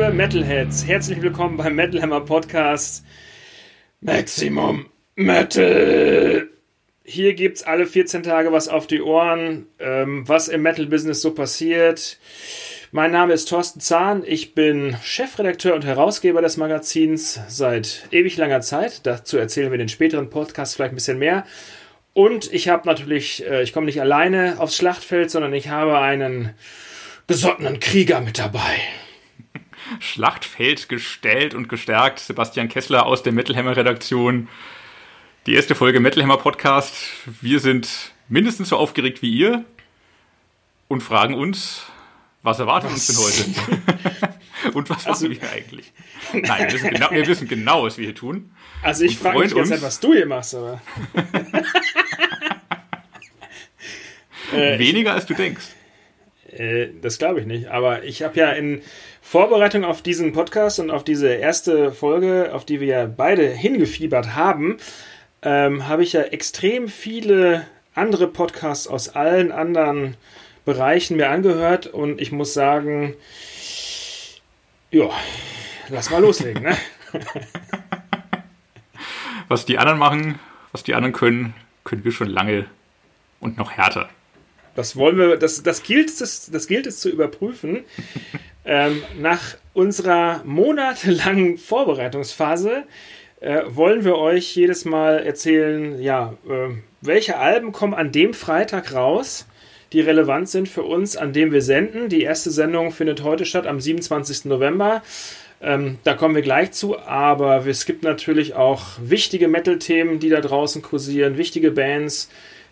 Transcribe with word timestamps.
Liebe 0.00 0.14
Metalheads, 0.14 0.86
herzlich 0.86 1.20
willkommen 1.20 1.58
beim 1.58 1.74
Metal 1.74 2.00
Hammer 2.00 2.22
Podcast 2.22 3.04
Maximum 4.00 4.86
Metal. 5.14 6.48
Hier 7.04 7.34
gibt's 7.34 7.62
alle 7.62 7.84
14 7.84 8.22
Tage 8.22 8.50
was 8.50 8.68
auf 8.68 8.86
die 8.86 9.02
Ohren, 9.02 9.66
ähm, 9.78 10.26
was 10.26 10.48
im 10.48 10.62
Metal 10.62 10.86
Business 10.86 11.20
so 11.20 11.34
passiert. 11.34 12.18
Mein 12.92 13.10
Name 13.10 13.34
ist 13.34 13.50
Thorsten 13.50 13.80
Zahn, 13.80 14.24
ich 14.26 14.54
bin 14.54 14.96
Chefredakteur 15.02 15.74
und 15.74 15.84
Herausgeber 15.84 16.40
des 16.40 16.56
Magazins 16.56 17.38
seit 17.48 18.08
ewig 18.10 18.38
langer 18.38 18.62
Zeit. 18.62 19.04
Dazu 19.04 19.36
erzählen 19.36 19.70
wir 19.70 19.76
den 19.76 19.90
späteren 19.90 20.30
Podcasts 20.30 20.76
vielleicht 20.76 20.94
ein 20.94 20.96
bisschen 20.96 21.18
mehr. 21.18 21.44
Und 22.14 22.50
ich 22.50 22.70
habe 22.70 22.88
natürlich, 22.88 23.46
äh, 23.46 23.62
ich 23.62 23.74
komme 23.74 23.84
nicht 23.84 24.00
alleine 24.00 24.60
aufs 24.60 24.76
Schlachtfeld, 24.76 25.30
sondern 25.30 25.52
ich 25.52 25.68
habe 25.68 25.98
einen 25.98 26.54
besottenen 27.26 27.80
Krieger 27.80 28.22
mit 28.22 28.38
dabei. 28.38 28.80
Schlachtfeld 29.98 30.88
gestellt 30.88 31.54
und 31.54 31.68
gestärkt. 31.68 32.20
Sebastian 32.20 32.68
Kessler 32.68 33.06
aus 33.06 33.22
der 33.22 33.32
Metalhammer-Redaktion. 33.32 34.48
Die 35.46 35.54
erste 35.54 35.74
Folge 35.74 36.00
Metalhammer 36.00 36.36
Podcast. 36.36 36.96
Wir 37.40 37.60
sind 37.60 38.12
mindestens 38.28 38.68
so 38.68 38.76
aufgeregt 38.76 39.22
wie 39.22 39.30
ihr 39.30 39.64
und 40.88 41.02
fragen 41.02 41.34
uns, 41.34 41.86
was 42.42 42.58
erwartet 42.58 42.90
was? 42.92 43.08
uns 43.08 43.44
denn 43.44 43.56
heute? 44.14 44.34
und 44.74 44.90
was 44.90 45.06
also, 45.06 45.28
machen 45.28 45.42
wir 45.42 45.50
eigentlich? 45.50 45.92
Nein, 46.32 46.64
wir 46.64 46.72
wissen, 46.72 46.90
genau, 46.90 47.10
wir 47.10 47.26
wissen 47.26 47.48
genau, 47.48 47.82
was 47.82 47.98
wir 47.98 48.06
hier 48.06 48.14
tun. 48.14 48.50
Also 48.82 49.04
ich 49.04 49.18
frage 49.18 49.40
mich 49.40 49.52
jetzt, 49.52 49.82
was 49.82 50.00
du 50.00 50.14
hier 50.14 50.24
machst, 50.26 50.54
aber. 50.54 50.80
Weniger 54.52 55.14
als 55.14 55.26
du 55.26 55.34
denkst. 55.34 55.66
Äh, 56.50 56.88
das 57.00 57.18
glaube 57.18 57.40
ich 57.40 57.46
nicht. 57.46 57.68
Aber 57.68 58.04
ich 58.04 58.22
habe 58.22 58.38
ja 58.38 58.50
in 58.50 58.82
Vorbereitung 59.30 59.84
auf 59.84 60.02
diesen 60.02 60.32
Podcast 60.32 60.80
und 60.80 60.90
auf 60.90 61.04
diese 61.04 61.28
erste 61.28 61.92
Folge, 61.92 62.50
auf 62.52 62.64
die 62.64 62.80
wir 62.80 62.88
ja 62.88 63.06
beide 63.06 63.46
hingefiebert 63.46 64.34
haben, 64.34 64.78
ähm, 65.42 65.86
habe 65.86 66.02
ich 66.02 66.14
ja 66.14 66.22
extrem 66.22 66.88
viele 66.88 67.64
andere 67.94 68.26
Podcasts 68.26 68.88
aus 68.88 69.10
allen 69.10 69.52
anderen 69.52 70.16
Bereichen 70.64 71.16
mir 71.16 71.30
angehört 71.30 71.86
und 71.86 72.20
ich 72.20 72.32
muss 72.32 72.54
sagen, 72.54 73.14
ja, 74.90 75.08
lass 75.90 76.10
mal 76.10 76.22
loslegen, 76.22 76.64
ne? 76.64 76.76
was 79.46 79.64
die 79.64 79.78
anderen 79.78 80.00
machen, 80.00 80.40
was 80.72 80.82
die 80.82 80.94
anderen 80.94 81.12
können, 81.12 81.54
können 81.84 82.02
wir 82.02 82.10
schon 82.10 82.30
lange 82.30 82.66
und 83.38 83.58
noch 83.58 83.70
härter. 83.70 84.08
Das 84.74 84.96
wollen 84.96 85.18
wir, 85.18 85.36
das, 85.36 85.62
das, 85.62 85.84
gilt, 85.84 86.08
es, 86.20 86.50
das 86.50 86.66
gilt 86.66 86.86
es 86.86 86.98
zu 86.98 87.10
überprüfen. 87.10 87.84
Ähm, 88.64 89.02
nach 89.18 89.56
unserer 89.72 90.42
monatelangen 90.44 91.58
Vorbereitungsphase 91.58 92.84
äh, 93.40 93.62
wollen 93.68 94.04
wir 94.04 94.16
euch 94.16 94.54
jedes 94.54 94.84
Mal 94.84 95.24
erzählen, 95.24 96.00
ja, 96.00 96.34
äh, 96.48 96.74
welche 97.00 97.38
Alben 97.38 97.72
kommen 97.72 97.94
an 97.94 98.12
dem 98.12 98.34
Freitag 98.34 98.94
raus, 98.94 99.46
die 99.92 100.00
relevant 100.00 100.48
sind 100.48 100.68
für 100.68 100.82
uns, 100.82 101.16
an 101.16 101.32
dem 101.32 101.52
wir 101.52 101.62
senden. 101.62 102.08
Die 102.08 102.22
erste 102.22 102.50
Sendung 102.50 102.92
findet 102.92 103.22
heute 103.22 103.44
statt, 103.44 103.66
am 103.66 103.80
27. 103.80 104.44
November. 104.44 105.02
Ähm, 105.62 105.98
da 106.04 106.14
kommen 106.14 106.34
wir 106.34 106.42
gleich 106.42 106.72
zu, 106.72 106.98
aber 106.98 107.66
es 107.66 107.86
gibt 107.86 108.02
natürlich 108.02 108.54
auch 108.54 108.82
wichtige 109.02 109.48
Metal-Themen, 109.48 110.18
die 110.18 110.28
da 110.28 110.40
draußen 110.40 110.80
kursieren, 110.80 111.36
wichtige 111.36 111.70
Bands, 111.70 112.30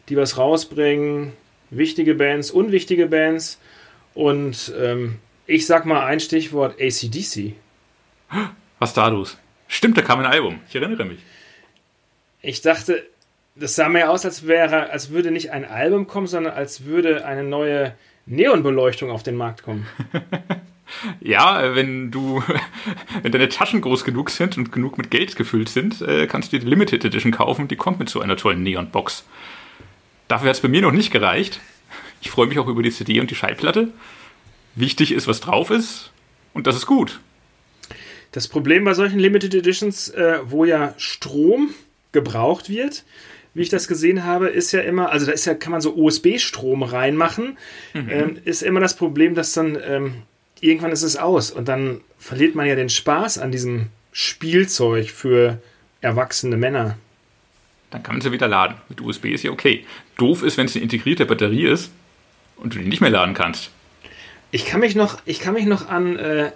die 0.08 0.16
was 0.16 0.38
rausbringen, 0.38 1.32
wichtige 1.70 2.14
Bands, 2.14 2.50
unwichtige 2.50 3.06
Bands. 3.06 3.58
Und 4.14 4.72
ähm, 4.80 5.16
ich 5.48 5.66
sag 5.66 5.86
mal 5.86 6.04
ein 6.04 6.20
Stichwort 6.20 6.80
ACDC. 6.80 7.54
Was 8.78 8.94
da 8.94 9.08
los? 9.08 9.38
Stimmt, 9.66 9.96
da 9.96 10.02
kam 10.02 10.20
ein 10.20 10.26
Album. 10.26 10.60
Ich 10.68 10.76
erinnere 10.76 11.04
mich. 11.04 11.18
Ich 12.40 12.60
dachte, 12.60 13.04
das 13.56 13.74
sah 13.74 13.88
mir 13.88 14.10
aus, 14.10 14.24
als 14.24 14.46
wäre, 14.46 14.90
als 14.90 15.10
würde 15.10 15.30
nicht 15.30 15.50
ein 15.50 15.64
Album 15.64 16.06
kommen, 16.06 16.26
sondern 16.26 16.52
als 16.52 16.84
würde 16.84 17.24
eine 17.24 17.42
neue 17.42 17.94
Neonbeleuchtung 18.26 19.10
auf 19.10 19.22
den 19.22 19.36
Markt 19.36 19.62
kommen. 19.62 19.86
ja, 21.20 21.74
wenn 21.74 22.10
du, 22.10 22.42
wenn 23.22 23.32
deine 23.32 23.48
Taschen 23.48 23.80
groß 23.80 24.04
genug 24.04 24.28
sind 24.28 24.58
und 24.58 24.70
genug 24.70 24.98
mit 24.98 25.10
Geld 25.10 25.34
gefüllt 25.34 25.70
sind, 25.70 26.02
äh, 26.02 26.26
kannst 26.26 26.52
du 26.52 26.58
dir 26.58 26.64
die 26.64 26.70
Limited 26.70 27.06
Edition 27.06 27.32
kaufen. 27.32 27.68
Die 27.68 27.76
kommt 27.76 27.98
mit 27.98 28.10
so 28.10 28.20
einer 28.20 28.36
tollen 28.36 28.62
Neon-Box. 28.62 29.24
Dafür 30.28 30.50
hat 30.50 30.56
es 30.56 30.62
bei 30.62 30.68
mir 30.68 30.82
noch 30.82 30.92
nicht 30.92 31.10
gereicht. 31.10 31.58
Ich 32.20 32.30
freue 32.30 32.48
mich 32.48 32.58
auch 32.58 32.68
über 32.68 32.82
die 32.82 32.90
CD 32.90 33.18
und 33.18 33.30
die 33.30 33.34
Schallplatte. 33.34 33.92
Wichtig 34.78 35.12
ist, 35.12 35.26
was 35.26 35.40
drauf 35.40 35.70
ist. 35.70 36.10
Und 36.54 36.66
das 36.66 36.76
ist 36.76 36.86
gut. 36.86 37.20
Das 38.32 38.48
Problem 38.48 38.84
bei 38.84 38.94
solchen 38.94 39.18
Limited 39.18 39.54
Editions, 39.54 40.08
äh, 40.10 40.38
wo 40.44 40.64
ja 40.64 40.94
Strom 40.98 41.70
gebraucht 42.12 42.68
wird, 42.68 43.04
wie 43.54 43.62
ich 43.62 43.68
das 43.70 43.88
gesehen 43.88 44.24
habe, 44.24 44.48
ist 44.48 44.72
ja 44.72 44.80
immer, 44.80 45.10
also 45.10 45.26
da 45.26 45.32
ist 45.32 45.46
ja, 45.46 45.54
kann 45.54 45.72
man 45.72 45.80
so 45.80 45.94
USB-Strom 45.94 46.82
reinmachen, 46.82 47.56
mhm. 47.94 48.08
ähm, 48.08 48.38
ist 48.44 48.62
immer 48.62 48.80
das 48.80 48.96
Problem, 48.96 49.34
dass 49.34 49.52
dann 49.52 49.78
ähm, 49.82 50.22
irgendwann 50.60 50.92
ist 50.92 51.02
es 51.02 51.16
aus 51.16 51.50
und 51.50 51.68
dann 51.68 52.02
verliert 52.18 52.54
man 52.54 52.66
ja 52.66 52.74
den 52.74 52.90
Spaß 52.90 53.38
an 53.38 53.50
diesem 53.50 53.86
Spielzeug 54.12 55.10
für 55.10 55.60
erwachsene 56.00 56.56
Männer 56.56 56.98
dann 57.90 58.02
kann 58.02 58.16
man 58.16 58.20
sie 58.20 58.32
wieder 58.32 58.48
laden. 58.48 58.76
Mit 58.88 59.00
USB 59.00 59.26
ist 59.26 59.44
ja 59.44 59.50
okay. 59.50 59.84
Doof 60.16 60.42
ist, 60.42 60.56
wenn 60.56 60.66
es 60.66 60.74
eine 60.74 60.82
integrierte 60.82 61.26
Batterie 61.26 61.66
ist 61.66 61.90
und 62.56 62.74
du 62.74 62.78
die 62.78 62.84
nicht 62.84 63.00
mehr 63.00 63.10
laden 63.10 63.34
kannst. 63.34 63.70
Ich 64.50 64.64
kann 64.64 64.80
mich 64.80 64.94
noch, 64.94 65.18
ich 65.26 65.40
kann 65.40 65.54
mich 65.54 65.66
noch 65.66 65.88
an 65.88 66.16
äh, 66.16 66.52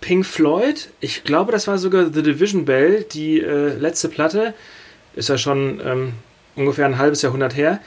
Pink 0.00 0.24
Floyd, 0.24 0.90
ich 1.00 1.24
glaube, 1.24 1.52
das 1.52 1.66
war 1.66 1.78
sogar 1.78 2.12
The 2.12 2.22
Division 2.22 2.64
Bell, 2.64 3.04
die 3.04 3.40
äh, 3.40 3.74
letzte 3.76 4.08
Platte, 4.08 4.54
ist 5.14 5.28
ja 5.28 5.38
schon 5.38 5.80
ähm, 5.84 6.12
ungefähr 6.54 6.86
ein 6.86 6.98
halbes 6.98 7.22
Jahrhundert 7.22 7.56
her, 7.56 7.80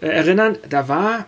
äh, 0.00 0.06
erinnern. 0.06 0.56
Da 0.68 0.88
war 0.88 1.26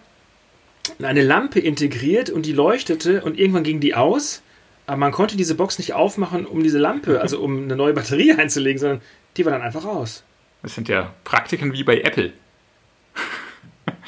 eine 1.03 1.23
Lampe 1.23 1.61
integriert 1.61 2.31
und 2.31 2.47
die 2.47 2.53
leuchtete 2.53 3.23
und 3.23 3.39
irgendwann 3.39 3.65
ging 3.65 3.81
die 3.81 3.95
aus. 3.95 4.43
Aber 4.87 4.97
man 4.97 5.13
konnte 5.13 5.37
diese 5.37 5.55
Box 5.55 5.79
nicht 5.79 5.93
aufmachen, 5.93 6.47
um 6.47 6.63
diese 6.63 6.79
Lampe, 6.79 7.21
also 7.21 7.41
um 7.41 7.65
eine 7.65 7.77
neue 7.77 7.93
Batterie 7.93 8.33
einzulegen, 8.39 8.79
sondern 8.79 9.01
die 9.37 9.45
war 9.45 9.53
dann 9.53 9.63
einfach 9.63 9.85
aus. 9.85 10.25
Das 10.63 10.75
sind 10.75 10.89
ja 10.89 11.15
Praktiken 11.25 11.73
wie 11.73 11.85
bei 11.85 12.01
Apple. 12.01 12.33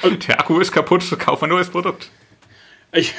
Und 0.02 0.26
der 0.26 0.40
Akku 0.40 0.58
ist 0.60 0.72
kaputt, 0.72 1.04
kauf 1.18 1.42
ein 1.42 1.50
neues 1.50 1.68
Produkt. 1.68 2.10
Ich, 2.92 3.14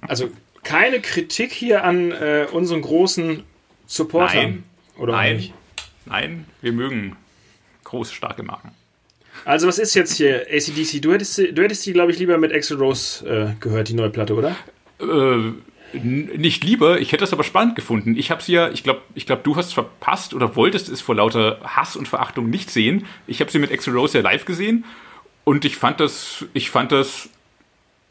also 0.00 0.30
keine 0.62 1.00
Kritik 1.00 1.52
hier 1.52 1.84
an 1.84 2.12
äh, 2.12 2.46
unseren 2.50 2.82
großen 2.82 3.42
Supportern. 3.86 4.36
Nein, 4.36 4.64
oder 4.96 5.12
nein, 5.12 5.36
nicht? 5.36 5.54
nein, 6.06 6.46
wir 6.60 6.72
mögen 6.72 7.16
große, 7.84 8.14
starke 8.14 8.42
Marken. 8.42 8.72
Also 9.44 9.66
was 9.66 9.78
ist 9.78 9.94
jetzt 9.94 10.16
hier 10.16 10.46
ACDC? 10.50 11.00
Du 11.02 11.12
hättest, 11.12 11.38
du 11.38 11.62
hättest 11.62 11.84
die, 11.86 11.92
glaube 11.92 12.12
ich, 12.12 12.18
lieber 12.18 12.38
mit 12.38 12.52
Axel 12.52 12.76
Rose 12.76 13.26
äh, 13.26 13.54
gehört, 13.60 13.88
die 13.88 13.94
neue 13.94 14.10
Platte, 14.10 14.34
oder? 14.34 14.56
Äh, 15.00 15.52
nicht 15.94 16.64
lieber, 16.64 17.00
ich 17.00 17.12
hätte 17.12 17.24
es 17.24 17.32
aber 17.32 17.44
spannend 17.44 17.76
gefunden. 17.76 18.16
Ich 18.16 18.30
habe 18.30 18.42
sie 18.42 18.52
ja, 18.52 18.70
ich 18.70 18.82
glaube, 18.82 19.02
ich 19.14 19.26
glaub, 19.26 19.44
du 19.44 19.56
hast 19.56 19.66
es 19.66 19.72
verpasst 19.72 20.32
oder 20.32 20.56
wolltest 20.56 20.88
es 20.88 21.00
vor 21.00 21.14
lauter 21.14 21.60
Hass 21.64 21.96
und 21.96 22.08
Verachtung 22.08 22.48
nicht 22.48 22.70
sehen. 22.70 23.06
Ich 23.26 23.40
habe 23.40 23.50
sie 23.50 23.58
mit 23.58 23.72
Axel 23.72 23.92
Rose 23.94 24.18
ja 24.18 24.24
live 24.24 24.44
gesehen 24.44 24.84
und 25.44 25.64
ich 25.64 25.76
fand 25.76 26.00
das, 26.00 26.46
ich 26.54 26.70
fand 26.70 26.92
das 26.92 27.28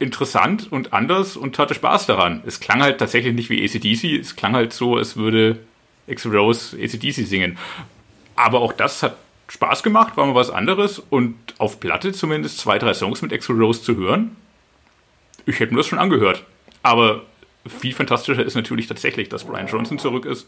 interessant 0.01 0.71
und 0.71 0.93
anders 0.93 1.37
und 1.37 1.57
hatte 1.59 1.73
Spaß 1.73 2.07
daran. 2.07 2.41
Es 2.45 2.59
klang 2.59 2.81
halt 2.81 2.97
tatsächlich 2.97 3.33
nicht 3.33 3.49
wie 3.49 3.63
ACDC, 3.63 4.19
es 4.19 4.35
klang 4.35 4.55
halt 4.55 4.73
so, 4.73 4.97
als 4.97 5.15
würde 5.15 5.59
Axel 6.09 6.35
Rose 6.35 6.77
ACDC 6.77 7.25
singen. 7.25 7.57
Aber 8.35 8.61
auch 8.61 8.73
das 8.73 9.03
hat 9.03 9.17
Spaß 9.47 9.83
gemacht, 9.83 10.17
war 10.17 10.25
mal 10.25 10.35
was 10.35 10.49
anderes 10.49 10.99
und 10.99 11.35
auf 11.57 11.79
Platte 11.79 12.13
zumindest 12.13 12.57
zwei, 12.59 12.79
drei 12.79 12.93
Songs 12.93 13.21
mit 13.21 13.33
Axel 13.33 13.55
Rose 13.55 13.81
zu 13.83 13.95
hören. 13.95 14.35
Ich 15.45 15.59
hätte 15.59 15.73
mir 15.73 15.79
das 15.79 15.87
schon 15.87 15.99
angehört. 15.99 16.43
Aber 16.83 17.23
viel 17.67 17.93
fantastischer 17.93 18.43
ist 18.43 18.55
natürlich 18.55 18.87
tatsächlich, 18.87 19.29
dass 19.29 19.43
Brian 19.43 19.67
Johnson 19.67 19.99
zurück 19.99 20.25
ist. 20.25 20.47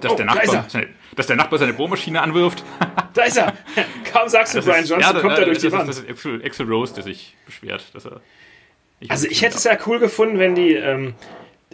Dass, 0.00 0.12
oh, 0.12 0.16
der, 0.16 0.26
Nachbar, 0.26 0.64
seine, 0.68 0.88
dass 1.14 1.26
der 1.26 1.36
Nachbar 1.36 1.58
seine 1.58 1.72
Bohrmaschine 1.72 2.20
anwirft. 2.20 2.64
Da 3.16 3.24
ist 3.24 3.36
er! 3.36 3.54
Kaum 4.12 4.28
sagst 4.28 4.54
du 4.54 4.62
Brian 4.62 4.84
Johnson, 4.84 5.14
ja, 5.14 5.20
kommt 5.20 5.38
er 5.38 5.44
durch 5.44 5.58
die 5.58 5.72
Wand. 5.72 5.88
Das 5.88 5.98
ist 5.98 6.08
Axel, 6.08 6.42
Axel 6.44 6.66
Rose, 6.66 6.94
der 6.94 7.04
sich 7.04 7.34
beschwert. 7.46 7.84
Dass 7.92 8.06
er 8.06 8.20
ich 9.00 9.10
also 9.10 9.26
ich 9.28 9.42
hätte 9.42 9.56
es 9.56 9.64
ja 9.64 9.76
cool 9.86 9.98
gefunden, 9.98 10.38
wenn 10.38 10.54
die, 10.54 10.72
ähm, 10.74 11.14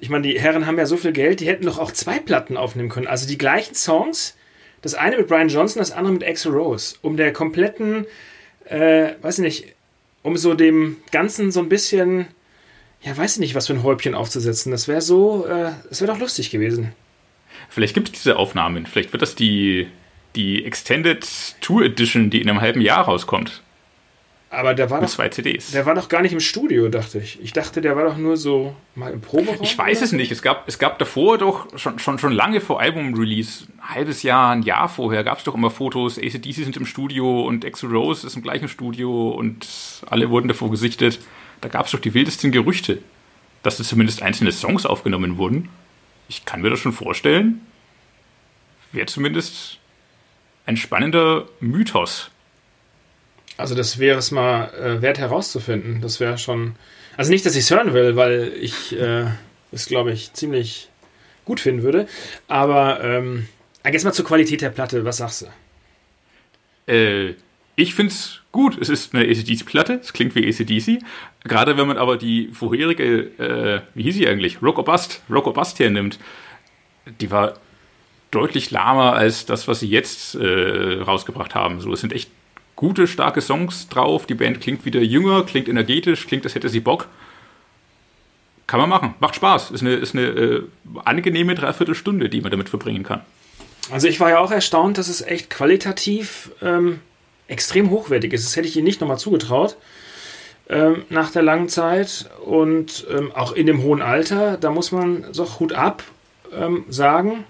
ich 0.01 0.09
meine, 0.09 0.27
die 0.27 0.41
Herren 0.41 0.67
haben 0.67 0.79
ja 0.79 0.87
so 0.87 0.97
viel 0.97 1.13
Geld, 1.13 1.41
die 1.41 1.47
hätten 1.47 1.67
doch 1.67 1.79
auch 1.79 1.93
zwei 1.93 2.19
Platten 2.19 2.57
aufnehmen 2.57 2.89
können. 2.89 3.07
Also 3.07 3.29
die 3.29 3.39
gleichen 3.39 3.75
Songs, 3.75 4.37
das 4.81 4.95
eine 4.95 5.19
mit 5.19 5.29
Brian 5.29 5.49
Johnson, 5.49 5.79
das 5.79 5.93
andere 5.93 6.15
mit 6.15 6.25
Axel 6.25 6.53
Rose, 6.53 6.97
um 7.03 7.17
der 7.17 7.33
kompletten, 7.33 8.07
äh, 8.65 9.11
weiß 9.21 9.39
ich 9.39 9.45
nicht, 9.45 9.75
um 10.23 10.37
so 10.37 10.55
dem 10.55 10.97
Ganzen 11.13 11.53
so 11.53 11.61
ein 11.61 11.69
bisschen 11.69 12.27
ja, 13.03 13.17
weiß 13.17 13.35
ich 13.35 13.41
nicht, 13.41 13.55
was 13.55 13.67
für 13.67 13.73
ein 13.73 13.83
Häubchen 13.83 14.15
aufzusetzen. 14.15 14.71
Das 14.71 14.87
wäre 14.89 15.01
so, 15.01 15.47
äh, 15.47 15.73
das 15.89 16.01
wäre 16.01 16.13
doch 16.13 16.21
lustig 16.21 16.51
gewesen. 16.51 16.93
Vielleicht 17.69 17.95
gibt 17.95 18.09
es 18.09 18.15
diese 18.15 18.37
Aufnahmen. 18.37 18.87
Vielleicht 18.87 19.13
wird 19.13 19.23
das 19.23 19.35
die, 19.35 19.89
die 20.35 20.65
Extended 20.65 21.27
Tour 21.61 21.85
Edition, 21.85 22.31
die 22.31 22.41
in 22.41 22.49
einem 22.49 22.61
halben 22.61 22.81
Jahr 22.81 23.05
rauskommt. 23.05 23.63
Aber 24.53 24.75
der 24.75 24.91
war 24.91 25.01
doch, 25.01 25.09
zwei 25.09 25.31
CDs. 25.31 25.71
der 25.71 25.87
war 25.87 25.95
doch 25.95 26.11
gar 26.11 26.21
nicht 26.21 26.33
im 26.33 26.41
Studio, 26.41 26.91
dachte 26.91 27.19
ich. 27.19 27.41
Ich 27.41 27.55
dachte, 27.55 27.81
der 27.81 27.97
war 27.97 28.05
doch 28.05 28.19
nur 28.19 28.37
so 28.37 28.77
mal 28.95 29.11
im 29.11 29.23
Proberaum. 29.23 29.63
Ich 29.63 29.79
weiß 29.79 29.99
oder 29.99 30.05
es 30.05 30.13
nicht. 30.13 30.31
Es 30.31 30.43
gab, 30.43 30.69
es 30.69 30.79
gab 30.79 30.99
davor 30.99 31.39
doch 31.39 31.79
schon, 31.79 31.99
schon, 31.99 32.19
schon 32.19 32.33
lange 32.33 32.61
vor 32.61 32.79
Album-Release, 32.79 33.65
ein 33.79 33.95
halbes 33.95 34.23
Jahr, 34.23 34.53
ein 34.53 34.63
Jahr 34.63 34.91
vorher, 34.91 35.25
gab 35.25 35.39
es 35.39 35.45
doch 35.45 35.55
immer 35.55 35.71
Fotos. 35.71 36.19
ACDC 36.19 36.53
sind 36.53 36.77
im 36.77 36.85
Studio 36.85 37.47
und 37.47 37.65
Exo 37.65 37.87
Rose 37.87 38.27
ist 38.27 38.37
im 38.37 38.43
gleichen 38.43 38.69
Studio 38.69 39.31
und 39.31 39.67
alle 40.11 40.29
wurden 40.29 40.49
davor 40.49 40.71
gesichtet. 40.71 41.19
Da 41.63 41.71
gab 41.71 41.87
es 41.87 41.93
doch 41.93 42.01
die 42.01 42.13
wildesten 42.13 42.53
Gerüchte, 42.53 42.99
dass 43.63 43.79
da 43.79 43.85
zumindest 43.85 44.21
einzelne 44.21 44.53
Songs 44.53 44.85
aufgenommen 44.85 45.39
wurden. 45.39 45.71
Ich 46.29 46.45
kann 46.45 46.61
mir 46.61 46.69
das 46.69 46.81
schon 46.81 46.93
vorstellen. 46.93 47.63
Wäre 48.93 49.07
zumindest 49.07 49.79
ein 50.67 50.77
spannender 50.77 51.49
Mythos. 51.61 52.31
Also 53.57 53.75
das 53.75 53.99
wäre 53.99 54.19
es 54.19 54.31
mal 54.31 54.73
äh, 54.75 55.03
wert 55.03 55.19
herauszufinden. 55.19 56.01
Das 56.01 56.21
wäre 56.21 56.39
schon. 56.39 56.75
Also 57.17 57.31
nicht, 57.31 57.45
dass 57.45 57.55
ich 57.55 57.65
es 57.65 57.71
hören 57.71 57.93
will, 57.93 58.17
weil 58.17 58.55
ich 58.61 58.99
äh, 58.99 59.27
es, 59.71 59.87
glaube 59.87 60.13
ich, 60.13 60.33
ziemlich 60.33 60.89
gut 61.45 61.61
finden 61.61 61.83
würde. 61.83 62.07
Aber 62.49 63.03
ähm, 63.03 63.49
jetzt 63.85 64.05
mal 64.05 64.13
zur 64.13 64.25
Qualität 64.25 64.63
der 64.63 64.71
Platte. 64.71 65.05
Was 65.05 65.19
sagst 65.19 65.47
du? 66.87 66.93
Äh, 66.93 67.35
ich 67.77 67.95
finde 67.95 68.13
es 68.13 68.41
gut. 68.53 68.79
Es 68.81 68.89
ist 68.89 69.15
eine 69.15 69.25
ACDC-Platte. 69.25 70.01
Es 70.03 70.13
klingt 70.13 70.35
wie 70.35 70.47
ACDC. 70.49 71.03
Gerade 71.45 71.77
wenn 71.77 71.87
man 71.87 71.99
aber 71.99 72.17
die 72.17 72.51
vorherige, 72.53 73.05
äh, 73.39 73.81
wie 73.95 74.03
hieß 74.05 74.15
sie 74.15 74.29
eigentlich? 74.29 74.63
Rock 74.63 74.79
or 74.79 74.85
Bust, 74.85 75.23
Rock 75.29 75.47
or 75.47 75.55
Bust 75.55 75.79
hernimmt. 75.79 76.19
Die 77.21 77.31
war 77.31 77.55
deutlich 78.33 78.71
lahmer 78.73 79.13
als 79.13 79.47
das, 79.47 79.69
was 79.69 79.81
sie 79.81 79.89
jetzt 79.89 80.35
äh, 80.35 81.01
rausgebracht 81.01 81.55
haben. 81.55 81.81
So, 81.81 81.93
es 81.93 82.01
sind 82.01 82.13
echt 82.13 82.31
gute, 82.75 83.07
starke 83.07 83.41
Songs 83.41 83.89
drauf. 83.89 84.27
Die 84.27 84.35
Band 84.35 84.61
klingt 84.61 84.85
wieder 84.85 85.01
jünger, 85.01 85.45
klingt 85.45 85.69
energetisch, 85.69 86.27
klingt, 86.27 86.45
als 86.45 86.57
hätte 86.57 86.69
sie 86.69 86.81
Bock. 86.81 87.07
Kann 88.67 88.81
man 88.81 88.89
machen. 88.89 89.15
Macht 89.21 89.37
Spaß. 89.37 89.71
Ist 89.71 89.83
eine, 89.83 89.93
ist 89.93 90.15
eine 90.15 90.27
äh, 90.27 90.63
angenehme 91.05 91.55
Dreiviertelstunde, 91.55 92.29
die 92.29 92.41
man 92.41 92.51
damit 92.51 92.69
verbringen 92.69 93.05
kann. 93.05 93.21
Also 93.91 94.09
ich 94.09 94.19
war 94.19 94.31
ja 94.31 94.39
auch 94.39 94.51
erstaunt, 94.51 94.99
dass 94.99 95.09
es 95.09 95.21
echt 95.21 95.51
qualitativ 95.51 96.51
ähm, 96.63 97.01
extrem 97.49 97.91
hochwertig 97.91 98.33
ist. 98.33 98.47
Das 98.47 98.57
hätte 98.57 98.67
ich 98.67 98.77
ihnen 98.77 98.85
nicht 98.85 99.01
nochmal 99.01 99.19
zugetraut. 99.19 99.77
Ähm, 100.69 101.05
nach 101.11 101.31
der 101.31 101.43
langen 101.43 101.69
Zeit 101.69 102.31
und 102.47 103.07
ähm, 103.11 103.33
auch 103.33 103.53
in 103.53 103.67
dem 103.67 103.83
hohen 103.83 104.01
Alter, 104.01 104.57
da 104.57 104.71
muss 104.71 104.91
man 104.93 105.27
so 105.33 105.59
Hut 105.59 105.73
ab 105.73 106.03
ähm, 106.57 106.85
sagen, 106.89 107.45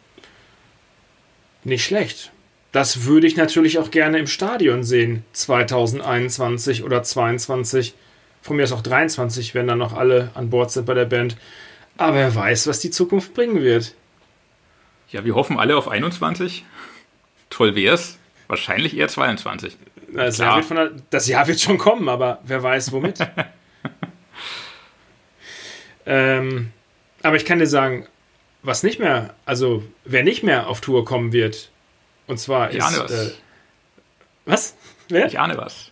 nicht 1.64 1.84
schlecht. 1.84 2.32
Das 2.72 3.04
würde 3.04 3.26
ich 3.26 3.36
natürlich 3.36 3.78
auch 3.78 3.90
gerne 3.90 4.18
im 4.18 4.26
Stadion 4.26 4.82
sehen, 4.82 5.24
2021 5.32 6.84
oder 6.84 7.02
22. 7.02 7.94
Von 8.40 8.56
mir 8.56 8.64
ist 8.64 8.72
auch 8.72 8.82
23, 8.82 9.54
wenn 9.54 9.66
dann 9.66 9.78
noch 9.78 9.92
alle 9.92 10.30
an 10.34 10.50
Bord 10.50 10.70
sind 10.70 10.86
bei 10.86 10.94
der 10.94 11.04
Band. 11.04 11.36
Aber 11.98 12.16
wer 12.16 12.34
weiß, 12.34 12.66
was 12.66 12.80
die 12.80 12.90
Zukunft 12.90 13.34
bringen 13.34 13.62
wird. 13.62 13.94
Ja, 15.10 15.24
wir 15.24 15.34
hoffen 15.34 15.58
alle 15.58 15.76
auf 15.76 15.88
21. 15.88 16.64
Toll 17.50 17.74
wär's. 17.74 18.18
Wahrscheinlich 18.48 18.96
eher 18.96 19.08
22. 19.08 19.76
Das. 20.12 20.38
Jahr, 20.38 20.56
wird 20.56 20.64
von 20.64 20.76
der, 20.76 20.90
das 21.10 21.28
Jahr 21.28 21.46
wird 21.46 21.60
schon 21.60 21.78
kommen, 21.78 22.08
aber 22.08 22.40
wer 22.44 22.62
weiß 22.62 22.92
womit. 22.92 23.18
ähm, 26.06 26.72
aber 27.22 27.36
ich 27.36 27.44
kann 27.44 27.58
dir 27.58 27.66
sagen, 27.66 28.06
was 28.62 28.82
nicht 28.82 28.98
mehr, 28.98 29.34
also 29.44 29.82
wer 30.04 30.22
nicht 30.22 30.42
mehr 30.42 30.68
auf 30.68 30.80
Tour 30.80 31.04
kommen 31.04 31.32
wird, 31.32 31.70
und 32.26 32.38
zwar 32.38 32.70
Ich 32.70 32.78
ist. 32.78 32.84
ahne 32.84 32.98
was. 33.04 33.10
Äh, 33.12 33.30
was? 34.44 34.76
Wer? 35.08 35.26
Ich 35.26 35.38
ahne 35.38 35.56
was. 35.56 35.90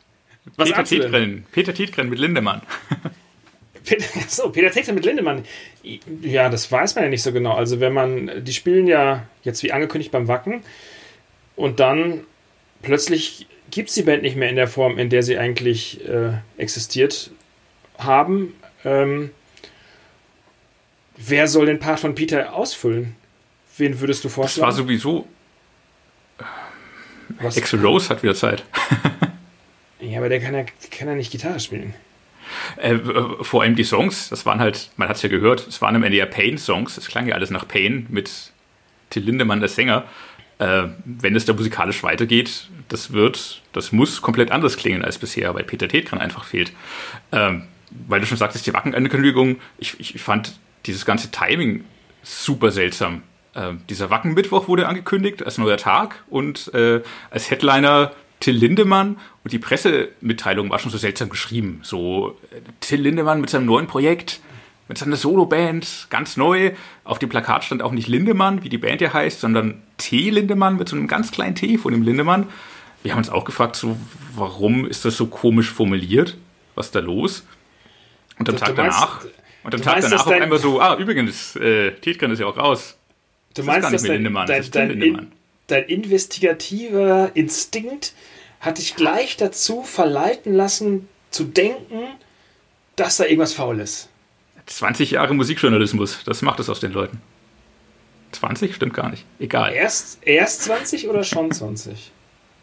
Was 0.57 0.69
Peter? 0.71 0.85
Tietgren. 0.85 1.45
Peter 1.53 1.75
Tietgren 1.75 2.09
mit 2.09 2.19
Lindemann. 2.19 2.63
Peter, 3.85 4.05
so, 4.29 4.51
Peter 4.51 4.71
Texter 4.71 4.93
mit 4.93 5.05
Lindemann. 5.05 5.45
Ja, 6.23 6.49
das 6.49 6.71
weiß 6.71 6.95
man 6.95 7.05
ja 7.05 7.11
nicht 7.11 7.23
so 7.23 7.33
genau. 7.33 7.55
Also 7.55 7.81
wenn 7.81 7.93
man, 7.93 8.45
die 8.45 8.53
spielen 8.53 8.87
ja 8.87 9.27
jetzt 9.43 9.63
wie 9.63 9.73
angekündigt 9.73 10.13
beim 10.13 10.29
Wacken 10.29 10.63
und 11.57 11.81
dann 11.81 12.21
plötzlich 12.83 13.47
gibt 13.71 13.89
es 13.89 13.95
die 13.95 14.03
Band 14.03 14.23
nicht 14.23 14.37
mehr 14.37 14.49
in 14.51 14.57
der 14.57 14.69
Form, 14.69 14.99
in 14.99 15.11
der 15.11 15.23
sie 15.23 15.39
eigentlich 15.39 16.07
äh, 16.09 16.33
existiert 16.57 17.31
haben. 17.99 18.55
Ähm, 18.85 19.31
wer 21.27 21.47
soll 21.49 21.67
den 21.67 21.79
Part 21.79 22.01
von 22.01 22.15
Peter 22.15 22.53
ausfüllen? 22.53 23.15
Wen 23.77 24.01
würdest 24.01 24.25
du 24.25 24.29
Das 24.29 24.35
vorschlagen? 24.35 24.67
war 24.67 24.73
sowieso. 24.73 25.27
Was? 27.41 27.57
Axel 27.57 27.81
Rose 27.85 28.09
hat 28.09 28.23
wieder 28.23 28.35
Zeit. 28.35 28.65
ja, 30.01 30.19
aber 30.19 30.29
der 30.29 30.41
kann 30.41 30.55
ja, 30.55 30.65
kann 30.91 31.09
ja 31.09 31.15
nicht 31.15 31.31
Gitarre 31.31 31.61
spielen. 31.61 31.95
Äh, 32.77 32.95
äh, 32.95 33.45
vor 33.45 33.63
allem 33.63 33.77
die 33.77 33.85
Songs, 33.85 34.29
das 34.29 34.45
waren 34.45 34.59
halt, 34.61 34.91
man 34.97 35.09
hat 35.09 35.17
es 35.17 35.23
ja 35.23 35.29
gehört, 35.29 35.67
es 35.69 35.81
waren 35.81 35.95
am 35.95 36.03
Ende 36.03 36.19
ja 36.19 36.27
Pain-Songs, 36.27 36.99
es 36.99 37.07
klang 37.07 37.29
ja 37.29 37.35
alles 37.37 37.51
nach 37.51 37.67
Pain 37.69 38.07
mit 38.09 38.53
Till 39.11 39.23
Lindemann, 39.23 39.61
der 39.61 39.69
Sänger. 39.69 40.05
Äh, 40.59 40.89
wenn 41.05 41.37
es 41.37 41.45
da 41.45 41.53
musikalisch 41.53 42.03
weitergeht, 42.03 42.69
das 42.89 43.13
wird, 43.13 43.63
das 43.73 43.93
muss 43.93 44.21
komplett 44.21 44.51
anders 44.51 44.77
klingen 44.77 45.05
als 45.05 45.19
bisher, 45.19 45.55
weil 45.55 45.65
Peter 45.65 45.89
Tetgren 45.89 46.21
einfach 46.21 46.45
fehlt. 46.45 46.73
Ähm, 47.33 47.65
weil 48.09 48.21
du 48.21 48.27
schon 48.27 48.37
sagtest, 48.39 48.67
die 48.67 48.75
Wacken-Ankündigung, 48.75 49.61
ich, 49.79 49.99
ich 50.01 50.21
fand 50.21 50.59
dieses 50.87 51.05
ganze 51.05 51.31
Timing 51.31 51.85
super 52.23 52.71
seltsam. 52.71 53.23
Äh, 53.55 53.73
dieser 53.89 54.11
Wacken-Mittwoch 54.11 54.69
wurde 54.69 54.87
angekündigt 54.89 55.45
als 55.45 55.59
neuer 55.59 55.77
Tag 55.77 56.23
und 56.29 56.73
äh, 56.75 57.03
als 57.31 57.51
Headliner 57.51 58.13
Till 58.41 58.57
Lindemann 58.57 59.19
und 59.45 59.53
die 59.53 59.59
Pressemitteilung 59.59 60.71
war 60.71 60.79
schon 60.79 60.91
so 60.91 60.97
seltsam 60.99 61.29
geschrieben. 61.29 61.81
So 61.83 62.39
äh, 62.51 62.61
Till 62.81 63.01
Lindemann 63.03 63.41
mit 63.41 63.51
seinem 63.51 63.67
neuen 63.67 63.87
Projekt, 63.87 64.41
mit 64.89 64.99
seiner 64.99 65.17
Soloband, 65.17 66.07
ganz 66.11 66.37
neu. 66.37 66.73
Auf 67.05 67.19
dem 67.19 67.29
Plakat 67.29 67.65
stand 67.65 67.83
auch 67.83 67.93
nicht 67.93 68.09
Lindemann, 68.09 68.65
wie 68.65 68.69
die 68.69 68.79
Band 68.79 69.01
ja 69.01 69.13
heißt, 69.13 69.41
sondern 69.41 69.83
T. 69.99 70.31
Lindemann 70.31 70.77
mit 70.77 70.89
so 70.89 70.97
einem 70.97 71.07
ganz 71.07 71.31
kleinen 71.31 71.55
T 71.55 71.77
von 71.79 71.93
dem 71.93 72.03
Lindemann. 72.03 72.47
Wir 73.03 73.13
haben 73.13 73.19
uns 73.19 73.31
auch 73.31 73.45
gefragt, 73.45 73.77
so, 73.77 73.97
warum 74.35 74.87
ist 74.87 75.05
das 75.05 75.17
so 75.17 75.27
komisch 75.27 75.71
formuliert? 75.71 76.37
Was 76.75 76.87
ist 76.87 76.95
da 76.95 77.01
los? 77.01 77.45
Und 78.39 78.49
am 78.49 78.57
Tag 78.57 78.71
du 78.71 78.83
meinst- 78.83 78.99
danach, 78.99 79.25
und 79.63 79.75
am 79.75 79.81
du 79.81 79.85
Tag 79.85 79.95
meinst, 79.95 80.11
danach 80.13 80.27
auf 80.27 80.33
dein- 80.33 80.43
einmal 80.43 80.59
so, 80.59 80.81
ah, 80.81 80.97
übrigens, 80.97 81.57
äh, 81.57 81.93
Tietgren 81.93 82.31
ist 82.31 82.39
ja 82.41 82.47
auch 82.47 82.57
raus. 82.57 82.97
Du 83.55 83.63
Das 83.63 83.65
ist 83.65 83.67
meinst, 83.67 83.83
gar 83.83 83.91
nicht 83.91 84.03
mehr 84.03 84.09
dein, 84.11 84.17
Lindemann, 84.23 84.47
das 84.47 84.55
dein, 84.57 84.61
ist 84.63 84.73
Till 84.73 84.81
dein, 84.81 84.91
Lindemann. 85.01 85.25
in, 85.25 85.33
dein 85.67 85.85
investigativer 85.85 87.31
Instinkt 87.35 88.13
hat 88.61 88.79
dich 88.79 88.95
gleich 88.97 89.37
dazu 89.37 89.83
verleiten 89.83 90.53
lassen, 90.55 91.09
zu 91.31 91.45
denken, 91.45 92.01
dass 92.97 93.17
da 93.17 93.25
irgendwas 93.25 93.53
faul 93.55 93.81
ist. 93.81 94.09
20 94.67 95.13
Jahre 95.13 95.35
Musikjournalismus, 95.35 96.23
das 96.25 96.43
macht 96.43 96.61
es 96.61 96.69
aus 96.69 96.81
den 96.81 96.93
Leuten. 96.93 97.21
20? 98.33 98.75
Stimmt 98.75 98.95
gar 98.95 99.09
nicht. 99.09 99.25
Egal. 99.41 99.73
Erst, 99.73 100.19
erst 100.23 100.63
20 100.65 101.09
oder 101.09 101.25
schon 101.25 101.51
20? 101.51 102.13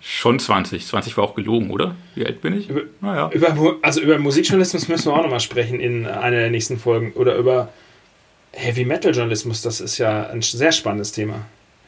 Schon 0.10 0.40
20. 0.40 0.88
20 0.88 1.18
war 1.18 1.26
auch 1.26 1.36
gelogen, 1.36 1.70
oder? 1.70 1.96
Wie 2.16 2.26
alt 2.26 2.40
bin 2.42 2.58
ich? 2.58 2.70
Über- 2.70 2.84
Naja. 3.02 3.30
Über, 3.34 3.76
also 3.82 4.00
über 4.00 4.18
Musikjournalismus 4.18 4.88
müssen 4.88 5.12
wir 5.12 5.14
auch 5.18 5.22
nochmal 5.24 5.42
sprechen 5.42 5.82
in 5.82 6.06
einer 6.06 6.38
der 6.38 6.50
nächsten 6.50 6.80
Folgen. 6.80 7.12
Oder 7.12 7.36
über 7.36 7.74
Heavy 8.54 8.86
Metal 8.86 9.14
Journalismus, 9.14 9.62
das 9.62 9.82
ist 9.82 9.98
ja 9.98 10.28
ein 10.30 10.42
sehr 10.42 10.72
spannendes 10.72 11.12
Thema. 11.12 11.42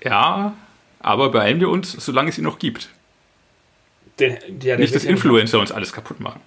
Ja, 0.03 0.53
aber 0.99 1.29
beeilen 1.31 1.61
wir 1.61 1.69
uns, 1.69 1.93
solange 1.93 2.29
es 2.29 2.37
ihn 2.37 2.43
noch 2.43 2.59
gibt. 2.59 2.89
Der, 4.19 4.37
ja, 4.61 4.75
Nicht, 4.75 4.93
dass 4.93 5.03
ja 5.05 5.11
Influencer 5.11 5.57
uns 5.59 5.71
alles 5.71 5.93
kaputt 5.93 6.19
machen. 6.19 6.41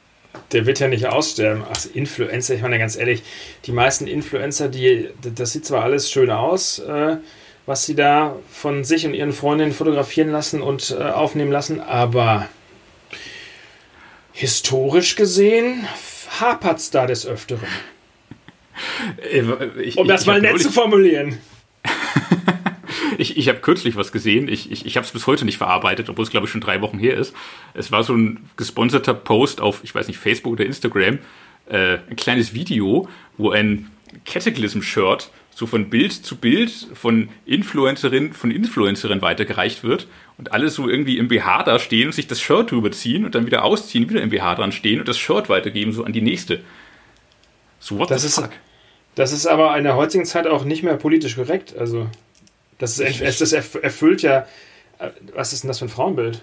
Der 0.52 0.66
wird 0.66 0.78
ja 0.78 0.88
nicht 0.88 1.06
aussterben. 1.06 1.62
Ach, 1.72 1.78
Influencer, 1.94 2.54
ich 2.54 2.60
meine 2.60 2.78
ganz 2.78 2.96
ehrlich, 2.96 3.22
die 3.64 3.72
meisten 3.72 4.06
Influencer, 4.06 4.68
die, 4.68 5.08
das 5.34 5.52
sieht 5.52 5.64
zwar 5.64 5.82
alles 5.84 6.10
schön 6.10 6.30
aus, 6.30 6.80
äh, 6.80 7.16
was 7.66 7.86
sie 7.86 7.94
da 7.94 8.36
von 8.50 8.84
sich 8.84 9.06
und 9.06 9.14
ihren 9.14 9.32
Freundinnen 9.32 9.72
fotografieren 9.72 10.30
lassen 10.30 10.62
und 10.62 10.96
äh, 10.98 11.02
aufnehmen 11.02 11.52
lassen, 11.52 11.80
aber 11.80 12.48
historisch 14.32 15.16
gesehen 15.16 15.86
hapert 16.40 16.78
es 16.78 16.90
da 16.90 17.06
des 17.06 17.26
Öfteren. 17.26 17.68
Ich, 19.80 19.96
Um 19.98 20.08
das 20.08 20.22
ich 20.22 20.26
mal 20.26 20.40
nett 20.40 20.60
zu 20.60 20.72
formulieren. 20.72 21.38
Ich, 23.18 23.36
ich 23.36 23.48
habe 23.48 23.60
kürzlich 23.60 23.94
was 23.94 24.10
gesehen. 24.10 24.48
Ich, 24.48 24.72
ich, 24.72 24.86
ich 24.86 24.96
habe 24.96 25.06
es 25.06 25.12
bis 25.12 25.26
heute 25.26 25.44
nicht 25.44 25.58
verarbeitet, 25.58 26.08
obwohl 26.08 26.24
es, 26.24 26.30
glaube 26.30 26.46
ich, 26.46 26.50
schon 26.50 26.60
drei 26.60 26.80
Wochen 26.80 26.98
her 26.98 27.16
ist. 27.16 27.34
Es 27.74 27.92
war 27.92 28.02
so 28.02 28.14
ein 28.14 28.48
gesponserter 28.56 29.14
Post 29.14 29.60
auf, 29.60 29.80
ich 29.84 29.94
weiß 29.94 30.08
nicht, 30.08 30.18
Facebook 30.18 30.54
oder 30.54 30.64
Instagram. 30.64 31.18
Äh, 31.66 31.98
ein 32.08 32.16
kleines 32.16 32.54
Video, 32.54 33.08
wo 33.36 33.50
ein 33.50 33.90
Cataclysm-Shirt 34.24 35.30
so 35.54 35.66
von 35.66 35.90
Bild 35.90 36.12
zu 36.12 36.36
Bild 36.36 36.70
von 36.94 37.28
Influencerin 37.46 38.32
von 38.32 38.50
Influencerin 38.50 39.20
weitergereicht 39.22 39.84
wird 39.84 40.06
und 40.38 40.52
alle 40.52 40.70
so 40.70 40.88
irgendwie 40.88 41.18
im 41.18 41.28
BH 41.28 41.64
da 41.64 41.78
stehen 41.78 42.06
und 42.06 42.12
sich 42.12 42.26
das 42.26 42.40
Shirt 42.40 42.70
drüber 42.70 42.90
ziehen 42.90 43.24
und 43.24 43.34
dann 43.34 43.44
wieder 43.46 43.62
ausziehen, 43.64 44.08
wieder 44.08 44.22
im 44.22 44.30
BH 44.30 44.54
dran 44.54 44.72
stehen 44.72 44.98
und 45.00 45.08
das 45.08 45.18
Shirt 45.18 45.48
weitergeben, 45.48 45.92
so 45.92 46.04
an 46.04 46.12
die 46.12 46.22
nächste. 46.22 46.60
So, 47.80 47.98
what 47.98 48.10
Das 48.10 48.22
the 48.22 48.28
ist- 48.28 48.34
fuck? 48.40 48.50
Das 49.14 49.30
ist 49.32 49.46
aber 49.46 49.76
in 49.76 49.84
der 49.84 49.94
heutigen 49.96 50.24
Zeit 50.24 50.46
auch 50.46 50.64
nicht 50.64 50.82
mehr 50.82 50.96
politisch 50.96 51.36
korrekt. 51.36 51.76
Also, 51.76 52.06
das, 52.78 52.98
ist, 52.98 53.40
das 53.42 53.52
erf- 53.52 53.78
erfüllt 53.78 54.22
ja. 54.22 54.46
äh, 54.98 55.10
Was 55.34 55.52
ist 55.52 55.64
denn 55.64 55.68
das 55.68 55.80
für 55.80 55.84
ein 55.84 55.90
Frauenbild? 55.90 56.40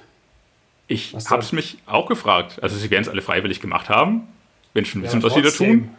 Ich 0.88 1.14
Was 1.16 1.32
habe 1.32 1.42
es 1.42 1.50
da- 1.50 1.56
mich 1.56 1.78
auch 1.88 2.06
gefragt. 2.08 2.62
Also 2.62 2.78
sie 2.78 2.92
werden 2.92 3.02
es 3.04 3.10
alle 3.10 3.24
freiwillig 3.24 3.60
gemacht 3.60 3.90
haben. 3.90 4.28
Menschen 4.76 5.02
wissen, 5.02 5.20
Ja, 5.22 5.24
was 5.26 5.34
sie 5.34 5.42
da 5.42 5.50
tun. 5.50 5.90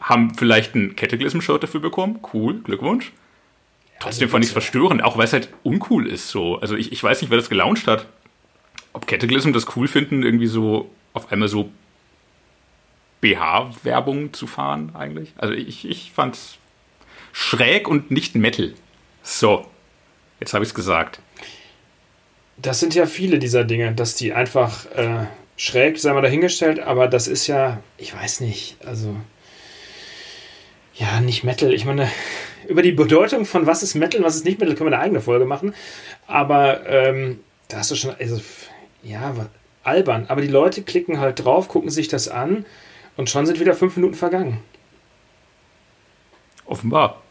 Haben 0.00 0.34
vielleicht 0.34 0.74
ein 0.74 0.96
Cataclysm-Shirt 0.96 1.62
dafür 1.62 1.80
bekommen. 1.80 2.20
Cool, 2.32 2.60
Glückwunsch. 2.60 3.12
Trotzdem 3.98 4.26
also 4.26 4.32
fand 4.32 4.44
ich 4.44 4.50
es 4.50 4.52
verstörend, 4.52 5.02
auch 5.02 5.16
weil 5.16 5.24
es 5.24 5.32
halt 5.32 5.48
uncool 5.62 6.06
ist. 6.06 6.28
So. 6.28 6.58
Also 6.58 6.76
ich, 6.76 6.92
ich 6.92 7.02
weiß 7.02 7.20
nicht, 7.22 7.30
wer 7.30 7.38
das 7.38 7.48
gelauncht 7.48 7.86
hat. 7.86 8.06
Ob 8.92 9.06
Cataclysm 9.06 9.52
das 9.52 9.76
cool 9.76 9.88
finden, 9.88 10.22
irgendwie 10.22 10.46
so 10.46 10.90
auf 11.12 11.32
einmal 11.32 11.48
so 11.48 11.70
BH-Werbung 13.20 14.32
zu 14.32 14.46
fahren 14.46 14.92
eigentlich. 14.94 15.32
Also 15.36 15.54
ich, 15.54 15.88
ich 15.88 16.12
fand 16.12 16.34
es 16.34 16.58
schräg 17.32 17.88
und 17.88 18.10
nicht 18.10 18.34
Metal. 18.34 18.72
So, 19.22 19.66
jetzt 20.40 20.54
habe 20.54 20.64
ich 20.64 20.70
es 20.70 20.74
gesagt. 20.74 21.20
Das 22.56 22.80
sind 22.80 22.94
ja 22.94 23.06
viele 23.06 23.38
dieser 23.38 23.64
Dinge, 23.64 23.92
dass 23.92 24.14
die 24.14 24.32
einfach 24.32 24.86
äh, 24.94 25.26
schräg, 25.56 25.98
sei 25.98 26.12
mal 26.12 26.22
dahingestellt, 26.22 26.80
aber 26.80 27.08
das 27.08 27.28
ist 27.28 27.46
ja, 27.46 27.82
ich 27.98 28.14
weiß 28.14 28.40
nicht, 28.40 28.76
also 28.86 29.16
ja, 30.96 31.20
nicht 31.20 31.44
Metal. 31.44 31.72
Ich 31.72 31.84
meine, 31.84 32.10
über 32.68 32.82
die 32.82 32.92
Bedeutung 32.92 33.44
von 33.44 33.66
was 33.66 33.82
ist 33.82 33.94
Metal 33.94 34.20
und 34.20 34.26
was 34.26 34.36
ist 34.36 34.44
nicht 34.44 34.58
Metal, 34.58 34.74
können 34.74 34.90
wir 34.90 34.96
eine 34.96 35.04
eigene 35.04 35.20
Folge 35.20 35.44
machen. 35.44 35.74
Aber 36.26 36.86
ähm, 36.88 37.40
da 37.68 37.78
hast 37.78 37.90
du 37.90 37.96
schon, 37.96 38.14
also 38.18 38.40
ja, 39.02 39.34
albern. 39.84 40.26
Aber 40.28 40.40
die 40.40 40.48
Leute 40.48 40.82
klicken 40.82 41.20
halt 41.20 41.44
drauf, 41.44 41.68
gucken 41.68 41.90
sich 41.90 42.08
das 42.08 42.28
an 42.28 42.64
und 43.16 43.30
schon 43.30 43.46
sind 43.46 43.60
wieder 43.60 43.74
fünf 43.74 43.96
Minuten 43.96 44.14
vergangen. 44.14 44.58
Offenbar 46.66 47.22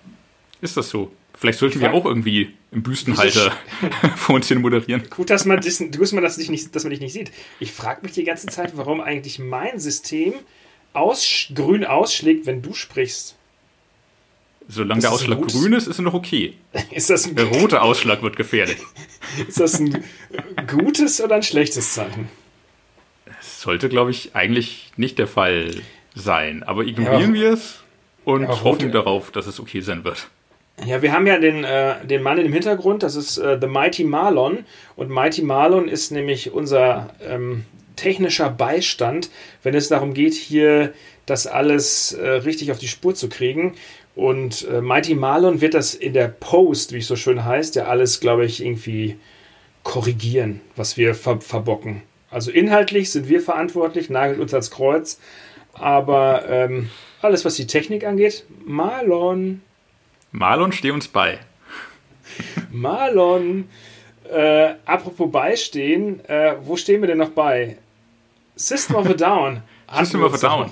ist 0.61 0.77
das 0.77 0.89
so. 0.89 1.11
Vielleicht 1.37 1.59
sollten 1.59 1.81
wir 1.81 1.93
auch 1.93 2.05
irgendwie 2.05 2.53
im 2.71 2.81
Büstenhalter 2.81 3.51
vor 4.15 4.35
uns 4.35 4.47
hin 4.47 4.61
moderieren. 4.61 5.03
Gut, 5.09 5.29
dass 5.29 5.45
man, 5.45 5.59
das, 5.59 5.83
dass 5.91 6.11
man, 6.13 6.23
das 6.23 6.37
nicht, 6.37 6.73
dass 6.73 6.83
man 6.83 6.91
dich 6.91 7.01
nicht 7.01 7.13
sieht. 7.13 7.31
Ich 7.59 7.73
frage 7.73 8.01
mich 8.03 8.13
die 8.13 8.23
ganze 8.23 8.47
Zeit, 8.47 8.77
warum 8.77 9.01
eigentlich 9.01 9.37
mein 9.37 9.79
System 9.79 10.33
aus, 10.93 11.47
grün 11.53 11.83
ausschlägt, 11.83 12.45
wenn 12.45 12.61
du 12.61 12.73
sprichst. 12.73 13.35
Solange 14.67 15.01
Das 15.01 15.09
der 15.09 15.09
ist 15.11 15.21
Ausschlag 15.21 15.37
gut. 15.39 15.51
grün 15.51 15.73
ist, 15.73 15.87
ist 15.87 15.99
er 15.99 16.03
noch 16.03 16.13
okay. 16.15 16.53
Ist 16.91 17.09
das, 17.09 17.27
ein, 17.27 17.35
Der 17.35 17.45
rote 17.45 17.81
Ausschlag 17.81 18.21
wird 18.23 18.35
gefährlich. 18.35 18.77
ist 19.47 19.59
das 19.59 19.79
ein 19.79 20.03
gutes 20.67 21.21
oder 21.21 21.35
ein 21.35 21.43
schlechtes 21.43 21.93
Zeichen? 21.93 22.29
Das 23.25 23.61
sollte, 23.61 23.89
glaube 23.89 24.11
ich, 24.11 24.35
eigentlich 24.35 24.91
nicht 24.97 25.19
der 25.19 25.27
Fall 25.27 25.75
sein. 26.15 26.63
Aber 26.63 26.83
ignorieren 26.85 27.35
Ja. 27.35 27.41
wir 27.41 27.53
es 27.53 27.79
und 28.23 28.43
Ja, 28.43 28.63
hoffen 28.63 28.91
darauf, 28.91 29.31
dass 29.31 29.45
es 29.47 29.59
okay 29.59 29.81
sein 29.81 30.03
wird. 30.03 30.29
Ja, 30.85 31.01
wir 31.01 31.13
haben 31.13 31.25
ja 31.27 31.37
den, 31.39 31.63
äh, 31.63 32.05
den 32.05 32.21
Mann 32.21 32.37
im 32.37 32.51
Hintergrund, 32.51 33.03
das 33.03 33.15
ist 33.15 33.37
äh, 33.37 33.57
The 33.61 33.67
Mighty 33.67 34.03
Marlon. 34.03 34.65
Und 34.95 35.09
Mighty 35.09 35.41
Marlon 35.41 35.87
ist 35.87 36.11
nämlich 36.11 36.51
unser 36.51 37.13
ähm, 37.21 37.65
technischer 37.95 38.49
Beistand, 38.49 39.29
wenn 39.63 39.73
es 39.75 39.87
darum 39.87 40.13
geht, 40.13 40.33
hier 40.33 40.91
das 41.25 41.47
alles 41.47 42.11
äh, 42.13 42.27
richtig 42.27 42.71
auf 42.71 42.79
die 42.79 42.87
Spur 42.89 43.15
zu 43.15 43.29
kriegen. 43.29 43.75
Und 44.15 44.65
äh, 44.69 44.81
Mighty 44.81 45.13
Marlon 45.13 45.59
wird 45.59 45.73
das 45.73 45.93
in 45.93 46.13
der 46.13 46.29
Post, 46.29 46.93
wie 46.93 46.99
es 46.99 47.07
so 47.07 47.15
schön 47.15 47.43
heißt, 47.43 47.75
ja 47.75 47.85
alles, 47.85 48.21
glaube 48.21 48.45
ich, 48.45 48.63
irgendwie 48.63 49.17
korrigieren, 49.83 50.61
was 50.75 50.97
wir 50.97 51.15
ver 51.15 51.41
verbocken. 51.41 52.01
Also 52.31 52.51
inhaltlich 52.51 53.11
sind 53.11 53.29
wir 53.29 53.41
verantwortlich, 53.41 54.09
nagelt 54.09 54.39
uns 54.39 54.53
ans 54.53 54.71
Kreuz. 54.71 55.19
Aber 55.73 56.49
ähm, 56.49 56.89
alles, 57.21 57.43
was 57.43 57.55
die 57.55 57.67
Technik 57.67 58.05
angeht, 58.05 58.45
Marlon. 58.65 59.61
Marlon, 60.31 60.71
steh 60.71 60.91
uns 60.91 61.07
bei. 61.09 61.39
Marlon, 62.71 63.67
äh, 64.31 64.75
apropos 64.85 65.31
beistehen, 65.31 66.23
äh, 66.25 66.55
wo 66.61 66.77
stehen 66.77 67.01
wir 67.01 67.07
denn 67.07 67.17
noch 67.17 67.29
bei? 67.29 67.77
System 68.55 68.95
of 68.95 69.09
a 69.09 69.13
Down. 69.13 69.61
System 69.93 70.23
of 70.23 70.33
a 70.33 70.37
Down. 70.37 70.71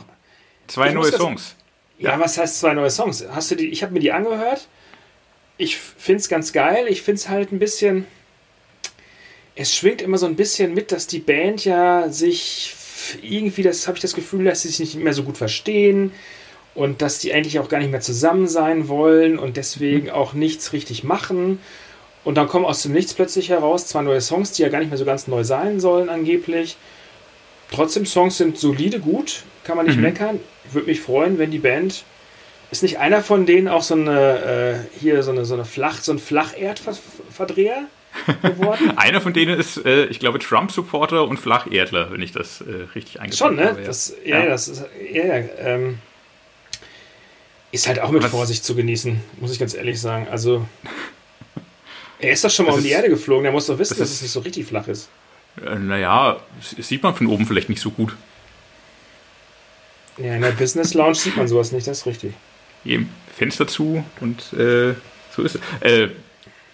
Zwei 0.67 0.91
neue 0.91 1.11
Songs. 1.11 1.55
Ja, 2.03 2.19
was 2.19 2.37
heißt 2.37 2.59
zwei 2.59 2.73
neue 2.73 2.89
Songs? 2.89 3.25
Hast 3.31 3.49
du 3.49 3.55
die? 3.55 3.69
Ich 3.69 3.81
habe 3.81 3.93
mir 3.93 4.01
die 4.01 4.11
angehört. 4.11 4.67
Ich 5.55 5.77
finde 5.77 6.19
es 6.19 6.27
ganz 6.27 6.51
geil. 6.51 6.87
Ich 6.89 7.01
finde 7.01 7.19
es 7.19 7.29
halt 7.29 7.53
ein 7.53 7.59
bisschen. 7.59 8.05
Es 9.55 9.73
schwingt 9.73 10.01
immer 10.01 10.17
so 10.17 10.25
ein 10.25 10.35
bisschen 10.35 10.73
mit, 10.73 10.91
dass 10.91 11.07
die 11.07 11.19
Band 11.19 11.63
ja 11.63 12.09
sich 12.09 12.75
irgendwie, 13.21 13.63
das 13.63 13.87
habe 13.87 13.97
ich 13.97 14.01
das 14.01 14.15
Gefühl, 14.15 14.43
dass 14.43 14.63
sie 14.63 14.67
sich 14.67 14.79
nicht 14.79 14.95
mehr 14.95 15.13
so 15.13 15.23
gut 15.23 15.37
verstehen 15.37 16.11
und 16.75 17.01
dass 17.01 17.19
die 17.19 17.31
eigentlich 17.31 17.59
auch 17.59 17.69
gar 17.69 17.77
nicht 17.77 17.91
mehr 17.91 18.01
zusammen 18.01 18.49
sein 18.49 18.89
wollen 18.89 19.39
und 19.39 19.55
deswegen 19.55 20.09
auch 20.09 20.33
nichts 20.33 20.73
richtig 20.73 21.05
machen. 21.05 21.59
Und 22.25 22.35
dann 22.35 22.49
kommen 22.49 22.65
aus 22.65 22.83
dem 22.83 22.91
Nichts 22.91 23.13
plötzlich 23.13 23.47
heraus 23.47 23.87
zwei 23.87 24.01
neue 24.01 24.19
Songs, 24.19 24.51
die 24.51 24.63
ja 24.63 24.69
gar 24.69 24.79
nicht 24.79 24.89
mehr 24.89 24.97
so 24.97 25.05
ganz 25.05 25.27
neu 25.27 25.45
sein 25.45 25.79
sollen, 25.79 26.09
angeblich. 26.09 26.75
Trotzdem, 27.71 28.05
Songs 28.05 28.37
sind 28.37 28.57
solide, 28.57 28.99
gut, 28.99 29.43
kann 29.63 29.77
man 29.77 29.85
nicht 29.85 29.95
Mhm. 29.95 30.01
meckern. 30.03 30.39
Ich 30.67 30.73
würde 30.73 30.87
mich 30.87 31.01
freuen, 31.01 31.37
wenn 31.37 31.51
die 31.51 31.59
Band. 31.59 32.03
Ist 32.71 32.81
nicht 32.83 32.97
einer 32.97 33.21
von 33.21 33.45
denen 33.45 33.67
auch 33.67 33.83
so 33.83 33.93
eine, 33.93 34.83
äh, 34.93 34.99
hier 34.99 35.21
so 35.23 35.31
eine, 35.31 35.45
so 35.45 35.53
eine 35.53 35.63
Flach, 35.65 36.01
so 36.01 36.11
ein 36.11 36.17
Flacherdverdreher 36.19 37.83
geworden? 38.41 38.97
Einer 38.97 39.21
von 39.21 39.33
denen 39.33 39.59
ist, 39.59 39.77
äh, 39.85 40.05
ich 40.05 40.19
glaube, 40.19 40.39
Trump-Supporter 40.39 41.27
und 41.27 41.37
Flacherdler, 41.39 42.11
wenn 42.11 42.21
ich 42.21 42.31
das 42.31 42.61
äh, 42.61 42.87
richtig 42.95 43.19
eingeschätzt 43.19 43.39
Schon, 43.39 43.55
ne? 43.57 43.65
habe. 43.67 43.81
ja. 43.81 43.85
Das, 43.87 44.13
ja, 44.25 44.39
Ja. 44.39 44.45
das 44.47 44.67
ist, 44.69 44.83
ja, 45.11 45.25
ja, 45.25 45.43
ähm, 45.59 45.99
ist 47.71 47.87
halt 47.87 47.99
auch 47.99 48.11
mit 48.11 48.23
Was- 48.23 48.31
Vorsicht 48.31 48.63
zu 48.63 48.75
genießen, 48.75 49.19
muss 49.39 49.51
ich 49.51 49.59
ganz 49.59 49.73
ehrlich 49.73 49.99
sagen. 50.01 50.27
Also, 50.29 50.65
er 52.19 52.31
ist 52.31 52.43
doch 52.43 52.49
schon 52.51 52.65
mal 52.65 52.71
Das 52.71 52.77
um 52.77 52.83
die 52.83 52.89
ist- 52.89 52.95
Erde 52.95 53.09
geflogen, 53.09 53.43
der 53.43 53.51
muss 53.51 53.67
doch 53.67 53.77
wissen, 53.79 53.91
das 53.93 53.99
dass 53.99 54.09
ist- 54.09 54.15
es 54.17 54.21
nicht 54.23 54.31
so 54.31 54.39
richtig 54.41 54.65
flach 54.65 54.87
ist. 54.87 55.09
Äh, 55.63 55.75
naja, 55.75 56.37
sieht 56.79 57.03
man 57.03 57.13
von 57.15 57.27
oben 57.27 57.45
vielleicht 57.45 57.69
nicht 57.69 57.81
so 57.81 57.91
gut. 57.91 58.15
Ja, 60.17 60.35
in 60.35 60.41
der 60.41 60.51
Business 60.51 60.93
Lounge 60.93 61.15
sieht 61.15 61.37
man 61.37 61.47
sowas 61.47 61.71
nicht, 61.71 61.87
das 61.87 61.99
ist 61.99 62.05
richtig. 62.05 62.33
Eben 62.85 63.09
Fenster 63.35 63.67
zu 63.67 64.03
und 64.19 64.53
äh, 64.53 64.93
so 65.31 65.41
ist 65.41 65.55
es. 65.55 65.61
Äh, 65.81 66.09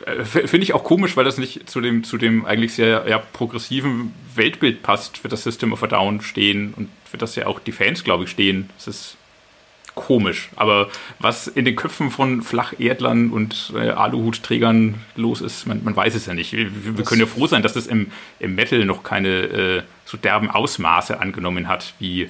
äh, 0.05 0.25
Finde 0.25 0.63
ich 0.63 0.73
auch 0.73 0.83
komisch, 0.83 1.15
weil 1.17 1.25
das 1.25 1.37
nicht 1.37 1.69
zu 1.69 1.81
dem, 1.81 2.03
zu 2.03 2.17
dem 2.17 2.45
eigentlich 2.45 2.73
sehr 2.73 3.05
ja, 3.07 3.19
progressiven 3.19 4.13
Weltbild 4.35 4.83
passt, 4.83 5.17
für 5.17 5.27
das 5.27 5.43
System 5.43 5.73
of 5.73 5.83
a 5.83 5.87
Down 5.87 6.21
stehen 6.21 6.73
und 6.75 6.89
für 7.09 7.17
das 7.17 7.35
ja 7.35 7.47
auch 7.47 7.59
die 7.59 7.71
Fans, 7.71 8.03
glaube 8.03 8.25
ich, 8.25 8.29
stehen. 8.29 8.69
Das 8.77 8.87
ist 8.87 9.17
komisch. 9.95 10.49
Aber 10.55 10.89
was 11.19 11.47
in 11.47 11.65
den 11.65 11.75
Köpfen 11.75 12.11
von 12.11 12.41
Flacherdlern 12.41 13.31
und 13.31 13.73
äh, 13.75 13.89
Aluhutträgern 13.89 14.95
los 15.15 15.41
ist, 15.41 15.67
man, 15.67 15.83
man 15.83 15.95
weiß 15.95 16.15
es 16.15 16.25
ja 16.25 16.33
nicht. 16.33 16.53
Wir, 16.53 16.97
wir 16.97 17.03
können 17.03 17.21
ja 17.21 17.27
froh 17.27 17.47
sein, 17.47 17.63
dass 17.63 17.73
das 17.73 17.87
im, 17.87 18.11
im 18.39 18.55
Metal 18.55 18.85
noch 18.85 19.03
keine 19.03 19.29
äh, 19.29 19.83
so 20.05 20.17
derben 20.17 20.49
Ausmaße 20.49 21.19
angenommen 21.19 21.67
hat, 21.67 21.93
wie, 21.99 22.29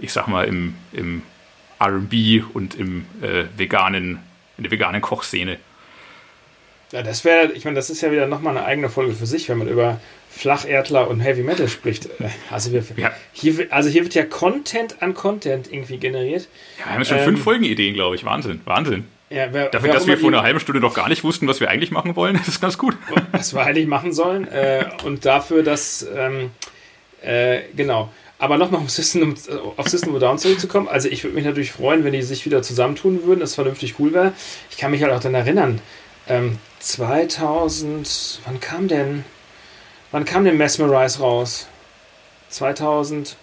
ich 0.00 0.12
sag 0.12 0.26
mal, 0.28 0.46
im, 0.46 0.74
im 0.92 1.22
RB 1.82 2.44
und 2.54 2.74
im 2.74 3.04
äh, 3.22 3.44
veganen, 3.56 4.18
in 4.56 4.64
der 4.64 4.70
veganen 4.70 5.00
Kochszene. 5.00 5.58
Ja, 6.92 7.02
das 7.02 7.24
wäre, 7.24 7.52
ich 7.52 7.64
meine, 7.64 7.76
das 7.76 7.88
ist 7.88 8.00
ja 8.00 8.10
wieder 8.10 8.26
nochmal 8.26 8.56
eine 8.56 8.66
eigene 8.66 8.88
Folge 8.90 9.12
für 9.14 9.26
sich, 9.26 9.48
wenn 9.48 9.58
man 9.58 9.68
über 9.68 10.00
Flacherdler 10.28 11.08
und 11.08 11.20
Heavy 11.20 11.42
Metal 11.42 11.68
spricht. 11.68 12.06
Äh, 12.20 12.28
Also, 12.50 12.72
wir, 12.72 12.82
Ja. 12.96 13.12
hier, 13.32 13.56
wird- 13.58 13.72
also 13.72 13.88
hier 13.88 14.02
wird 14.02 14.14
ja 14.14 14.24
Content 14.24 15.00
an 15.00 15.14
Content 15.14 15.72
irgendwie 15.72 15.98
generiert. 15.98 16.48
Ja, 16.80 16.86
wir 16.86 16.94
haben 16.94 17.04
schon 17.04 17.18
Ähm, 17.18 17.24
fünf 17.24 17.42
Folgenideen, 17.44 17.94
glaube 17.94 18.16
ich. 18.16 18.24
Wahnsinn, 18.24 18.60
Wahnsinn. 18.64 19.04
Ja, 19.30 19.46
wer, 19.52 19.68
Dafür, 19.68 19.92
dass 19.92 20.08
wir 20.08 20.18
vor 20.18 20.30
einer 20.30 20.42
halben 20.42 20.58
Stunde 20.58 20.80
noch 20.80 20.94
gar 20.94 21.08
nicht 21.08 21.22
wussten, 21.22 21.46
was 21.46 21.60
wir 21.60 21.70
eigentlich 21.70 21.92
machen 21.92 22.16
wollen, 22.16 22.34
das 22.38 22.48
ist 22.48 22.60
ganz 22.60 22.76
gut. 22.76 22.96
was 23.30 23.54
wir 23.54 23.62
eigentlich 23.64 23.86
machen 23.86 24.12
sollen. 24.12 24.48
Äh, 24.48 24.86
und 25.04 25.24
dafür, 25.24 25.62
dass, 25.62 26.04
ähm, 26.16 26.50
äh, 27.22 27.60
genau. 27.76 28.10
Aber 28.40 28.56
nochmal 28.56 28.80
auf 28.80 28.90
System, 28.90 29.34
auf 29.76 29.86
System 29.88 30.14
of 30.14 30.20
Down 30.20 30.38
zurückzukommen. 30.38 30.88
Also 30.88 31.08
ich 31.08 31.22
würde 31.22 31.36
mich 31.36 31.44
natürlich 31.44 31.72
freuen, 31.72 32.04
wenn 32.04 32.12
die 32.14 32.22
sich 32.22 32.46
wieder 32.46 32.62
zusammentun 32.62 33.24
würden, 33.24 33.40
das 33.40 33.54
vernünftig 33.54 33.96
cool 33.98 34.12
wäre. 34.14 34.32
Ich 34.70 34.78
kann 34.78 34.90
mich 34.90 35.02
halt 35.02 35.12
auch 35.12 35.20
daran 35.20 35.34
erinnern, 35.34 35.80
ähm, 36.26 36.58
2000, 36.78 38.40
wann 38.46 38.58
kam 38.58 38.88
denn, 38.88 39.24
wann 40.10 40.24
kam 40.24 40.44
denn 40.44 40.56
Mesmerize 40.56 41.18
raus? 41.20 41.68
2000 42.48 43.36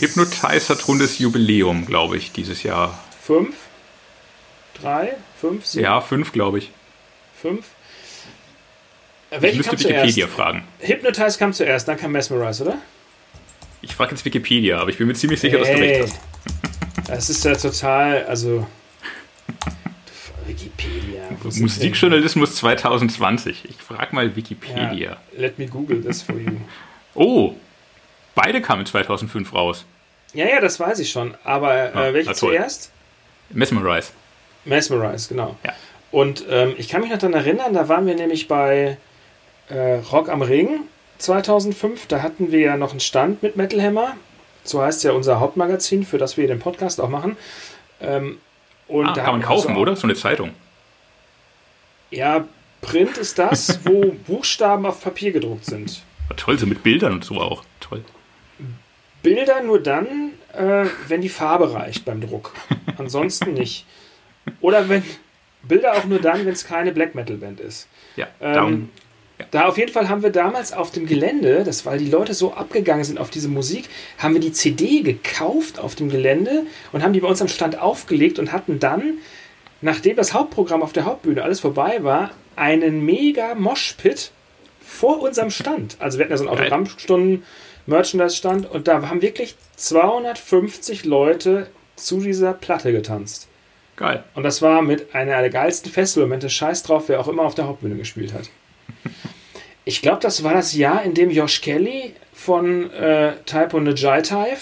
Hypnotize 0.00 0.68
hat 0.70 0.88
rundes 0.88 1.18
Jubiläum, 1.18 1.86
glaube 1.86 2.16
ich, 2.16 2.32
dieses 2.32 2.62
Jahr. 2.62 2.98
fünf, 3.22 3.54
drei, 4.80 5.14
fünf, 5.40 5.64
sieben, 5.66 5.84
Ja, 5.84 6.00
fünf, 6.00 6.32
glaube 6.32 6.58
ich. 6.58 6.70
fünf. 7.40 7.66
Äh, 9.30 9.36
Ich 9.36 9.42
Welche 9.42 9.56
müsste 9.58 9.70
kam 9.70 9.78
zuerst? 9.78 10.02
Wikipedia 10.06 10.26
fragen. 10.26 10.64
Hypnotize 10.80 11.38
kam 11.38 11.52
zuerst, 11.52 11.86
dann 11.86 11.98
kam 11.98 12.12
Mesmerize, 12.12 12.62
oder? 12.64 12.78
Ich 13.82 13.94
frage 13.94 14.12
jetzt 14.12 14.24
Wikipedia, 14.24 14.78
aber 14.78 14.90
ich 14.90 14.98
bin 14.98 15.06
mir 15.06 15.14
ziemlich 15.14 15.40
sicher, 15.40 15.58
dass 15.58 15.68
du 15.68 15.74
recht 15.78 16.02
hast. 16.02 16.20
Das 17.08 17.30
ist 17.30 17.44
ja 17.44 17.54
total, 17.54 18.24
also. 18.26 18.66
Wikipedia. 20.46 21.22
Musikjournalismus 21.42 22.56
2020. 22.56 23.64
Ich 23.68 23.76
frage 23.76 24.14
mal? 24.14 24.34
Wikipedia. 24.34 24.92
Ja, 24.92 25.16
let 25.36 25.58
me 25.58 25.66
Google 25.66 26.02
this 26.02 26.22
for 26.22 26.36
you. 26.36 26.52
Oh, 27.14 27.54
beide 28.34 28.60
kamen 28.60 28.84
2005 28.86 29.52
raus. 29.52 29.84
Ja, 30.34 30.46
ja, 30.46 30.60
das 30.60 30.78
weiß 30.80 30.98
ich 31.00 31.10
schon. 31.10 31.34
Aber 31.44 31.70
Ah, 31.94 32.08
äh, 32.08 32.14
welche 32.14 32.30
na 32.30 32.34
toll. 32.36 32.50
zuerst? 32.54 32.90
Mesmerize. 33.50 34.10
Mesmerize, 34.64 35.28
genau. 35.28 35.56
Ja. 35.64 35.72
Und 36.10 36.44
ähm, 36.50 36.74
ich 36.78 36.88
kann 36.88 37.00
mich 37.02 37.10
noch 37.10 37.18
daran 37.18 37.34
erinnern, 37.34 37.72
da 37.74 37.88
waren 37.88 38.06
wir 38.06 38.14
nämlich 38.14 38.48
bei 38.48 38.96
äh, 39.68 39.94
Rock 40.10 40.28
am 40.30 40.42
Ring 40.42 40.80
2005, 41.18 42.06
da 42.06 42.22
hatten 42.22 42.52
wir 42.52 42.60
ja 42.60 42.76
noch 42.76 42.92
einen 42.92 43.00
Stand 43.00 43.42
mit 43.42 43.56
Metal 43.56 43.82
Hammer. 43.82 44.16
So 44.64 44.82
heißt 44.82 45.04
ja 45.04 45.12
unser 45.12 45.40
Hauptmagazin, 45.40 46.04
für 46.04 46.18
das 46.18 46.36
wir 46.36 46.46
den 46.46 46.58
Podcast 46.58 47.00
auch 47.00 47.08
machen. 47.08 47.36
Ähm, 48.00 48.38
und 48.86 49.06
ah, 49.06 49.12
kann 49.12 49.32
man 49.32 49.42
kaufen, 49.42 49.70
also, 49.70 49.80
oder? 49.80 49.96
So 49.96 50.06
eine 50.06 50.14
Zeitung. 50.14 50.52
Ja, 52.10 52.46
Print 52.80 53.18
ist 53.18 53.38
das, 53.38 53.80
wo 53.84 54.12
Buchstaben 54.26 54.86
auf 54.86 55.02
Papier 55.02 55.32
gedruckt 55.32 55.64
sind. 55.64 56.02
Toll, 56.36 56.58
so 56.58 56.66
mit 56.66 56.82
Bildern 56.82 57.12
und 57.14 57.24
so 57.24 57.36
auch. 57.36 57.64
Toll. 57.80 58.04
Bilder 59.22 59.62
nur 59.62 59.82
dann, 59.82 60.32
äh, 60.54 60.86
wenn 61.08 61.20
die 61.20 61.28
Farbe 61.28 61.72
reicht 61.72 62.04
beim 62.04 62.20
Druck. 62.20 62.54
Ansonsten 62.98 63.54
nicht. 63.54 63.84
Oder 64.60 64.88
wenn 64.88 65.02
Bilder 65.62 65.94
auch 65.94 66.04
nur 66.04 66.20
dann, 66.20 66.46
wenn 66.46 66.52
es 66.52 66.64
keine 66.64 66.92
Black 66.92 67.14
Metal 67.14 67.36
Band 67.36 67.60
ist. 67.60 67.88
Ja, 68.16 68.28
ähm, 68.40 68.90
ja. 69.38 69.46
Da 69.50 69.66
auf 69.66 69.78
jeden 69.78 69.92
Fall 69.92 70.08
haben 70.08 70.22
wir 70.22 70.30
damals 70.30 70.72
auf 70.72 70.90
dem 70.90 71.06
Gelände, 71.06 71.64
das 71.64 71.86
weil 71.86 71.98
die 71.98 72.10
Leute 72.10 72.34
so 72.34 72.52
abgegangen 72.52 73.04
sind 73.04 73.18
auf 73.18 73.30
diese 73.30 73.48
Musik, 73.48 73.88
haben 74.18 74.34
wir 74.34 74.40
die 74.40 74.52
CD 74.52 75.02
gekauft 75.02 75.78
auf 75.78 75.94
dem 75.94 76.08
Gelände 76.08 76.66
und 76.92 77.02
haben 77.02 77.12
die 77.12 77.20
bei 77.20 77.28
uns 77.28 77.40
am 77.40 77.48
Stand 77.48 77.78
aufgelegt 77.78 78.38
und 78.38 78.52
hatten 78.52 78.78
dann, 78.78 79.18
nachdem 79.80 80.16
das 80.16 80.34
Hauptprogramm 80.34 80.82
auf 80.82 80.92
der 80.92 81.04
Hauptbühne 81.04 81.42
alles 81.42 81.60
vorbei 81.60 82.02
war, 82.02 82.30
einen 82.56 83.04
mega 83.04 83.54
Moshpit 83.54 84.32
vor 84.80 85.20
unserem 85.20 85.50
Stand. 85.50 85.96
Also 86.00 86.18
wir 86.18 86.24
hatten 86.24 86.32
ja 86.32 86.38
so 86.38 86.48
einen 86.48 86.58
Autogrammstunden 86.58 87.44
Merchandise-Stand 87.86 88.70
und 88.70 88.86
da 88.86 89.08
haben 89.08 89.22
wirklich 89.22 89.56
250 89.76 91.04
Leute 91.04 91.68
zu 91.96 92.20
dieser 92.20 92.52
Platte 92.52 92.92
getanzt. 92.92 93.48
Geil. 93.96 94.22
Und 94.34 94.44
das 94.44 94.62
war 94.62 94.82
mit 94.82 95.14
einer 95.14 95.40
der 95.40 95.50
geilsten 95.50 95.90
Festivalmomente. 95.90 96.50
Scheiß 96.50 96.84
drauf, 96.84 97.04
wer 97.08 97.18
auch 97.18 97.28
immer 97.28 97.42
auf 97.42 97.54
der 97.54 97.66
Hauptbühne 97.66 97.96
gespielt 97.96 98.32
hat. 98.32 98.50
Ich 99.88 100.02
glaube, 100.02 100.18
das 100.20 100.44
war 100.44 100.52
das 100.52 100.74
Jahr, 100.74 101.02
in 101.02 101.14
dem 101.14 101.30
Josh 101.30 101.62
Kelly 101.62 102.12
von 102.34 102.90
äh, 102.90 103.32
und 103.72 103.98
Jive 103.98 104.58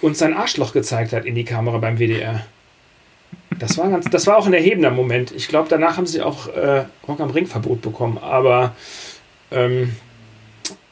uns 0.00 0.18
sein 0.20 0.32
Arschloch 0.32 0.72
gezeigt 0.72 1.12
hat 1.12 1.24
in 1.24 1.34
die 1.34 1.44
Kamera 1.44 1.78
beim 1.78 1.98
WDR. 1.98 2.46
Das 3.58 3.76
war, 3.78 3.88
ganz, 3.88 4.08
das 4.10 4.28
war 4.28 4.36
auch 4.36 4.46
ein 4.46 4.54
erhebender 4.54 4.92
Moment. 4.92 5.32
Ich 5.32 5.48
glaube, 5.48 5.68
danach 5.68 5.96
haben 5.96 6.06
sie 6.06 6.22
auch 6.22 6.46
äh, 6.46 6.84
Rock 7.08 7.18
am 7.18 7.30
Ring 7.30 7.48
Verbot 7.48 7.82
bekommen. 7.82 8.16
Aber 8.16 8.76
ähm, 9.50 9.96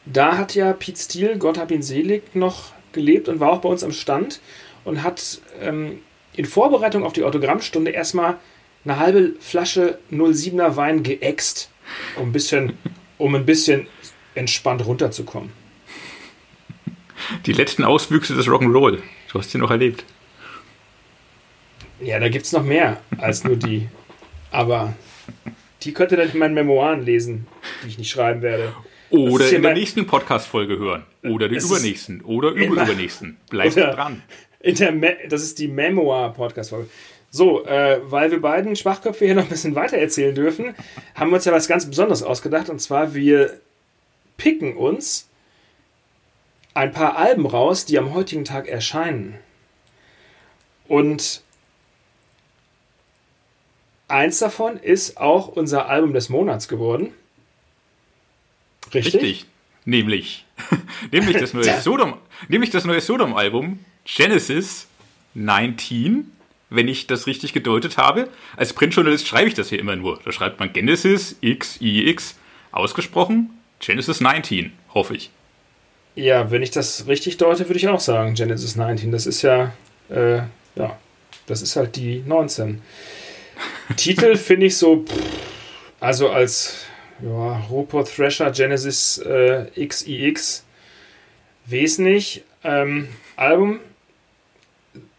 da 0.07 0.39
hat 0.39 0.57
ja 0.57 0.73
Pete 0.73 0.99
Steele, 0.99 1.39
Gott 1.39 1.57
hab 1.57 1.71
ihn 1.71 1.83
selig, 1.83 2.35
noch 2.35 2.73
gelebt 2.91 3.29
und 3.29 3.39
war 3.39 3.53
auch 3.53 3.61
bei 3.61 3.69
uns 3.69 3.85
am 3.85 3.93
Stand 3.93 4.41
und 4.85 5.05
hat 5.05 5.41
ähm, 5.61 6.01
in 6.35 6.47
Vorbereitung 6.47 7.05
auf 7.05 7.13
die 7.13 7.23
Autogrammstunde 7.23 7.93
erstmal 7.93 8.39
eine 8.85 8.99
halbe 8.99 9.35
Flasche 9.39 10.01
07er 10.11 10.75
Wein 10.75 11.05
geäxt, 11.05 11.71
um 12.17 12.31
ein 12.31 12.33
bisschen, 12.33 12.77
um 13.19 13.35
ein 13.35 13.47
bisschen 13.47 13.87
entspannt 14.35 14.85
runterzukommen. 14.85 15.51
Die 17.47 17.53
letzten 17.53 17.85
Auswüchse 17.85 18.35
des 18.35 18.47
Rock'n'Roll. 18.47 18.99
Du 19.31 19.39
hast 19.39 19.51
sie 19.51 19.59
noch 19.59 19.71
erlebt. 19.71 20.05
Ja, 22.01 22.19
da 22.19 22.29
gibt 22.29 22.47
es 22.47 22.53
noch 22.53 22.65
mehr 22.65 23.01
als 23.19 23.45
nur 23.45 23.57
die. 23.57 23.89
Aber 24.51 24.95
die 25.83 25.93
könnt 25.93 26.11
ihr 26.13 26.19
dann 26.19 26.31
in 26.31 26.39
meinen 26.39 26.55
Memoiren 26.55 27.05
lesen, 27.05 27.47
die 27.83 27.89
ich 27.89 27.99
nicht 27.99 28.11
schreiben 28.11 28.43
werde. 28.43 28.75
Oder 29.11 29.51
in 29.51 29.63
der 29.63 29.75
nächsten 29.75 30.07
Podcast-Folge 30.07 30.79
hören. 30.79 31.05
Oder 31.23 31.49
den 31.49 31.61
übernächsten. 31.61 32.23
Oder 32.23 32.51
überübernächsten. 32.51 33.37
Bleibt 33.51 33.77
dran. 33.77 34.23
In 34.61 34.75
der 34.77 34.93
das 35.29 35.43
ist 35.43 35.59
die 35.59 35.69
Memoir-Podcast-Folge. 35.69 36.89
So, 37.35 37.65
äh, 37.65 37.99
weil 38.05 38.31
wir 38.31 38.43
beiden 38.43 38.77
Schwachköpfe 38.77 39.25
hier 39.25 39.35
noch 39.35 39.45
ein 39.45 39.49
bisschen 39.49 39.75
weiter 39.75 39.97
erzählen 39.97 40.35
dürfen, 40.35 40.75
haben 41.15 41.31
wir 41.31 41.37
uns 41.37 41.47
ja 41.47 41.53
was 41.53 41.67
ganz 41.67 41.87
Besonderes 41.87 42.23
ausgedacht. 42.23 42.69
Und 42.69 42.79
zwar, 42.79 43.15
wir 43.15 43.59
picken 44.37 44.77
uns 44.77 45.31
ein 46.75 46.93
paar 46.93 47.17
Alben 47.17 47.47
raus, 47.47 47.87
die 47.87 47.99
am 47.99 48.13
heutigen 48.13 48.45
Tag 48.45 48.69
erscheinen. 48.69 49.39
Und 50.87 51.43
eins 54.09 54.39
davon 54.39 54.77
ist 54.77 55.17
auch 55.17 55.49
unser 55.49 55.89
Album 55.89 56.13
des 56.13 56.29
Monats 56.29 56.69
geworden. 56.69 57.15
Richtig? 58.93 59.15
Richtig. 59.15 59.47
Nämlich, 59.87 60.45
nämlich 61.11 61.39
das 61.39 61.55
neue 61.55 61.81
Sodom, 61.81 62.19
nämlich 62.49 62.69
das 62.69 62.85
neue 62.85 63.01
Sodom-Album 63.01 63.83
Genesis 64.05 64.87
19, 65.33 66.31
wenn 66.75 66.89
ich 66.89 67.07
das 67.07 67.27
richtig 67.27 67.53
gedeutet 67.53 67.97
habe. 67.97 68.29
Als 68.57 68.73
Printjournalist 68.73 69.27
schreibe 69.27 69.49
ich 69.49 69.55
das 69.55 69.69
hier 69.69 69.79
immer 69.79 69.97
nur. 69.97 70.21
Da 70.25 70.33
schreibt 70.33 70.61
man 70.61 70.73
Genesis 70.73 71.37
XIX 71.41 72.37
ausgesprochen, 72.71 73.51
Genesis 73.81 74.21
19, 74.21 74.73
hoffe 74.95 75.17
ich. 75.17 75.31
Ja, 76.15 76.51
wenn 76.51 76.63
ich 76.63 76.71
das 76.71 77.07
richtig 77.07 77.39
deute, 77.39 77.69
würde 77.69 77.79
ich 77.79 77.89
auch 77.89 78.01
sagen 78.01 78.35
Genesis 78.35 78.77
19. 78.77 79.13
Das 79.13 79.27
ist 79.27 79.43
ja, 79.43 79.73
äh, 80.11 80.43
ja, 80.77 80.99
das 81.47 81.63
ist 81.63 81.77
halt 81.77 81.97
die 81.97 82.23
19. 82.27 82.83
Titel 83.97 84.37
finde 84.37 84.67
ich 84.67 84.77
so, 84.77 85.05
pff, 85.05 85.15
also 86.01 86.31
als 86.31 86.85
ja, 87.23 87.59
Rupert 87.71 88.15
Thrasher 88.15 88.51
Genesis 88.51 89.19
äh, 89.19 89.67
XIX. 89.75 90.65
Weiß 91.67 91.99
nicht. 91.99 92.45
Ähm, 92.65 93.09
Album 93.37 93.81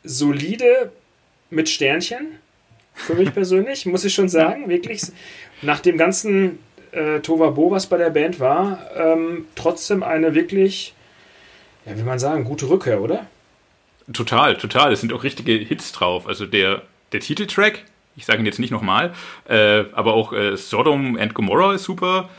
solide 0.03 0.91
mit 1.53 1.69
Sternchen. 1.69 2.39
Für 2.93 3.15
mich 3.15 3.33
persönlich, 3.33 3.85
muss 3.87 4.05
ich 4.05 4.13
schon 4.13 4.29
sagen. 4.29 4.69
Wirklich. 4.69 5.01
Nach 5.61 5.79
dem 5.79 5.97
ganzen 5.97 6.59
äh, 6.91 7.19
Tovabo, 7.19 7.71
was 7.71 7.87
bei 7.87 7.97
der 7.97 8.09
Band 8.09 8.39
war, 8.39 8.79
ähm, 8.95 9.45
trotzdem 9.55 10.03
eine 10.03 10.35
wirklich, 10.35 10.93
ja, 11.85 11.97
wie 11.97 12.03
man 12.03 12.19
sagen, 12.19 12.43
gute 12.43 12.69
Rückkehr, 12.69 13.01
oder? 13.01 13.27
Total, 14.11 14.57
total. 14.57 14.91
Es 14.91 15.01
sind 15.01 15.13
auch 15.13 15.23
richtige 15.23 15.53
Hits 15.53 15.91
drauf. 15.91 16.27
Also 16.27 16.45
der, 16.45 16.81
der 17.13 17.21
Titeltrack, 17.21 17.83
ich 18.15 18.25
sage 18.25 18.39
ihn 18.39 18.45
jetzt 18.45 18.59
nicht 18.59 18.71
nochmal, 18.71 19.13
äh, 19.47 19.85
aber 19.93 20.13
auch 20.13 20.33
äh, 20.33 20.57
Sodom 20.57 21.17
and 21.17 21.33
Gomorrah 21.33 21.75
ist 21.75 21.83
super. 21.83 22.29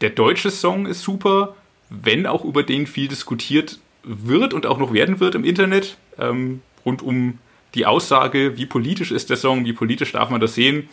Der 0.00 0.10
deutsche 0.10 0.50
Song 0.50 0.86
ist 0.86 1.02
super, 1.02 1.54
wenn 1.88 2.26
auch 2.26 2.44
über 2.44 2.62
den 2.62 2.86
viel 2.86 3.08
diskutiert 3.08 3.78
wird 4.02 4.52
und 4.52 4.66
auch 4.66 4.78
noch 4.78 4.92
werden 4.92 5.20
wird 5.20 5.34
im 5.34 5.44
Internet, 5.44 5.96
ähm, 6.18 6.60
rund 6.84 7.02
um 7.02 7.38
die 7.76 7.86
Aussage, 7.86 8.56
wie 8.56 8.66
politisch 8.66 9.12
ist 9.12 9.30
der 9.30 9.36
Song, 9.36 9.64
wie 9.64 9.72
politisch 9.72 10.12
darf 10.12 10.30
man 10.30 10.40
das 10.40 10.54
sehen. 10.54 10.88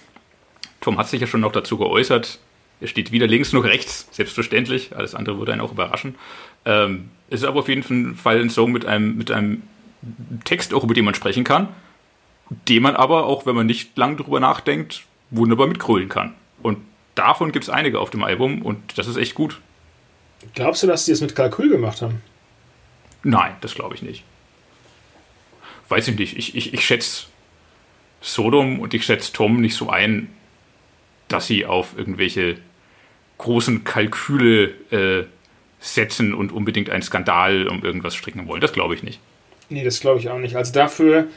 Tom 0.81 0.97
hat 0.97 1.07
sich 1.07 1.21
ja 1.21 1.27
schon 1.27 1.41
noch 1.41 1.51
dazu 1.51 1.77
geäußert. 1.77 2.39
Er 2.81 2.87
steht 2.87 3.11
weder 3.11 3.27
links 3.27 3.53
noch 3.53 3.63
rechts, 3.63 4.07
selbstverständlich. 4.11 4.95
Alles 4.95 5.15
andere 5.15 5.39
würde 5.39 5.53
einen 5.53 5.61
auch 5.61 5.71
überraschen. 5.71 6.15
Ähm, 6.65 7.09
es 7.29 7.41
ist 7.41 7.47
aber 7.47 7.61
auf 7.61 7.69
jeden 7.69 8.15
Fall 8.15 8.39
ein 8.39 8.49
Song 8.49 8.71
mit 8.71 8.85
einem, 8.85 9.17
mit 9.17 9.31
einem 9.31 9.63
Text, 10.43 10.73
auch 10.73 10.83
über 10.83 10.93
den 10.93 11.05
man 11.05 11.15
sprechen 11.15 11.43
kann 11.43 11.69
den 12.67 12.83
man 12.83 12.95
aber, 12.95 13.25
auch 13.25 13.45
wenn 13.45 13.55
man 13.55 13.65
nicht 13.65 13.97
lang 13.97 14.17
drüber 14.17 14.39
nachdenkt, 14.39 15.03
wunderbar 15.31 15.67
mitgrölen 15.67 16.09
kann. 16.09 16.33
Und 16.61 16.79
davon 17.15 17.51
gibt 17.51 17.63
es 17.63 17.69
einige 17.69 17.99
auf 17.99 18.09
dem 18.09 18.23
Album 18.23 18.61
und 18.61 18.97
das 18.97 19.07
ist 19.07 19.17
echt 19.17 19.35
gut. 19.35 19.59
Glaubst 20.55 20.83
du, 20.83 20.87
dass 20.87 21.05
die 21.05 21.11
es 21.11 21.21
mit 21.21 21.35
Kalkül 21.35 21.69
gemacht 21.69 22.01
haben? 22.01 22.21
Nein, 23.23 23.53
das 23.61 23.75
glaube 23.75 23.95
ich 23.95 24.01
nicht. 24.01 24.23
Weiß 25.89 26.07
ich 26.07 26.17
nicht. 26.17 26.37
Ich, 26.37 26.55
ich, 26.55 26.73
ich 26.73 26.85
schätze 26.85 27.25
Sodom 28.21 28.79
und 28.79 28.93
ich 28.93 29.05
schätze 29.05 29.33
Tom 29.33 29.61
nicht 29.61 29.75
so 29.75 29.89
ein, 29.89 30.29
dass 31.27 31.47
sie 31.47 31.65
auf 31.65 31.97
irgendwelche 31.97 32.57
großen 33.37 33.83
Kalküle 33.83 34.69
äh, 34.91 35.25
setzen 35.79 36.33
und 36.33 36.51
unbedingt 36.51 36.89
einen 36.89 37.03
Skandal 37.03 37.67
um 37.67 37.83
irgendwas 37.83 38.15
stricken 38.15 38.47
wollen. 38.47 38.61
Das 38.61 38.73
glaube 38.73 38.95
ich 38.95 39.03
nicht. 39.03 39.19
Nee, 39.69 39.83
das 39.83 39.99
glaube 39.99 40.19
ich 40.19 40.29
auch 40.29 40.39
nicht. 40.39 40.55
Also 40.55 40.71
dafür 40.71 41.27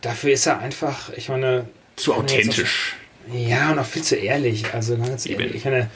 dafür 0.00 0.32
ist 0.32 0.46
er 0.46 0.60
einfach, 0.60 1.10
ich 1.14 1.28
meine. 1.28 1.68
Zu 1.96 2.14
authentisch. 2.14 2.94
Auch, 3.28 3.34
ja, 3.34 3.72
und 3.72 3.78
auch 3.78 3.86
viel 3.86 4.02
zu 4.02 4.16
ehrlich. 4.16 4.72
Also 4.72 4.96
ganz 4.96 5.26
ehrlich, 5.26 5.54
ich 5.54 5.64
meine, 5.64 5.90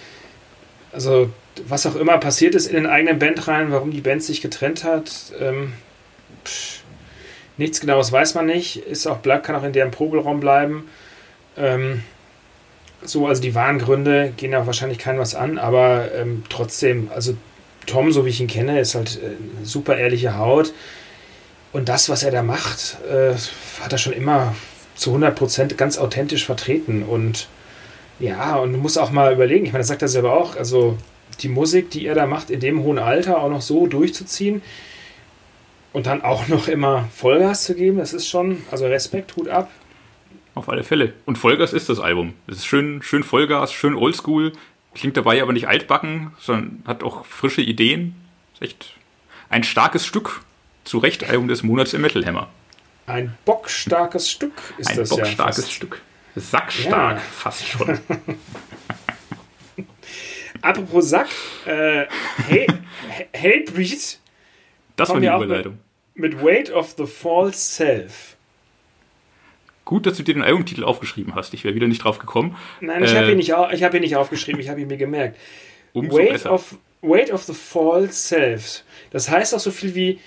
also 0.93 1.31
was 1.67 1.87
auch 1.87 1.97
immer 1.97 2.19
passiert 2.19 2.55
ist 2.55 2.67
in 2.67 2.75
den 2.75 2.87
eigenen 2.87 3.19
Bandreihen, 3.19 3.71
warum 3.71 3.91
die 3.91 4.01
Band 4.01 4.23
sich 4.23 4.41
getrennt 4.41 4.83
hat, 4.83 5.33
ähm, 5.39 5.75
pff, 6.45 6.80
nichts 7.61 7.81
genaues 7.81 8.11
weiß 8.11 8.35
man 8.35 8.47
nicht. 8.47 8.77
Ist 8.77 9.07
auch 9.07 9.19
bleibt, 9.19 9.47
kann 9.47 9.55
auch 9.55 9.63
in 9.63 9.73
deren 9.73 9.93
Probelraum 9.93 10.41
bleiben. 10.41 10.89
Ähm, 11.57 12.03
so, 13.03 13.27
also 13.27 13.41
die 13.41 13.55
wahren 13.55 13.79
Gründe 13.79 14.33
gehen 14.37 14.53
ja 14.53 14.67
wahrscheinlich 14.67 14.99
keinem 14.99 15.21
was 15.21 15.35
an, 15.35 15.59
aber 15.59 16.11
ähm, 16.15 16.43
trotzdem, 16.49 17.11
also 17.15 17.37
Tom, 17.87 18.13
so 18.13 18.25
wie 18.25 18.31
ich 18.31 18.41
ihn 18.41 18.47
kenne, 18.47 18.81
ist 18.81 18.95
halt 18.95 19.21
äh, 19.23 19.65
super 19.65 19.97
ehrliche 19.97 20.37
Haut. 20.37 20.73
Und 21.73 21.89
das, 21.89 22.09
was 22.09 22.23
er 22.23 22.31
da 22.31 22.43
macht, 22.43 22.99
äh, 23.09 23.35
hat 23.81 23.93
er 23.93 23.99
schon 23.99 24.13
immer 24.13 24.55
zu 24.97 25.15
100% 25.15 25.77
ganz 25.77 25.99
authentisch 25.99 26.45
vertreten. 26.45 27.03
Und 27.03 27.49
ja, 28.19 28.57
und 28.57 28.73
man 28.73 28.81
muss 28.81 28.99
auch 28.99 29.11
mal 29.11 29.33
überlegen, 29.33 29.67
ich 29.67 29.73
meine, 29.73 29.81
das 29.81 29.89
sagt 29.89 30.03
er 30.03 30.09
selber 30.09 30.33
auch, 30.33 30.57
also 30.57 30.99
die 31.41 31.49
Musik, 31.49 31.91
die 31.91 32.07
er 32.07 32.15
da 32.15 32.27
macht, 32.27 32.51
in 32.51 32.61
dem 32.61 32.83
hohen 32.83 32.99
Alter 32.99 33.39
auch 33.39 33.49
noch 33.49 33.63
so 33.63 33.87
durchzuziehen 33.87 34.63
und 35.93 36.07
dann 36.07 36.23
auch 36.23 36.49
noch 36.49 36.69
immer 36.69 37.09
Vollgas 37.15 37.65
zu 37.65 37.75
geben, 37.75 37.99
das 37.99 38.13
ist 38.13 38.29
schon, 38.29 38.63
also 38.71 38.87
Respekt, 38.87 39.37
Hut 39.37 39.49
ab. 39.49 39.71
Auf 40.55 40.69
alle 40.69 40.83
Fälle. 40.83 41.15
Und 41.27 41.37
Vollgas 41.37 41.73
ist 41.73 41.89
das 41.89 42.01
Album. 42.01 42.35
Es 42.47 42.59
ist 42.59 42.67
schön, 42.67 43.03
schön 43.03 43.23
Vollgas, 43.23 43.73
schön 43.73 43.95
oldschool. 43.95 44.53
klingt 44.95 45.17
dabei 45.17 45.41
aber 45.43 45.53
nicht 45.53 45.69
altbacken, 45.69 46.33
sondern 46.39 46.83
hat 46.87 47.03
auch 47.03 47.25
frische 47.25 47.63
Ideen. 47.63 48.15
Ist 48.55 48.63
echt 48.63 48.95
ein 49.49 49.65
starkes 49.65 50.07
Stück. 50.07 50.43
Zu 50.85 50.99
Recht 50.99 51.29
Album 51.29 51.47
des 51.47 51.63
Monats 51.63 51.93
im 51.93 52.01
Metal 52.01 52.25
Hammer. 52.25 52.49
Ein 53.07 53.37
bockstarkes 53.45 54.31
Stück 54.31 54.53
ist 54.79 54.91
ein 54.91 54.97
das 54.97 55.11
ja. 55.11 55.17
Ein 55.17 55.23
bockstarkes. 55.23 55.71
Stück. 55.71 56.01
Sackstark 56.37 57.17
ja. 57.17 57.23
fast 57.23 57.67
schon. 57.67 57.99
Apropos 60.63 61.09
Sack, 61.09 61.29
äh, 61.67 62.07
hey, 62.47 62.67
Hatebreed. 63.37 64.20
Das 65.01 65.09
war 65.09 65.21
die 65.21 65.27
Überleitung. 65.27 65.79
Mit, 66.15 66.35
mit 66.35 66.43
Weight 66.43 66.71
of 66.71 66.95
the 66.97 67.07
False 67.07 67.59
Self. 67.59 68.37
Gut, 69.85 70.07
dass 70.07 70.17
du 70.17 70.23
dir 70.23 70.35
den 70.35 70.43
Albumtitel 70.43 70.85
aufgeschrieben 70.85 71.35
hast. 71.35 71.53
Ich 71.55 71.65
wäre 71.65 71.75
wieder 71.75 71.89
nicht 71.89 72.05
drauf 72.05 72.19
gekommen. 72.19 72.57
Nein, 72.81 73.03
ich 73.03 73.13
äh, 73.13 73.17
habe 73.17 73.33
ihn, 73.33 73.39
nicht, 73.39 73.53
hab 73.53 73.95
ihn 73.95 74.03
nicht 74.03 74.15
aufgeschrieben, 74.15 74.61
ich 74.61 74.69
habe 74.69 74.81
ihn 74.81 74.87
mir 74.87 74.97
gemerkt. 74.97 75.37
Umso 75.93 76.17
Weight 76.17 76.31
besser. 76.31 76.53
of, 76.53 76.77
Weight 77.03 77.33
of 77.33 77.43
the 77.45 77.55
False 77.55 78.13
Self. 78.13 78.85
Das 79.11 79.29
heißt 79.29 79.55
auch 79.55 79.59
so 79.59 79.71
viel 79.71 79.95
wie 79.95 80.21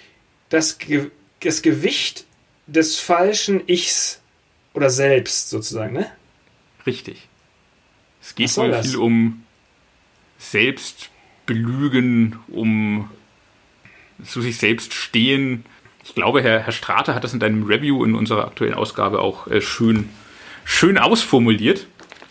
das, 0.49 0.79
Ge 0.79 1.11
das 1.39 1.61
Gewicht 1.61 2.25
des 2.67 2.99
falschen 2.99 3.61
Ichs 3.67 4.21
oder 4.73 4.89
Selbst 4.89 5.49
sozusagen, 5.49 5.93
ne? 5.93 6.11
Richtig. 6.85 7.27
Es 8.21 8.35
geht 8.35 8.55
wohl 8.57 8.73
viel 8.81 8.97
um 8.97 9.43
Selbstbelügen, 10.37 12.39
um 12.49 13.09
zu 14.25 14.41
sich 14.41 14.57
selbst 14.57 14.93
stehen. 14.93 15.65
Ich 16.03 16.15
glaube, 16.15 16.41
Herr, 16.41 16.59
Herr 16.59 16.73
Strate 16.73 17.15
hat 17.15 17.23
das 17.23 17.33
in 17.33 17.39
deinem 17.39 17.63
Review 17.63 18.03
in 18.03 18.15
unserer 18.15 18.45
aktuellen 18.45 18.73
Ausgabe 18.73 19.19
auch 19.19 19.47
äh, 19.47 19.61
schön, 19.61 20.09
schön 20.65 20.97
ausformuliert. 20.97 21.87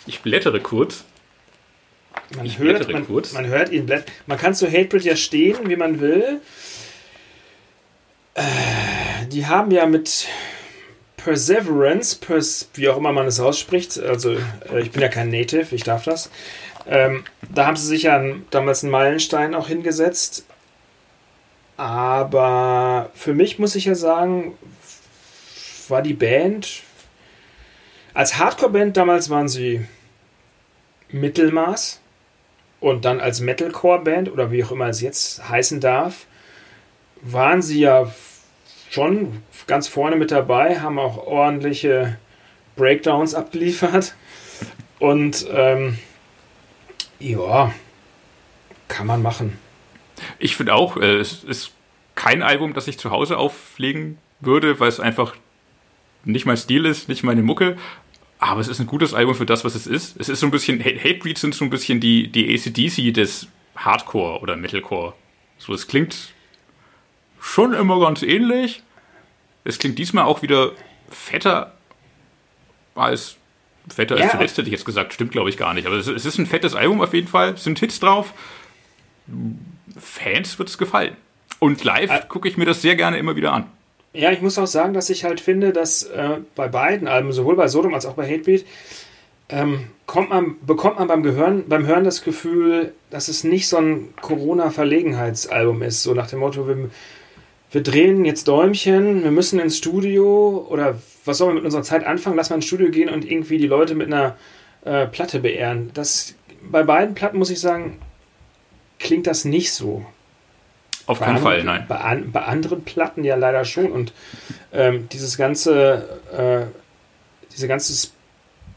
Ich 0.07 0.20
blättere 0.20 0.61
kurz. 0.61 1.05
Man 2.37 2.46
ich 2.46 2.59
hört, 2.59 2.90
man, 2.90 3.07
kurz. 3.07 3.33
man 3.33 3.46
hört 3.46 3.70
ihn 3.70 3.87
blättern. 3.87 4.07
Man 4.26 4.38
kann 4.38 4.55
zu 4.55 4.66
Hatebreed 4.66 5.05
ja 5.05 5.16
stehen, 5.16 5.68
wie 5.68 5.76
man 5.76 6.00
will. 6.00 6.40
Äh, 8.35 8.42
die 9.31 9.46
haben 9.46 9.70
ja 9.70 9.87
mit 9.87 10.26
Perseverance, 11.16 12.16
Pers 12.16 12.70
wie 12.74 12.88
auch 12.88 12.96
immer 12.96 13.12
man 13.12 13.26
es 13.26 13.38
ausspricht, 13.38 13.98
also 13.98 14.33
äh, 14.33 14.81
ich 14.81 14.90
bin 14.90 15.02
ja 15.02 15.09
kein 15.09 15.31
Native, 15.31 15.74
ich 15.74 15.85
darf 15.85 16.05
das. 16.05 16.31
Ähm, 16.87 17.24
da 17.55 17.66
haben 17.66 17.76
sie 17.76 17.87
sich 17.87 18.05
ja 18.05 18.22
damals 18.50 18.83
einen 18.83 18.90
Meilenstein 18.90 19.55
auch 19.55 19.68
hingesetzt. 19.68 20.46
Aber 21.76 23.11
für 23.14 23.35
mich 23.35 23.58
muss 23.58 23.74
ich 23.74 23.87
ja 23.87 23.94
sagen, 23.94 24.56
war 25.88 26.02
die 26.02 26.14
Band. 26.14 26.82
Als 28.14 28.38
Hardcore-Band 28.38 28.96
damals 28.96 29.30
waren 29.30 29.48
sie 29.48 29.87
Mittelmaß. 31.11 32.00
Und 32.80 33.04
dann 33.04 33.20
als 33.20 33.40
Metalcore-Band 33.40 34.30
oder 34.30 34.50
wie 34.50 34.64
auch 34.64 34.72
immer 34.72 34.88
es 34.88 35.00
jetzt 35.00 35.48
heißen 35.48 35.80
darf, 35.80 36.26
waren 37.20 37.62
sie 37.62 37.78
ja 37.78 38.12
schon 38.90 39.42
ganz 39.68 39.87
vorne 39.87 40.16
mit 40.16 40.32
dabei, 40.32 40.80
haben 40.80 40.98
auch 40.98 41.26
ordentliche 41.26 42.18
Breakdowns 42.74 43.35
abgeliefert. 43.35 44.14
Und 44.98 45.46
ähm, 45.52 45.98
ja, 47.20 47.72
kann 48.88 49.06
man 49.06 49.22
machen. 49.22 49.62
Ich 50.38 50.56
finde 50.56 50.74
auch, 50.74 50.96
äh, 50.96 51.16
es 51.16 51.44
ist 51.44 51.72
kein 52.14 52.42
Album, 52.42 52.74
das 52.74 52.88
ich 52.88 52.98
zu 52.98 53.11
Hause 53.11 53.38
auflegen 53.38 54.18
würde, 54.40 54.80
weil 54.80 54.88
es 54.88 55.00
einfach 55.00 55.35
nicht 56.24 56.46
mein 56.46 56.56
Stil 56.56 56.87
ist, 56.87 57.08
nicht 57.08 57.22
meine 57.22 57.42
Mucke. 57.42 57.76
Aber 58.38 58.61
es 58.61 58.68
ist 58.68 58.80
ein 58.80 58.87
gutes 58.87 59.14
Album 59.14 59.35
für 59.35 59.46
das, 59.46 59.64
was 59.64 59.74
es 59.74 59.87
ist. 59.87 60.20
Es 60.20 60.28
ist 60.28 60.40
so 60.40 60.46
ein 60.46 60.50
bisschen, 60.50 60.82
Hatebreed 60.82 61.38
sind 61.38 61.54
so 61.54 61.64
ein 61.64 61.70
bisschen 61.70 62.00
die, 62.00 62.28
die 62.28 62.52
ACDC 62.54 63.14
des 63.14 63.46
Hardcore 63.76 64.40
oder 64.40 64.56
Metalcore. 64.56 65.14
So, 65.58 65.72
es 65.72 65.87
klingt 65.87 66.32
schon 67.40 67.72
immer 67.72 68.00
ganz 68.00 68.22
ähnlich. 68.22 68.82
Es 69.64 69.78
klingt 69.78 69.98
diesmal 69.98 70.24
auch 70.24 70.42
wieder 70.42 70.72
fetter 71.08 71.74
als 72.94 73.37
fetter 73.88 74.16
als 74.16 74.24
ja. 74.24 74.30
zuletzt, 74.30 74.58
hätte 74.58 74.68
ich 74.68 74.72
jetzt 74.72 74.85
gesagt. 74.85 75.12
Stimmt, 75.12 75.32
glaube 75.32 75.50
ich, 75.50 75.56
gar 75.56 75.74
nicht. 75.74 75.87
Aber 75.87 75.96
es, 75.96 76.06
es 76.06 76.24
ist 76.24 76.38
ein 76.38 76.46
fettes 76.46 76.74
Album 76.74 77.00
auf 77.00 77.14
jeden 77.14 77.28
Fall. 77.28 77.50
Es 77.54 77.64
sind 77.64 77.78
Hits 77.78 78.00
drauf. 78.00 78.32
Fans 79.98 80.59
wird 80.59 80.68
es 80.68 80.78
gefallen. 80.78 81.16
Und 81.59 81.85
live 81.85 82.11
äh, 82.11 82.20
gucke 82.28 82.48
ich 82.48 82.57
mir 82.57 82.64
das 82.64 82.83
sehr 82.83 82.96
gerne 82.96 83.18
immer 83.18 83.37
wieder 83.37 83.52
an. 83.52 83.66
Ja, 84.14 84.31
ich 84.31 84.42
muss 84.42 84.59
auch 84.59 84.66
sagen, 84.66 84.92
dass 84.92 85.09
ich 85.11 85.24
halt 85.24 85.40
finde, 85.40 85.72
dass 85.72 86.02
äh, 86.02 86.38
bei 86.55 86.68
beiden 86.68 87.09
Alben, 87.09 87.33
sowohl 87.33 87.57
bei 87.57 87.68
Sodom 87.68 87.94
als 87.94 88.05
auch 88.05 88.14
bei 88.14 88.26
Hatebreed, 88.26 88.66
ähm, 89.48 89.85
kommt 90.07 90.31
man, 90.31 90.57
bekommt 90.66 90.98
man 90.98 91.09
beim, 91.09 91.22
Gehören, 91.22 91.68
beim 91.68 91.87
Hören 91.87 92.05
das 92.05 92.22
Gefühl, 92.22 92.92
dass 93.11 93.28
es 93.28 93.44
nicht 93.44 93.68
so 93.68 93.78
ein 93.78 94.12
Corona-Verlegenheitsalbum 94.20 95.83
ist. 95.83 96.02
So 96.02 96.14
nach 96.14 96.28
dem 96.28 96.40
Motto, 96.40 96.68
wir, 96.68 96.90
wir 97.70 97.83
drehen 97.83 98.24
jetzt 98.24 98.48
Däumchen, 98.48 99.22
wir 99.22 99.31
müssen 99.31 99.59
ins 99.59 99.78
Studio 99.78 100.66
oder 100.68 100.98
was 101.24 101.38
sollen 101.38 101.50
wir 101.50 101.55
mit 101.57 101.64
unserer 101.64 101.83
Zeit 101.83 102.05
anfangen? 102.05 102.37
Lass 102.37 102.50
mal 102.50 102.57
ins 102.57 102.66
Studio 102.66 102.90
gehen 102.90 103.09
und 103.09 103.31
irgendwie 103.31 103.59
die 103.59 103.66
Leute 103.66 103.94
mit 103.94 104.09
einer 104.09 104.37
äh, 104.85 105.07
Platte 105.07 105.40
beehren. 105.40 105.90
Das, 105.94 106.35
bei 106.62 106.83
beiden 106.83 107.14
Platten 107.14 107.38
muss 107.38 107.50
ich 107.50 107.61
sagen, 107.61 107.98
klingt 109.02 109.26
das 109.26 109.44
nicht 109.44 109.72
so. 109.72 110.06
Auf 111.06 111.18
bei 111.18 111.26
keinen 111.26 111.36
anderen, 111.36 111.54
Fall, 111.54 111.64
nein. 111.64 111.84
Bei, 111.88 111.96
an, 111.96 112.32
bei, 112.32 112.42
anderen 112.42 112.84
Platten 112.84 113.24
ja 113.24 113.34
leider 113.34 113.64
schon. 113.64 113.90
Und 113.90 114.12
ähm, 114.72 115.08
dieses 115.10 115.36
ganze, 115.36 116.20
äh, 116.32 116.66
diese 117.52 117.68
ganze, 117.68 118.08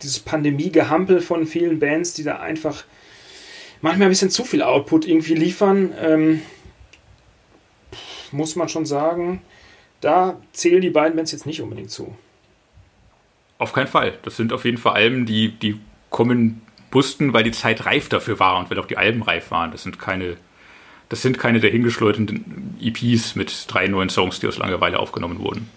dieses 0.01 0.19
Pandemie-Gehampel 0.19 1.21
von 1.21 1.45
vielen 1.45 1.79
Bands, 1.79 2.13
die 2.13 2.23
da 2.23 2.39
einfach 2.39 2.83
manchmal 3.81 4.07
ein 4.07 4.11
bisschen 4.11 4.31
zu 4.31 4.43
viel 4.43 4.63
Output 4.63 5.07
irgendwie 5.07 5.35
liefern, 5.35 5.93
ähm, 6.01 6.41
muss 8.31 8.55
man 8.55 8.67
schon 8.67 8.85
sagen, 8.85 9.41
da 10.01 10.37
zählen 10.51 10.81
die 10.81 10.89
beiden 10.89 11.15
Bands 11.15 11.31
jetzt 11.31 11.45
nicht 11.45 11.61
unbedingt 11.61 11.91
zu. 11.91 12.15
Auf 13.59 13.71
keinen 13.71 13.87
Fall. 13.87 14.17
Das 14.23 14.35
sind 14.35 14.51
auf 14.51 14.65
jeden 14.65 14.77
Fall 14.77 14.93
Alben, 14.93 15.25
die, 15.25 15.57
die 15.57 15.79
kommen 16.09 16.64
mussten, 16.95 17.33
weil 17.33 17.43
die 17.43 17.51
Zeit 17.51 17.85
reif 17.85 18.09
dafür 18.09 18.39
war 18.39 18.57
und 18.57 18.71
weil 18.71 18.79
auch 18.79 18.87
die 18.87 18.97
Alben 18.97 19.21
reif 19.21 19.51
waren. 19.51 19.71
Das 19.71 19.83
sind 19.83 19.99
keine, 19.99 20.37
das 21.09 21.21
sind 21.21 21.37
keine 21.37 21.59
der 21.59 21.69
hingeschleuderten 21.69 22.77
EPs 22.81 23.35
mit 23.35 23.65
drei 23.67 23.87
neuen 23.87 24.09
Songs, 24.09 24.39
die 24.39 24.47
aus 24.47 24.57
Langeweile 24.57 24.97
aufgenommen 24.97 25.39
wurden. 25.39 25.69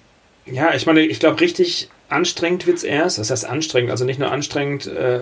Ja, 0.46 0.74
ich 0.74 0.87
meine, 0.87 1.02
ich 1.02 1.20
glaube, 1.20 1.40
richtig 1.40 1.90
anstrengend 2.09 2.66
wird 2.66 2.78
es 2.78 2.85
erst. 2.85 3.18
Das 3.18 3.31
heißt 3.31 3.44
anstrengend, 3.44 3.90
also 3.90 4.04
nicht 4.04 4.18
nur 4.18 4.31
anstrengend, 4.31 4.87
äh, 4.87 5.20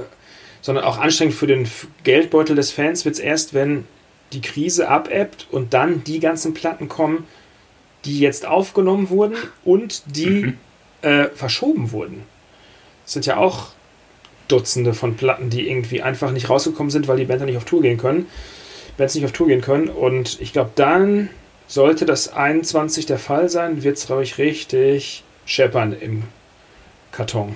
sondern 0.60 0.84
auch 0.84 0.98
anstrengend 0.98 1.34
für 1.34 1.46
den 1.46 1.68
Geldbeutel 2.04 2.54
des 2.54 2.70
Fans 2.70 3.04
wird 3.04 3.14
es 3.14 3.20
erst, 3.20 3.54
wenn 3.54 3.86
die 4.32 4.40
Krise 4.40 4.88
abebbt 4.88 5.46
und 5.50 5.74
dann 5.74 6.04
die 6.04 6.20
ganzen 6.20 6.54
Platten 6.54 6.88
kommen, 6.88 7.24
die 8.04 8.20
jetzt 8.20 8.46
aufgenommen 8.46 9.08
wurden 9.08 9.36
und 9.64 10.02
die 10.14 10.28
mhm. 10.28 10.58
äh, 11.02 11.26
verschoben 11.34 11.90
wurden. 11.92 12.22
Das 13.04 13.14
sind 13.14 13.26
ja 13.26 13.36
auch 13.36 13.68
Dutzende 14.48 14.94
von 14.94 15.16
Platten, 15.16 15.50
die 15.50 15.68
irgendwie 15.68 16.02
einfach 16.02 16.32
nicht 16.32 16.48
rausgekommen 16.48 16.90
sind, 16.90 17.08
weil 17.08 17.18
die 17.18 17.24
Band 17.24 17.44
nicht 17.44 17.56
auf 17.56 17.64
Tour 17.64 17.82
gehen 17.82 17.98
können. 17.98 18.26
Bands 18.96 19.14
nicht 19.14 19.24
auf 19.24 19.32
Tour 19.32 19.48
gehen 19.48 19.60
können. 19.60 19.88
Und 19.88 20.40
ich 20.40 20.52
glaube, 20.52 20.70
dann 20.74 21.28
sollte 21.66 22.06
das 22.06 22.32
21 22.32 23.06
der 23.06 23.18
Fall 23.18 23.48
sein, 23.48 23.82
wird 23.82 23.96
es, 23.96 24.06
glaube 24.06 24.22
ich, 24.22 24.38
richtig 24.38 25.24
scheppern 25.44 25.94
im 25.98 26.22
Karton. 27.12 27.54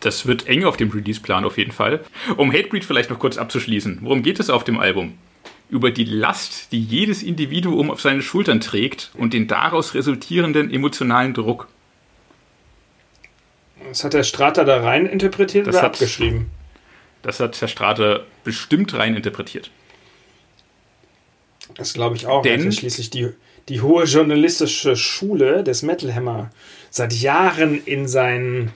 Das 0.00 0.26
wird 0.26 0.48
eng 0.48 0.64
auf 0.64 0.76
dem 0.76 0.90
Release-Plan 0.90 1.44
auf 1.44 1.58
jeden 1.58 1.70
Fall. 1.70 2.00
Um 2.36 2.52
Hatebreed 2.52 2.84
vielleicht 2.84 3.10
noch 3.10 3.20
kurz 3.20 3.38
abzuschließen. 3.38 3.98
Worum 4.02 4.22
geht 4.22 4.40
es 4.40 4.50
auf 4.50 4.64
dem 4.64 4.80
Album? 4.80 5.14
Über 5.70 5.90
die 5.90 6.04
Last, 6.04 6.72
die 6.72 6.80
jedes 6.80 7.22
Individuum 7.22 7.90
auf 7.90 8.00
seinen 8.00 8.20
Schultern 8.20 8.60
trägt 8.60 9.12
und 9.14 9.32
den 9.32 9.46
daraus 9.46 9.94
resultierenden 9.94 10.72
emotionalen 10.72 11.34
Druck. 11.34 11.68
Das 13.88 14.04
hat 14.04 14.14
der 14.14 14.22
Strater 14.24 14.64
da 14.64 14.80
rein 14.80 15.06
interpretiert 15.06 15.66
das 15.66 15.76
oder 15.76 15.84
hat, 15.84 15.92
abgeschrieben? 15.94 16.50
Das 17.22 17.40
hat 17.40 17.60
der 17.60 17.68
Strater 17.68 18.24
bestimmt 18.44 18.94
rein 18.94 19.16
interpretiert. 19.16 19.70
Das 21.74 21.94
glaube 21.94 22.16
ich 22.16 22.26
auch. 22.26 22.42
Denn 22.42 22.72
schließlich 22.72 23.10
die, 23.10 23.30
die 23.68 23.80
hohe 23.80 24.04
journalistische 24.04 24.96
Schule 24.96 25.62
des 25.62 25.82
Metal 25.82 26.14
Hammer 26.14 26.50
seit 26.90 27.12
Jahren 27.12 27.82
in 27.84 28.08
seinen, 28.08 28.72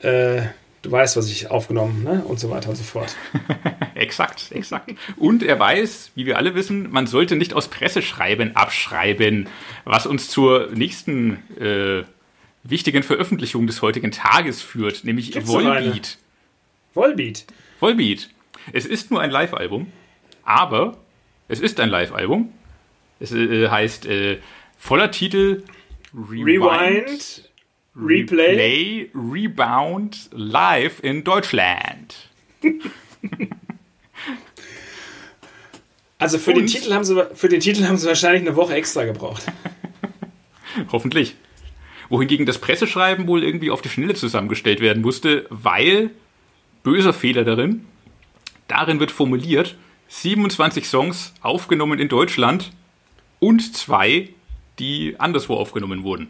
äh, 0.00 0.42
du 0.82 0.90
weißt, 0.90 1.16
was 1.16 1.28
ich 1.28 1.50
aufgenommen, 1.50 2.04
ne? 2.04 2.24
Und 2.26 2.40
so 2.40 2.48
weiter 2.50 2.70
und 2.70 2.76
so 2.76 2.84
fort. 2.84 3.16
exakt, 3.94 4.52
exakt. 4.52 4.92
Und 5.16 5.42
er 5.42 5.58
weiß, 5.58 6.12
wie 6.14 6.26
wir 6.26 6.38
alle 6.38 6.54
wissen, 6.54 6.90
man 6.90 7.06
sollte 7.06 7.36
nicht 7.36 7.52
aus 7.52 7.68
Presseschreiben 7.68 8.56
abschreiben, 8.56 9.48
was 9.84 10.06
uns 10.06 10.30
zur 10.30 10.70
nächsten 10.72 11.42
äh, 11.60 12.04
wichtigen 12.62 13.02
Veröffentlichung 13.02 13.66
des 13.66 13.82
heutigen 13.82 14.10
Tages 14.10 14.62
führt, 14.62 15.04
nämlich 15.04 15.32
Gibt's 15.32 15.48
Volbeat. 15.48 16.18
Volbeat. 16.94 17.44
Volbeat. 17.78 18.30
Es 18.72 18.86
ist 18.86 19.10
nur 19.10 19.20
ein 19.20 19.30
Live-Album, 19.30 19.90
aber 20.42 20.98
es 21.48 21.60
ist 21.60 21.80
ein 21.80 21.88
Live-Album. 21.88 22.52
Es 23.18 23.32
äh, 23.32 23.68
heißt 23.68 24.06
äh, 24.06 24.38
voller 24.78 25.10
Titel 25.10 25.64
Rewind, 26.14 26.46
Rewind 26.46 27.50
Replay, 27.96 28.50
Replay, 28.50 29.10
Rebound, 29.14 30.30
Live 30.32 31.00
in 31.02 31.24
Deutschland. 31.24 32.14
Also 36.18 36.38
für 36.38 36.52
den, 36.52 36.66
Titel 36.66 36.92
haben 36.92 37.04
sie, 37.04 37.16
für 37.34 37.48
den 37.48 37.60
Titel 37.60 37.84
haben 37.86 37.96
sie 37.96 38.06
wahrscheinlich 38.06 38.42
eine 38.42 38.54
Woche 38.54 38.74
extra 38.74 39.04
gebraucht. 39.04 39.42
Hoffentlich. 40.92 41.34
Wohingegen 42.10 42.44
das 42.44 42.58
Presseschreiben 42.58 43.26
wohl 43.26 43.42
irgendwie 43.42 43.70
auf 43.70 43.80
die 43.80 43.88
Schnelle 43.88 44.14
zusammengestellt 44.14 44.80
werden 44.80 45.00
musste, 45.00 45.46
weil 45.48 46.10
böser 46.82 47.14
Fehler 47.14 47.44
darin. 47.44 47.86
Darin 48.68 49.00
wird 49.00 49.10
formuliert, 49.10 49.76
27 50.08 50.86
Songs 50.88 51.32
aufgenommen 51.40 51.98
in 51.98 52.08
Deutschland 52.08 52.72
und 53.38 53.76
zwei, 53.76 54.28
die 54.78 55.14
anderswo 55.18 55.54
aufgenommen 55.54 56.02
wurden. 56.02 56.28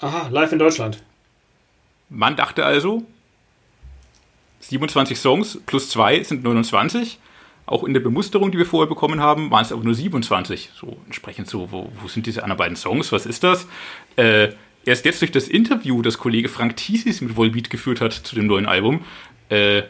Aha, 0.00 0.28
live 0.28 0.52
in 0.52 0.58
Deutschland. 0.58 1.02
Man 2.08 2.36
dachte 2.36 2.64
also, 2.64 3.04
27 4.60 5.18
Songs 5.18 5.60
plus 5.66 5.90
zwei 5.90 6.22
sind 6.22 6.42
29. 6.42 7.18
Auch 7.66 7.84
in 7.84 7.94
der 7.94 8.00
Bemusterung, 8.00 8.50
die 8.50 8.58
wir 8.58 8.66
vorher 8.66 8.88
bekommen 8.88 9.20
haben, 9.20 9.50
waren 9.50 9.62
es 9.62 9.72
aber 9.72 9.84
nur 9.84 9.94
27. 9.94 10.70
So 10.74 10.96
entsprechend 11.06 11.48
so, 11.48 11.70
wo, 11.70 11.92
wo 12.00 12.08
sind 12.08 12.26
diese 12.26 12.42
anderen 12.42 12.58
beiden 12.58 12.76
Songs? 12.76 13.12
Was 13.12 13.26
ist 13.26 13.44
das? 13.44 13.68
Äh, 14.16 14.48
erst 14.84 15.04
jetzt 15.04 15.20
durch 15.20 15.32
das 15.32 15.48
Interview, 15.48 16.02
das 16.02 16.18
Kollege 16.18 16.48
Frank 16.48 16.76
Thiesis 16.76 17.20
mit 17.20 17.36
Volbeat 17.36 17.70
geführt 17.70 18.00
hat 18.00 18.12
zu 18.12 18.34
dem 18.34 18.46
neuen 18.46 18.66
Album, 18.66 19.04
äh, 19.48 19.82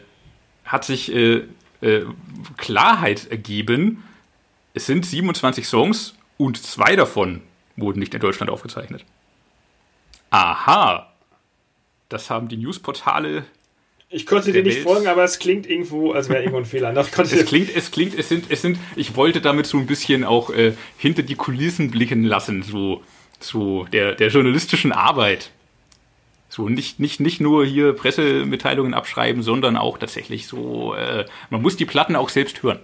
hat 0.65 0.85
sich 0.85 1.13
äh, 1.13 1.43
äh 1.81 2.05
Klarheit 2.57 3.29
ergeben. 3.29 4.03
Es 4.73 4.85
sind 4.85 5.05
27 5.05 5.67
Songs 5.67 6.15
und 6.37 6.61
zwei 6.61 6.95
davon 6.95 7.41
wurden 7.75 7.99
nicht 7.99 8.13
in 8.13 8.19
Deutschland 8.19 8.49
aufgezeichnet. 8.49 9.05
Aha. 10.29 11.13
Das 12.09 12.29
haben 12.29 12.47
die 12.47 12.57
Newsportale 12.57 13.45
ich 14.13 14.25
konnte 14.25 14.51
dir 14.51 14.61
nicht 14.61 14.75
Welt. 14.75 14.83
folgen, 14.83 15.07
aber 15.07 15.23
es 15.23 15.39
klingt 15.39 15.65
irgendwo, 15.69 16.11
als 16.11 16.27
wäre 16.27 16.41
irgendwo 16.41 16.57
ein 16.57 16.65
Fehler. 16.65 16.93
Es 16.95 17.11
klingt, 17.45 17.73
es 17.73 17.91
klingt, 17.91 18.19
es 18.19 18.27
sind, 18.27 18.45
es 18.49 18.61
sind, 18.61 18.77
ich 18.97 19.15
wollte 19.15 19.39
damit 19.39 19.67
so 19.67 19.77
ein 19.77 19.85
bisschen 19.87 20.25
auch 20.25 20.49
äh, 20.49 20.73
hinter 20.97 21.23
die 21.23 21.35
Kulissen 21.35 21.91
blicken 21.91 22.25
lassen, 22.25 22.61
so, 22.61 23.01
so 23.43 23.85
der, 23.91 24.13
der 24.15 24.29
journalistischen 24.29 24.91
Arbeit. 24.91 25.51
So, 26.49 26.67
nicht, 26.67 26.99
nicht, 26.99 27.19
nicht 27.19 27.39
nur 27.39 27.65
hier 27.65 27.93
Pressemitteilungen 27.93 28.93
abschreiben, 28.93 29.41
sondern 29.41 29.77
auch 29.77 29.97
tatsächlich 29.97 30.47
so, 30.47 30.93
äh, 30.95 31.25
man 31.49 31.61
muss 31.61 31.77
die 31.77 31.85
Platten 31.85 32.15
auch 32.15 32.29
selbst 32.29 32.61
hören. 32.61 32.79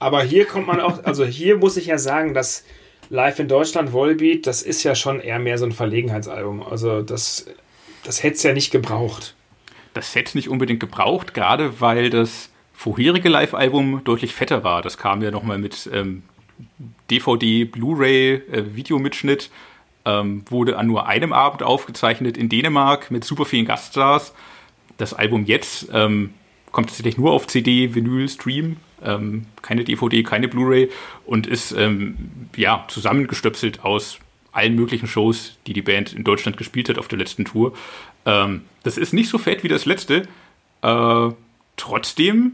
Aber 0.00 0.22
hier 0.22 0.44
kommt 0.44 0.66
man 0.66 0.80
auch, 0.80 1.04
also 1.04 1.24
hier 1.24 1.56
muss 1.56 1.76
ich 1.76 1.86
ja 1.86 1.98
sagen, 1.98 2.34
dass 2.34 2.64
Live 3.10 3.38
in 3.38 3.48
Deutschland 3.48 3.92
Volbeat, 3.92 4.46
das 4.46 4.62
ist 4.62 4.82
ja 4.82 4.94
schon 4.94 5.20
eher 5.20 5.38
mehr 5.38 5.58
so 5.58 5.66
ein 5.66 5.72
Verlegenheitsalbum. 5.72 6.62
Also 6.62 7.02
das, 7.02 7.46
das 8.04 8.22
hätte 8.22 8.36
es 8.36 8.42
ja 8.42 8.52
nicht 8.52 8.70
gebraucht 8.70 9.34
das 9.98 10.12
Set 10.12 10.34
nicht 10.34 10.48
unbedingt 10.48 10.80
gebraucht, 10.80 11.34
gerade 11.34 11.80
weil 11.80 12.10
das 12.10 12.50
vorherige 12.72 13.28
Live-Album 13.28 14.02
deutlich 14.04 14.34
fetter 14.34 14.62
war. 14.64 14.80
Das 14.80 14.96
kam 14.96 15.22
ja 15.22 15.30
nochmal 15.30 15.58
mit 15.58 15.90
ähm, 15.92 16.22
DVD, 17.10 17.64
Blu-ray, 17.64 18.34
äh, 18.34 18.74
Videomitschnitt, 18.74 19.50
ähm, 20.04 20.44
wurde 20.48 20.78
an 20.78 20.86
nur 20.86 21.06
einem 21.06 21.32
Abend 21.32 21.62
aufgezeichnet 21.62 22.36
in 22.36 22.48
Dänemark 22.48 23.10
mit 23.10 23.24
super 23.24 23.44
vielen 23.44 23.66
Gaststars. 23.66 24.34
Das 24.96 25.14
Album 25.14 25.44
jetzt 25.44 25.88
ähm, 25.92 26.30
kommt 26.72 26.88
tatsächlich 26.88 27.18
nur 27.18 27.32
auf 27.32 27.46
CD, 27.46 27.94
Vinyl, 27.94 28.28
Stream, 28.28 28.76
ähm, 29.02 29.46
keine 29.62 29.84
DVD, 29.84 30.22
keine 30.22 30.48
Blu-ray 30.48 30.90
und 31.26 31.46
ist 31.46 31.72
ähm, 31.72 32.48
ja 32.56 32.84
zusammengestöpselt 32.88 33.84
aus 33.84 34.18
allen 34.52 34.74
möglichen 34.74 35.06
Shows, 35.06 35.56
die 35.66 35.72
die 35.72 35.82
Band 35.82 36.12
in 36.12 36.24
Deutschland 36.24 36.56
gespielt 36.56 36.88
hat 36.88 36.98
auf 36.98 37.08
der 37.08 37.18
letzten 37.18 37.44
Tour. 37.44 37.74
Ähm, 38.26 38.62
das 38.82 38.98
ist 38.98 39.12
nicht 39.12 39.28
so 39.28 39.38
fett 39.38 39.62
wie 39.62 39.68
das 39.68 39.84
letzte. 39.84 40.26
Äh, 40.82 41.30
trotzdem 41.76 42.52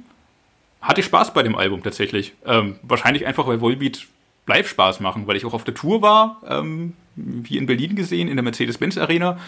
hatte 0.84 1.00
ich 1.00 1.06
Spaß 1.06 1.34
bei 1.34 1.42
dem 1.42 1.56
Album 1.56 1.82
tatsächlich. 1.82 2.34
Ähm, 2.46 2.76
wahrscheinlich 2.82 3.26
einfach, 3.26 3.46
weil 3.46 3.60
Volbeat 3.60 4.06
live 4.46 4.68
Spaß 4.68 5.00
machen, 5.00 5.26
weil 5.26 5.36
ich 5.36 5.44
auch 5.44 5.54
auf 5.54 5.64
der 5.64 5.74
Tour 5.74 6.02
war, 6.02 6.40
ähm, 6.46 6.92
wie 7.16 7.56
in 7.56 7.66
Berlin 7.66 7.96
gesehen, 7.96 8.28
in 8.28 8.36
der 8.36 8.42
Mercedes-Benz 8.42 8.98
Arena. 8.98 9.38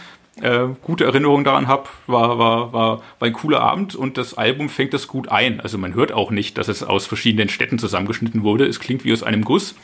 Äh, 0.40 0.68
gute 0.82 1.04
Erinnerungen 1.04 1.44
daran 1.44 1.66
habe, 1.66 1.88
war, 2.06 2.38
war, 2.38 2.72
war, 2.72 3.02
war 3.18 3.28
ein 3.28 3.32
cooler 3.32 3.60
Abend 3.60 3.94
und 3.94 4.16
das 4.16 4.34
Album 4.34 4.68
fängt 4.68 4.94
das 4.94 5.08
gut 5.08 5.28
ein. 5.28 5.60
Also 5.60 5.78
man 5.78 5.94
hört 5.94 6.12
auch 6.12 6.30
nicht, 6.30 6.58
dass 6.58 6.68
es 6.68 6.82
aus 6.82 7.06
verschiedenen 7.06 7.48
Städten 7.48 7.78
zusammengeschnitten 7.78 8.42
wurde. 8.42 8.66
Es 8.66 8.80
klingt 8.80 9.04
wie 9.04 9.12
aus 9.12 9.22
einem 9.22 9.44
Guss. 9.44 9.74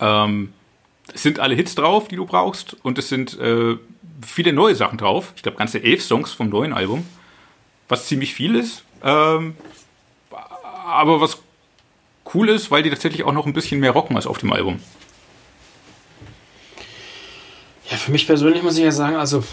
Ähm, 0.00 0.52
es 1.12 1.22
sind 1.22 1.40
alle 1.40 1.54
Hits 1.54 1.74
drauf, 1.74 2.08
die 2.08 2.16
du 2.16 2.24
brauchst 2.24 2.76
und 2.82 2.98
es 2.98 3.08
sind 3.08 3.38
äh, 3.38 3.76
viele 4.24 4.52
neue 4.52 4.74
Sachen 4.74 4.98
drauf. 4.98 5.32
Ich 5.36 5.42
glaube, 5.42 5.58
ganze 5.58 5.82
elf 5.82 6.02
Songs 6.02 6.32
vom 6.32 6.48
neuen 6.48 6.72
Album, 6.72 7.06
was 7.88 8.06
ziemlich 8.06 8.34
viel 8.34 8.54
ist. 8.54 8.84
Ähm, 9.02 9.54
aber 10.94 11.20
was 11.20 11.38
cool 12.34 12.48
ist, 12.48 12.70
weil 12.70 12.82
die 12.82 12.90
tatsächlich 12.90 13.24
auch 13.24 13.32
noch 13.32 13.46
ein 13.46 13.52
bisschen 13.52 13.80
mehr 13.80 13.90
rocken 13.90 14.16
als 14.16 14.26
auf 14.26 14.38
dem 14.38 14.52
Album. 14.52 14.80
Ja, 17.90 17.96
für 17.96 18.12
mich 18.12 18.26
persönlich 18.26 18.62
muss 18.62 18.78
ich 18.78 18.84
ja 18.84 18.92
sagen, 18.92 19.16
also 19.16 19.44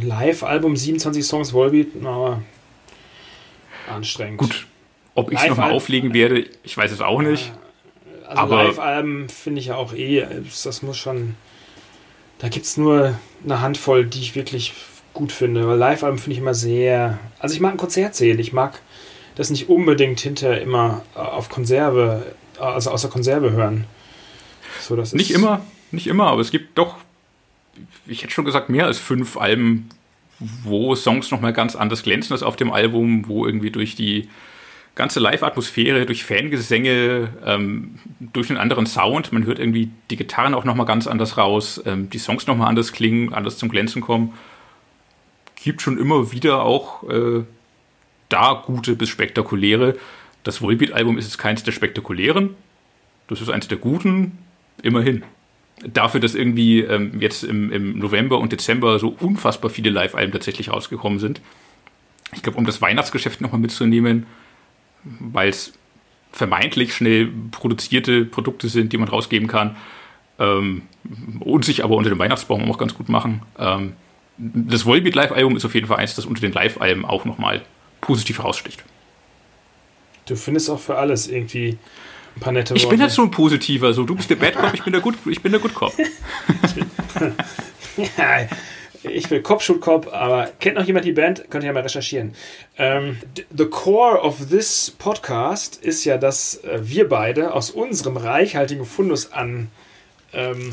Live-Album 0.00 0.76
27 0.76 1.24
Songs 1.24 1.52
Volbeat, 1.52 1.88
aber 2.04 2.42
anstrengend. 3.88 4.38
Gut, 4.38 4.66
ob 5.14 5.32
ich 5.32 5.38
es 5.38 5.48
nochmal 5.48 5.72
auflegen 5.72 6.12
werde, 6.12 6.46
ich 6.62 6.76
weiß 6.76 6.90
es 6.90 7.00
auch 7.00 7.22
nicht. 7.22 7.52
Also 8.26 8.54
Live-Alben 8.54 9.28
finde 9.28 9.60
ich 9.60 9.66
ja 9.66 9.76
auch 9.76 9.92
eh, 9.92 10.26
das 10.64 10.82
muss 10.82 10.96
schon 10.96 11.34
da 12.40 12.48
gibt 12.48 12.64
es 12.64 12.78
nur 12.78 13.18
eine 13.44 13.60
Handvoll, 13.60 14.06
die 14.06 14.20
ich 14.20 14.34
wirklich 14.34 14.72
gut 15.12 15.30
finde. 15.30 15.68
Weil 15.68 15.76
Live-Alben 15.76 16.18
finde 16.18 16.32
ich 16.32 16.38
immer 16.38 16.54
sehr. 16.54 17.18
Also 17.38 17.54
ich 17.54 17.60
mag 17.60 17.72
ein 17.72 17.76
Konzert 17.76 18.14
sehen. 18.14 18.38
Ich 18.38 18.52
mag 18.52 18.80
das 19.34 19.50
nicht 19.50 19.68
unbedingt 19.68 20.20
hinterher 20.20 20.60
immer 20.60 21.02
auf 21.14 21.48
Konserve, 21.48 22.34
also 22.58 22.90
außer 22.90 23.08
Konserve 23.08 23.52
hören. 23.52 23.84
So, 24.80 24.96
das 24.96 25.12
nicht 25.12 25.30
immer, 25.30 25.64
nicht 25.90 26.06
immer, 26.06 26.26
aber 26.26 26.40
es 26.40 26.50
gibt 26.50 26.78
doch, 26.78 26.96
ich 28.06 28.22
hätte 28.22 28.32
schon 28.32 28.44
gesagt, 28.44 28.68
mehr 28.68 28.86
als 28.86 28.98
fünf 28.98 29.36
Alben, 29.36 29.88
wo 30.38 30.94
Songs 30.94 31.30
nochmal 31.30 31.52
ganz 31.52 31.76
anders 31.76 32.02
glänzen 32.02 32.32
als 32.32 32.42
auf 32.42 32.56
dem 32.56 32.72
Album, 32.72 33.28
wo 33.28 33.46
irgendwie 33.46 33.70
durch 33.70 33.94
die 33.94 34.28
ganze 34.94 35.20
Live-Atmosphäre, 35.20 36.06
durch 36.06 36.24
Fangesänge, 36.24 37.28
ähm, 37.46 37.98
durch 38.20 38.50
einen 38.50 38.58
anderen 38.58 38.86
Sound. 38.86 39.32
Man 39.32 39.46
hört 39.46 39.58
irgendwie 39.58 39.90
die 40.10 40.16
Gitarren 40.16 40.54
auch 40.54 40.64
nochmal 40.64 40.86
ganz 40.86 41.06
anders 41.06 41.38
raus, 41.38 41.80
ähm, 41.86 42.10
die 42.10 42.18
Songs 42.18 42.46
nochmal 42.46 42.68
anders 42.68 42.92
klingen, 42.92 43.32
anders 43.32 43.56
zum 43.56 43.68
Glänzen 43.68 44.02
kommen. 44.02 44.34
Gibt 45.62 45.82
schon 45.82 45.98
immer 45.98 46.32
wieder 46.32 46.62
auch 46.62 47.08
äh, 47.08 47.44
da 48.30 48.62
gute 48.64 48.96
bis 48.96 49.10
spektakuläre. 49.10 49.96
Das 50.42 50.62
Volbeat-Album 50.62 51.18
ist 51.18 51.26
jetzt 51.26 51.38
keins 51.38 51.62
der 51.62 51.72
spektakulären. 51.72 52.54
Das 53.28 53.40
ist 53.40 53.50
eins 53.50 53.68
der 53.68 53.78
guten, 53.78 54.38
immerhin. 54.82 55.22
Dafür, 55.84 56.20
dass 56.20 56.34
irgendwie 56.34 56.80
ähm, 56.80 57.20
jetzt 57.20 57.44
im, 57.44 57.72
im 57.72 57.98
November 57.98 58.38
und 58.38 58.52
Dezember 58.52 58.98
so 58.98 59.14
unfassbar 59.20 59.70
viele 59.70 59.90
Live-Alben 59.90 60.32
tatsächlich 60.32 60.70
rausgekommen 60.70 61.18
sind. 61.18 61.40
Ich 62.34 62.42
glaube, 62.42 62.58
um 62.58 62.66
das 62.66 62.80
Weihnachtsgeschäft 62.80 63.40
nochmal 63.40 63.60
mitzunehmen, 63.60 64.26
weil 65.02 65.48
es 65.48 65.72
vermeintlich 66.32 66.94
schnell 66.94 67.28
produzierte 67.50 68.24
Produkte 68.24 68.68
sind, 68.68 68.92
die 68.92 68.98
man 68.98 69.08
rausgeben 69.08 69.48
kann 69.48 69.76
ähm, 70.38 70.82
und 71.40 71.64
sich 71.64 71.82
aber 71.82 71.96
unter 71.96 72.10
dem 72.10 72.18
Weihnachtsbaum 72.18 72.70
auch 72.70 72.78
ganz 72.78 72.94
gut 72.94 73.08
machen. 73.08 73.42
Ähm, 73.58 73.94
das 74.36 74.86
Volbeat 74.86 75.14
Live-Album 75.14 75.56
ist 75.56 75.64
auf 75.64 75.74
jeden 75.74 75.86
Fall 75.86 75.98
eins, 75.98 76.14
das 76.14 76.26
unter 76.26 76.40
den 76.40 76.52
Live-Alben 76.52 77.04
auch 77.04 77.24
nochmal 77.24 77.62
positiv 78.00 78.38
heraussticht. 78.38 78.82
Du 80.26 80.36
findest 80.36 80.70
auch 80.70 80.80
für 80.80 80.96
alles 80.96 81.26
irgendwie 81.28 81.78
ein 82.36 82.40
paar 82.40 82.52
nette 82.52 82.70
Worte. 82.70 82.82
Ich 82.82 82.88
bin 82.88 83.00
halt 83.00 83.10
so 83.10 83.22
ein 83.22 83.30
Positiver, 83.30 83.92
so 83.92 84.04
du 84.04 84.14
bist 84.14 84.30
der 84.30 84.36
Bad 84.36 84.54
Cop, 84.54 84.74
ich 84.74 84.82
bin 84.82 84.92
der 84.92 85.02
Good, 85.02 85.16
ich 85.26 85.42
bin 85.42 85.52
der 85.52 85.60
Good 85.60 85.74
Cop. 85.74 85.92
ja, 87.96 88.46
ich 89.02 89.30
will 89.30 89.42
Cop 89.42 89.62
Cop, 89.80 90.12
aber 90.12 90.50
kennt 90.60 90.76
noch 90.76 90.84
jemand 90.84 91.04
die 91.04 91.12
Band? 91.12 91.46
Könnt 91.50 91.64
ihr 91.64 91.68
ja 91.68 91.72
mal 91.72 91.82
recherchieren. 91.82 92.34
Ähm, 92.76 93.18
the 93.56 93.66
core 93.66 94.20
of 94.22 94.48
this 94.50 94.94
podcast 94.98 95.76
ist 95.76 96.04
ja, 96.04 96.18
dass 96.18 96.62
äh, 96.64 96.80
wir 96.82 97.08
beide 97.08 97.54
aus 97.54 97.70
unserem 97.70 98.16
reichhaltigen 98.16 98.84
Fundus 98.84 99.32
an, 99.32 99.68
ähm, 100.32 100.72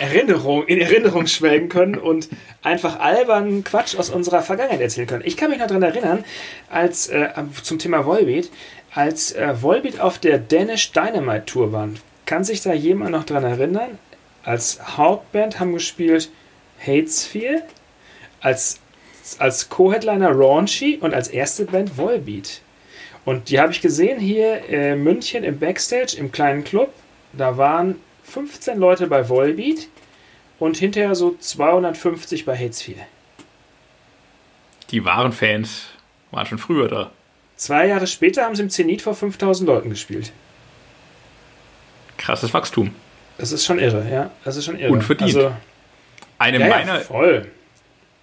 Erinnerung, 0.00 0.66
in 0.66 0.80
Erinnerung 0.80 1.26
schwelgen 1.26 1.68
können 1.68 1.96
und 1.96 2.28
einfach 2.62 3.00
albernen 3.00 3.64
Quatsch 3.64 3.96
aus 3.96 4.10
unserer 4.10 4.42
Vergangenheit 4.42 4.80
erzählen 4.80 5.06
können. 5.06 5.22
Ich 5.24 5.36
kann 5.36 5.50
mich 5.50 5.58
noch 5.58 5.66
daran 5.66 5.82
erinnern, 5.82 6.24
als 6.70 7.08
äh, 7.08 7.28
zum 7.62 7.78
Thema 7.78 8.04
Volbeat, 8.04 8.50
als 8.92 9.32
äh, 9.32 9.60
Volbeat 9.60 10.00
auf 10.00 10.18
der 10.18 10.38
Danish 10.38 10.92
Dynamite 10.92 11.46
Tour 11.46 11.72
waren. 11.72 11.98
Kann 12.24 12.44
sich 12.44 12.62
da 12.62 12.72
jemand 12.72 13.12
noch 13.12 13.24
daran 13.24 13.44
erinnern? 13.44 13.98
Als 14.42 14.96
Hauptband 14.96 15.60
haben 15.60 15.72
gespielt 15.72 16.30
Hatesfield, 16.84 17.64
als, 18.40 18.80
als 19.38 19.68
Co-Headliner 19.68 20.30
Raunchy 20.30 20.98
und 21.00 21.14
als 21.14 21.28
erste 21.28 21.64
Band 21.64 21.96
Volbeat. 21.96 22.60
Und 23.24 23.50
die 23.50 23.58
habe 23.58 23.72
ich 23.72 23.80
gesehen 23.80 24.20
hier 24.20 24.64
in 24.66 25.02
München 25.02 25.42
im 25.42 25.58
Backstage, 25.58 26.16
im 26.16 26.30
kleinen 26.30 26.62
Club. 26.62 26.92
Da 27.32 27.56
waren 27.56 27.96
15 28.26 28.78
Leute 28.78 29.06
bei 29.06 29.28
Volbeat 29.28 29.88
und 30.58 30.76
hinterher 30.76 31.14
so 31.14 31.36
250 31.38 32.44
bei 32.44 32.56
Hatesfield. 32.56 32.98
Die 34.90 35.04
wahren 35.04 35.32
Fans 35.32 35.86
waren 36.30 36.46
schon 36.46 36.58
früher 36.58 36.88
da. 36.88 37.10
Zwei 37.56 37.86
Jahre 37.88 38.06
später 38.06 38.44
haben 38.44 38.54
sie 38.54 38.62
im 38.62 38.70
Zenit 38.70 39.02
vor 39.02 39.14
5000 39.14 39.66
Leuten 39.66 39.90
gespielt. 39.90 40.32
Krasses 42.18 42.52
Wachstum. 42.52 42.94
Das 43.38 43.52
ist 43.52 43.64
schon 43.64 43.78
irre, 43.78 44.06
ja. 44.10 44.30
Das 44.44 44.56
ist 44.56 44.64
schon 44.64 44.78
irre. 44.78 44.92
Unverdient. 44.92 45.36
Also, 45.36 45.52
Eine 46.38 46.60
ja, 46.60 46.68
meiner 46.68 47.02
ja, 47.02 47.42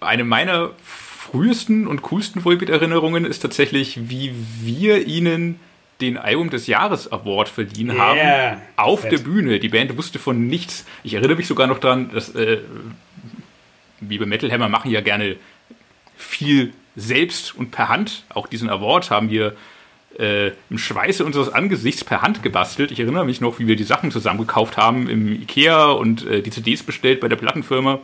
eine 0.00 0.24
meiner 0.24 0.70
frühesten 0.82 1.86
und 1.86 2.02
coolsten 2.02 2.44
Volbeat-Erinnerungen 2.44 3.24
ist 3.24 3.40
tatsächlich, 3.40 4.08
wie 4.08 4.34
wir 4.60 5.06
ihnen 5.06 5.58
den 6.00 6.18
Album 6.18 6.50
des 6.50 6.66
Jahres 6.66 7.10
Award 7.12 7.48
verliehen 7.48 7.90
Yeah, 7.90 7.98
haben. 7.98 8.62
Auf 8.76 9.00
fett. 9.00 9.12
der 9.12 9.18
Bühne. 9.18 9.60
Die 9.60 9.68
Band 9.68 9.96
wusste 9.96 10.18
von 10.18 10.46
nichts. 10.46 10.84
Ich 11.02 11.14
erinnere 11.14 11.36
mich 11.36 11.46
sogar 11.46 11.66
noch 11.66 11.78
daran, 11.78 12.10
dass 12.12 12.34
äh, 12.34 12.58
wir 14.00 14.18
bei 14.18 14.26
Metal 14.26 14.50
Hammer 14.50 14.68
machen 14.68 14.90
ja 14.90 15.00
gerne 15.00 15.36
viel 16.16 16.72
selbst 16.96 17.54
und 17.56 17.70
per 17.70 17.88
Hand. 17.88 18.24
Auch 18.30 18.46
diesen 18.46 18.68
Award 18.68 19.10
haben 19.10 19.30
wir 19.30 19.54
äh, 20.18 20.48
im 20.70 20.78
Schweiße 20.78 21.24
unseres 21.24 21.48
Angesichts 21.48 22.04
per 22.04 22.22
Hand 22.22 22.42
gebastelt. 22.42 22.90
Ich 22.90 23.00
erinnere 23.00 23.24
mich 23.24 23.40
noch, 23.40 23.58
wie 23.58 23.66
wir 23.66 23.76
die 23.76 23.84
Sachen 23.84 24.10
zusammengekauft 24.10 24.76
haben 24.76 25.08
im 25.08 25.32
Ikea 25.32 25.86
und 25.86 26.26
äh, 26.26 26.42
die 26.42 26.50
CDs 26.50 26.82
bestellt 26.82 27.20
bei 27.20 27.28
der 27.28 27.36
Plattenfirma. 27.36 28.00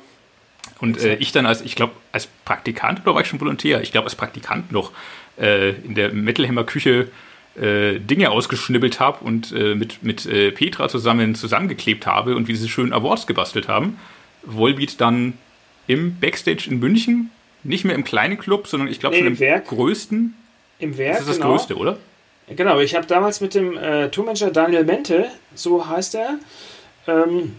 Und 0.80 1.00
äh, 1.00 1.16
ich 1.16 1.32
dann 1.32 1.46
als, 1.46 1.60
ich 1.60 1.74
glaube, 1.74 1.92
als 2.12 2.28
Praktikant 2.44 3.00
oder 3.02 3.14
war 3.14 3.22
ich 3.22 3.28
schon 3.28 3.40
Volontär? 3.40 3.82
Ich 3.82 3.92
glaube, 3.92 4.06
als 4.06 4.14
Praktikant 4.14 4.72
noch 4.72 4.92
äh, 5.38 5.70
in 5.70 5.94
der 5.94 6.12
Metalhammer 6.12 6.64
Küche 6.64 6.90
äh, 7.00 7.06
Dinge 7.56 8.30
ausgeschnibbelt 8.30 9.00
habe 9.00 9.24
und 9.24 9.52
äh, 9.52 9.74
mit, 9.74 10.02
mit 10.02 10.24
äh, 10.26 10.52
Petra 10.52 10.88
zusammen 10.88 11.34
zusammengeklebt 11.34 12.06
habe 12.06 12.36
und 12.36 12.48
wie 12.48 12.54
sie 12.56 12.68
schön 12.68 12.92
Awards 12.92 13.26
gebastelt 13.26 13.68
haben. 13.68 13.98
Volbeat 14.44 15.00
dann 15.00 15.34
im 15.86 16.18
Backstage 16.20 16.68
in 16.70 16.78
München, 16.78 17.30
nicht 17.64 17.84
mehr 17.84 17.94
im 17.94 18.04
kleinen 18.04 18.38
Club, 18.38 18.66
sondern 18.68 18.88
ich 18.88 19.00
glaube 19.00 19.16
Nee, 19.16 19.22
schon 19.22 19.32
im 19.32 19.38
Werk. 19.40 19.66
größten. 19.66 20.34
Im 20.78 20.96
Werk, 20.96 21.12
Das 21.14 21.20
ist 21.22 21.28
das 21.28 21.36
genau. 21.38 21.50
größte, 21.52 21.76
oder? 21.76 21.98
Genau, 22.48 22.80
ich 22.80 22.94
habe 22.94 23.06
damals 23.06 23.40
mit 23.40 23.54
dem 23.54 23.76
äh, 23.76 24.08
Tourmanager 24.10 24.50
Daniel 24.50 24.84
Mente, 24.84 25.26
so 25.54 25.86
heißt 25.86 26.14
er, 26.14 26.38
ähm, 27.06 27.56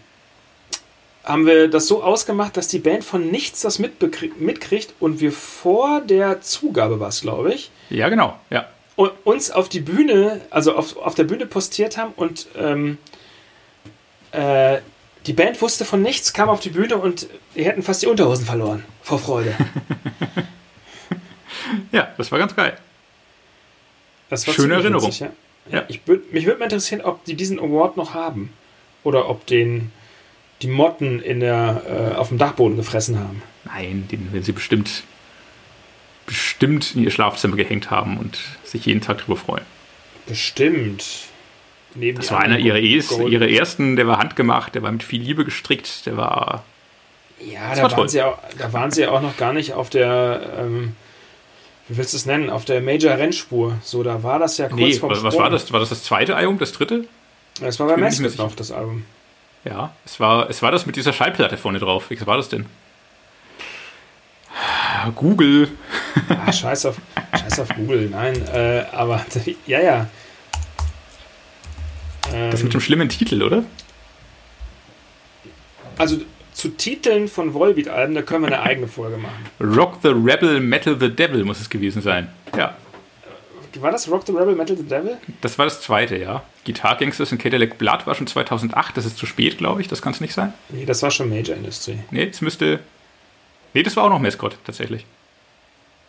haben 1.24 1.46
wir 1.46 1.68
das 1.68 1.88
so 1.88 2.02
ausgemacht, 2.04 2.58
dass 2.58 2.68
die 2.68 2.80
Band 2.80 3.04
von 3.04 3.30
nichts 3.30 3.62
das 3.62 3.78
mitkriegt 3.80 4.94
und 5.00 5.20
wir 5.22 5.32
vor 5.32 6.02
der 6.02 6.42
Zugabe 6.42 7.00
war 7.00 7.10
es, 7.10 7.22
glaube 7.22 7.54
ich, 7.54 7.70
Ja, 7.90 8.10
genau. 8.10 8.40
Ja. 8.50 8.68
Uns 9.10 9.52
auf 9.52 9.70
die 9.70 9.80
Bühne, 9.80 10.42
also 10.50 10.76
auf, 10.76 10.98
auf 10.98 11.16
der 11.16 11.24
Bühne 11.24 11.46
postiert 11.46 11.98
haben 11.98 12.14
und 12.16 12.48
ähm, 12.58 12.98
äh, 14.32 14.80
die 15.28 15.34
Band 15.34 15.62
wusste 15.62 15.86
von 15.86 16.02
nichts, 16.02 16.34
kam 16.34 16.50
auf 16.50 16.60
die 16.60 16.70
Bühne 16.70 16.98
und 16.98 17.28
die 17.56 17.64
hätten 17.64 17.84
fast 17.84 18.02
die 18.02 18.08
Unterhosen 18.08 18.46
verloren 18.46 18.84
vor 19.04 19.20
Freude. 19.20 19.56
ja, 21.92 22.10
das 22.18 22.32
war 22.32 22.40
ganz 22.40 22.56
geil. 22.56 22.78
Das 24.30 24.48
war 24.48 24.54
Schöne 24.54 24.76
Erinnerung. 24.76 25.08
witzig. 25.08 25.20
Ja. 25.20 25.32
Ja. 25.70 25.84
Ich 25.88 26.08
würd, 26.08 26.34
mich 26.34 26.46
würde 26.46 26.60
mal 26.60 26.66
interessieren, 26.66 27.02
ob 27.02 27.24
die 27.26 27.36
diesen 27.36 27.60
Award 27.60 27.98
noch 27.98 28.14
haben. 28.14 28.54
Oder 29.04 29.30
ob 29.30 29.46
den 29.46 29.92
die 30.62 30.68
Motten 30.68 31.22
in 31.22 31.40
der, 31.40 32.14
äh, 32.14 32.16
auf 32.16 32.30
dem 32.30 32.38
Dachboden 32.38 32.78
gefressen 32.78 33.20
haben. 33.20 33.42
Nein, 33.66 34.08
den 34.12 34.32
werden 34.32 34.44
sie 34.44 34.52
bestimmt, 34.52 35.04
bestimmt 36.32 36.96
in 36.96 37.04
ihr 37.04 37.12
Schlafzimmer 37.12 37.58
gehängt 37.58 37.92
haben 37.92 38.18
und 38.18 38.40
sich 38.64 38.86
jeden 38.86 39.02
Tag 39.02 39.18
drüber 39.18 39.36
freuen. 39.36 39.66
Bestimmt. 40.28 41.04
Neben 41.94 42.18
Das 42.18 42.32
war 42.32 42.40
einer 42.40 42.58
ihrer, 42.58 42.78
es, 42.78 43.12
ihrer 43.12 43.50
ersten, 43.50 43.98
der 43.98 44.08
war 44.08 44.18
handgemacht, 44.18 44.74
der 44.74 44.82
war 44.82 44.94
mit 44.94 45.04
viel 45.04 45.22
Liebe 45.22 45.44
gestrickt, 45.44 46.06
der 46.06 46.16
war. 46.16 46.64
Ja, 47.42 47.76
da 47.76 47.84
war 47.84 47.98
waren, 47.98 48.20
auch, 48.22 48.38
da 48.58 48.72
waren 48.72 48.92
sie 48.92 49.08
auch 49.08 49.22
noch 49.22 49.36
gar 49.36 49.52
nicht 49.52 49.74
auf 49.74 49.90
der, 49.90 50.54
ähm, 50.58 50.96
wie 51.90 51.98
willst 51.98 52.14
du 52.14 52.18
es 52.18 52.26
nennen, 52.26 52.50
auf 52.50 52.64
der 52.64 52.80
Major-Rennspur. 52.80 53.78
So, 53.84 54.02
da 54.02 54.24
war 54.24 54.40
das 54.40 54.58
ja 54.58 54.70
kurz 54.70 54.80
Nee, 54.80 54.94
vorm 54.94 55.12
was, 55.12 55.24
was 55.24 55.38
war 55.38 55.50
das? 55.50 55.74
War 55.74 55.82
das 55.82 55.90
das 55.90 56.04
zweite 56.04 56.38
Album, 56.38 56.60
das 56.60 56.72
dritte? 56.72 57.08
Das 57.60 57.78
war 57.78 57.94
bei 57.94 58.10
sicher. 58.10 58.42
noch, 58.42 58.56
das 58.56 58.72
Album. 58.72 59.04
Ja, 59.66 59.92
es 60.06 60.18
war, 60.22 60.50
es 60.50 60.62
war 60.62 60.72
das 60.72 60.86
mit 60.86 60.96
dieser 60.96 61.12
Schallplatte 61.12 61.58
vorne 61.58 61.80
drauf. 61.80 62.06
Was 62.10 62.26
war 62.26 62.38
das 62.38 62.48
denn? 62.48 62.68
Google. 65.10 65.70
Ah, 66.30 66.52
scheiß 66.52 66.86
auf, 66.86 66.98
scheiß 67.38 67.60
auf 67.62 67.70
Google, 67.76 68.10
nein, 68.10 68.36
äh, 68.54 68.84
aber, 68.92 69.26
ja, 69.66 69.82
ja. 69.82 70.08
Das 72.24 72.60
Ähm, 72.60 72.66
mit 72.66 72.74
dem 72.74 72.82
schlimmen 72.82 73.10
Titel, 73.10 73.42
oder? 73.42 73.64
Also 75.98 76.18
zu 76.54 76.70
Titeln 76.70 77.28
von 77.28 77.54
Volbeat-Alben, 77.54 78.14
da 78.16 78.22
können 78.22 78.44
wir 78.44 78.48
eine 78.48 78.62
eigene 78.70 78.88
Folge 78.88 79.18
machen. 79.18 79.46
Rock 79.60 80.00
the 80.04 80.10
Rebel, 80.10 80.60
Metal 80.60 80.98
the 81.00 81.10
Devil 81.10 81.44
muss 81.44 81.60
es 81.60 81.70
gewesen 81.70 82.02
sein. 82.02 82.30
Ja, 82.56 82.76
War 83.80 83.92
das 83.92 84.10
Rock 84.10 84.24
the 84.26 84.34
Rebel, 84.34 84.56
Metal 84.56 84.76
the 84.78 84.84
Devil? 84.84 85.18
das 85.42 85.58
war 85.58 85.66
das 85.66 85.82
zweite, 85.82 86.18
ja. 86.18 86.44
Guitar 86.66 86.98
Gangsters 86.98 87.32
und 87.32 87.40
Cadillac 87.40 87.78
Blood 87.78 88.06
war 88.06 88.14
schon 88.16 88.28
2008, 88.28 88.96
das 88.98 89.06
ist 89.06 89.18
zu 89.18 89.26
spät, 89.26 89.58
glaube 89.58 89.82
ich, 89.82 89.88
das 89.88 90.02
kann 90.02 90.14
es 90.14 90.22
nicht 90.22 90.34
sein. 90.34 90.54
Nee, 90.70 90.86
das 90.86 91.02
war 91.02 91.10
schon 91.10 91.30
Major 91.30 91.56
Industry. 91.56 91.98
Nee, 92.12 92.28
es 92.30 92.42
müsste. 92.42 92.80
Nee, 93.74 93.84
das 93.84 93.96
war 93.96 94.06
auch 94.06 94.10
noch 94.10 94.20
Mascot, 94.20 94.58
tatsächlich. 94.66 95.06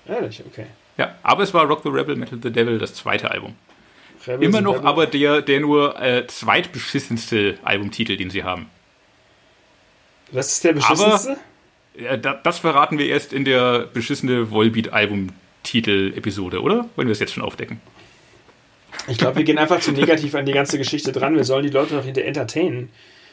Ehrlich, 0.06 0.42
okay. 0.46 0.66
Ja, 0.98 1.14
aber 1.22 1.42
es 1.42 1.54
war 1.54 1.64
Rock 1.64 1.82
the 1.84 1.88
Rebel, 1.88 2.16
Metal 2.16 2.38
the 2.42 2.50
Devil, 2.50 2.78
das 2.78 2.94
zweite 2.94 3.30
Album. 3.30 3.54
Rebel 4.26 4.46
Immer 4.46 4.60
noch 4.60 4.84
aber 4.84 5.06
der, 5.06 5.42
der 5.42 5.60
nur 5.60 6.00
äh, 6.00 6.26
zweitbeschissenste 6.26 7.58
Albumtitel, 7.62 8.16
den 8.16 8.30
sie 8.30 8.44
haben. 8.44 8.66
Was 10.30 10.52
ist 10.52 10.64
der 10.64 10.72
beschissenste? 10.72 11.36
Ja, 11.94 12.16
da, 12.16 12.34
das 12.34 12.58
verraten 12.60 12.98
wir 12.98 13.06
erst 13.06 13.32
in 13.32 13.44
der 13.44 13.80
beschissene 13.80 14.50
Volbeat-Album-Titel-Episode, 14.50 16.62
oder? 16.62 16.86
Wollen 16.96 17.08
wir 17.08 17.12
es 17.12 17.20
jetzt 17.20 17.34
schon 17.34 17.42
aufdecken? 17.42 17.80
Ich 19.08 19.18
glaube, 19.18 19.36
wir 19.36 19.44
gehen 19.44 19.58
einfach 19.58 19.80
zu 19.80 19.92
negativ 19.92 20.34
an 20.34 20.46
die 20.46 20.52
ganze 20.52 20.78
Geschichte 20.78 21.12
dran. 21.12 21.36
Wir 21.36 21.44
sollen 21.44 21.64
die 21.64 21.70
Leute 21.72 21.96
doch 21.96 22.04
hinter 22.04 22.22
entertainen. 22.22 22.90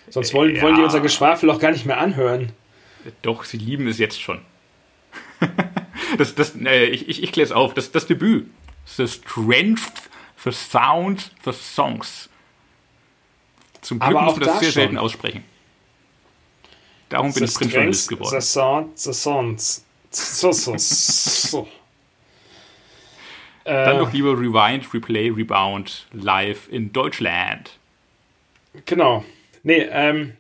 Sonst 0.10 0.34
wollen, 0.34 0.56
Ja. 0.56 0.62
wollen 0.62 0.76
die 0.76 0.82
unser 0.82 1.00
Geschwafel 1.02 1.50
auch 1.52 1.60
gar 1.60 1.72
nicht 1.72 1.86
mehr 1.86 2.00
anhören. 2.00 2.52
Doch, 3.22 3.44
sie 3.44 3.58
lieben 3.58 3.88
es 3.88 3.98
jetzt 3.98 4.20
schon. 4.20 4.42
das, 6.18 6.36
das, 6.36 6.56
äh, 6.56 6.86
ich 6.86 7.08
ich, 7.08 7.24
ich 7.24 7.32
kläre 7.32 7.46
es 7.46 7.52
auf. 7.52 7.74
Das, 7.74 7.92
das 7.92 8.08
Debüt. 8.08 8.48
The 8.86 9.08
Strength, 9.08 10.10
The 10.44 10.52
Sound, 10.52 11.32
The 11.46 11.52
Songs. 11.54 12.30
Zum 13.82 14.00
Glück 14.00 14.22
muss 14.22 14.36
man 14.36 14.40
das 14.42 14.54
da 14.54 14.60
sehr 14.60 14.72
schon. 14.72 14.82
selten 14.82 14.98
aussprechen. 14.98 15.44
Darum 17.10 17.34
bin 17.34 17.46
The 17.46 17.52
ich 17.52 17.54
Printjournalist 17.56 18.04
strength, 18.04 18.20
geworden. 18.20 18.42
The 18.42 18.48
sound, 18.48 19.00
the 19.00 19.14
sounds. 19.14 19.86
So, 20.12 20.52
so, 20.52 20.76
so. 20.78 21.68
Dann 23.64 23.98
Äh, 23.98 24.00
noch 24.00 24.12
lieber 24.14 24.32
Rewind, 24.32 24.92
Replay, 24.94 25.30
Rebound, 25.30 26.08
live 26.12 26.68
in 26.70 26.92
Deutschland. 26.92 27.78
Genau. 28.86 29.24
Nee, 29.64 29.88
ähm, 29.92 30.38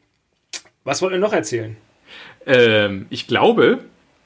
was 0.83 1.01
wollt 1.01 1.13
ihr 1.13 1.19
noch 1.19 1.33
erzählen? 1.33 1.77
Ähm, 2.49 3.05
ich 3.09 3.27
glaube, 3.27 3.79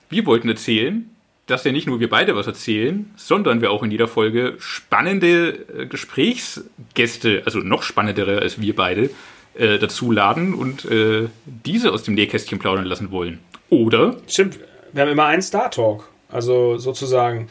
wir 0.10 0.26
wollten 0.26 0.50
erzählen, 0.50 1.10
dass 1.46 1.66
ja 1.66 1.74
nicht 1.74 1.88
nur 1.88 2.00
wir 2.00 2.10
beide 2.10 2.36
was 2.36 2.48
erzählen, 2.48 3.12
sondern 3.18 3.62
wir 3.62 3.70
auch 3.70 3.84
in 3.84 3.92
jeder 3.92 4.08
Folge 4.08 4.56
spannende 4.60 5.50
äh, 5.50 5.86
Gesprächsgäste, 5.86 7.44
also 7.46 7.60
noch 7.60 7.84
spannendere 7.84 8.40
als 8.40 8.60
wir 8.62 8.76
beide, 8.76 9.10
äh, 9.56 9.78
dazu 9.78 10.12
laden 10.12 10.54
und 10.54 10.86
äh, 10.86 11.28
diese 11.46 11.92
aus 11.92 12.04
dem 12.04 12.14
Nähkästchen 12.14 12.60
plaudern 12.60 12.86
lassen 12.86 13.12
wollen. 13.12 13.40
Oder 13.70 14.16
Stimmt, 14.28 14.58
wir 14.94 15.02
haben 15.02 15.10
immer 15.12 15.26
einen 15.26 15.42
Star 15.42 15.70
Talk. 15.70 16.10
Also 16.30 16.78
sozusagen. 16.78 17.50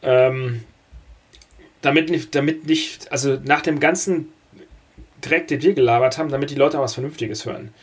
Ähm, 0.00 0.62
damit 1.82 2.08
nicht, 2.08 2.34
damit 2.34 2.66
nicht, 2.66 3.12
also 3.12 3.38
nach 3.44 3.60
dem 3.60 3.78
ganzen 3.78 4.32
Dreck, 5.20 5.48
den 5.48 5.60
wir 5.60 5.74
gelabert 5.74 6.16
haben, 6.16 6.30
damit 6.30 6.50
die 6.50 6.54
Leute 6.54 6.78
auch 6.78 6.82
was 6.82 6.94
Vernünftiges 6.94 7.44
hören. 7.44 7.74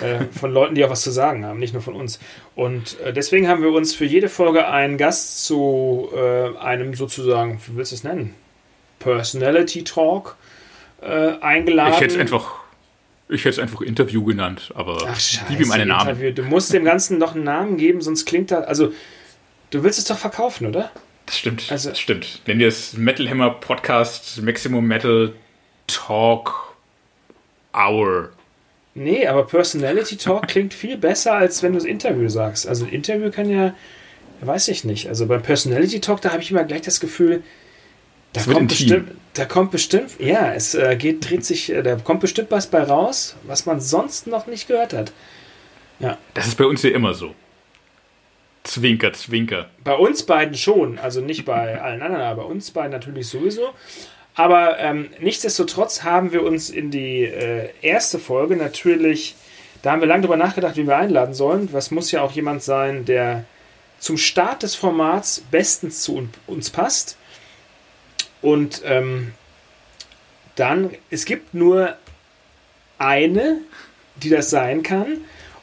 Äh, 0.00 0.26
von 0.26 0.52
Leuten, 0.52 0.76
die 0.76 0.84
auch 0.84 0.90
was 0.90 1.02
zu 1.02 1.10
sagen 1.10 1.44
haben, 1.44 1.58
nicht 1.58 1.72
nur 1.72 1.82
von 1.82 1.94
uns. 1.94 2.20
Und 2.54 2.98
äh, 3.00 3.12
deswegen 3.12 3.48
haben 3.48 3.60
wir 3.62 3.70
uns 3.72 3.92
für 3.94 4.04
jede 4.04 4.28
Folge 4.28 4.68
einen 4.68 4.96
Gast 4.98 5.44
zu 5.44 6.08
äh, 6.14 6.56
einem 6.58 6.94
sozusagen, 6.94 7.60
wie 7.66 7.76
willst 7.76 7.90
du 7.90 7.96
es 7.96 8.04
nennen? 8.04 8.34
Personality 9.00 9.82
Talk 9.82 10.36
äh, 11.02 11.32
eingeladen. 11.40 11.94
ich 11.94 12.00
hätte 12.00 12.14
es 12.14 12.20
einfach, 12.20 12.54
ich 13.28 13.40
hätte 13.40 13.48
es 13.50 13.58
einfach 13.58 13.80
Interview 13.80 14.24
genannt, 14.24 14.70
aber 14.76 14.98
Ach, 15.08 15.18
scheiße, 15.18 15.44
gib 15.48 15.60
ihm 15.60 15.72
einen 15.72 15.88
Namen. 15.88 16.08
Interview. 16.10 16.32
Du 16.34 16.42
musst 16.44 16.72
dem 16.72 16.84
Ganzen 16.84 17.18
noch 17.18 17.34
einen 17.34 17.44
Namen 17.44 17.76
geben, 17.76 18.00
sonst 18.00 18.26
klingt 18.26 18.50
das. 18.52 18.64
Also, 18.66 18.92
du 19.70 19.82
willst 19.82 19.98
es 19.98 20.04
doch 20.04 20.18
verkaufen, 20.18 20.66
oder? 20.68 20.90
Das 21.26 21.36
stimmt, 21.38 21.66
Also- 21.70 21.90
das 21.90 21.98
stimmt. 21.98 22.42
Nennen 22.46 22.60
wir 22.60 22.68
es 22.68 22.92
Metal 22.96 23.28
Hammer 23.28 23.50
Podcast 23.50 24.40
Maximum 24.42 24.86
Metal 24.86 25.32
Talk 25.88 26.74
Hour. 27.74 28.30
Nee, 28.94 29.26
aber 29.26 29.46
Personality 29.46 30.16
Talk 30.16 30.48
klingt 30.48 30.74
viel 30.74 30.96
besser, 30.96 31.34
als 31.34 31.62
wenn 31.62 31.72
du 31.72 31.78
das 31.78 31.86
Interview 31.86 32.28
sagst. 32.28 32.66
Also, 32.66 32.84
ein 32.84 32.90
Interview 32.90 33.30
kann 33.30 33.48
ja. 33.48 33.74
Weiß 34.40 34.68
ich 34.68 34.84
nicht. 34.84 35.08
Also, 35.08 35.26
beim 35.26 35.42
Personality 35.42 36.00
Talk, 36.00 36.20
da 36.22 36.32
habe 36.32 36.42
ich 36.42 36.50
immer 36.50 36.64
gleich 36.64 36.82
das 36.82 36.98
Gefühl. 36.98 37.42
Da 38.32 38.42
kommt, 38.42 38.68
bestimmt, 38.68 39.10
da 39.34 39.44
kommt 39.44 39.70
bestimmt, 39.72 40.12
ja, 40.20 40.52
es 40.54 40.74
äh, 40.74 40.96
geht, 40.96 41.28
dreht 41.28 41.44
sich, 41.44 41.70
äh, 41.72 41.82
da 41.82 41.96
kommt 41.96 42.20
bestimmt 42.20 42.50
was 42.52 42.68
bei 42.68 42.82
raus, 42.82 43.36
was 43.42 43.66
man 43.66 43.80
sonst 43.80 44.28
noch 44.28 44.46
nicht 44.46 44.68
gehört 44.68 44.92
hat. 44.92 45.12
Das 46.34 46.46
ist 46.46 46.56
bei 46.56 46.64
uns 46.64 46.82
ja 46.82 46.90
immer 46.90 47.12
so. 47.12 47.34
Zwinker, 48.62 49.12
Zwinker. 49.12 49.70
Bei 49.82 49.94
uns 49.94 50.22
beiden 50.22 50.54
schon, 50.54 50.98
also 50.98 51.20
nicht 51.20 51.44
bei 51.44 51.80
allen 51.80 52.02
anderen, 52.02 52.22
aber 52.22 52.42
bei 52.42 52.48
uns 52.48 52.70
beiden 52.70 52.92
natürlich 52.92 53.26
sowieso. 53.26 53.70
Aber 54.34 54.78
ähm, 54.78 55.10
nichtsdestotrotz 55.18 56.02
haben 56.02 56.32
wir 56.32 56.42
uns 56.42 56.70
in 56.70 56.90
die 56.90 57.24
äh, 57.24 57.70
erste 57.82 58.18
Folge 58.18 58.56
natürlich, 58.56 59.34
da 59.82 59.92
haben 59.92 60.00
wir 60.00 60.08
lange 60.08 60.22
drüber 60.22 60.36
nachgedacht, 60.36 60.76
wie 60.76 60.86
wir 60.86 60.96
einladen 60.96 61.34
sollen. 61.34 61.72
Was 61.72 61.90
muss 61.90 62.10
ja 62.10 62.22
auch 62.22 62.32
jemand 62.32 62.62
sein, 62.62 63.04
der 63.04 63.44
zum 64.00 64.16
Start 64.16 64.62
des 64.62 64.74
Formats 64.74 65.44
bestens 65.50 66.02
zu 66.02 66.28
uns 66.46 66.70
passt. 66.70 67.16
Und 68.42 68.82
ähm, 68.84 69.34
dann, 70.56 70.90
es 71.10 71.26
gibt 71.26 71.54
nur 71.54 71.96
eine, 72.98 73.58
die 74.16 74.30
das 74.30 74.50
sein 74.50 74.82
kann. 74.82 75.18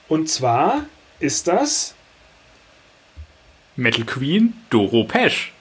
Und 0.07 0.30
zwar 0.30 0.86
ist 1.20 1.47
das 1.47 1.95
Metal 3.76 4.05
Queen 4.05 4.53
Doro 4.70 5.03
Pesch. 5.03 5.51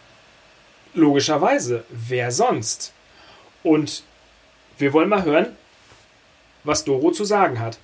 Logischerweise. 0.95 1.85
Wer 1.91 2.31
sonst? 2.31 2.93
Und 3.67 4.05
wir 4.79 4.93
wollen 4.93 5.09
mal 5.09 5.25
hören, 5.25 5.57
was 6.63 6.85
Doro 6.85 7.11
zu 7.11 7.25
sagen 7.25 7.59
hat. 7.59 7.81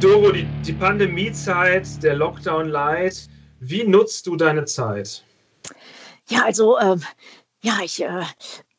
Doro, 0.00 0.32
die, 0.32 0.46
die 0.64 0.72
Pandemiezeit, 0.72 2.02
der 2.02 2.14
Lockdown 2.14 2.70
Light, 2.70 3.28
wie 3.60 3.84
nutzt 3.84 4.26
du 4.26 4.36
deine 4.36 4.64
Zeit? 4.64 5.22
Ja, 6.30 6.44
also, 6.44 6.76
äh, 6.78 6.96
ja, 7.62 7.80
ich 7.84 8.02
äh, 8.02 8.24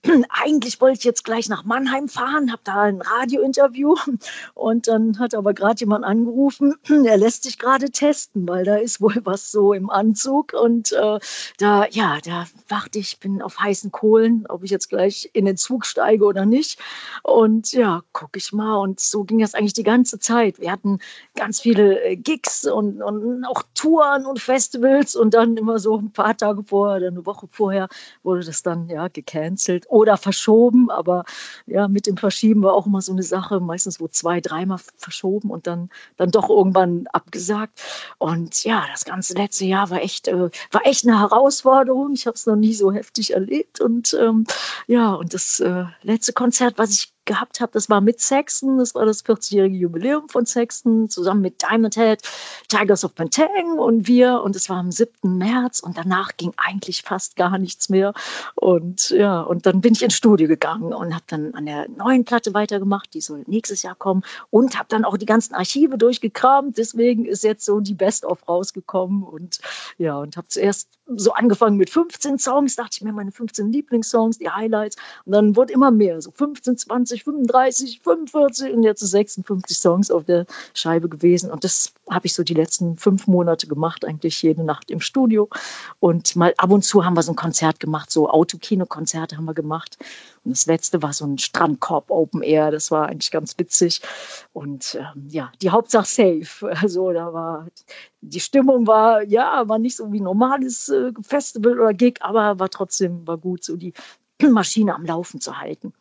eigentlich 0.29 0.79
wollte 0.79 0.99
ich 0.99 1.03
jetzt 1.03 1.25
gleich 1.25 1.49
nach 1.49 1.65
Mannheim 1.65 2.07
fahren, 2.07 2.51
habe 2.51 2.61
da 2.63 2.83
ein 2.83 3.01
Radiointerview. 3.01 3.95
Und 4.53 4.87
dann 4.87 5.19
hat 5.19 5.35
aber 5.35 5.53
gerade 5.53 5.79
jemand 5.79 6.05
angerufen, 6.05 6.75
er 7.05 7.17
lässt 7.17 7.43
sich 7.43 7.59
gerade 7.59 7.91
testen, 7.91 8.47
weil 8.47 8.63
da 8.63 8.77
ist 8.77 9.01
wohl 9.01 9.19
was 9.23 9.51
so 9.51 9.73
im 9.73 9.89
Anzug. 9.89 10.53
Und 10.53 10.93
äh, 10.93 11.19
da, 11.57 11.85
ja, 11.89 12.19
da 12.23 12.45
dachte 12.67 12.99
ich, 12.99 13.19
bin 13.19 13.41
auf 13.41 13.59
heißen 13.59 13.91
Kohlen, 13.91 14.45
ob 14.47 14.63
ich 14.63 14.71
jetzt 14.71 14.89
gleich 14.89 15.29
in 15.33 15.45
den 15.45 15.57
Zug 15.57 15.85
steige 15.85 16.23
oder 16.23 16.45
nicht. 16.45 16.79
Und 17.23 17.73
ja, 17.73 18.01
gucke 18.13 18.39
ich 18.39 18.53
mal. 18.53 18.77
Und 18.77 18.99
so 19.01 19.25
ging 19.25 19.39
das 19.39 19.53
eigentlich 19.53 19.73
die 19.73 19.83
ganze 19.83 20.19
Zeit. 20.19 20.59
Wir 20.59 20.71
hatten 20.71 20.99
ganz 21.35 21.59
viele 21.59 22.01
äh, 22.03 22.15
Gigs 22.15 22.65
und, 22.65 23.01
und 23.01 23.43
auch 23.45 23.63
Touren 23.75 24.25
und 24.25 24.39
Festivals. 24.39 25.15
Und 25.15 25.33
dann 25.33 25.57
immer 25.57 25.77
so 25.79 25.97
ein 25.97 26.11
paar 26.11 26.37
Tage 26.37 26.63
vorher, 26.63 27.05
eine 27.07 27.25
Woche 27.25 27.47
vorher 27.51 27.89
wurde 28.23 28.45
das 28.45 28.63
dann 28.63 28.87
ja 28.87 29.09
gecancelt 29.09 29.88
oder 29.89 30.17
verschoben. 30.17 30.89
Aber 30.89 31.25
ja, 31.65 31.87
mit 31.87 32.07
dem 32.07 32.17
Verschieben 32.17 32.63
war 32.63 32.73
auch 32.73 32.85
immer 32.85 33.01
so 33.01 33.11
eine 33.11 33.23
Sache, 33.23 33.59
meistens 33.59 33.99
wo 33.99 34.07
zwei, 34.07 34.41
dreimal 34.41 34.79
verschoben 34.97 35.49
und 35.49 35.67
dann, 35.67 35.89
dann 36.17 36.31
doch 36.31 36.49
irgendwann 36.49 37.07
abgesagt. 37.11 37.81
Und 38.17 38.63
ja, 38.63 38.85
das 38.91 39.05
ganze 39.05 39.33
letzte 39.33 39.65
Jahr 39.65 39.89
war 39.89 40.01
echt, 40.01 40.27
äh, 40.27 40.49
war 40.71 40.85
echt 40.85 41.07
eine 41.07 41.19
Herausforderung. 41.19 42.13
Ich 42.13 42.27
habe 42.27 42.35
es 42.35 42.45
noch 42.45 42.55
nie 42.55 42.73
so 42.73 42.91
heftig 42.91 43.33
erlebt. 43.33 43.81
Und 43.81 44.15
ähm, 44.19 44.45
ja, 44.87 45.13
und 45.13 45.33
das 45.33 45.59
äh, 45.59 45.85
letzte 46.03 46.33
Konzert, 46.33 46.77
was 46.77 46.91
ich 46.91 47.13
gehabt 47.29 47.61
habe, 47.61 47.71
das 47.71 47.89
war 47.89 48.01
mit 48.01 48.19
Sexton, 48.19 48.79
das 48.79 48.95
war 48.95 49.05
das 49.05 49.23
40-jährige 49.23 49.77
Jubiläum 49.77 50.27
von 50.29 50.47
Sexton, 50.47 51.09
zusammen 51.09 51.41
mit 51.41 51.61
Diamond 51.61 51.95
Head, 51.95 52.23
Tigers 52.67 53.05
of 53.05 53.13
Pentang 53.13 53.77
und 53.77 54.07
wir. 54.07 54.41
Und 54.41 54.55
es 54.55 54.67
war 54.67 54.77
am 54.77 54.91
7. 54.91 55.37
März 55.37 55.79
und 55.79 55.95
danach 55.95 56.35
ging 56.37 56.51
eigentlich 56.57 57.03
fast 57.03 57.35
gar 57.35 57.57
nichts 57.59 57.87
mehr. 57.87 58.13
Und 58.55 59.11
ja, 59.11 59.41
und 59.41 59.67
dann 59.67 59.79
bin 59.79 59.93
ich 59.93 60.01
ins 60.01 60.15
Studio 60.15 60.47
gegangen 60.47 60.91
und 60.91 61.13
habe 61.13 61.23
dann 61.27 61.53
an 61.53 61.67
der 61.67 61.87
neuen 61.87 62.25
Platte 62.25 62.53
weitergemacht, 62.55 63.13
die 63.13 63.21
soll 63.21 63.43
nächstes 63.45 63.83
Jahr 63.83 63.95
kommen 63.95 64.23
und 64.49 64.77
habe 64.77 64.89
dann 64.89 65.05
auch 65.05 65.17
die 65.17 65.27
ganzen 65.27 65.53
Archive 65.53 65.99
durchgekramt. 65.99 66.79
Deswegen 66.79 67.25
ist 67.25 67.43
jetzt 67.43 67.63
so 67.63 67.79
die 67.79 67.93
Best-of 67.93 68.47
rausgekommen 68.47 69.21
und 69.21 69.59
ja, 69.99 70.17
und 70.17 70.35
habe 70.35 70.47
zuerst 70.47 70.89
so 71.15 71.33
angefangen 71.33 71.77
mit 71.77 71.89
15 71.89 72.37
Songs, 72.37 72.75
dachte 72.75 72.91
ich 72.93 73.01
mir 73.01 73.13
meine 73.13 73.31
15 73.31 73.71
Lieblingssongs, 73.71 74.37
die 74.37 74.49
Highlights. 74.49 74.97
Und 75.25 75.33
dann 75.33 75.55
wurde 75.55 75.73
immer 75.73 75.91
mehr, 75.91 76.21
so 76.21 76.31
15, 76.31 76.77
20, 76.77 77.23
35, 77.23 78.01
45 78.03 78.73
und 78.73 78.83
jetzt 78.83 79.01
56 79.01 79.77
Songs 79.77 80.11
auf 80.11 80.25
der 80.25 80.45
Scheibe 80.73 81.09
gewesen. 81.09 81.51
Und 81.51 81.63
das 81.63 81.93
habe 82.09 82.25
ich 82.25 82.33
so 82.33 82.43
die 82.43 82.53
letzten 82.53 82.97
fünf 82.97 83.27
Monate 83.27 83.67
gemacht, 83.67 84.05
eigentlich 84.05 84.41
jede 84.41 84.63
Nacht 84.63 84.91
im 84.91 85.01
Studio. 85.01 85.49
Und 85.99 86.35
mal 86.35 86.53
ab 86.57 86.71
und 86.71 86.83
zu 86.83 87.05
haben 87.05 87.15
wir 87.15 87.23
so 87.23 87.31
ein 87.31 87.35
Konzert 87.35 87.79
gemacht, 87.79 88.11
so 88.11 88.29
Autokino-Konzerte 88.29 89.37
haben 89.37 89.45
wir 89.45 89.53
gemacht 89.53 89.97
und 90.49 90.57
das 90.57 90.65
letzte 90.65 91.03
war 91.03 91.13
so 91.13 91.25
ein 91.25 91.37
Strandkorb 91.37 92.09
Open 92.09 92.41
Air, 92.41 92.71
das 92.71 92.89
war 92.89 93.07
eigentlich 93.07 93.29
ganz 93.29 93.53
witzig 93.59 94.01
und 94.51 94.95
ähm, 94.99 95.27
ja, 95.29 95.51
die 95.61 95.69
Hauptsache 95.69 96.07
safe, 96.07 96.71
also 96.81 97.13
da 97.13 97.31
war 97.31 97.67
die 98.21 98.39
Stimmung 98.39 98.87
war, 98.87 99.21
ja, 99.21 99.69
war 99.69 99.77
nicht 99.77 99.95
so 99.95 100.11
wie 100.11 100.19
ein 100.19 100.23
normales 100.23 100.89
äh, 100.89 101.11
Festival 101.21 101.79
oder 101.79 101.93
Gig, 101.93 102.15
aber 102.21 102.57
war 102.59 102.69
trotzdem, 102.69 103.27
war 103.27 103.37
gut, 103.37 103.63
so 103.63 103.77
die 103.77 103.93
Maschine 104.41 104.95
am 104.95 105.05
Laufen 105.05 105.39
zu 105.39 105.59
halten. 105.59 105.93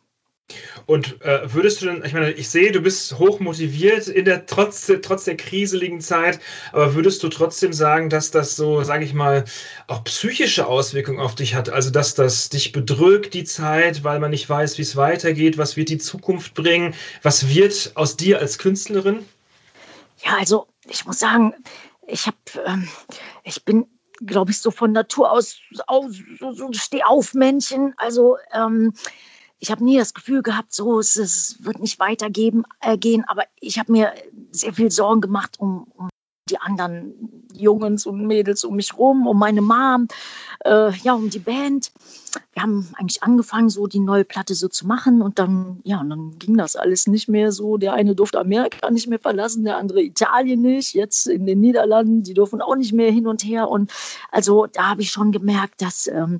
Und 0.85 1.21
äh, 1.21 1.41
würdest 1.53 1.81
du 1.81 1.85
denn, 1.85 2.03
ich 2.03 2.13
meine, 2.13 2.31
ich 2.31 2.49
sehe, 2.49 2.71
du 2.71 2.81
bist 2.81 3.17
hoch 3.19 3.39
motiviert 3.39 4.07
in 4.07 4.25
der 4.25 4.45
trotz, 4.45 4.91
trotz 5.01 5.25
der 5.25 5.37
kriseligen 5.37 6.01
Zeit, 6.01 6.39
aber 6.71 6.95
würdest 6.95 7.21
du 7.23 7.29
trotzdem 7.29 7.73
sagen, 7.73 8.09
dass 8.09 8.31
das 8.31 8.55
so, 8.55 8.83
sage 8.83 9.05
ich 9.05 9.13
mal, 9.13 9.45
auch 9.87 10.03
psychische 10.03 10.67
Auswirkungen 10.67 11.19
auf 11.19 11.35
dich 11.35 11.55
hat? 11.55 11.69
Also, 11.69 11.89
dass 11.91 12.15
das 12.15 12.49
dich 12.49 12.71
bedrückt, 12.71 13.33
die 13.33 13.43
Zeit, 13.43 14.03
weil 14.03 14.19
man 14.19 14.31
nicht 14.31 14.49
weiß, 14.49 14.77
wie 14.77 14.83
es 14.83 14.95
weitergeht, 14.95 15.57
was 15.57 15.77
wird 15.77 15.89
die 15.89 15.97
Zukunft 15.97 16.53
bringen, 16.53 16.93
was 17.21 17.49
wird 17.49 17.91
aus 17.95 18.17
dir 18.17 18.39
als 18.39 18.57
Künstlerin? 18.57 19.25
Ja, 20.23 20.37
also 20.37 20.67
ich 20.87 21.05
muss 21.05 21.19
sagen, 21.19 21.53
ich 22.07 22.25
habe, 22.25 22.37
ähm, 22.65 22.87
ich 23.43 23.63
bin, 23.63 23.85
glaube 24.25 24.51
ich, 24.51 24.59
so 24.59 24.71
von 24.71 24.91
Natur 24.91 25.31
aus, 25.31 25.57
aus 25.87 26.15
so, 26.39 26.51
so 26.51 26.73
Stehaufmännchen. 26.73 27.93
Also 27.97 28.37
ähm, 28.53 28.93
ich 29.59 29.71
habe 29.71 29.83
nie 29.83 29.97
das 29.97 30.13
Gefühl 30.13 30.41
gehabt, 30.41 30.73
so 30.73 30.99
es, 30.99 31.17
es 31.17 31.63
wird 31.63 31.79
nicht 31.79 31.99
weitergehen, 31.99 32.63
äh, 32.81 32.97
gehen, 32.97 33.23
aber 33.27 33.43
ich 33.59 33.77
habe 33.77 33.91
mir 33.91 34.13
sehr 34.51 34.73
viel 34.73 34.91
Sorgen 34.91 35.21
gemacht 35.21 35.59
um, 35.59 35.87
um 35.95 36.09
die 36.49 36.57
anderen 36.57 37.45
Jungs 37.53 38.05
und 38.05 38.25
Mädels 38.25 38.63
um 38.63 38.75
mich 38.75 38.97
rum, 38.97 39.27
um 39.27 39.37
meine 39.37 39.61
Mom, 39.61 40.07
äh, 40.65 40.91
ja, 41.03 41.13
um 41.13 41.29
die 41.29 41.39
Band. 41.39 41.91
Wir 42.53 42.63
haben 42.63 42.87
eigentlich 42.97 43.23
angefangen, 43.23 43.69
so 43.69 43.87
die 43.87 43.99
neue 43.99 44.25
Platte 44.25 44.55
so 44.55 44.67
zu 44.67 44.87
machen 44.87 45.21
und 45.21 45.39
dann, 45.39 45.79
ja, 45.83 45.99
und 45.99 46.09
dann 46.09 46.39
ging 46.39 46.57
das 46.57 46.75
alles 46.75 47.07
nicht 47.07 47.27
mehr 47.27 47.51
so. 47.51 47.77
Der 47.77 47.93
eine 47.93 48.15
durfte 48.15 48.39
Amerika 48.39 48.89
nicht 48.89 49.07
mehr 49.07 49.19
verlassen, 49.19 49.63
der 49.63 49.77
andere 49.77 50.01
Italien 50.01 50.61
nicht. 50.61 50.93
Jetzt 50.93 51.27
in 51.27 51.45
den 51.45 51.59
Niederlanden, 51.59 52.23
die 52.23 52.33
dürfen 52.33 52.61
auch 52.61 52.75
nicht 52.75 52.93
mehr 52.93 53.11
hin 53.11 53.27
und 53.27 53.43
her. 53.43 53.69
Und 53.69 53.91
also 54.31 54.67
da 54.67 54.89
habe 54.89 55.01
ich 55.01 55.11
schon 55.11 55.31
gemerkt, 55.31 55.81
dass 55.81 56.07
ähm, 56.07 56.39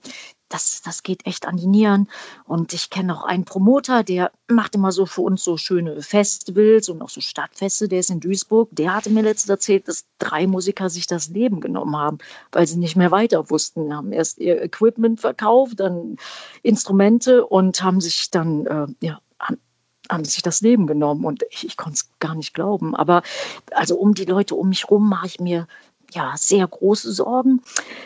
das, 0.49 0.81
das 0.83 1.03
geht 1.03 1.25
echt 1.25 1.47
an 1.47 1.57
die 1.57 1.67
Nieren. 1.67 2.09
Und 2.45 2.73
ich 2.73 2.89
kenne 2.89 3.15
auch 3.15 3.23
einen 3.23 3.45
Promoter, 3.45 4.03
der 4.03 4.31
macht 4.47 4.75
immer 4.75 4.91
so 4.91 5.05
für 5.05 5.21
uns 5.21 5.43
so 5.43 5.57
schöne 5.57 6.01
Festivals 6.01 6.89
und 6.89 7.01
auch 7.01 7.09
so 7.09 7.21
Stadtfeste. 7.21 7.87
Der 7.87 7.99
ist 7.99 8.09
in 8.09 8.19
Duisburg. 8.19 8.69
Der 8.71 8.93
hatte 8.95 9.09
mir 9.09 9.21
letztens 9.21 9.49
erzählt, 9.49 9.87
dass 9.87 10.05
drei 10.17 10.47
Musiker 10.47 10.89
sich 10.89 11.07
das 11.07 11.29
Leben 11.29 11.61
genommen 11.61 11.95
haben, 11.95 12.17
weil 12.51 12.67
sie 12.67 12.77
nicht 12.77 12.95
mehr 12.95 13.11
weiter 13.11 13.49
wussten. 13.49 13.95
Haben 13.95 14.11
erst 14.11 14.39
ihr 14.39 14.61
Equipment 14.61 15.21
verkauft, 15.21 15.79
dann 15.79 16.17
Instrumente 16.63 17.45
und 17.45 17.81
haben 17.83 18.01
sich 18.01 18.31
dann, 18.31 18.65
äh, 18.65 18.87
ja, 19.01 19.19
haben 20.09 20.25
sich 20.25 20.41
das 20.41 20.61
Leben 20.61 20.87
genommen 20.87 21.23
und 21.23 21.43
ich, 21.51 21.65
ich 21.65 21.77
konnte 21.77 21.97
es 21.97 22.09
gar 22.19 22.33
nicht 22.33 22.53
glauben. 22.53 22.95
Aber 22.95 23.21
also 23.71 23.95
um 23.95 24.15
die 24.15 24.25
Leute 24.25 24.55
um 24.55 24.69
mich 24.69 24.89
rum 24.89 25.07
mache 25.07 25.27
ich 25.27 25.39
mir 25.39 25.67
ja, 26.13 26.33
sehr 26.35 26.67
große 26.67 27.11
Sorgen. 27.11 27.61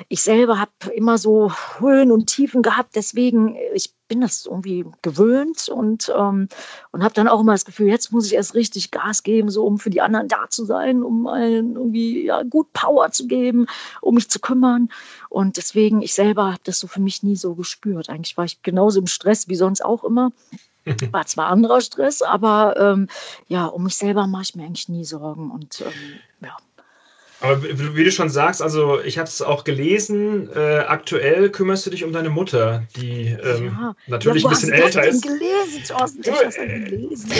Ich 0.10 0.22
selber 0.22 0.60
habe 0.60 0.72
immer 0.94 1.18
so 1.18 1.52
Höhen 1.80 2.12
und 2.12 2.28
Tiefen 2.28 2.62
gehabt, 2.62 2.96
deswegen 2.96 3.56
äh, 3.56 3.74
ich 3.74 3.94
bin 4.08 4.22
das 4.22 4.46
irgendwie 4.46 4.86
gewöhnt 5.02 5.70
und, 5.70 6.12
ähm, 6.16 6.48
und 6.92 7.04
habe 7.04 7.14
dann 7.14 7.28
auch 7.28 7.40
immer 7.40 7.54
das 7.54 7.66
Gefühl, 7.66 7.88
jetzt 7.88 8.12
muss 8.12 8.28
ich 8.28 8.36
erst 8.36 8.54
richtig 8.54 8.92
Gas 8.92 9.24
geben, 9.24 9.50
so 9.50 9.66
um 9.66 9.80
für 9.80 9.90
die 9.90 10.02
anderen 10.02 10.28
da 10.28 10.50
zu 10.50 10.66
sein, 10.66 11.04
um 11.04 11.26
allen 11.26 11.76
irgendwie 11.76 12.26
ja, 12.26 12.44
gut 12.44 12.72
Power 12.74 13.12
zu 13.12 13.28
geben, 13.28 13.66
um 14.02 14.16
mich 14.16 14.30
zu 14.30 14.40
kümmern. 14.40 14.90
Und 15.30 15.58
deswegen, 15.58 16.02
ich 16.02 16.14
selber 16.14 16.52
habe 16.52 16.62
das 16.64 16.80
so 16.80 16.88
für 16.88 17.02
mich 17.02 17.24
nie 17.24 17.36
so 17.36 17.56
gespürt. 17.56 18.10
Eigentlich 18.10 18.38
war 18.38 18.46
ich 18.46 18.62
genauso 18.62 19.00
im 19.00 19.08
Stress 19.08 19.48
wie 19.48 19.56
sonst 19.56 19.84
auch 19.84 20.04
immer. 20.04 20.32
War 21.12 21.26
zwar 21.26 21.48
anderer 21.48 21.80
Stress, 21.80 22.22
aber 22.22 22.76
ähm, 22.78 23.08
ja, 23.48 23.68
um 23.68 23.86
mich 23.86 23.96
selber 23.96 24.28
mache 24.28 24.42
ich 24.42 24.56
mir 24.56 24.66
eigentlich 24.66 24.90
nie 24.90 25.06
Sorgen. 25.06 25.50
Und 25.50 25.80
ähm, 25.80 26.20
ja. 26.42 26.58
Aber 27.44 27.62
wie 27.62 28.04
du 28.06 28.12
schon 28.12 28.30
sagst, 28.30 28.62
also 28.62 29.02
ich 29.02 29.18
habe 29.18 29.28
es 29.28 29.42
auch 29.42 29.66
gelesen, 29.66 30.50
äh, 30.56 30.78
aktuell 30.88 31.50
kümmerst 31.50 31.86
du 31.86 31.90
dich 31.90 32.06
um 32.06 32.14
deine 32.14 32.30
Mutter, 32.30 32.84
die 32.96 33.36
ähm, 33.44 33.66
ja. 33.66 33.96
natürlich 34.08 34.44
ja, 34.44 34.50
ein 34.50 34.56
bisschen 34.56 34.72
älter 34.72 35.06
ist. 35.06 35.24
Gelesen, 35.24 35.84
Thorsten, 35.86 36.22
du, 36.22 36.32
äh, 36.32 36.80
gelesen. 36.80 37.32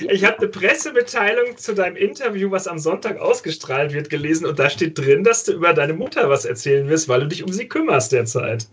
ich 0.00 0.24
habe 0.24 0.38
eine 0.38 0.48
Pressemitteilung 0.48 1.56
zu 1.56 1.74
deinem 1.74 1.94
Interview, 1.94 2.50
was 2.50 2.66
am 2.66 2.80
Sonntag 2.80 3.20
ausgestrahlt 3.20 3.92
wird, 3.92 4.10
gelesen 4.10 4.46
und 4.46 4.58
da 4.58 4.68
steht 4.68 4.98
drin, 4.98 5.22
dass 5.22 5.44
du 5.44 5.52
über 5.52 5.74
deine 5.74 5.92
Mutter 5.92 6.28
was 6.28 6.44
erzählen 6.44 6.88
wirst, 6.88 7.08
weil 7.08 7.20
du 7.20 7.28
dich 7.28 7.44
um 7.44 7.52
sie 7.52 7.68
kümmerst 7.68 8.10
derzeit. 8.10 8.66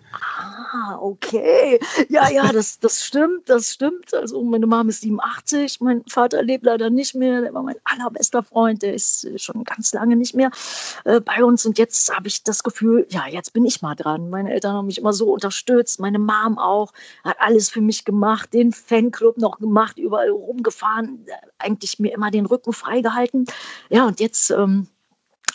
Ah, 0.73 0.97
okay. 0.99 1.79
Ja, 2.09 2.29
ja, 2.29 2.51
das, 2.51 2.79
das 2.79 3.03
stimmt, 3.03 3.49
das 3.49 3.73
stimmt. 3.73 4.13
Also 4.13 4.43
meine 4.43 4.67
Mama 4.67 4.89
ist 4.89 5.01
87, 5.01 5.81
mein 5.81 6.03
Vater 6.07 6.43
lebt 6.43 6.65
leider 6.65 6.89
nicht 6.89 7.15
mehr, 7.15 7.41
der 7.41 7.53
war 7.53 7.63
mein 7.63 7.77
allerbester 7.83 8.43
Freund, 8.43 8.81
der 8.81 8.93
ist 8.93 9.27
schon 9.39 9.63
ganz 9.63 9.93
lange 9.93 10.15
nicht 10.15 10.35
mehr 10.35 10.46
äh, 11.03 11.19
bei 11.19 11.43
uns. 11.43 11.65
Und 11.65 11.77
jetzt 11.77 12.13
habe 12.15 12.27
ich 12.27 12.43
das 12.43 12.63
Gefühl, 12.63 13.07
ja, 13.09 13.27
jetzt 13.27 13.53
bin 13.53 13.65
ich 13.65 13.81
mal 13.81 13.95
dran. 13.95 14.29
Meine 14.29 14.51
Eltern 14.51 14.73
haben 14.73 14.87
mich 14.87 14.99
immer 14.99 15.13
so 15.13 15.31
unterstützt, 15.31 15.99
meine 15.99 16.19
Mom 16.19 16.57
auch, 16.57 16.93
hat 17.23 17.37
alles 17.39 17.69
für 17.69 17.81
mich 17.81 18.05
gemacht, 18.05 18.53
den 18.53 18.71
Fanclub 18.71 19.37
noch 19.37 19.59
gemacht, 19.59 19.97
überall 19.97 20.29
rumgefahren, 20.29 21.25
eigentlich 21.57 21.99
mir 21.99 22.13
immer 22.13 22.31
den 22.31 22.45
Rücken 22.45 22.73
freigehalten. 22.73 23.45
Ja, 23.89 24.05
und 24.05 24.19
jetzt. 24.19 24.51
Ähm, 24.51 24.87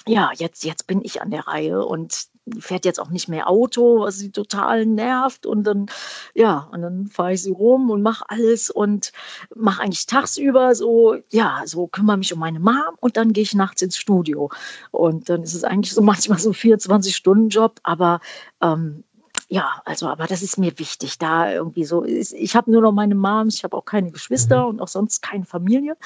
ja, 0.07 0.30
jetzt, 0.34 0.64
jetzt 0.64 0.88
bin 0.88 1.01
ich 1.05 1.22
an 1.22 1.30
der 1.30 1.47
Reihe 1.47 1.86
und 1.86 2.26
fährt 2.59 2.84
jetzt 2.84 3.01
auch 3.01 3.11
nicht 3.11 3.28
mehr 3.28 3.49
Auto, 3.49 4.01
was 4.01 4.18
sie 4.18 4.30
total 4.30 4.86
nervt. 4.86 5.47
Und 5.47 5.64
dann, 5.64 5.86
ja, 6.34 6.68
und 6.72 6.82
dann 6.82 7.07
fahre 7.07 7.34
ich 7.34 7.43
sie 7.43 7.53
rum 7.53 7.90
und 7.90 8.03
mache 8.03 8.24
alles 8.28 8.70
und 8.70 9.12
mache 9.55 9.82
eigentlich 9.82 10.07
tagsüber 10.07 10.74
so, 10.74 11.16
ja, 11.30 11.62
so 11.66 11.86
kümmere 11.86 12.18
mich 12.18 12.32
um 12.32 12.40
meine 12.40 12.61
Mom 12.61 12.97
und 13.01 13.16
dann 13.16 13.32
gehe 13.32 13.43
ich 13.43 13.55
nachts 13.55 13.82
ins 13.82 13.97
Studio. 13.97 14.51
Und 14.90 15.28
dann 15.28 15.43
ist 15.43 15.55
es 15.55 15.64
eigentlich 15.64 15.95
so 15.95 16.03
manchmal 16.03 16.38
so 16.38 16.51
24-Stunden-Job, 16.51 17.80
aber 17.82 18.20
ähm, 18.61 19.05
ja, 19.53 19.82
also, 19.84 20.09
aber 20.09 20.26
das 20.26 20.40
ist 20.40 20.57
mir 20.57 20.78
wichtig, 20.78 21.18
da 21.18 21.53
irgendwie 21.53 21.84
so. 21.84 22.07
Ich 22.07 22.57
habe 22.57 22.70
nur 22.70 22.80
noch 22.80 22.92
meine 22.92 23.14
Moms, 23.14 23.57
ich 23.57 23.64
habe 23.64 23.76
auch 23.76 23.84
keine 23.84 24.11
Geschwister 24.11 24.62
mhm. 24.62 24.68
und 24.70 24.80
auch 24.80 24.88
sonst 24.88 25.20
keine 25.20 25.44
Familie. 25.44 25.98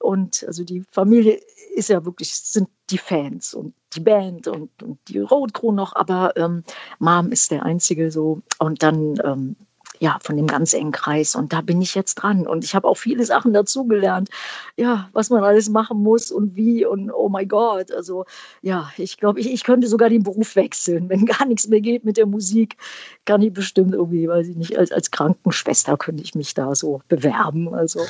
Und 0.00 0.42
also 0.44 0.64
die 0.64 0.82
Familie 0.90 1.40
ist 1.76 1.90
ja 1.90 2.04
wirklich, 2.04 2.34
sind 2.34 2.68
die 2.90 2.98
Fans 2.98 3.54
und 3.54 3.72
die 3.92 4.00
Band 4.00 4.48
und, 4.48 4.82
und 4.82 4.98
die 5.06 5.20
Road 5.20 5.54
Crew 5.54 5.70
noch, 5.70 5.94
aber 5.94 6.36
ähm, 6.36 6.64
Mom 6.98 7.30
ist 7.30 7.52
der 7.52 7.64
einzige 7.64 8.10
so. 8.10 8.42
Und 8.58 8.82
dann, 8.82 9.20
ähm, 9.24 9.54
ja, 10.00 10.18
von 10.22 10.36
dem 10.36 10.46
ganz 10.46 10.72
engen 10.72 10.92
Kreis. 10.92 11.34
Und 11.34 11.52
da 11.52 11.60
bin 11.60 11.80
ich 11.80 11.94
jetzt 11.94 12.16
dran. 12.16 12.46
Und 12.46 12.64
ich 12.64 12.74
habe 12.74 12.86
auch 12.86 12.96
viele 12.96 13.24
Sachen 13.24 13.52
dazugelernt. 13.52 14.28
Ja, 14.76 15.08
was 15.12 15.30
man 15.30 15.42
alles 15.42 15.68
machen 15.68 16.02
muss 16.02 16.30
und 16.30 16.56
wie 16.56 16.84
und 16.84 17.10
oh 17.10 17.28
mein 17.28 17.48
Gott. 17.48 17.92
Also 17.92 18.24
ja, 18.62 18.90
ich 18.96 19.18
glaube, 19.18 19.40
ich, 19.40 19.52
ich 19.52 19.64
könnte 19.64 19.88
sogar 19.88 20.08
den 20.08 20.22
Beruf 20.22 20.56
wechseln. 20.56 21.08
Wenn 21.08 21.26
gar 21.26 21.46
nichts 21.46 21.68
mehr 21.68 21.80
geht 21.80 22.04
mit 22.04 22.16
der 22.16 22.26
Musik, 22.26 22.76
kann 23.24 23.42
ich 23.42 23.52
bestimmt 23.52 23.94
irgendwie, 23.94 24.28
weiß 24.28 24.48
ich 24.48 24.56
nicht, 24.56 24.78
als, 24.78 24.92
als 24.92 25.10
Krankenschwester 25.10 25.96
könnte 25.96 26.22
ich 26.22 26.34
mich 26.34 26.54
da 26.54 26.74
so 26.74 27.02
bewerben. 27.08 27.74
Also 27.74 28.00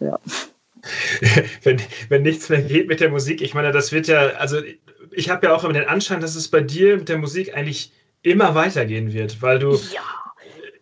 ja. 0.00 0.18
wenn, 1.62 1.80
wenn 2.08 2.22
nichts 2.22 2.48
mehr 2.48 2.62
geht 2.62 2.88
mit 2.88 3.00
der 3.00 3.10
Musik, 3.10 3.42
ich 3.42 3.54
meine, 3.54 3.72
das 3.72 3.92
wird 3.92 4.06
ja, 4.06 4.28
also 4.38 4.58
ich 5.10 5.30
habe 5.30 5.46
ja 5.46 5.54
auch 5.54 5.64
immer 5.64 5.72
den 5.72 5.88
Anschein, 5.88 6.20
dass 6.20 6.34
es 6.34 6.48
bei 6.48 6.60
dir 6.60 6.96
mit 6.96 7.08
der 7.08 7.18
Musik 7.18 7.56
eigentlich 7.56 7.92
immer 8.22 8.54
weitergehen 8.54 9.12
wird, 9.12 9.42
weil 9.42 9.58
du 9.58 9.72
ja. 9.92 10.02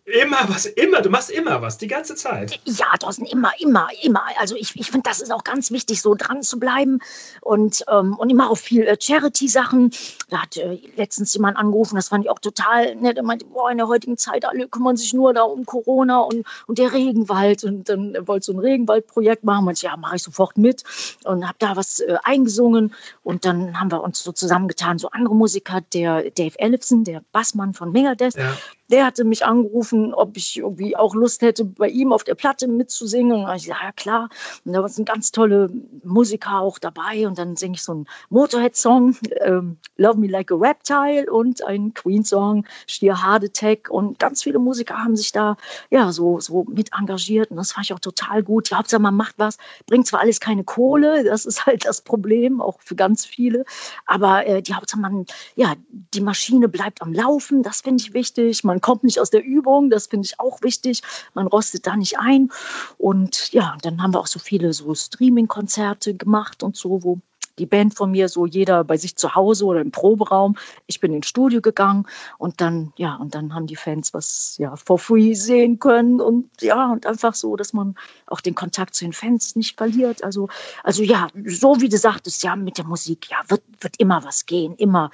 Immer 0.07 0.37
was, 0.47 0.65
immer, 0.65 1.01
du 1.01 1.09
machst 1.09 1.29
immer 1.29 1.61
was, 1.61 1.77
die 1.77 1.87
ganze 1.87 2.15
Zeit. 2.15 2.61
Ja, 2.63 2.85
Thorsten, 2.97 3.25
immer, 3.25 3.51
immer, 3.59 3.89
immer. 4.01 4.23
Also 4.39 4.55
ich, 4.55 4.73
ich 4.77 4.89
finde, 4.89 5.09
das 5.09 5.19
ist 5.19 5.33
auch 5.33 5.43
ganz 5.43 5.69
wichtig, 5.69 6.01
so 6.01 6.15
dran 6.15 6.43
zu 6.43 6.59
bleiben 6.59 6.99
und, 7.41 7.83
ähm, 7.91 8.15
und 8.15 8.29
immer 8.29 8.49
auch 8.49 8.57
viel 8.57 8.83
äh, 8.83 8.95
Charity-Sachen. 8.97 9.91
Da 10.29 10.43
hat 10.43 10.55
äh, 10.55 10.79
letztens 10.95 11.33
jemand 11.33 11.57
angerufen, 11.57 11.97
das 11.97 12.07
fand 12.07 12.23
ich 12.23 12.29
auch 12.29 12.39
total 12.39 12.95
nett. 12.95 13.17
Er 13.17 13.23
meinte, 13.23 13.43
boah, 13.47 13.69
in 13.69 13.79
der 13.79 13.89
heutigen 13.89 14.15
Zeit, 14.15 14.45
alle 14.45 14.69
kümmern 14.69 14.95
sich 14.95 15.13
nur 15.13 15.33
da 15.33 15.41
um 15.41 15.65
Corona 15.65 16.19
und, 16.19 16.45
und 16.67 16.77
der 16.77 16.93
Regenwald. 16.93 17.65
Und 17.65 17.89
dann 17.89 18.15
wollte 18.25 18.45
so 18.45 18.53
ein 18.53 18.59
Regenwaldprojekt 18.59 19.43
machen. 19.43 19.67
Und 19.67 19.73
ich, 19.73 19.81
ja, 19.81 19.97
mache 19.97 20.15
ich 20.15 20.23
sofort 20.23 20.57
mit 20.57 20.85
und 21.25 21.45
habe 21.45 21.57
da 21.59 21.75
was 21.75 21.99
äh, 21.99 22.15
eingesungen. 22.23 22.93
Und 23.23 23.43
dann 23.43 23.77
haben 23.77 23.91
wir 23.91 24.01
uns 24.01 24.23
so 24.23 24.31
zusammengetan, 24.31 24.99
so 24.99 25.09
andere 25.09 25.35
Musiker, 25.35 25.81
der 25.81 26.31
Dave 26.31 26.57
Ellefson, 26.59 27.03
der 27.03 27.23
Bassmann 27.33 27.73
von 27.73 27.91
Megadeth, 27.91 28.35
ja 28.35 28.55
der 28.89 29.05
hatte 29.05 29.23
mich 29.23 29.45
angerufen, 29.45 30.13
ob 30.13 30.37
ich 30.37 30.57
irgendwie 30.57 30.95
auch 30.95 31.13
Lust 31.13 31.41
hätte, 31.41 31.65
bei 31.65 31.89
ihm 31.89 32.13
auf 32.13 32.23
der 32.23 32.35
Platte 32.35 32.67
mitzusingen. 32.67 33.45
Und 33.45 33.55
ich 33.55 33.63
gesagt, 33.63 33.81
ja 33.83 33.91
klar. 33.91 34.29
Und 34.65 34.73
da 34.73 34.87
sind 34.87 35.07
ganz 35.07 35.31
tolle 35.31 35.69
Musiker 36.03 36.59
auch 36.59 36.79
dabei. 36.79 37.27
Und 37.27 37.37
dann 37.37 37.55
singe 37.55 37.75
ich 37.75 37.83
so 37.83 37.91
einen 37.91 38.05
Motorhead-Song, 38.29 39.15
ähm, 39.41 39.77
Love 39.97 40.19
Me 40.19 40.27
Like 40.27 40.51
a 40.51 40.55
Reptile 40.55 41.31
und 41.31 41.63
einen 41.65 41.93
Queen-Song, 41.93 42.65
Stier 42.87 43.21
Hard 43.21 43.43
Attack. 43.43 43.89
Und 43.89 44.19
ganz 44.19 44.43
viele 44.43 44.59
Musiker 44.59 44.97
haben 44.97 45.15
sich 45.15 45.31
da 45.31 45.57
ja 45.89 46.11
so, 46.11 46.39
so 46.39 46.65
mit 46.69 46.91
engagiert. 46.97 47.51
Und 47.51 47.57
das 47.57 47.73
fand 47.73 47.85
ich 47.85 47.93
auch 47.93 47.99
total 47.99 48.43
gut. 48.43 48.69
Die 48.69 48.75
Hauptsache, 48.75 49.01
man 49.01 49.15
macht 49.15 49.35
was, 49.37 49.57
bringt 49.85 50.07
zwar 50.07 50.21
alles 50.21 50.39
keine 50.39 50.63
Kohle, 50.63 51.23
das 51.23 51.45
ist 51.45 51.65
halt 51.65 51.85
das 51.85 52.01
Problem, 52.01 52.61
auch 52.61 52.79
für 52.81 52.95
ganz 52.95 53.25
viele. 53.25 53.65
Aber 54.05 54.45
äh, 54.45 54.61
die 54.61 54.73
Hauptsache, 54.73 54.99
man, 54.99 55.25
ja, 55.55 55.73
die 56.13 56.21
Maschine 56.21 56.67
bleibt 56.67 57.01
am 57.01 57.13
Laufen, 57.13 57.63
das 57.63 57.81
finde 57.81 58.03
ich 58.03 58.13
wichtig. 58.13 58.63
Man 58.63 58.76
man 58.77 58.81
kommt 58.81 59.03
nicht 59.03 59.19
aus 59.19 59.31
der 59.31 59.43
Übung, 59.43 59.89
das 59.89 60.05
finde 60.05 60.27
ich 60.27 60.39
auch 60.39 60.61
wichtig. 60.61 61.01
Man 61.33 61.47
rostet 61.47 61.87
da 61.87 61.95
nicht 61.95 62.19
ein. 62.19 62.51
Und 62.99 63.51
ja, 63.51 63.75
dann 63.81 64.03
haben 64.03 64.13
wir 64.13 64.19
auch 64.19 64.27
so 64.27 64.37
viele 64.37 64.71
so 64.71 64.93
Streaming-Konzerte 64.93 66.13
gemacht 66.13 66.61
und 66.61 66.77
so, 66.77 67.03
wo 67.03 67.17
die 67.57 67.65
Band 67.65 67.95
von 67.95 68.11
mir 68.11 68.29
so 68.29 68.45
jeder 68.45 68.83
bei 68.83 68.97
sich 68.97 69.15
zu 69.15 69.33
Hause 69.33 69.65
oder 69.65 69.81
im 69.81 69.89
Proberaum. 69.89 70.57
Ich 70.85 70.99
bin 70.99 71.11
ins 71.11 71.27
Studio 71.27 71.59
gegangen 71.59 72.05
und 72.37 72.61
dann, 72.61 72.93
ja, 72.97 73.15
und 73.15 73.33
dann 73.33 73.55
haben 73.55 73.65
die 73.65 73.75
Fans 73.75 74.13
was, 74.13 74.57
ja, 74.59 74.75
for 74.75 74.99
free 74.99 75.33
sehen 75.33 75.79
können 75.79 76.21
und 76.21 76.51
ja, 76.61 76.91
und 76.91 77.07
einfach 77.07 77.33
so, 77.33 77.55
dass 77.55 77.73
man 77.73 77.95
auch 78.27 78.41
den 78.41 78.53
Kontakt 78.53 78.93
zu 78.93 79.05
den 79.05 79.13
Fans 79.13 79.55
nicht 79.55 79.75
verliert. 79.75 80.23
Also, 80.23 80.49
also 80.83 81.01
ja, 81.01 81.29
so 81.45 81.81
wie 81.81 81.89
du 81.89 81.97
sagtest, 81.97 82.43
ja, 82.43 82.55
mit 82.55 82.77
der 82.77 82.85
Musik, 82.85 83.31
ja, 83.31 83.37
wird, 83.47 83.63
wird 83.79 83.99
immer 83.99 84.23
was 84.23 84.45
gehen, 84.45 84.75
immer. 84.75 85.09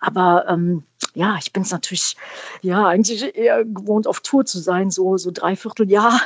Aber 0.00 0.46
ähm, 0.48 0.82
ja, 1.14 1.36
ich 1.38 1.52
bin 1.52 1.62
es 1.62 1.70
natürlich 1.70 2.16
ja 2.62 2.86
eigentlich 2.86 3.34
eher 3.36 3.64
gewohnt, 3.64 4.06
auf 4.06 4.20
Tour 4.20 4.44
zu 4.44 4.58
sein, 4.58 4.90
so 4.90 5.16
so 5.16 5.30
dreiviertel 5.30 5.90
Jahr 5.90 6.20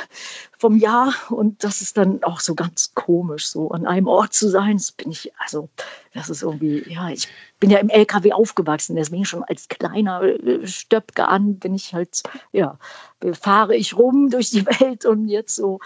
vom 0.57 0.77
Jahr. 0.77 1.13
Und 1.29 1.63
das 1.63 1.81
ist 1.81 1.97
dann 1.97 2.23
auch 2.23 2.39
so 2.39 2.55
ganz 2.55 2.93
komisch, 2.93 3.47
so 3.47 3.71
an 3.71 3.85
einem 3.85 4.07
Ort 4.07 4.33
zu 4.33 4.49
sein. 4.49 4.77
Das 4.77 4.91
bin 4.91 5.11
ich, 5.11 5.31
also 5.37 5.69
das 6.13 6.29
ist 6.29 6.43
irgendwie, 6.43 6.83
ja, 6.87 7.09
ich 7.09 7.27
bin 7.59 7.69
ja 7.69 7.79
im 7.79 7.89
LKW 7.89 8.31
aufgewachsen, 8.33 8.95
deswegen 8.95 9.25
schon 9.25 9.43
als 9.43 9.67
kleiner 9.67 10.21
äh, 10.21 10.65
Stöpke 10.67 11.27
an 11.27 11.57
bin 11.57 11.73
ich 11.73 11.93
halt, 11.93 12.23
ja, 12.51 12.77
fahre 13.33 13.75
ich 13.75 13.97
rum 13.97 14.29
durch 14.29 14.51
die 14.51 14.65
Welt 14.65 15.05
und 15.05 15.27
jetzt 15.27 15.55
so 15.55 15.79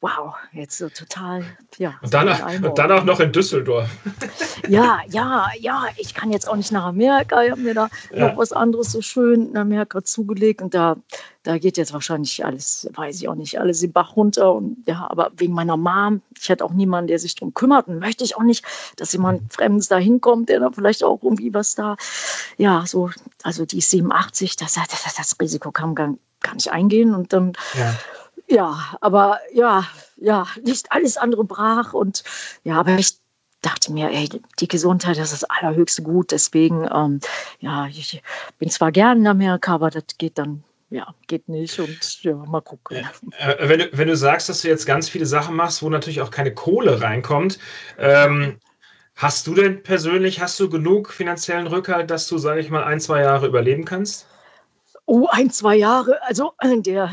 wow, 0.00 0.34
jetzt 0.52 0.78
so 0.78 0.88
total, 0.88 1.44
ja. 1.76 1.94
Und 2.00 2.14
dann, 2.14 2.28
und 2.64 2.78
dann 2.78 2.90
auch 2.90 3.04
noch 3.04 3.20
in 3.20 3.32
Düsseldorf. 3.32 3.86
ja, 4.68 5.00
ja, 5.08 5.48
ja, 5.58 5.84
ich 5.98 6.14
kann 6.14 6.32
jetzt 6.32 6.48
auch 6.48 6.56
nicht 6.56 6.72
nach 6.72 6.84
Amerika. 6.84 7.42
Ich 7.42 7.50
habe 7.50 7.60
mir 7.60 7.74
da 7.74 7.88
ja. 8.10 8.28
noch 8.28 8.38
was 8.38 8.52
anderes 8.52 8.92
so 8.92 9.02
schön 9.02 9.50
in 9.50 9.56
Amerika 9.58 10.02
zugelegt 10.02 10.62
und 10.62 10.72
da, 10.72 10.96
da 11.42 11.58
geht 11.58 11.76
jetzt 11.76 11.92
wahrscheinlich 11.92 12.42
alles, 12.44 12.88
weiß 12.94 13.20
ich 13.20 13.28
auch 13.28 13.34
nicht, 13.34 13.60
alles 13.60 13.80
den 13.80 13.92
Bach 13.92 14.16
runter. 14.16 14.54
Und 14.54 14.82
ja, 14.86 15.06
aber 15.10 15.32
wegen 15.36 15.52
meiner 15.52 15.76
Mom, 15.76 16.22
ich 16.38 16.48
hätte 16.48 16.64
auch 16.64 16.72
niemanden, 16.72 17.08
der 17.08 17.18
sich 17.18 17.34
darum 17.34 17.52
kümmert 17.52 17.86
und 17.86 17.98
möchte 17.98 18.24
ich 18.24 18.36
auch 18.36 18.42
nicht, 18.42 18.64
dass 18.96 19.12
jemand 19.12 19.52
Fremdes 19.52 19.88
da 19.88 19.98
hinkommt, 19.98 20.48
der 20.48 20.60
da 20.60 20.70
vielleicht 20.70 21.04
auch 21.04 21.22
irgendwie 21.22 21.52
was 21.52 21.74
da, 21.74 21.96
ja, 22.56 22.84
so, 22.86 23.10
also 23.42 23.66
die 23.66 23.78
ist 23.78 23.90
87, 23.90 24.56
das, 24.56 24.74
das, 24.74 25.14
das 25.14 25.36
Risiko 25.38 25.72
kann 25.72 25.90
man 25.90 25.94
gar, 25.94 26.14
gar 26.40 26.54
nicht 26.54 26.72
eingehen 26.72 27.14
und 27.14 27.34
dann. 27.34 27.52
Ja 27.76 27.94
ja, 28.50 28.96
aber 29.00 29.38
ja, 29.52 29.86
ja, 30.16 30.46
nicht 30.62 30.90
alles 30.92 31.16
andere 31.16 31.44
brach 31.44 31.92
und 31.92 32.24
ja, 32.64 32.80
aber 32.80 32.98
ich 32.98 33.18
dachte 33.62 33.92
mir, 33.92 34.10
ey, 34.10 34.28
die 34.58 34.68
Gesundheit 34.68 35.18
das 35.18 35.32
ist 35.32 35.42
das 35.42 35.50
allerhöchste 35.50 36.02
Gut. 36.02 36.32
Deswegen, 36.32 36.88
ähm, 36.92 37.20
ja, 37.60 37.86
ich 37.86 38.22
bin 38.58 38.70
zwar 38.70 38.90
gern 38.90 39.18
in 39.18 39.26
Amerika, 39.26 39.74
aber 39.74 39.90
das 39.90 40.04
geht 40.18 40.38
dann, 40.38 40.64
ja, 40.88 41.14
geht 41.26 41.48
nicht 41.48 41.78
und 41.78 42.22
ja, 42.22 42.34
mal 42.34 42.60
gucken. 42.60 43.06
Äh, 43.38 43.68
wenn, 43.68 43.78
du, 43.78 43.88
wenn 43.92 44.08
du 44.08 44.16
sagst, 44.16 44.48
dass 44.48 44.62
du 44.62 44.68
jetzt 44.68 44.86
ganz 44.86 45.08
viele 45.08 45.26
Sachen 45.26 45.54
machst, 45.54 45.82
wo 45.82 45.88
natürlich 45.88 46.20
auch 46.20 46.30
keine 46.30 46.52
Kohle 46.52 47.00
reinkommt, 47.00 47.58
ähm, 47.98 48.58
hast 49.14 49.46
du 49.46 49.54
denn 49.54 49.82
persönlich, 49.82 50.40
hast 50.40 50.58
du 50.58 50.68
genug 50.68 51.12
finanziellen 51.12 51.66
Rückhalt, 51.66 52.10
dass 52.10 52.26
du, 52.26 52.38
sage 52.38 52.60
ich 52.60 52.70
mal, 52.70 52.84
ein, 52.84 53.00
zwei 53.00 53.20
Jahre 53.20 53.46
überleben 53.46 53.84
kannst? 53.84 54.26
Oh, 55.06 55.26
ein, 55.30 55.50
zwei 55.50 55.76
Jahre. 55.76 56.22
Also 56.22 56.54
der, 56.62 57.10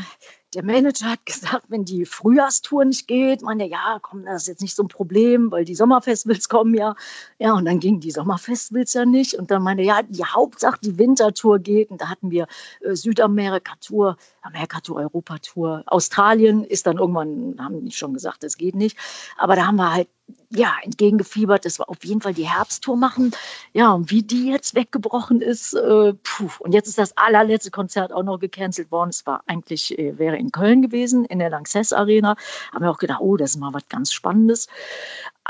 der 0.54 0.64
Manager 0.64 1.10
hat 1.10 1.26
gesagt, 1.26 1.64
wenn 1.68 1.84
die 1.84 2.06
Frühjahrstour 2.06 2.84
nicht 2.84 3.06
geht, 3.06 3.42
meine, 3.42 3.68
ja, 3.68 3.98
komm, 4.00 4.24
das 4.24 4.42
ist 4.42 4.48
jetzt 4.48 4.62
nicht 4.62 4.74
so 4.74 4.82
ein 4.82 4.88
Problem, 4.88 5.50
weil 5.50 5.64
die 5.64 5.74
Sommerfestivals 5.74 6.48
kommen 6.48 6.74
ja. 6.74 6.94
Ja, 7.38 7.52
und 7.52 7.66
dann 7.66 7.80
gingen 7.80 8.00
die 8.00 8.10
Sommerfestivals 8.10 8.94
ja 8.94 9.04
nicht. 9.04 9.34
Und 9.34 9.50
dann 9.50 9.62
meine, 9.62 9.82
ja, 9.82 10.02
die 10.02 10.24
Hauptsache 10.24 10.78
die 10.82 10.98
Wintertour 10.98 11.58
geht. 11.58 11.90
Und 11.90 12.00
da 12.00 12.08
hatten 12.08 12.30
wir 12.30 12.46
äh, 12.80 12.94
Südamerika-Tour, 12.94 14.16
Amerika-Tour, 14.42 14.96
Europa-Tour. 14.96 15.84
Australien 15.86 16.64
ist 16.64 16.86
dann 16.86 16.98
irgendwann, 16.98 17.56
haben 17.58 17.84
die 17.84 17.92
schon 17.92 18.14
gesagt, 18.14 18.42
das 18.42 18.56
geht 18.56 18.74
nicht. 18.74 18.96
Aber 19.36 19.54
da 19.54 19.66
haben 19.66 19.76
wir 19.76 19.92
halt 19.92 20.08
ja, 20.50 20.74
entgegengefiebert, 20.82 21.64
dass 21.64 21.78
wir 21.78 21.88
auf 21.88 22.02
jeden 22.04 22.20
Fall 22.20 22.32
die 22.32 22.48
Herbsttour 22.48 22.96
machen. 22.96 23.32
Ja, 23.72 23.92
und 23.92 24.10
wie 24.10 24.22
die 24.22 24.50
jetzt 24.50 24.74
weggebrochen 24.74 25.42
ist, 25.42 25.74
äh, 25.74 26.14
puh. 26.14 26.50
Und 26.60 26.72
jetzt 26.72 26.88
ist 26.88 26.98
das 26.98 27.16
allerletzte 27.16 27.70
Konzert 27.70 28.12
auch 28.12 28.22
noch 28.22 28.38
gecancelt 28.38 28.90
worden. 28.90 29.10
Es 29.10 29.26
war 29.26 29.42
eigentlich, 29.46 29.98
äh, 29.98 30.18
wäre 30.18 30.36
in 30.36 30.50
Köln 30.50 30.80
gewesen, 30.80 31.24
in 31.26 31.38
der 31.38 31.50
Lanxess 31.50 31.92
Arena. 31.92 32.36
Haben 32.72 32.84
wir 32.84 32.90
auch 32.90 32.98
gedacht, 32.98 33.20
oh, 33.20 33.36
das 33.36 33.50
ist 33.50 33.56
mal 33.58 33.74
was 33.74 33.88
ganz 33.88 34.12
Spannendes. 34.12 34.68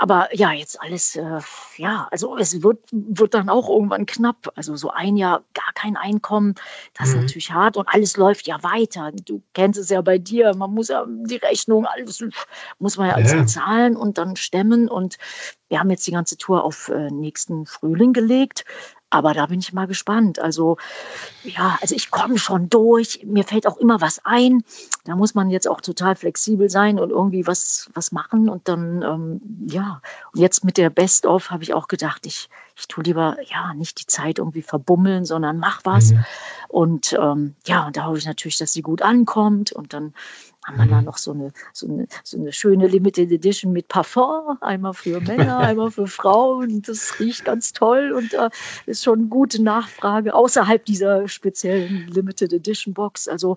Aber 0.00 0.28
ja, 0.32 0.52
jetzt 0.52 0.80
alles, 0.80 1.16
äh, 1.16 1.40
ja, 1.76 2.06
also 2.12 2.36
es 2.36 2.62
wird, 2.62 2.78
wird 2.92 3.34
dann 3.34 3.48
auch 3.48 3.68
irgendwann 3.68 4.06
knapp. 4.06 4.52
Also 4.54 4.76
so 4.76 4.90
ein 4.90 5.16
Jahr 5.16 5.42
gar 5.54 5.72
kein 5.74 5.96
Einkommen, 5.96 6.54
das 6.96 7.08
mhm. 7.08 7.14
ist 7.14 7.20
natürlich 7.22 7.50
hart 7.50 7.76
und 7.76 7.88
alles 7.88 8.16
läuft 8.16 8.46
ja 8.46 8.62
weiter. 8.62 9.10
Du 9.24 9.42
kennst 9.54 9.78
es 9.78 9.88
ja 9.88 10.00
bei 10.00 10.18
dir, 10.18 10.54
man 10.54 10.72
muss 10.72 10.86
ja 10.86 11.04
die 11.08 11.38
Rechnung, 11.38 11.84
alles 11.84 12.24
muss 12.78 12.96
man 12.96 13.08
ja 13.08 13.14
alles 13.14 13.32
ja. 13.32 13.40
bezahlen 13.40 13.96
und 13.96 14.18
dann 14.18 14.36
stemmen. 14.36 14.67
Und 14.72 15.18
wir 15.68 15.80
haben 15.80 15.90
jetzt 15.90 16.06
die 16.06 16.12
ganze 16.12 16.36
Tour 16.36 16.64
auf 16.64 16.88
äh, 16.88 17.10
nächsten 17.10 17.66
Frühling 17.66 18.12
gelegt. 18.12 18.64
Aber 19.10 19.32
da 19.32 19.46
bin 19.46 19.60
ich 19.60 19.72
mal 19.72 19.86
gespannt. 19.86 20.38
Also 20.38 20.76
ja, 21.42 21.78
also 21.80 21.94
ich 21.94 22.10
komme 22.10 22.38
schon 22.38 22.68
durch. 22.68 23.20
Mir 23.24 23.44
fällt 23.44 23.66
auch 23.66 23.78
immer 23.78 24.02
was 24.02 24.20
ein. 24.24 24.62
Da 25.04 25.16
muss 25.16 25.34
man 25.34 25.48
jetzt 25.48 25.66
auch 25.66 25.80
total 25.80 26.14
flexibel 26.14 26.68
sein 26.68 26.98
und 26.98 27.10
irgendwie 27.10 27.46
was, 27.46 27.88
was 27.94 28.12
machen. 28.12 28.50
Und 28.50 28.68
dann, 28.68 29.02
ähm, 29.02 29.66
ja, 29.66 30.02
und 30.32 30.40
jetzt 30.40 30.62
mit 30.62 30.76
der 30.76 30.90
Best-of 30.90 31.50
habe 31.50 31.62
ich 31.62 31.72
auch 31.72 31.88
gedacht, 31.88 32.26
ich, 32.26 32.50
ich 32.76 32.86
tue 32.86 33.04
lieber, 33.04 33.36
ja, 33.46 33.72
nicht 33.72 33.98
die 33.98 34.06
Zeit 34.06 34.38
irgendwie 34.38 34.62
verbummeln, 34.62 35.24
sondern 35.24 35.58
mach 35.58 35.80
was. 35.84 36.12
Mhm. 36.12 36.24
Und 36.68 37.12
ähm, 37.18 37.54
ja, 37.66 37.86
und 37.86 37.96
da 37.96 38.04
hoffe 38.04 38.18
ich 38.18 38.26
natürlich, 38.26 38.58
dass 38.58 38.74
sie 38.74 38.82
gut 38.82 39.00
ankommt. 39.00 39.72
Und 39.72 39.94
dann 39.94 40.12
haben 40.68 40.76
wir 40.76 40.86
da 40.86 40.98
mhm. 40.98 41.06
noch 41.06 41.18
so 41.18 41.32
eine, 41.32 41.52
so, 41.72 41.88
eine, 41.88 42.06
so 42.22 42.38
eine 42.38 42.52
schöne 42.52 42.86
Limited 42.86 43.32
Edition 43.32 43.72
mit 43.72 43.88
Parfum, 43.88 44.58
einmal 44.60 44.94
für 44.94 45.20
Männer, 45.28 45.58
einmal 45.58 45.90
für 45.90 46.06
Frauen. 46.06 46.82
Das 46.82 47.18
riecht 47.18 47.44
ganz 47.44 47.72
toll 47.72 48.12
und 48.12 48.32
da 48.32 48.46
äh, 48.46 48.50
ist 48.86 49.04
schon 49.04 49.30
gute 49.30 49.62
Nachfrage 49.62 50.34
außerhalb 50.34 50.84
dieser 50.84 51.26
speziellen 51.28 52.06
Limited 52.08 52.52
Edition 52.52 52.94
Box. 52.94 53.28
Also 53.28 53.56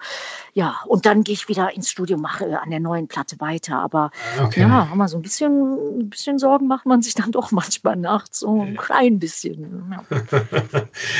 ja, 0.53 0.78
und 0.88 1.05
dann 1.05 1.24
gehe 1.24 1.34
ich 1.34 1.47
wieder 1.47 1.74
ins 1.76 1.89
Studio, 1.89 2.18
mache 2.18 2.59
an 2.59 2.70
der 2.70 2.80
neuen 2.80 3.07
Platte 3.07 3.39
weiter. 3.39 3.80
Aber 3.80 4.12
okay. 4.41 4.62
ja, 4.62 4.89
haben 4.89 4.97
wir 4.97 5.07
so 5.07 5.18
ein 5.18 5.22
bisschen, 5.22 5.99
ein 5.99 6.09
bisschen 6.09 6.39
Sorgen 6.39 6.68
macht 6.68 6.86
man 6.86 7.01
sich 7.01 7.14
dann 7.14 7.32
doch 7.32 7.51
manchmal 7.51 7.97
nachts, 7.97 8.39
so 8.39 8.62
ein 8.62 8.78
klein 8.78 9.20
bisschen. 9.20 9.91
Ja. 9.91 10.05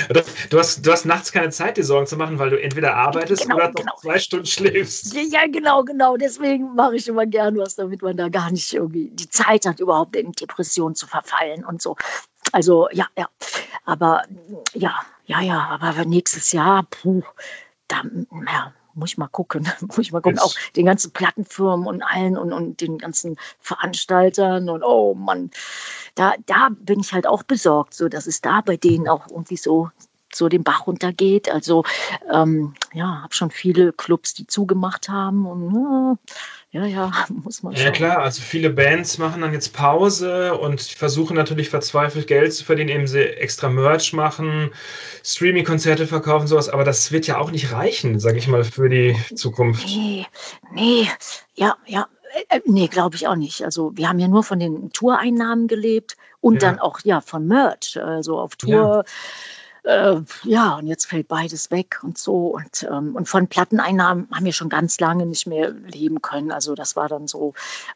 du, 0.50 0.60
hast, 0.60 0.86
du 0.86 0.92
hast 0.92 1.06
nachts 1.06 1.32
keine 1.32 1.50
Zeit, 1.50 1.78
dir 1.78 1.84
Sorgen 1.84 2.08
zu 2.08 2.18
machen, 2.18 2.40
weil 2.40 2.50
du 2.50 2.62
entweder 2.62 2.96
arbeitest 2.96 3.44
genau, 3.44 3.56
oder 3.56 3.72
genau. 3.72 3.94
zwei 4.02 4.20
Stunden 4.20 4.46
schläfst. 4.46 5.14
Ja, 5.14 5.48
genau 5.48 5.81
genau, 5.84 6.18
Deswegen 6.18 6.76
mache 6.76 6.96
ich 6.96 7.08
immer 7.08 7.26
gern 7.26 7.58
was, 7.58 7.76
damit 7.76 8.02
man 8.02 8.18
da 8.18 8.30
gar 8.30 8.52
nicht 8.52 8.74
irgendwie 8.74 9.10
die 9.12 9.30
Zeit 9.30 9.66
hat, 9.66 9.80
überhaupt 9.80 10.16
in 10.16 10.32
Depression 10.32 10.96
zu 10.96 11.08
verfallen 11.08 11.66
und 11.66 11.82
so. 11.82 11.96
Also 12.52 12.90
ja, 12.92 13.08
ja. 13.18 13.30
Aber 13.86 14.24
ja, 14.74 15.00
ja, 15.26 15.42
ja, 15.42 15.80
aber 15.80 16.06
nächstes 16.06 16.52
Jahr, 16.52 16.84
puh, 16.90 17.24
da, 17.88 18.04
ja, 18.48 18.74
muss 18.94 19.12
ich 19.12 19.18
mal 19.18 19.28
gucken, 19.28 19.68
muss 19.82 20.00
ich 20.00 20.12
mal 20.12 20.22
gucken, 20.22 20.40
auch 20.40 20.54
den 20.76 20.86
ganzen 20.86 21.12
Plattenfirmen 21.12 21.88
und 21.88 22.04
allen 22.04 22.38
und, 22.38 22.54
und 22.54 22.82
den 22.82 22.98
ganzen 22.98 23.38
Veranstaltern 23.60 24.70
und 24.70 24.84
oh 24.84 25.14
Mann, 25.14 25.52
da, 26.16 26.34
da 26.46 26.70
bin 26.72 27.00
ich 27.00 27.14
halt 27.14 27.28
auch 27.28 27.44
besorgt, 27.44 27.94
so 27.94 28.10
dass 28.10 28.28
es 28.28 28.42
da 28.42 28.62
bei 28.62 28.78
denen 28.78 29.08
auch 29.08 29.28
irgendwie 29.30 29.58
so 29.58 29.90
so 30.36 30.50
den 30.50 30.64
Bach 30.64 30.88
runtergeht. 30.88 31.52
Also 31.52 31.84
ähm, 32.34 32.74
ja, 32.94 33.22
habe 33.24 33.34
schon 33.34 33.52
viele 33.52 33.94
Clubs, 33.94 34.34
die 34.34 34.48
zugemacht 34.48 35.10
haben 35.10 35.46
und 35.46 36.18
ja, 36.72 36.86
ja, 36.86 37.12
muss 37.30 37.64
man. 37.64 37.76
Schauen. 37.76 37.86
Ja 37.86 37.92
klar, 37.92 38.20
also 38.20 38.42
viele 38.42 38.70
Bands 38.70 39.18
machen 39.18 39.42
dann 39.42 39.54
jetzt 39.54 39.74
Pause 39.74 40.58
und 40.58 40.82
versuchen 40.82 41.36
natürlich 41.36 41.70
verzweifelt 41.70 42.28
Geld 42.28 42.54
zu 42.54 42.64
verdienen, 42.64 42.90
indem 42.90 43.08
sie 43.08 43.24
extra 43.24 43.70
Merch 43.70 44.14
machen, 44.14 44.72
Streaming-Konzerte 45.24 46.08
verkaufen, 46.08 46.48
sowas. 46.48 46.70
Aber 46.70 46.84
das 46.84 47.12
wird 47.12 47.28
ja 47.28 47.38
auch 47.38 47.52
nicht 47.52 47.72
reichen, 47.72 48.20
sage 48.20 48.38
ich 48.38 48.48
mal, 48.48 48.64
für 48.64 48.90
die 48.90 49.16
Zukunft. 49.36 49.86
Nee, 49.86 50.26
nee, 50.74 51.08
ja, 51.56 51.76
ja. 51.86 52.08
Äh, 52.50 52.58
äh, 52.58 52.62
nee, 52.66 52.88
glaube 52.88 53.18
ich 53.18 53.28
auch 53.28 53.36
nicht. 53.36 53.64
Also 53.64 53.92
wir 53.96 54.08
haben 54.08 54.20
ja 54.20 54.30
nur 54.30 54.44
von 54.44 54.60
den 54.60 54.92
Toureinnahmen 54.92 55.68
gelebt 55.68 56.16
und 56.40 56.62
ja. 56.62 56.70
dann 56.70 56.80
auch 56.80 57.02
ja 57.04 57.20
von 57.20 57.46
Merch. 57.48 58.00
Also 58.02 58.40
auf 58.40 58.56
Tour. 58.56 58.72
Ja 58.72 59.04
äh, 59.84 60.18
ja, 60.44 60.76
und 60.76 60.88
jetzt 60.88 61.06
fällt 61.06 61.28
beides 61.28 61.72
weg 61.72 62.00
und 62.04 62.18
so. 62.18 62.56
Und, 62.56 62.88
ähm, 62.90 63.16
und 63.16 63.28
von 63.28 63.48
Platteneinnahmen 63.48 64.28
haben 64.32 64.46
wir 64.46 64.54
schon 64.54 64.70
ganz 64.70 65.00
lange 65.00 65.26
nicht 65.26 65.48
mehr 65.48 65.72
leben 65.72 66.22
können. 66.22 66.52
Also 66.52 66.76
das 66.76 66.96
war 66.96 67.10
dann 67.10 67.28
so, 67.28 67.54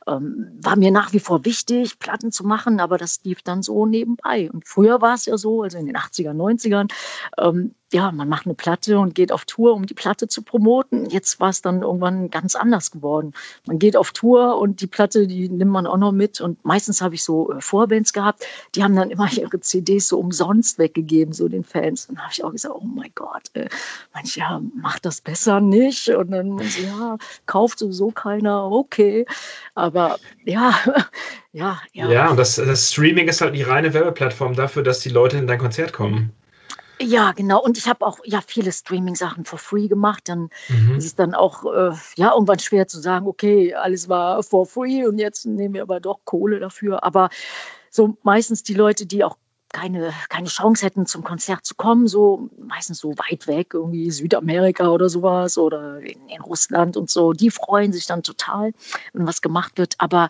ähm, 0.08 0.52
war 0.62 0.76
mir 0.76 0.92
nach 0.92 1.14
wie 1.14 1.20
vor 1.20 1.46
wichtig, 1.46 2.00
Platten 2.00 2.32
zu 2.32 2.44
machen, 2.44 2.80
aber 2.80 2.98
das 2.98 3.20
lief 3.24 3.42
dann 3.44 3.62
so 3.62 3.86
nebenbei. 3.86 4.50
Und 4.52 4.68
früher 4.68 5.02
war 5.02 5.14
es 5.14 5.26
ja 5.26 5.38
so, 5.38 5.62
also 5.64 5.78
in 5.78 5.86
den 5.86 5.98
80er, 5.98 6.34
90ern, 6.34 6.92
ähm, 7.38 7.76
ja, 7.96 8.12
man 8.12 8.28
macht 8.28 8.46
eine 8.46 8.56
Platte 8.56 9.00
und 9.00 9.16
geht 9.16 9.32
auf 9.32 9.46
Tour, 9.46 9.74
um 9.74 9.86
die 9.86 9.94
Platte 9.94 10.28
zu 10.28 10.42
promoten. 10.42 11.10
Jetzt 11.10 11.40
war 11.40 11.48
es 11.48 11.62
dann 11.62 11.82
irgendwann 11.82 12.30
ganz 12.30 12.54
anders 12.54 12.92
geworden. 12.92 13.34
Man 13.68 13.80
geht 13.80 13.96
auf 13.96 14.12
Tour 14.12 14.58
und 14.58 14.82
die 14.82 14.88
Platte, 14.88 15.28
die 15.28 15.48
nimmt 15.48 15.72
man 15.72 15.88
auch 15.88 15.96
noch 15.96 16.12
mit. 16.12 16.42
Und 16.42 16.64
meistens 16.66 17.02
habe 17.02 17.16
ich 17.16 17.24
so 17.24 17.54
äh, 17.54 17.62
Vorbands 17.62 18.12
gehabt, 18.12 18.46
die 18.76 18.84
haben 18.84 18.98
dann 18.98 19.12
immer 19.12 19.32
ihre 19.32 19.62
CDs 19.62 20.10
so 20.10 20.20
umsonst 20.20 20.78
weggegeben, 20.78 21.34
so 21.34 21.48
den 21.48 21.64
Fans. 21.64 22.08
Und 22.10 22.20
habe 22.20 22.34
ich 22.34 22.44
auch 22.44 22.52
gesagt, 22.52 22.76
oh 22.78 22.84
mein 22.84 23.12
Gott, 23.16 23.44
äh, 23.54 23.70
manche, 24.14 24.42
ja, 24.42 24.62
macht 24.76 25.06
das 25.06 25.22
besser 25.22 25.62
nicht. 25.62 26.10
Und 26.10 26.32
dann, 26.32 26.60
ja, 26.84 27.18
kauft 27.46 27.80
sowieso 27.80 28.12
keiner, 28.12 28.70
okay. 28.70 29.26
Aber 29.74 30.18
ja, 30.44 30.76
ja, 31.54 31.80
ja. 31.94 32.10
Ja, 32.12 32.30
und 32.30 32.36
das, 32.36 32.56
das 32.56 32.92
Streaming 32.92 33.30
ist 33.30 33.40
halt 33.40 33.56
die 33.56 33.64
reine 33.64 33.94
Werbeplattform 33.94 34.54
dafür, 34.54 34.84
dass 34.84 35.00
die 35.00 35.10
Leute 35.10 35.38
in 35.38 35.48
dein 35.48 35.60
Konzert 35.60 35.94
kommen. 35.94 36.34
Ja, 37.02 37.32
genau. 37.34 37.62
Und 37.62 37.78
ich 37.78 37.88
habe 37.88 38.06
auch 38.06 38.20
ja 38.24 38.42
viele 38.46 38.72
Streaming-Sachen 38.72 39.46
for 39.46 39.60
free 39.60 39.88
gemacht. 39.88 40.24
Dann 40.26 40.50
mhm. 40.70 40.96
ist 40.98 41.06
es 41.06 41.16
dann 41.16 41.34
auch 41.34 41.66
äh, 41.66 41.92
ja 42.16 42.34
irgendwann 42.34 42.60
schwer 42.60 42.88
zu 42.88 43.00
sagen, 43.00 43.28
okay, 43.28 43.74
alles 43.74 44.10
war 44.10 44.42
for 44.44 44.66
free 44.66 45.06
und 45.06 45.18
jetzt 45.18 45.46
nehmen 45.46 45.74
wir 45.74 45.82
aber 45.82 46.00
doch 46.00 46.20
Kohle 46.26 46.60
dafür. 46.60 47.04
Aber 47.04 47.30
so 47.90 48.18
meistens 48.24 48.64
die 48.64 48.74
Leute, 48.74 49.06
die 49.06 49.24
auch 49.24 49.38
keine, 49.76 50.14
keine 50.30 50.48
Chance 50.48 50.86
hätten, 50.86 51.06
zum 51.06 51.26
Konzert 51.26 51.66
zu 51.66 51.76
kommen, 51.76 52.08
so 52.08 52.50
meistens 52.58 53.00
so 53.00 53.14
weit 53.18 53.46
weg, 53.46 53.74
irgendwie 53.74 54.10
Südamerika 54.10 54.88
oder 54.88 55.10
sowas 55.10 55.58
oder 55.58 56.00
in, 56.00 56.30
in, 56.30 56.42
Russland 56.42 56.96
und 56.96 57.10
so, 57.10 57.34
die 57.34 57.52
freuen 57.52 57.92
sich 57.92 58.06
dann 58.06 58.24
total, 58.24 58.72
wenn 59.12 59.28
was 59.28 59.42
gemacht 59.42 59.78
wird. 59.78 59.96
Aber 59.98 60.30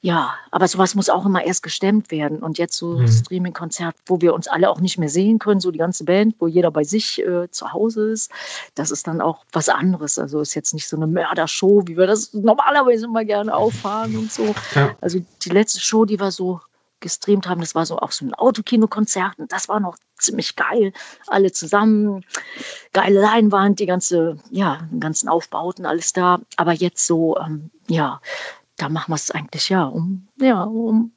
ja, 0.00 0.34
aber 0.50 0.66
sowas 0.66 0.96
muss 0.96 1.08
auch 1.08 1.24
immer 1.24 1.44
erst 1.44 1.62
gestemmt 1.62 2.10
werden. 2.10 2.40
Und 2.40 2.58
jetzt 2.58 2.76
so 2.76 2.98
mhm. 2.98 3.06
Streaming-Konzert, 3.06 3.94
wo 4.06 4.20
wir 4.20 4.34
uns 4.34 4.48
alle 4.48 4.68
auch 4.68 4.80
nicht 4.80 4.98
mehr 4.98 5.08
sehen 5.08 5.38
können, 5.38 5.60
so 5.60 5.70
die 5.70 5.78
ganze 5.78 6.02
Band, 6.02 6.34
wo 6.40 6.48
jeder 6.48 6.72
bei 6.72 6.82
sich 6.82 7.24
äh, 7.24 7.48
zu 7.48 7.72
Hause 7.72 8.10
ist, 8.10 8.32
das 8.74 8.90
ist 8.90 9.06
dann 9.06 9.20
auch 9.20 9.44
was 9.52 9.68
anderes. 9.68 10.18
Also 10.18 10.40
ist 10.40 10.54
jetzt 10.54 10.74
nicht 10.74 10.88
so 10.88 10.96
eine 10.96 11.06
Mördershow, 11.06 11.84
wie 11.86 11.96
wir 11.96 12.08
das 12.08 12.34
normalerweise 12.34 13.04
immer 13.04 13.24
gerne 13.24 13.54
auffahren 13.54 14.16
und 14.16 14.32
so. 14.32 14.52
Ja. 14.74 14.96
Also 15.00 15.20
die 15.42 15.50
letzte 15.50 15.78
Show, 15.78 16.04
die 16.06 16.18
war 16.18 16.32
so 16.32 16.60
gestreamt 17.00 17.48
haben. 17.48 17.60
Das 17.60 17.74
war 17.74 17.86
so 17.86 17.98
auch 17.98 18.12
so 18.12 18.24
ein 18.24 18.34
Autokinokonzert 18.34 19.38
und 19.38 19.52
das 19.52 19.68
war 19.68 19.80
noch 19.80 19.96
ziemlich 20.18 20.56
geil. 20.56 20.92
Alle 21.26 21.52
zusammen, 21.52 22.24
geile 22.92 23.20
Leinwand, 23.20 23.80
die 23.80 23.86
ganze, 23.86 24.38
ja, 24.50 24.86
den 24.90 25.00
ganzen 25.00 25.28
Aufbauten, 25.28 25.86
alles 25.86 26.12
da. 26.12 26.40
Aber 26.56 26.72
jetzt 26.72 27.06
so, 27.06 27.38
ähm, 27.38 27.70
ja, 27.88 28.20
da 28.76 28.88
machen 28.88 29.10
wir 29.10 29.16
es 29.16 29.30
eigentlich 29.30 29.68
ja, 29.68 29.84
um, 29.84 30.28
ja, 30.40 30.62
um, 30.62 31.12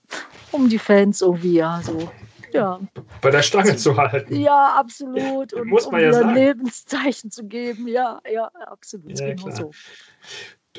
um 0.52 0.70
die 0.70 0.80
Fans 0.80 1.22
irgendwie, 1.22 1.54
ja, 1.54 1.82
so 1.84 2.10
ja. 2.54 2.80
bei 3.22 3.32
der 3.32 3.42
Stange 3.42 3.76
zu 3.76 3.98
halten. 3.98 4.36
Ja, 4.36 4.76
absolut. 4.76 5.54
Und 5.54 5.68
Muss 5.68 5.86
man 5.86 5.96
um 5.96 6.06
ja 6.06 6.14
sagen. 6.14 6.36
Lebenszeichen 6.36 7.32
zu 7.32 7.46
geben. 7.46 7.88
Ja, 7.88 8.22
ja, 8.32 8.46
absolut. 8.68 9.20
Ja, 9.20 9.34
genau 9.34 9.52
so. 9.52 9.72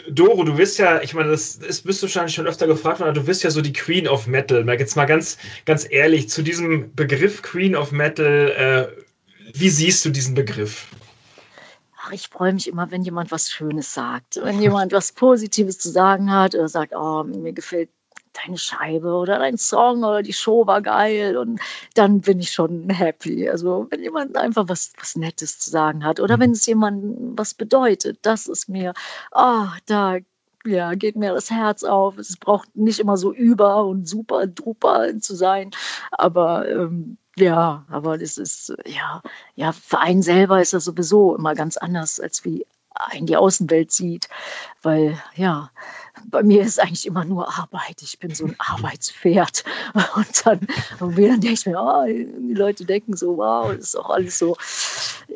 Doro, 0.08 0.42
du 0.42 0.56
bist 0.56 0.78
ja, 0.78 1.00
ich 1.00 1.14
meine, 1.14 1.30
das, 1.30 1.58
das 1.58 1.82
bist 1.82 2.02
du 2.02 2.06
wahrscheinlich 2.06 2.34
schon 2.34 2.48
öfter 2.48 2.66
gefragt 2.66 2.98
worden, 2.98 3.14
du 3.14 3.24
bist 3.24 3.44
ja 3.44 3.50
so 3.50 3.60
die 3.60 3.72
Queen 3.72 4.08
of 4.08 4.26
Metal. 4.26 4.68
Jetzt 4.78 4.96
mal 4.96 5.04
ganz, 5.04 5.38
ganz 5.66 5.86
ehrlich 5.88 6.28
zu 6.28 6.42
diesem 6.42 6.92
Begriff 6.94 7.42
Queen 7.42 7.76
of 7.76 7.92
Metal. 7.92 8.50
Äh, 8.50 9.02
wie 9.54 9.68
siehst 9.68 10.04
du 10.04 10.10
diesen 10.10 10.34
Begriff? 10.34 10.88
Ach, 11.96 12.10
ich 12.10 12.28
freue 12.28 12.52
mich 12.52 12.66
immer, 12.68 12.90
wenn 12.90 13.02
jemand 13.02 13.30
was 13.30 13.50
Schönes 13.50 13.94
sagt. 13.94 14.40
Wenn 14.42 14.60
jemand 14.60 14.92
was 14.92 15.12
Positives 15.12 15.78
zu 15.78 15.90
sagen 15.90 16.30
hat 16.30 16.54
oder 16.54 16.68
sagt, 16.68 16.92
oh, 16.94 17.22
mir 17.22 17.52
gefällt 17.52 17.88
deine 18.34 18.58
Scheibe 18.58 19.14
oder 19.14 19.38
dein 19.38 19.58
Song 19.58 20.04
oder 20.04 20.22
die 20.22 20.32
Show 20.32 20.66
war 20.66 20.82
geil 20.82 21.36
und 21.36 21.60
dann 21.94 22.20
bin 22.20 22.40
ich 22.40 22.52
schon 22.52 22.88
happy. 22.90 23.48
Also 23.48 23.86
wenn 23.90 24.02
jemand 24.02 24.36
einfach 24.36 24.68
was, 24.68 24.92
was 24.98 25.16
Nettes 25.16 25.58
zu 25.58 25.70
sagen 25.70 26.04
hat 26.04 26.20
oder 26.20 26.38
wenn 26.38 26.50
mhm. 26.50 26.56
es 26.56 26.66
jemandem 26.66 27.32
was 27.36 27.54
bedeutet, 27.54 28.18
das 28.22 28.46
ist 28.46 28.68
mir, 28.68 28.94
oh, 29.32 29.66
da 29.86 30.18
ja, 30.66 30.94
geht 30.94 31.16
mir 31.16 31.34
das 31.34 31.50
Herz 31.50 31.84
auf. 31.84 32.18
Es 32.18 32.36
braucht 32.36 32.74
nicht 32.74 32.98
immer 32.98 33.16
so 33.16 33.32
über 33.32 33.84
und 33.84 34.08
super 34.08 34.46
duper 34.46 35.18
zu 35.20 35.34
sein, 35.34 35.70
aber 36.10 36.68
ähm, 36.68 37.18
ja, 37.36 37.84
aber 37.90 38.16
das 38.16 38.38
ist, 38.38 38.74
ja, 38.86 39.22
ja, 39.56 39.72
für 39.72 39.98
einen 39.98 40.22
selber 40.22 40.60
ist 40.60 40.72
das 40.72 40.84
sowieso 40.84 41.34
immer 41.36 41.54
ganz 41.54 41.76
anders, 41.76 42.20
als 42.20 42.44
wie 42.44 42.66
einen 42.94 43.26
die 43.26 43.36
Außenwelt 43.36 43.90
sieht, 43.90 44.28
weil, 44.82 45.20
ja, 45.34 45.70
bei 46.26 46.42
mir 46.42 46.62
ist 46.62 46.80
eigentlich 46.80 47.06
immer 47.06 47.24
nur 47.24 47.48
Arbeit. 47.58 48.02
Ich 48.02 48.18
bin 48.18 48.34
so 48.34 48.46
ein 48.46 48.56
Arbeitspferd. 48.58 49.64
Und 50.16 50.46
dann, 50.46 50.60
und 51.00 51.18
dann 51.18 51.40
denke 51.40 51.52
ich 51.52 51.66
mir, 51.66 51.78
oh, 51.78 52.04
die 52.06 52.54
Leute 52.54 52.84
denken 52.84 53.16
so, 53.16 53.36
wow, 53.36 53.72
das 53.72 53.88
ist 53.88 53.96
auch 53.96 54.10
alles 54.10 54.38
so, 54.38 54.56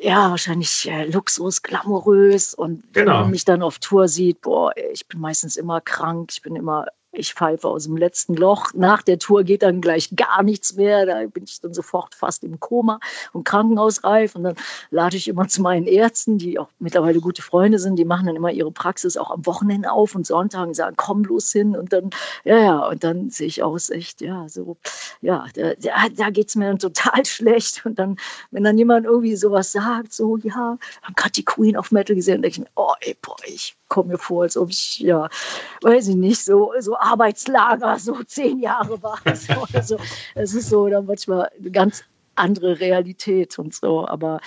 ja, 0.01 0.31
wahrscheinlich 0.31 0.89
äh, 0.89 1.07
Luxus, 1.07 1.63
glamourös. 1.63 2.55
Und 2.55 2.83
genau. 2.93 3.13
wenn 3.13 3.21
man 3.23 3.31
mich 3.31 3.45
dann 3.45 3.63
auf 3.63 3.79
Tour 3.79 4.09
sieht, 4.09 4.41
boah, 4.41 4.73
ich 4.93 5.07
bin 5.07 5.21
meistens 5.21 5.57
immer 5.57 5.81
krank, 5.81 6.31
ich 6.33 6.43
bin 6.43 6.57
immer 6.57 6.87
ich 7.13 7.35
pfeife 7.35 7.67
aus 7.69 7.85
dem 7.85 7.97
letzten 7.97 8.35
Loch. 8.35 8.67
Nach 8.75 9.03
der 9.03 9.19
Tour 9.19 9.43
geht 9.43 9.63
dann 9.63 9.81
gleich 9.81 10.15
gar 10.15 10.43
nichts 10.43 10.75
mehr. 10.75 11.07
Da 11.07 11.27
bin 11.27 11.45
ich 11.45 11.61
dann 11.61 11.73
sofort 11.73 12.15
fast 12.15 12.45
im 12.45 12.61
Koma 12.61 13.01
und 13.33 13.45
krankenhausreif. 13.45 14.35
Und 14.35 14.45
dann 14.45 14.57
lade 14.91 15.17
ich 15.17 15.27
immer 15.27 15.49
zu 15.49 15.63
meinen 15.63 15.87
Ärzten, 15.87 16.39
die 16.39 16.59
auch 16.59 16.69
mittlerweile 16.79 17.21
gute 17.21 17.43
Freunde 17.43 17.79
sind. 17.79 17.97
Die 17.97 18.05
machen 18.05 18.27
dann 18.27 18.37
immer 18.37 18.51
ihre 18.51 18.71
Praxis 18.71 19.17
auch 19.17 19.31
am 19.31 19.47
Wochenende 19.47 19.91
auf 19.91 20.15
und 20.15 20.27
Sonntagen 20.27 20.75
sagen, 20.75 20.97
komm 20.97 21.23
bloß 21.23 21.51
hin. 21.51 21.77
Und 21.77 21.93
dann, 21.93 22.11
ja, 22.45 22.59
ja, 22.59 22.79
und 22.87 23.03
dann 23.03 23.31
sehe 23.31 23.47
ich 23.47 23.63
aus, 23.63 23.89
echt, 23.89 24.21
ja, 24.21 24.47
so, 24.49 24.77
ja, 25.23 25.47
da, 25.55 25.73
da 26.15 26.31
geht 26.31 26.49
es 26.49 26.57
mir 26.57 26.67
dann 26.67 26.79
total 26.79 27.25
schlecht. 27.27 27.87
Und 27.87 27.99
dann, 27.99 28.17
wenn 28.51 28.65
dann 28.65 28.77
jemand 28.77 29.07
irgendwie 29.07 29.37
sowas 29.37 29.73
sagt, 29.73 30.13
so, 30.13 30.37
ja, 30.39 30.79
haben 31.03 31.15
gerade 31.17 31.33
die 31.33 31.45
Queen 31.45 31.77
of 31.77 31.91
Metal 31.91 32.15
gesehen, 32.15 32.43
denke 32.43 32.49
ich 32.49 32.59
mir, 32.61 32.71
oh, 32.77 32.93
ey, 33.01 33.17
boah, 33.23 33.37
ich 33.47 33.77
komme 33.89 34.13
mir 34.13 34.19
vor, 34.19 34.43
als 34.43 34.57
ob 34.57 34.71
ich, 34.71 35.01
ja, 35.01 35.29
weiß 35.83 36.09
ich 36.09 36.17
nicht, 36.17 36.45
so, 36.45 36.73
so 36.79 36.97
Arbeitslager, 36.99 37.99
so 37.99 38.23
zehn 38.25 38.61
Jahre 38.61 39.03
war. 39.03 39.19
So, 39.35 39.67
also, 39.73 39.97
es 40.35 40.55
ist 40.55 40.69
so 40.69 40.89
dann 40.89 41.07
manchmal 41.07 41.51
ganz 41.73 42.05
andere 42.39 42.81
Realität 42.81 43.59
und 43.59 43.75
so. 43.75 44.07
Aber, 44.07 44.41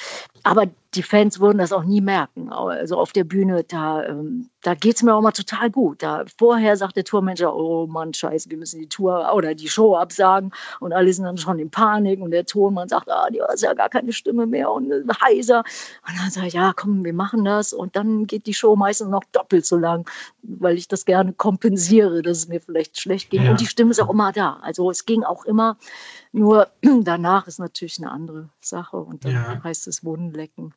aber 0.43 0.67
die 0.93 1.03
Fans 1.03 1.39
würden 1.39 1.59
das 1.59 1.71
auch 1.71 1.83
nie 1.83 2.01
merken. 2.01 2.51
Also 2.51 2.97
auf 2.97 3.13
der 3.13 3.23
Bühne, 3.23 3.63
da, 3.63 4.03
ähm, 4.03 4.49
da 4.61 4.73
geht 4.73 4.97
es 4.97 5.03
mir 5.03 5.15
auch 5.15 5.21
mal 5.21 5.31
total 5.31 5.69
gut. 5.69 6.03
Da, 6.03 6.25
vorher 6.37 6.75
sagt 6.75 6.97
der 6.97 7.05
Tourmanager, 7.05 7.55
oh 7.55 7.87
Mann, 7.87 8.13
scheiße, 8.13 8.49
wir 8.49 8.57
müssen 8.57 8.79
die 8.79 8.89
Tour 8.89 9.33
oder 9.33 9.55
die 9.55 9.69
Show 9.69 9.95
absagen. 9.95 10.51
Und 10.81 10.91
alle 10.91 11.13
sind 11.13 11.23
dann 11.23 11.37
schon 11.37 11.59
in 11.59 11.69
Panik. 11.69 12.19
Und 12.19 12.31
der 12.31 12.45
Tonmann 12.45 12.89
sagt, 12.89 13.09
ah, 13.09 13.29
die 13.29 13.41
hast 13.41 13.61
ja 13.61 13.73
gar 13.73 13.87
keine 13.87 14.11
Stimme 14.11 14.45
mehr 14.45 14.69
und 14.69 14.91
heiser. 15.23 15.59
Und 16.07 16.19
dann 16.19 16.29
sage 16.29 16.47
ich, 16.47 16.53
ja, 16.53 16.73
komm, 16.75 17.05
wir 17.05 17.13
machen 17.13 17.45
das. 17.45 17.71
Und 17.71 17.95
dann 17.95 18.27
geht 18.27 18.45
die 18.45 18.53
Show 18.53 18.75
meistens 18.75 19.09
noch 19.09 19.23
doppelt 19.31 19.65
so 19.65 19.77
lang, 19.77 20.09
weil 20.43 20.77
ich 20.77 20.89
das 20.89 21.05
gerne 21.05 21.31
kompensiere, 21.31 22.21
dass 22.21 22.39
es 22.39 22.47
mir 22.49 22.59
vielleicht 22.59 22.99
schlecht 22.99 23.29
ging. 23.29 23.43
Ja. 23.43 23.51
Und 23.51 23.61
die 23.61 23.67
Stimme 23.67 23.91
ist 23.91 24.01
auch 24.01 24.09
immer 24.09 24.33
da. 24.33 24.59
Also 24.61 24.89
es 24.89 25.05
ging 25.05 25.23
auch 25.23 25.45
immer. 25.45 25.77
Nur 26.31 26.69
danach 27.03 27.47
ist 27.47 27.59
natürlich 27.59 27.97
eine 27.99 28.11
andere 28.11 28.49
Sache. 28.61 28.97
Und 28.97 29.25
dann 29.25 29.31
ja. 29.31 29.63
heißt 29.63 29.87
es 29.87 30.03
Wundenlecken. 30.03 30.73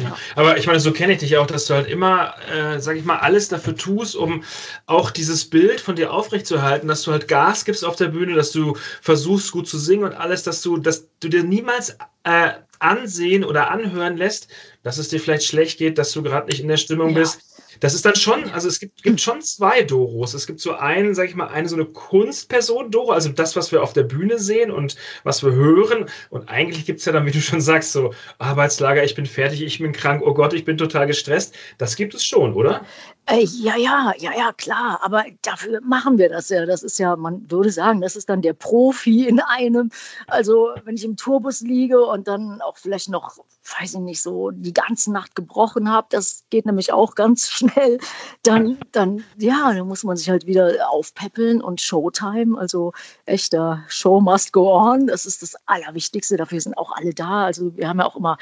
Ja. 0.00 0.16
Aber 0.34 0.56
ich 0.56 0.66
meine, 0.66 0.80
so 0.80 0.92
kenne 0.92 1.12
ich 1.12 1.20
dich 1.20 1.36
auch, 1.36 1.46
dass 1.46 1.66
du 1.66 1.74
halt 1.74 1.86
immer, 1.86 2.34
äh, 2.52 2.80
sag 2.80 2.96
ich 2.96 3.04
mal, 3.04 3.18
alles 3.18 3.48
dafür 3.48 3.76
tust, 3.76 4.16
um 4.16 4.42
auch 4.86 5.10
dieses 5.10 5.48
Bild 5.48 5.80
von 5.80 5.94
dir 5.94 6.12
aufrechtzuerhalten, 6.12 6.88
dass 6.88 7.02
du 7.02 7.12
halt 7.12 7.28
Gas 7.28 7.64
gibst 7.64 7.84
auf 7.84 7.94
der 7.94 8.08
Bühne, 8.08 8.34
dass 8.34 8.50
du 8.50 8.76
versuchst, 9.00 9.52
gut 9.52 9.68
zu 9.68 9.78
singen 9.78 10.04
und 10.04 10.14
alles, 10.14 10.42
dass 10.42 10.62
du, 10.62 10.78
dass 10.78 11.08
du 11.20 11.28
dir 11.28 11.44
niemals 11.44 11.96
äh, 12.24 12.54
ansehen 12.80 13.44
oder 13.44 13.70
anhören 13.70 14.16
lässt, 14.16 14.48
dass 14.82 14.98
es 14.98 15.08
dir 15.08 15.20
vielleicht 15.20 15.44
schlecht 15.44 15.78
geht, 15.78 15.96
dass 15.96 16.10
du 16.10 16.22
gerade 16.22 16.48
nicht 16.48 16.60
in 16.60 16.68
der 16.68 16.76
Stimmung 16.76 17.10
ja. 17.10 17.20
bist 17.20 17.53
das 17.80 17.94
ist 17.94 18.04
dann 18.04 18.16
schon, 18.16 18.50
also 18.50 18.68
es 18.68 18.80
gibt, 18.80 19.02
gibt 19.02 19.20
schon 19.20 19.42
zwei 19.42 19.82
Doros. 19.82 20.34
Es 20.34 20.46
gibt 20.46 20.60
so 20.60 20.74
einen, 20.74 21.14
sag 21.14 21.28
ich 21.28 21.34
mal, 21.34 21.48
eine 21.48 21.68
so 21.68 21.76
eine 21.76 21.86
Kunstperson 21.86 22.90
Doro, 22.90 23.12
also 23.12 23.28
das, 23.30 23.56
was 23.56 23.72
wir 23.72 23.82
auf 23.82 23.92
der 23.92 24.04
Bühne 24.04 24.38
sehen 24.38 24.70
und 24.70 24.96
was 25.22 25.42
wir 25.42 25.52
hören. 25.52 26.06
Und 26.30 26.48
eigentlich 26.48 26.86
gibt 26.86 27.00
es 27.00 27.04
ja 27.06 27.12
dann, 27.12 27.26
wie 27.26 27.30
du 27.30 27.40
schon 27.40 27.60
sagst, 27.60 27.92
so 27.92 28.14
Arbeitslager, 28.38 29.04
ich 29.04 29.14
bin 29.14 29.26
fertig, 29.26 29.62
ich 29.62 29.78
bin 29.78 29.92
krank, 29.92 30.22
oh 30.24 30.34
Gott, 30.34 30.52
ich 30.52 30.64
bin 30.64 30.76
total 30.76 31.06
gestresst. 31.06 31.54
Das 31.78 31.96
gibt 31.96 32.14
es 32.14 32.24
schon, 32.24 32.54
oder? 32.54 32.84
Äh, 33.26 33.44
ja, 33.44 33.74
ja, 33.76 34.12
ja, 34.18 34.32
ja, 34.36 34.52
klar. 34.52 35.00
Aber 35.02 35.24
dafür 35.42 35.80
machen 35.82 36.18
wir 36.18 36.28
das 36.28 36.50
ja. 36.50 36.66
Das 36.66 36.82
ist 36.82 36.98
ja, 36.98 37.16
man 37.16 37.50
würde 37.50 37.70
sagen, 37.70 38.02
das 38.02 38.16
ist 38.16 38.28
dann 38.28 38.42
der 38.42 38.52
Profi 38.52 39.26
in 39.26 39.40
einem. 39.40 39.90
Also, 40.26 40.74
wenn 40.84 40.96
ich 40.96 41.04
im 41.04 41.16
Tourbus 41.16 41.62
liege 41.62 42.04
und 42.04 42.28
dann 42.28 42.60
auch 42.60 42.76
vielleicht 42.76 43.08
noch, 43.08 43.38
weiß 43.80 43.94
ich 43.94 44.00
nicht, 44.00 44.22
so 44.22 44.50
die 44.50 44.74
ganze 44.74 45.10
Nacht 45.10 45.34
gebrochen 45.36 45.90
habe, 45.90 46.06
das 46.10 46.44
geht 46.50 46.66
nämlich 46.66 46.92
auch 46.92 47.14
ganz 47.14 47.48
schnell, 47.50 47.98
dann, 48.42 48.76
dann, 48.92 49.24
ja, 49.38 49.72
dann 49.72 49.88
muss 49.88 50.04
man 50.04 50.18
sich 50.18 50.28
halt 50.28 50.46
wieder 50.46 50.90
aufpäppeln 50.90 51.62
und 51.62 51.80
Showtime, 51.80 52.58
also 52.58 52.92
echter 53.24 53.84
Show 53.88 54.20
must 54.20 54.52
go 54.52 54.70
on. 54.70 55.06
Das 55.06 55.24
ist 55.24 55.40
das 55.40 55.56
Allerwichtigste. 55.64 56.36
Dafür 56.36 56.60
sind 56.60 56.76
auch 56.76 56.92
alle 56.92 57.14
da. 57.14 57.44
Also, 57.44 57.74
wir 57.74 57.88
haben 57.88 58.00
ja 58.00 58.06
auch 58.06 58.16
immer 58.16 58.36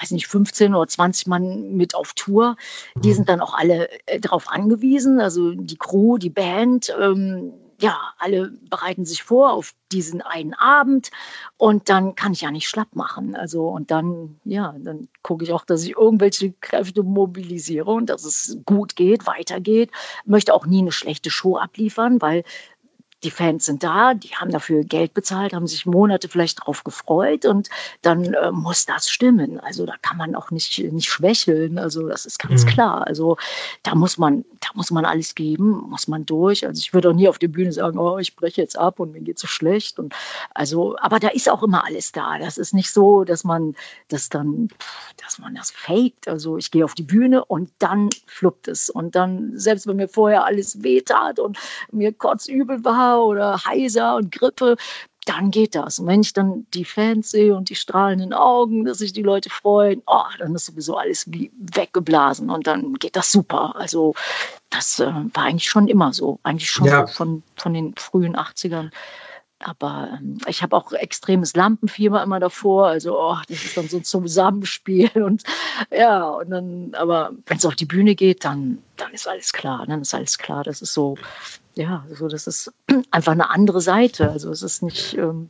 weiß 0.00 0.12
nicht, 0.12 0.26
15 0.26 0.74
oder 0.74 0.86
20 0.86 1.26
Mann 1.26 1.72
mit 1.74 1.94
auf 1.94 2.14
Tour. 2.14 2.56
Die 2.96 3.08
mhm. 3.08 3.14
sind 3.14 3.28
dann 3.28 3.40
auch 3.40 3.54
alle 3.54 3.88
äh, 4.06 4.20
darauf 4.20 4.48
angewiesen, 4.48 5.20
also 5.20 5.52
die 5.52 5.76
Crew, 5.76 6.18
die 6.18 6.30
Band. 6.30 6.94
Ähm, 7.00 7.52
ja, 7.80 7.96
alle 8.18 8.50
bereiten 8.68 9.04
sich 9.04 9.22
vor 9.22 9.52
auf 9.52 9.72
diesen 9.92 10.20
einen 10.20 10.52
Abend 10.54 11.10
und 11.56 11.88
dann 11.88 12.16
kann 12.16 12.32
ich 12.32 12.40
ja 12.40 12.50
nicht 12.50 12.68
schlapp 12.68 12.96
machen. 12.96 13.36
Also 13.36 13.68
und 13.68 13.92
dann, 13.92 14.40
ja, 14.44 14.74
dann 14.78 15.08
gucke 15.22 15.44
ich 15.44 15.52
auch, 15.52 15.64
dass 15.64 15.84
ich 15.84 15.96
irgendwelche 15.96 16.52
Kräfte 16.60 17.04
mobilisiere 17.04 17.90
und 17.90 18.10
dass 18.10 18.24
es 18.24 18.58
gut 18.66 18.96
geht, 18.96 19.28
weitergeht. 19.28 19.90
Möchte 20.24 20.54
auch 20.54 20.66
nie 20.66 20.80
eine 20.80 20.92
schlechte 20.92 21.30
Show 21.30 21.56
abliefern, 21.56 22.20
weil 22.20 22.42
die 23.24 23.32
Fans 23.32 23.64
sind 23.64 23.82
da, 23.82 24.14
die 24.14 24.28
haben 24.28 24.52
dafür 24.52 24.84
Geld 24.84 25.12
bezahlt, 25.12 25.52
haben 25.52 25.66
sich 25.66 25.86
Monate 25.86 26.28
vielleicht 26.28 26.60
darauf 26.60 26.84
gefreut 26.84 27.44
und 27.46 27.68
dann 28.02 28.32
äh, 28.32 28.52
muss 28.52 28.86
das 28.86 29.10
stimmen. 29.10 29.58
Also 29.58 29.86
da 29.86 29.94
kann 30.02 30.16
man 30.16 30.36
auch 30.36 30.52
nicht, 30.52 30.78
nicht 30.78 31.08
schwächeln. 31.08 31.78
Also 31.78 32.08
das 32.08 32.26
ist 32.26 32.38
ganz 32.38 32.64
mhm. 32.64 32.68
klar. 32.68 33.06
Also 33.08 33.36
da 33.82 33.96
muss 33.96 34.18
man, 34.18 34.44
da 34.60 34.68
muss 34.74 34.92
man 34.92 35.04
alles 35.04 35.34
geben, 35.34 35.84
muss 35.88 36.06
man 36.06 36.26
durch. 36.26 36.64
Also 36.64 36.78
ich 36.78 36.94
würde 36.94 37.10
auch 37.10 37.14
nie 37.14 37.28
auf 37.28 37.38
der 37.38 37.48
Bühne 37.48 37.72
sagen, 37.72 37.98
oh, 37.98 38.18
ich 38.18 38.36
breche 38.36 38.60
jetzt 38.60 38.78
ab 38.78 39.00
und 39.00 39.12
mir 39.12 39.20
geht 39.20 39.40
so 39.40 39.48
schlecht. 39.48 39.98
Und 39.98 40.14
also, 40.54 40.96
aber 41.00 41.18
da 41.18 41.28
ist 41.28 41.48
auch 41.48 41.64
immer 41.64 41.84
alles 41.84 42.12
da. 42.12 42.38
Das 42.38 42.56
ist 42.56 42.72
nicht 42.72 42.92
so, 42.92 43.24
dass 43.24 43.42
man 43.42 43.74
das 44.08 44.28
dann, 44.28 44.68
dass 45.16 45.40
man 45.40 45.56
das 45.56 45.72
faked. 45.72 46.28
Also 46.28 46.56
ich 46.56 46.70
gehe 46.70 46.84
auf 46.84 46.94
die 46.94 47.02
Bühne 47.02 47.44
und 47.44 47.70
dann 47.80 48.10
fluppt 48.26 48.68
es. 48.68 48.90
Und 48.90 49.16
dann, 49.16 49.58
selbst 49.58 49.88
wenn 49.88 49.96
mir 49.96 50.08
vorher 50.08 50.44
alles 50.44 50.84
wehtat 50.84 51.40
und 51.40 51.58
mir 51.90 52.12
kotzübel 52.12 52.84
war, 52.84 53.07
oder 53.16 53.64
heiser 53.64 54.16
und 54.16 54.32
Grippe, 54.32 54.76
dann 55.28 55.50
geht 55.50 55.74
das. 55.74 55.98
Und 55.98 56.06
wenn 56.06 56.22
ich 56.22 56.32
dann 56.32 56.66
die 56.72 56.84
Fans 56.84 57.30
sehe 57.30 57.54
und 57.54 57.68
die 57.68 57.74
strahlenden 57.74 58.32
Augen, 58.32 58.84
dass 58.84 58.98
sich 58.98 59.12
die 59.12 59.22
Leute 59.22 59.50
freuen, 59.50 60.02
oh, 60.06 60.24
dann 60.38 60.54
ist 60.54 60.66
sowieso 60.66 60.96
alles 60.96 61.30
wie 61.30 61.50
weggeblasen 61.58 62.50
und 62.50 62.66
dann 62.66 62.94
geht 62.94 63.14
das 63.14 63.30
super. 63.30 63.74
Also 63.76 64.14
das 64.70 65.00
äh, 65.00 65.06
war 65.06 65.44
eigentlich 65.44 65.68
schon 65.68 65.86
immer 65.86 66.12
so, 66.12 66.38
eigentlich 66.44 66.70
schon 66.70 66.86
ja. 66.86 67.06
so 67.06 67.12
von, 67.12 67.42
von 67.56 67.74
den 67.74 67.94
frühen 67.96 68.36
80ern. 68.36 68.90
Aber 69.60 70.08
ähm, 70.12 70.38
ich 70.46 70.62
habe 70.62 70.76
auch 70.76 70.92
extremes 70.92 71.54
Lampenfieber 71.56 72.22
immer 72.22 72.38
davor. 72.38 72.86
Also, 72.86 73.18
oh, 73.18 73.36
das 73.48 73.64
ist 73.64 73.76
dann 73.76 73.88
so 73.88 73.96
ein 73.96 74.04
Zusammenspiel. 74.04 75.10
Und 75.14 75.42
ja, 75.90 76.28
und 76.28 76.50
dann, 76.50 76.92
aber 76.94 77.32
wenn 77.46 77.56
es 77.56 77.66
auf 77.66 77.74
die 77.74 77.84
Bühne 77.84 78.14
geht, 78.14 78.44
dann, 78.44 78.78
dann 78.96 79.12
ist 79.12 79.26
alles 79.26 79.52
klar. 79.52 79.84
Dann 79.86 80.02
ist 80.02 80.14
alles 80.14 80.38
klar. 80.38 80.62
Das 80.62 80.80
ist 80.80 80.94
so, 80.94 81.16
ja, 81.78 82.04
so, 82.12 82.26
das 82.26 82.46
ist 82.48 82.72
einfach 83.12 83.32
eine 83.32 83.50
andere 83.50 83.80
Seite. 83.80 84.30
Also 84.30 84.50
es 84.50 84.62
ist 84.62 84.82
nicht, 84.82 85.16
ähm, 85.16 85.48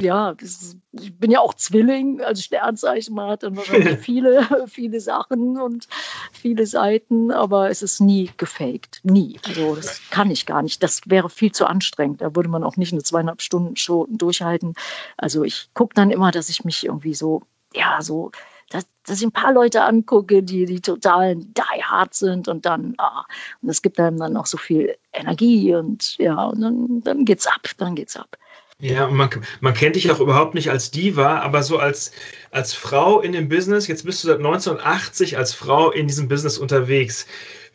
ja, 0.00 0.34
ist, 0.40 0.76
ich 0.90 1.16
bin 1.16 1.30
ja 1.30 1.38
auch 1.38 1.54
Zwilling, 1.54 2.20
also 2.20 2.42
Sternzeichen, 2.42 3.14
man 3.14 3.30
hat 3.30 3.44
dann 3.44 3.56
wahrscheinlich 3.56 3.98
viele, 4.00 4.66
viele 4.66 5.00
Sachen 5.00 5.60
und 5.60 5.86
viele 6.32 6.66
Seiten, 6.66 7.30
aber 7.30 7.70
es 7.70 7.82
ist 7.82 8.00
nie 8.00 8.30
gefaked. 8.36 9.00
Nie. 9.04 9.38
Also 9.46 9.76
das 9.76 10.00
kann 10.10 10.30
ich 10.30 10.44
gar 10.44 10.60
nicht. 10.60 10.82
Das 10.82 11.02
wäre 11.06 11.30
viel 11.30 11.52
zu 11.52 11.66
anstrengend. 11.66 12.20
Da 12.20 12.34
würde 12.34 12.48
man 12.48 12.64
auch 12.64 12.76
nicht 12.76 12.92
eine 12.92 13.02
zweieinhalb 13.04 13.42
Stunden 13.42 13.76
Show 13.76 14.08
durchhalten. 14.10 14.74
Also 15.16 15.44
ich 15.44 15.70
gucke 15.72 15.94
dann 15.94 16.10
immer, 16.10 16.32
dass 16.32 16.48
ich 16.48 16.64
mich 16.64 16.84
irgendwie 16.84 17.14
so, 17.14 17.42
ja, 17.74 18.02
so 18.02 18.32
dass, 18.72 18.86
dass 19.04 19.18
ich 19.18 19.26
ein 19.26 19.32
paar 19.32 19.52
Leute 19.52 19.82
angucke, 19.82 20.42
die, 20.42 20.64
die 20.64 20.80
total 20.80 21.36
die 21.36 21.82
hard 21.82 22.14
sind 22.14 22.48
und 22.48 22.64
dann, 22.64 22.94
ah, 22.98 23.24
und 23.60 23.68
das 23.68 23.82
gibt 23.82 23.98
einem 24.00 24.18
dann 24.18 24.36
auch 24.36 24.46
so 24.46 24.56
viel 24.56 24.96
Energie 25.12 25.74
und 25.74 26.16
ja, 26.18 26.44
und 26.44 26.60
dann, 26.60 27.00
dann 27.02 27.24
geht's 27.24 27.46
ab, 27.46 27.68
dann 27.78 27.94
geht's 27.94 28.16
ab. 28.16 28.36
Ja, 28.80 29.06
man, 29.06 29.30
man 29.60 29.74
kennt 29.74 29.94
dich 29.94 30.10
auch 30.10 30.18
überhaupt 30.18 30.54
nicht 30.54 30.70
als 30.70 30.90
Diva, 30.90 31.38
aber 31.38 31.62
so 31.62 31.78
als, 31.78 32.10
als 32.50 32.74
Frau 32.74 33.20
in 33.20 33.30
dem 33.30 33.48
Business, 33.48 33.86
jetzt 33.86 34.04
bist 34.04 34.24
du 34.24 34.28
seit 34.28 34.38
1980 34.38 35.38
als 35.38 35.54
Frau 35.54 35.92
in 35.92 36.08
diesem 36.08 36.26
Business 36.26 36.58
unterwegs. 36.58 37.26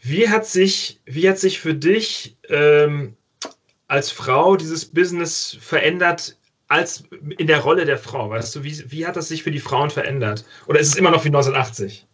Wie 0.01 0.27
hat 0.27 0.45
sich, 0.45 0.99
wie 1.05 1.29
hat 1.29 1.39
sich 1.39 1.59
für 1.59 1.73
dich 1.73 2.37
ähm, 2.49 3.15
als 3.87 4.11
Frau 4.11 4.57
dieses 4.57 4.83
Business 4.85 5.57
verändert 5.61 6.37
als 6.67 7.03
in 7.37 7.47
der 7.47 7.59
Rolle 7.59 7.85
der 7.85 7.97
Frau? 7.97 8.29
Weißt 8.29 8.55
du, 8.55 8.63
wie, 8.63 8.91
wie 8.91 9.05
hat 9.05 9.15
das 9.15 9.27
sich 9.27 9.43
für 9.43 9.51
die 9.51 9.59
Frauen 9.59 9.89
verändert? 9.89 10.45
Oder 10.67 10.79
ist 10.79 10.89
es 10.89 10.95
immer 10.95 11.11
noch 11.11 11.23
wie 11.23 11.29
1980? 11.29 12.05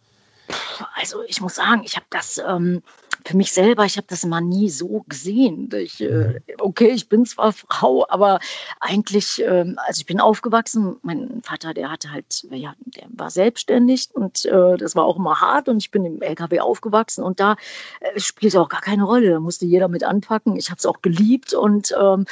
Also 0.94 1.22
ich 1.26 1.40
muss 1.40 1.54
sagen, 1.54 1.82
ich 1.84 1.96
habe 1.96 2.06
das 2.10 2.38
ähm, 2.38 2.82
für 3.24 3.36
mich 3.36 3.52
selber, 3.52 3.84
ich 3.84 3.96
habe 3.96 4.06
das 4.08 4.24
immer 4.24 4.40
nie 4.40 4.68
so 4.68 5.04
gesehen. 5.08 5.70
Ich, 5.74 6.00
äh, 6.00 6.06
mhm. 6.06 6.38
okay, 6.60 6.88
ich 6.88 7.08
bin 7.08 7.24
zwar 7.24 7.52
Frau, 7.52 8.06
aber 8.08 8.38
eigentlich, 8.80 9.42
ähm, 9.42 9.78
also 9.86 10.00
ich 10.00 10.06
bin 10.06 10.20
aufgewachsen. 10.20 10.96
Mein 11.02 11.40
Vater, 11.42 11.72
der 11.72 11.90
hatte 11.90 12.12
halt, 12.12 12.46
ja, 12.50 12.74
der 12.78 13.04
war 13.08 13.30
selbstständig 13.30 14.10
und 14.12 14.44
äh, 14.44 14.76
das 14.76 14.94
war 14.94 15.04
auch 15.04 15.16
immer 15.16 15.40
hart 15.40 15.68
und 15.68 15.78
ich 15.78 15.90
bin 15.90 16.04
im 16.04 16.20
LKW 16.20 16.60
aufgewachsen 16.60 17.24
und 17.24 17.40
da 17.40 17.56
äh, 18.00 18.20
spielte 18.20 18.60
auch 18.60 18.68
gar 18.68 18.82
keine 18.82 19.04
Rolle. 19.04 19.30
Da 19.30 19.40
musste 19.40 19.64
jeder 19.64 19.88
mit 19.88 20.04
anpacken. 20.04 20.56
Ich 20.56 20.70
habe 20.70 20.78
es 20.78 20.86
auch 20.86 21.00
geliebt 21.00 21.54
und 21.54 21.94
ähm, 21.98 22.26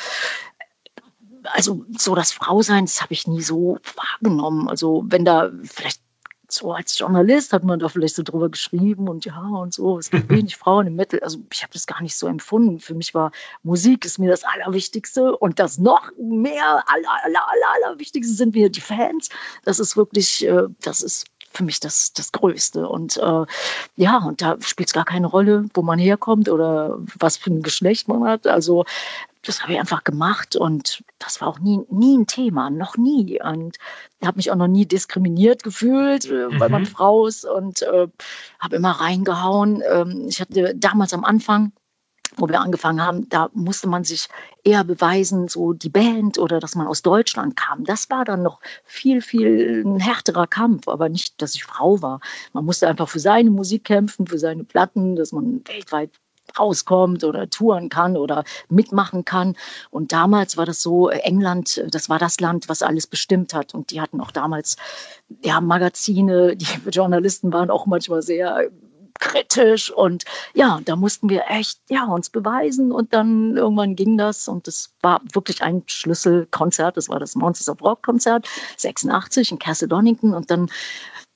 also 1.45 1.84
so 1.97 2.14
das 2.14 2.32
Frausein, 2.32 2.86
das 2.86 3.03
habe 3.03 3.12
ich 3.12 3.26
nie 3.26 3.43
so 3.43 3.78
wahrgenommen. 3.97 4.68
Also 4.68 5.05
wenn 5.07 5.24
da 5.24 5.51
vielleicht 5.64 6.01
so 6.53 6.72
als 6.72 6.99
Journalist 6.99 7.53
hat 7.53 7.64
man 7.64 7.78
da 7.78 7.88
vielleicht 7.88 8.14
so 8.14 8.22
drüber 8.22 8.51
geschrieben 8.51 9.09
und 9.09 9.24
ja 9.24 9.40
und 9.40 9.72
so, 9.72 9.99
es 9.99 10.11
gibt 10.11 10.28
wenig 10.30 10.57
Frauen 10.57 10.86
im 10.86 10.97
Metal. 10.97 11.20
Also 11.20 11.38
ich 11.53 11.62
habe 11.62 11.72
das 11.72 11.86
gar 11.86 12.03
nicht 12.03 12.16
so 12.16 12.26
empfunden. 12.26 12.78
Für 12.78 12.95
mich 12.95 13.14
war 13.14 13.32
Musik 13.62 14.05
ist 14.05 14.18
mir 14.18 14.30
das 14.30 14.45
Allerwichtigste 14.45 15.36
und 15.36 15.59
das 15.59 15.78
noch 15.78 16.11
mehr, 16.18 16.84
aller, 16.86 17.11
aller, 17.24 17.49
aller, 17.49 17.86
Allerwichtigste 17.86 18.34
sind 18.34 18.55
mir 18.55 18.70
die 18.70 18.80
Fans. 18.80 19.30
Das 19.64 19.78
ist 19.78 19.97
wirklich, 19.97 20.47
äh, 20.47 20.64
das 20.82 21.03
ist 21.03 21.26
für 21.53 21.64
mich 21.64 21.80
das, 21.80 22.12
das 22.12 22.32
Größte. 22.32 22.88
Und 22.88 23.16
äh, 23.16 23.45
ja, 23.97 24.18
und 24.18 24.43
da 24.43 24.57
spielt 24.61 24.88
es 24.88 24.95
gar 24.95 25.05
keine 25.05 25.26
Rolle, 25.26 25.66
wo 25.74 25.82
man 25.82 25.99
herkommt 25.99 26.49
oder 26.49 26.99
was 27.18 27.36
für 27.36 27.51
ein 27.51 27.62
Geschlecht 27.62 28.09
man 28.09 28.24
hat. 28.24 28.47
Also 28.47 28.84
das 29.43 29.62
habe 29.62 29.72
ich 29.72 29.78
einfach 29.78 30.05
gemacht 30.05 30.57
und 30.57 31.03
das 31.18 31.40
war 31.40 31.49
auch 31.49 31.59
nie, 31.59 31.80
nie 31.90 32.16
ein 32.18 32.26
Thema, 32.26 32.70
noch 32.70 32.97
nie. 32.97 33.40
Und 33.43 33.76
habe 34.24 34.36
mich 34.36 34.51
auch 34.51 34.57
noch 34.57 34.68
nie 34.68 34.86
diskriminiert 34.86 35.62
gefühlt, 35.62 36.26
äh, 36.26 36.61
weil 36.61 36.68
man 36.68 36.82
mhm. 36.82 36.86
Frau 36.86 37.26
ist 37.26 37.45
und 37.45 37.82
äh, 37.82 38.07
habe 38.61 38.76
immer 38.76 38.93
reingehauen. 38.93 39.82
Ähm, 39.90 40.26
ich 40.28 40.40
hatte 40.40 40.74
damals 40.76 41.12
am 41.12 41.24
Anfang, 41.24 41.72
wo 42.36 42.49
wir 42.49 42.61
angefangen 42.61 43.05
haben, 43.05 43.28
da 43.28 43.51
musste 43.53 43.88
man 43.88 44.05
sich 44.05 44.28
eher 44.64 44.84
beweisen, 44.84 45.49
so 45.49 45.72
die 45.72 45.90
Band 45.90 46.38
oder 46.38 46.61
dass 46.61 46.74
man 46.74 46.86
aus 46.86 47.03
Deutschland 47.03 47.57
kam. 47.57 47.84
Das 47.84 48.09
war 48.11 48.24
dann 48.24 48.43
noch 48.43 48.61
viel, 48.84 49.20
viel 49.20 49.82
ein 49.84 50.01
härterer 50.01 50.47
Kampf, 50.47 50.88
aber 50.88 51.09
nicht, 51.09 51.43
dass 51.43 51.55
ich 51.55 51.64
Frau 51.64 52.01
war. 52.01 52.20
Man 52.53 52.64
musste 52.64 52.88
einfach 52.88 53.09
für 53.09 53.20
seine 53.20 53.51
Musik 53.51 53.84
kämpfen, 53.84 54.26
für 54.26 54.38
seine 54.38 54.64
Platten, 54.64 55.16
dass 55.16 55.32
man 55.32 55.62
weltweit 55.66 56.11
rauskommt 56.59 57.24
oder 57.24 57.49
touren 57.49 57.88
kann 57.88 58.16
oder 58.16 58.45
mitmachen 58.68 59.24
kann. 59.24 59.57
Und 59.90 60.12
damals 60.12 60.57
war 60.57 60.66
das 60.66 60.82
so, 60.82 61.09
England, 61.09 61.82
das 61.90 62.09
war 62.09 62.18
das 62.18 62.40
Land, 62.40 62.68
was 62.68 62.82
alles 62.82 63.07
bestimmt 63.07 63.55
hat. 63.55 63.74
Und 63.74 63.90
die 63.90 64.01
hatten 64.01 64.20
auch 64.20 64.30
damals 64.30 64.76
ja, 65.43 65.61
Magazine, 65.61 66.57
die 66.57 66.66
Journalisten 66.90 67.53
waren 67.53 67.70
auch 67.70 67.86
manchmal 67.86 68.22
sehr 68.22 68.70
kritisch. 69.18 69.90
Und 69.90 70.24
ja, 70.55 70.80
da 70.84 70.97
mussten 70.97 71.28
wir 71.28 71.45
echt 71.49 71.78
ja 71.88 72.05
uns 72.07 72.30
beweisen. 72.30 72.93
Und 72.93 73.12
dann 73.14 73.57
irgendwann 73.57 73.95
ging 73.95 74.18
das. 74.18 74.49
Und 74.49 74.66
das 74.66 74.95
war 75.01 75.20
wirklich 75.32 75.62
ein 75.62 75.82
Schlüsselkonzert, 75.86 76.97
das 76.97 77.09
war 77.09 77.20
das 77.20 77.34
Monsters 77.34 77.68
of 77.68 77.82
Rock 77.82 78.03
Konzert 78.03 78.49
86 78.76 79.53
in 79.53 79.59
Castle 79.59 79.88
Donington 79.88 80.34
und 80.34 80.51
dann 80.51 80.68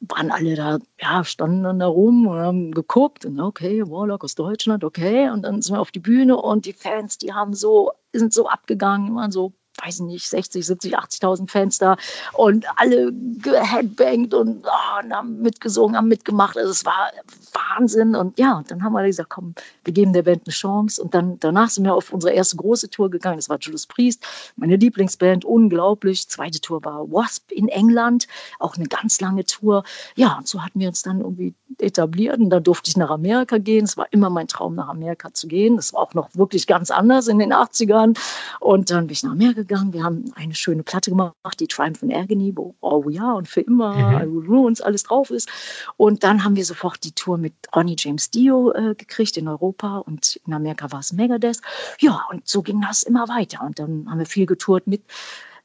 waren 0.00 0.30
alle 0.30 0.54
da, 0.54 0.78
ja, 1.00 1.24
standen 1.24 1.62
dann 1.62 1.78
da 1.78 1.86
rum 1.86 2.26
und 2.26 2.38
haben 2.38 2.72
geguckt 2.72 3.24
und 3.24 3.40
okay, 3.40 3.82
Warlock 3.88 4.24
aus 4.24 4.34
Deutschland, 4.34 4.84
okay. 4.84 5.30
Und 5.30 5.42
dann 5.42 5.62
sind 5.62 5.74
wir 5.74 5.80
auf 5.80 5.90
die 5.90 6.00
Bühne 6.00 6.36
und 6.36 6.66
die 6.66 6.72
Fans, 6.72 7.18
die 7.18 7.32
haben 7.32 7.54
so, 7.54 7.92
sind 8.12 8.32
so 8.32 8.48
abgegangen, 8.48 9.14
waren 9.14 9.30
so 9.30 9.54
weiß 9.82 10.00
ich 10.00 10.06
nicht, 10.06 10.28
60, 10.28 10.66
70, 10.66 10.98
80.000 10.98 11.50
Fans 11.50 11.78
da 11.78 11.96
und 12.32 12.66
alle 12.76 13.12
geheadbangt 13.12 14.34
und, 14.34 14.66
oh, 14.66 15.04
und 15.04 15.12
haben 15.12 15.42
mitgesungen, 15.42 15.96
haben 15.96 16.08
mitgemacht. 16.08 16.56
Also 16.56 16.70
es 16.70 16.84
war 16.84 17.10
Wahnsinn. 17.52 18.14
Und 18.14 18.38
ja, 18.38 18.62
dann 18.68 18.82
haben 18.82 18.92
wir 18.92 19.04
gesagt, 19.04 19.30
komm, 19.30 19.54
wir 19.84 19.92
geben 19.92 20.12
der 20.12 20.22
Band 20.22 20.42
eine 20.46 20.52
Chance. 20.52 21.02
Und 21.02 21.14
dann 21.14 21.38
danach 21.40 21.70
sind 21.70 21.84
wir 21.84 21.94
auf 21.94 22.12
unsere 22.12 22.32
erste 22.32 22.56
große 22.56 22.90
Tour 22.90 23.10
gegangen. 23.10 23.36
Das 23.36 23.48
war 23.48 23.58
Judas 23.60 23.86
Priest, 23.86 24.24
meine 24.56 24.76
Lieblingsband, 24.76 25.44
unglaublich. 25.44 26.28
Zweite 26.28 26.60
Tour 26.60 26.84
war 26.84 27.10
Wasp 27.10 27.50
in 27.52 27.68
England, 27.68 28.26
auch 28.58 28.76
eine 28.76 28.86
ganz 28.86 29.20
lange 29.20 29.44
Tour. 29.44 29.84
Ja, 30.14 30.36
und 30.38 30.48
so 30.48 30.62
hatten 30.62 30.80
wir 30.80 30.88
uns 30.88 31.02
dann 31.02 31.20
irgendwie 31.20 31.54
etabliert 31.78 32.38
und 32.38 32.50
da 32.50 32.60
durfte 32.60 32.88
ich 32.88 32.96
nach 32.96 33.10
Amerika 33.10 33.58
gehen. 33.58 33.84
Es 33.84 33.96
war 33.96 34.06
immer 34.10 34.30
mein 34.30 34.48
Traum, 34.48 34.74
nach 34.74 34.88
Amerika 34.88 35.32
zu 35.32 35.46
gehen. 35.46 35.76
Das 35.76 35.92
war 35.92 36.00
auch 36.00 36.14
noch 36.14 36.34
wirklich 36.34 36.66
ganz 36.66 36.90
anders 36.90 37.28
in 37.28 37.38
den 37.38 37.52
80ern. 37.52 38.18
Und 38.60 38.90
dann 38.90 39.06
bin 39.06 39.12
ich 39.12 39.22
nach 39.22 39.32
Amerika 39.32 39.62
gegangen. 39.66 39.92
Wir 39.92 40.04
haben 40.04 40.32
eine 40.34 40.54
schöne 40.54 40.82
Platte 40.82 41.10
gemacht, 41.10 41.34
die 41.58 41.66
Triumph 41.66 42.02
and 42.02 42.14
Agony, 42.14 42.52
wo 42.56 42.74
Oh 42.80 43.08
ja 43.08 43.32
und 43.32 43.48
für 43.48 43.60
immer, 43.60 43.94
mhm. 43.94 44.16
I 44.16 44.32
Will 44.32 44.46
Ruins 44.46 44.80
alles 44.80 45.02
drauf 45.04 45.30
ist. 45.30 45.48
Und 45.96 46.22
dann 46.24 46.44
haben 46.44 46.56
wir 46.56 46.64
sofort 46.64 47.02
die 47.04 47.12
Tour 47.12 47.38
mit 47.38 47.54
Ronnie 47.74 47.96
James 47.98 48.30
Dio 48.30 48.72
äh, 48.72 48.94
gekriegt 48.94 49.36
in 49.36 49.48
Europa 49.48 49.98
und 49.98 50.40
in 50.46 50.54
Amerika 50.54 50.90
war 50.92 51.00
es 51.00 51.12
Megadeth. 51.12 51.60
Ja, 52.00 52.26
und 52.30 52.46
so 52.46 52.62
ging 52.62 52.80
das 52.80 53.02
immer 53.02 53.28
weiter. 53.28 53.62
Und 53.62 53.78
dann 53.78 54.06
haben 54.08 54.18
wir 54.18 54.26
viel 54.26 54.46
getourt 54.46 54.86
mit 54.86 55.02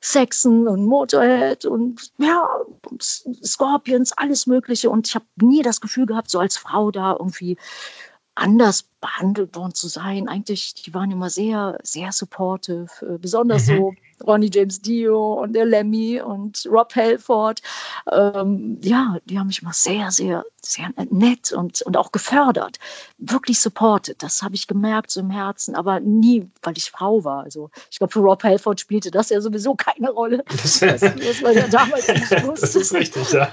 Saxon 0.02 0.68
und 0.68 0.86
Motorhead 0.86 1.66
und 1.66 2.12
ja, 2.18 2.50
Scorpions, 3.00 4.12
alles 4.14 4.48
Mögliche. 4.48 4.90
Und 4.90 5.08
ich 5.08 5.16
habe 5.16 5.26
nie 5.40 5.62
das 5.62 5.80
Gefühl 5.80 6.08
gehabt, 6.08 6.30
so 6.30 6.40
als 6.40 6.58
Frau 6.58 6.92
da 6.92 7.16
irgendwie 7.20 7.58
anders 8.36 8.91
behandelt 9.02 9.56
worden 9.56 9.74
zu 9.74 9.88
sein. 9.88 10.30
Eigentlich, 10.30 10.76
die 10.76 10.94
waren 10.94 11.12
immer 11.12 11.30
sehr, 11.30 11.78
sehr 11.84 12.12
supportive, 12.12 12.88
äh, 13.02 13.18
besonders 13.18 13.68
mhm. 13.68 13.78
so 13.78 13.94
Ronnie 14.26 14.50
James 14.54 14.82
Dio 14.82 15.34
und 15.34 15.54
der 15.54 15.66
Lemmy 15.66 16.22
und 16.22 16.68
Rob 16.70 16.96
Halford. 16.96 17.62
Ähm, 18.12 18.78
ja, 18.82 19.18
die 19.26 19.40
haben 19.40 19.48
mich 19.48 19.62
immer 19.62 19.74
sehr, 19.74 20.12
sehr, 20.12 20.46
sehr 20.62 20.90
nett 21.10 21.52
und, 21.52 21.82
und 21.82 21.98
auch 21.98 22.12
gefördert. 22.12 22.78
Wirklich 23.18 23.60
supported. 23.60 24.22
Das 24.22 24.42
habe 24.42 24.56
ich 24.56 24.68
gemerkt 24.68 25.12
so 25.12 25.20
im 25.20 25.30
Herzen, 25.30 25.76
aber 25.76 26.00
nie, 26.00 26.48
weil 26.62 26.78
ich 26.78 26.92
Frau 26.92 27.24
war. 27.24 27.44
Also 27.44 27.70
ich 27.90 27.98
glaube, 27.98 28.14
für 28.14 28.20
Rob 28.20 28.44
Halford 28.44 28.80
spielte 28.80 29.12
das 29.12 29.30
ja 29.30 29.42
sowieso 29.42 29.76
keine 29.76 30.12
Rolle. 30.12 30.44
Das, 30.62 30.80
das, 30.80 31.02
das 31.02 31.42
war 31.42 31.52
ja 31.52 31.68
damals 31.68 32.08
nicht 32.14 32.44
wusste. 32.46 32.62
Das 32.62 32.76
ist 32.76 32.94
richtig, 32.94 33.32
ja. 33.32 33.50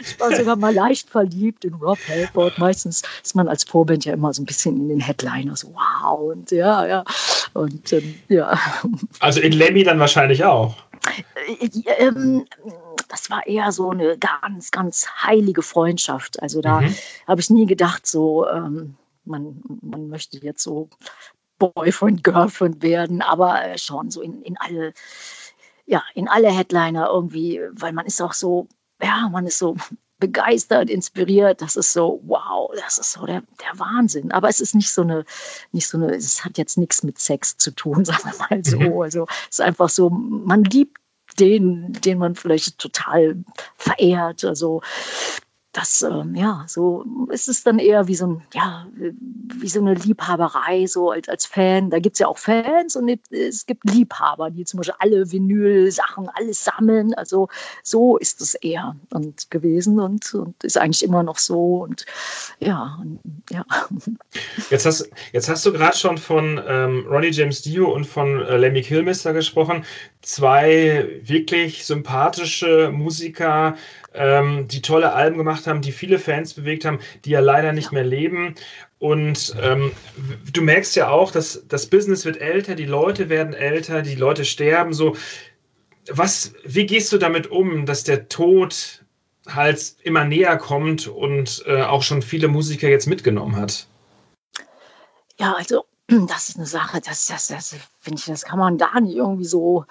Ich 0.00 0.18
war 0.18 0.34
sogar 0.34 0.56
mal 0.56 0.72
leicht 0.72 1.10
verliebt 1.10 1.64
in 1.66 1.74
Rob 1.74 1.98
Halford. 2.08 2.58
Meistens 2.58 3.02
ist 3.22 3.34
man 3.34 3.46
als 3.46 3.64
Vorband 3.64 4.04
ja 4.06 4.14
immer 4.14 4.32
so 4.32 4.42
ein 4.42 4.46
bisschen 4.46 4.85
in 4.90 4.98
den 4.98 5.00
Headliners. 5.00 5.64
Wow. 5.64 6.32
Und 6.32 6.50
ja, 6.50 6.86
ja. 6.86 7.04
Und 7.52 7.92
ähm, 7.92 8.14
ja. 8.28 8.58
Also 9.20 9.40
in 9.40 9.52
Lemmy 9.52 9.84
dann 9.84 9.98
wahrscheinlich 9.98 10.44
auch. 10.44 10.76
Äh, 11.60 11.68
ähm, 11.98 12.44
das 13.08 13.30
war 13.30 13.46
eher 13.46 13.72
so 13.72 13.90
eine 13.90 14.18
ganz, 14.18 14.70
ganz 14.70 15.06
heilige 15.22 15.62
Freundschaft. 15.62 16.42
Also 16.42 16.60
da 16.60 16.80
mhm. 16.80 16.94
habe 17.26 17.40
ich 17.40 17.50
nie 17.50 17.66
gedacht, 17.66 18.06
so 18.06 18.48
ähm, 18.48 18.96
man, 19.24 19.62
man 19.82 20.08
möchte 20.08 20.38
jetzt 20.38 20.62
so 20.62 20.88
Boyfriend, 21.58 22.22
Girlfriend 22.22 22.82
werden, 22.82 23.22
aber 23.22 23.64
äh, 23.64 23.78
schon 23.78 24.10
so 24.10 24.20
in, 24.20 24.42
in 24.42 24.56
alle, 24.58 24.92
ja, 25.86 26.02
in 26.14 26.28
alle 26.28 26.50
Headliner 26.50 27.08
irgendwie, 27.10 27.60
weil 27.72 27.92
man 27.92 28.06
ist 28.06 28.20
auch 28.20 28.32
so, 28.32 28.68
ja, 29.02 29.28
man 29.30 29.46
ist 29.46 29.58
so 29.58 29.76
begeistert, 30.18 30.88
inspiriert. 30.90 31.60
Das 31.62 31.76
ist 31.76 31.92
so, 31.92 32.20
wow, 32.24 32.70
das 32.74 32.98
ist 32.98 33.12
so 33.12 33.26
der, 33.26 33.42
der 33.60 33.78
Wahnsinn. 33.78 34.32
Aber 34.32 34.48
es 34.48 34.60
ist 34.60 34.74
nicht 34.74 34.90
so 34.90 35.02
eine, 35.02 35.24
nicht 35.72 35.88
so 35.88 35.98
eine, 35.98 36.14
es 36.14 36.44
hat 36.44 36.58
jetzt 36.58 36.78
nichts 36.78 37.02
mit 37.02 37.18
Sex 37.18 37.56
zu 37.56 37.70
tun, 37.70 38.04
sagen 38.04 38.24
wir 38.24 38.46
mal 38.48 38.64
so. 38.64 38.78
Mhm. 38.78 39.00
Also 39.00 39.26
es 39.50 39.58
ist 39.58 39.60
einfach 39.60 39.88
so, 39.88 40.10
man 40.10 40.64
liebt 40.64 40.98
den, 41.38 41.92
den 41.92 42.18
man 42.18 42.34
vielleicht 42.34 42.78
total 42.78 43.36
verehrt. 43.76 44.44
Also 44.44 44.80
das, 45.76 46.02
ähm, 46.02 46.34
ja, 46.34 46.64
so 46.66 47.04
ist 47.30 47.48
es 47.48 47.62
dann 47.62 47.78
eher 47.78 48.08
wie 48.08 48.14
so, 48.14 48.26
ein, 48.26 48.42
ja, 48.54 48.86
wie 48.96 49.68
so 49.68 49.80
eine 49.80 49.92
Liebhaberei, 49.92 50.86
so 50.86 51.10
als, 51.10 51.28
als 51.28 51.44
Fan. 51.44 51.90
Da 51.90 51.98
gibt 51.98 52.14
es 52.14 52.20
ja 52.20 52.28
auch 52.28 52.38
Fans 52.38 52.96
und 52.96 53.20
es 53.30 53.66
gibt 53.66 53.84
Liebhaber, 53.90 54.50
die 54.50 54.64
zum 54.64 54.78
Beispiel 54.78 54.94
alle 55.00 55.30
Vinyl-Sachen, 55.30 56.30
alles 56.30 56.64
sammeln. 56.64 57.12
Also 57.12 57.48
so 57.82 58.16
ist 58.16 58.40
es 58.40 58.54
eher 58.54 58.96
und 59.10 59.50
gewesen 59.50 60.00
und, 60.00 60.32
und 60.34 60.64
ist 60.64 60.78
eigentlich 60.78 61.04
immer 61.04 61.22
noch 61.22 61.36
so. 61.36 61.82
Und 61.82 62.06
ja, 62.58 62.98
und, 63.02 63.20
ja. 63.50 63.66
Jetzt 64.70 64.86
hast, 64.86 65.10
jetzt 65.32 65.50
hast 65.50 65.66
du 65.66 65.72
gerade 65.72 65.96
schon 65.96 66.16
von 66.16 66.58
ähm, 66.66 67.06
Ronnie 67.06 67.32
James 67.32 67.60
Dio 67.60 67.92
und 67.92 68.06
von 68.06 68.40
äh, 68.40 68.56
Lemmy 68.56 68.80
Kilmister 68.80 69.34
gesprochen. 69.34 69.84
Zwei 70.22 71.20
wirklich 71.22 71.84
sympathische 71.84 72.90
Musiker, 72.90 73.76
ähm, 74.14 74.68
die 74.68 74.82
tolle 74.82 75.12
Alben 75.12 75.36
gemacht 75.36 75.66
haben, 75.66 75.82
die 75.82 75.92
viele 75.92 76.18
Fans 76.18 76.54
bewegt 76.54 76.84
haben, 76.84 76.98
die 77.24 77.30
ja 77.30 77.40
leider 77.40 77.72
nicht 77.72 77.92
mehr 77.92 78.04
leben. 78.04 78.54
Und 78.98 79.54
ähm, 79.60 79.92
du 80.52 80.62
merkst 80.62 80.96
ja 80.96 81.08
auch, 81.08 81.30
dass 81.30 81.64
das 81.68 81.86
Business 81.86 82.24
wird 82.24 82.40
älter, 82.40 82.74
die 82.74 82.86
Leute 82.86 83.28
werden 83.28 83.54
älter, 83.54 84.02
die 84.02 84.14
Leute 84.14 84.44
sterben 84.44 84.92
so. 84.92 85.16
Was, 86.08 86.54
wie 86.64 86.86
gehst 86.86 87.12
du 87.12 87.18
damit 87.18 87.50
um, 87.50 87.84
dass 87.84 88.04
der 88.04 88.28
Tod 88.28 89.04
halt 89.48 89.96
immer 90.02 90.24
näher 90.24 90.56
kommt 90.56 91.08
und 91.08 91.62
äh, 91.66 91.82
auch 91.82 92.02
schon 92.02 92.22
viele 92.22 92.48
Musiker 92.48 92.88
jetzt 92.88 93.06
mitgenommen 93.06 93.56
hat? 93.56 93.86
Ja, 95.38 95.54
also 95.54 95.84
das 96.06 96.48
ist 96.48 96.56
eine 96.56 96.66
Sache, 96.66 97.00
das, 97.00 97.26
das, 97.26 97.48
das 97.48 97.76
finde 98.00 98.18
ich, 98.18 98.26
das 98.26 98.44
kann 98.44 98.58
man 98.58 98.78
gar 98.78 99.00
nicht 99.00 99.16
irgendwie 99.16 99.44
so, 99.44 99.84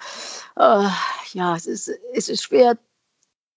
äh, 0.56 0.88
ja, 1.32 1.56
es 1.56 1.66
ist, 1.66 1.90
es 2.14 2.28
ist 2.28 2.42
schwer 2.42 2.76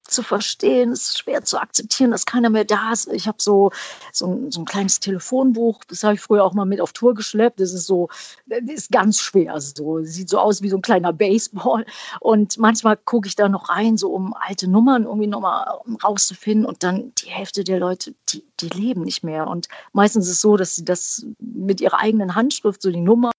zu 0.10 0.24
verstehen, 0.24 0.92
es 0.92 1.10
ist 1.10 1.20
schwer 1.20 1.44
zu 1.44 1.60
akzeptieren, 1.60 2.12
dass 2.12 2.26
keiner 2.26 2.50
mehr 2.50 2.66
da 2.66 2.92
ist. 2.92 3.08
Ich 3.12 3.28
habe 3.28 3.38
so, 3.40 3.72
so, 4.12 4.28
ein, 4.28 4.52
so 4.52 4.62
ein 4.62 4.66
kleines 4.66 5.00
Telefonbuch, 5.00 5.84
das 5.86 6.04
habe 6.04 6.16
ich 6.16 6.22
früher 6.22 6.44
auch 6.44 6.54
mal 6.54 6.66
mit 6.66 6.82
auf 6.82 6.94
Tour 6.94 7.14
geschleppt. 7.14 7.60
Das 7.60 7.74
ist 7.74 7.86
so, 7.86 8.10
das 8.48 8.62
ist 8.66 8.92
ganz 8.92 9.20
schwer. 9.20 9.60
So. 9.60 10.04
Sieht 10.04 10.30
so 10.30 10.40
aus 10.40 10.62
wie 10.62 10.70
so 10.70 10.78
ein 10.78 10.82
kleiner 10.82 11.14
Baseball. 11.14 11.86
Und 12.20 12.58
manchmal 12.58 12.98
gucke 12.98 13.28
ich 13.28 13.36
da 13.36 13.50
noch 13.50 13.70
rein, 13.70 13.98
so 13.98 14.12
um 14.12 14.34
alte 14.34 14.70
Nummern 14.70 15.04
irgendwie 15.04 15.28
nochmal 15.28 15.80
rauszufinden. 16.04 16.66
Und 16.66 16.84
dann 16.84 17.14
die 17.16 17.30
Hälfte 17.30 17.64
der 17.64 17.80
Leute, 17.80 18.14
die, 18.30 18.44
die 18.60 18.70
leben 18.70 19.02
nicht 19.02 19.24
mehr. 19.24 19.48
Und 19.48 19.68
meistens 19.94 20.26
ist 20.26 20.34
es 20.34 20.42
so, 20.42 20.58
dass 20.58 20.76
sie 20.76 20.86
das 20.86 21.26
mit 21.40 21.82
ihrer 21.82 22.00
eigenen 22.00 22.36
Handschrift, 22.36 22.82
so 22.82 22.92
die 22.92 23.02
Nummer, 23.02 23.32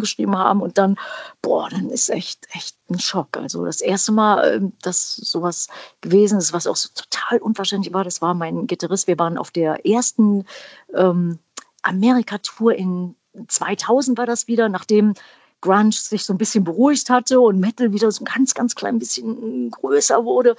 geschrieben 0.00 0.36
haben 0.36 0.60
und 0.62 0.78
dann, 0.78 0.96
boah, 1.42 1.68
dann 1.68 1.90
ist 1.90 2.10
echt, 2.10 2.46
echt 2.52 2.76
ein 2.90 2.98
Schock. 2.98 3.36
Also 3.36 3.64
das 3.64 3.80
erste 3.80 4.12
Mal, 4.12 4.54
ähm, 4.54 4.72
dass 4.82 5.16
sowas 5.16 5.68
gewesen 6.00 6.38
ist, 6.38 6.52
was 6.52 6.66
auch 6.66 6.76
so 6.76 6.88
total 6.94 7.38
unverständlich 7.38 7.92
war, 7.94 8.04
das 8.04 8.22
war 8.22 8.34
mein 8.34 8.66
Gitarrist. 8.66 9.06
Wir 9.06 9.18
waren 9.18 9.38
auf 9.38 9.50
der 9.50 9.86
ersten 9.86 10.44
ähm, 10.94 11.38
Amerika-Tour 11.82 12.74
in 12.74 13.14
2000 13.46 14.18
war 14.18 14.26
das 14.26 14.48
wieder, 14.48 14.68
nachdem 14.68 15.14
Grunge 15.60 15.92
sich 15.92 16.24
so 16.24 16.32
ein 16.32 16.38
bisschen 16.38 16.64
beruhigt 16.64 17.10
hatte 17.10 17.40
und 17.40 17.60
Metal 17.60 17.92
wieder 17.92 18.10
so 18.10 18.22
ein 18.22 18.26
ganz, 18.26 18.54
ganz 18.54 18.74
klein 18.74 18.98
bisschen 18.98 19.70
größer 19.70 20.24
wurde. 20.24 20.56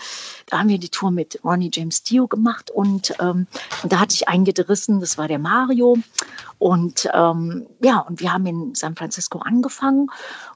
Da 0.48 0.60
haben 0.60 0.70
wir 0.70 0.78
die 0.78 0.90
Tour 0.90 1.12
mit 1.12 1.40
Ronnie 1.44 1.72
James 1.74 2.04
Dio 2.04 2.28
gemacht 2.28 2.72
und, 2.72 3.14
ähm, 3.20 3.48
und 3.84 3.92
da 3.92 4.00
hatte 4.00 4.16
ich 4.16 4.28
einen 4.28 4.46
gerissen, 4.46 5.00
das 5.00 5.18
war 5.18 5.28
der 5.28 5.40
Mario. 5.40 5.98
Und 6.60 7.10
ähm, 7.14 7.66
ja, 7.82 8.00
und 8.00 8.20
wir 8.20 8.32
haben 8.32 8.46
in 8.46 8.76
San 8.76 8.96
Francisco 8.96 9.40
angefangen 9.40 10.08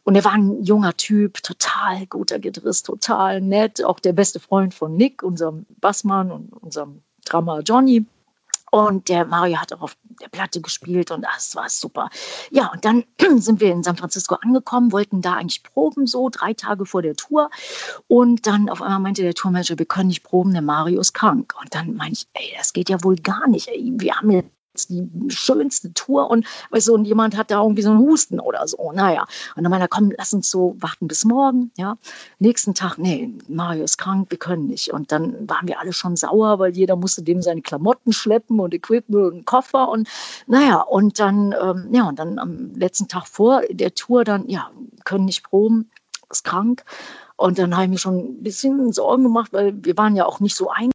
und 0.03 0.15
er 0.15 0.23
war 0.23 0.33
ein 0.33 0.63
junger 0.63 0.95
Typ, 0.95 1.41
total 1.41 2.05
guter 2.07 2.37
Gitarrist, 2.37 2.85
total 2.85 3.41
nett, 3.41 3.83
auch 3.83 3.99
der 3.99 4.13
beste 4.13 4.39
Freund 4.39 4.73
von 4.73 4.95
Nick, 4.95 5.23
unserem 5.23 5.65
Bassmann 5.81 6.31
und 6.31 6.53
unserem 6.53 7.01
Drummer 7.25 7.61
Johnny. 7.61 8.05
Und 8.75 9.07
der 9.07 9.23
Mario 9.23 9.55
hat 9.61 9.71
auch 9.71 9.79
auf 9.79 9.95
der 10.21 10.27
Platte 10.27 10.59
gespielt 10.59 11.09
und 11.09 11.21
das 11.21 11.55
war 11.55 11.69
super. 11.69 12.09
Ja, 12.51 12.69
und 12.73 12.83
dann 12.83 13.05
sind 13.37 13.61
wir 13.61 13.71
in 13.71 13.83
San 13.83 13.95
Francisco 13.95 14.35
angekommen, 14.35 14.91
wollten 14.91 15.21
da 15.21 15.35
eigentlich 15.35 15.63
proben, 15.63 16.07
so 16.07 16.27
drei 16.29 16.53
Tage 16.53 16.85
vor 16.85 17.01
der 17.01 17.15
Tour. 17.15 17.49
Und 18.07 18.47
dann 18.47 18.67
auf 18.67 18.81
einmal 18.81 18.99
meinte 18.99 19.21
der 19.21 19.33
Tourmanager, 19.33 19.79
wir 19.79 19.85
können 19.85 20.09
nicht 20.09 20.23
proben, 20.23 20.51
der 20.51 20.61
Mario 20.61 20.99
ist 20.99 21.13
krank. 21.13 21.53
Und 21.61 21.73
dann 21.73 21.95
meinte 21.95 22.25
ich, 22.25 22.27
ey, 22.33 22.53
das 22.57 22.73
geht 22.73 22.89
ja 22.89 23.01
wohl 23.01 23.15
gar 23.15 23.47
nicht. 23.47 23.69
Ey, 23.69 23.93
wir 23.95 24.13
haben 24.13 24.31
jetzt 24.31 24.49
die 24.89 25.09
schönste 25.29 25.93
Tour 25.93 26.29
und 26.29 26.45
weißt 26.71 26.87
du, 26.87 26.93
und 26.93 27.05
jemand 27.05 27.37
hat 27.37 27.51
da 27.51 27.61
irgendwie 27.61 27.81
so 27.81 27.91
einen 27.91 27.99
Husten 27.99 28.39
oder 28.39 28.67
so. 28.67 28.91
Naja. 28.93 29.25
Und 29.55 29.63
dann 29.63 29.69
meinte 29.69 29.85
er, 29.85 29.89
komm, 29.89 30.11
lass 30.17 30.33
uns 30.33 30.49
so 30.49 30.75
warten 30.79 31.07
bis 31.07 31.25
morgen. 31.25 31.71
Ja. 31.77 31.97
Nächsten 32.39 32.73
Tag, 32.73 32.97
nee, 32.97 33.33
Mario 33.47 33.83
ist 33.83 33.97
krank, 33.97 34.29
wir 34.29 34.37
können 34.37 34.67
nicht. 34.67 34.91
Und 34.91 35.11
dann 35.11 35.49
waren 35.49 35.67
wir 35.67 35.79
alle 35.79 35.93
schon 35.93 36.15
sauer, 36.15 36.59
weil 36.59 36.75
jeder 36.75 36.95
musste 36.95 37.23
dem 37.23 37.41
seine 37.41 37.61
Klamotten 37.61 38.13
schleppen 38.13 38.59
und 38.59 38.73
Equipment 38.73 39.33
und 39.33 39.45
Koffer. 39.45 39.89
Und 39.89 40.07
naja, 40.47 40.81
und 40.81 41.19
dann, 41.19 41.53
ähm, 41.59 41.89
ja, 41.91 42.07
und 42.07 42.19
dann 42.19 42.39
am 42.39 42.73
letzten 42.75 43.07
Tag 43.07 43.27
vor 43.27 43.61
der 43.69 43.93
Tour 43.93 44.23
dann, 44.23 44.47
ja, 44.49 44.69
können 45.03 45.25
nicht 45.25 45.43
proben, 45.43 45.89
ist 46.29 46.43
krank. 46.43 46.83
Und 47.37 47.59
dann 47.59 47.73
habe 47.73 47.85
ich 47.85 47.89
mir 47.89 47.97
schon 47.97 48.17
ein 48.17 48.43
bisschen 48.43 48.93
Sorgen 48.93 49.23
gemacht, 49.23 49.51
weil 49.51 49.73
wir 49.83 49.97
waren 49.97 50.15
ja 50.15 50.25
auch 50.25 50.39
nicht 50.39 50.55
so 50.55 50.69
ein 50.69 50.89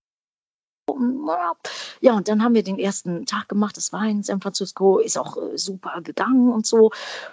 ja, 2.01 2.15
und 2.15 2.29
dann 2.29 2.43
haben 2.43 2.55
wir 2.55 2.63
den 2.63 2.79
ersten 2.79 3.27
Tag 3.27 3.49
gemacht. 3.49 3.77
Das 3.77 3.93
war 3.93 4.05
in 4.07 4.23
San 4.23 4.41
Francisco, 4.41 4.99
ist 4.99 5.19
auch 5.19 5.37
äh, 5.37 5.57
super 5.59 6.01
gegangen 6.03 6.53
und 6.53 6.67
so. 6.67 6.91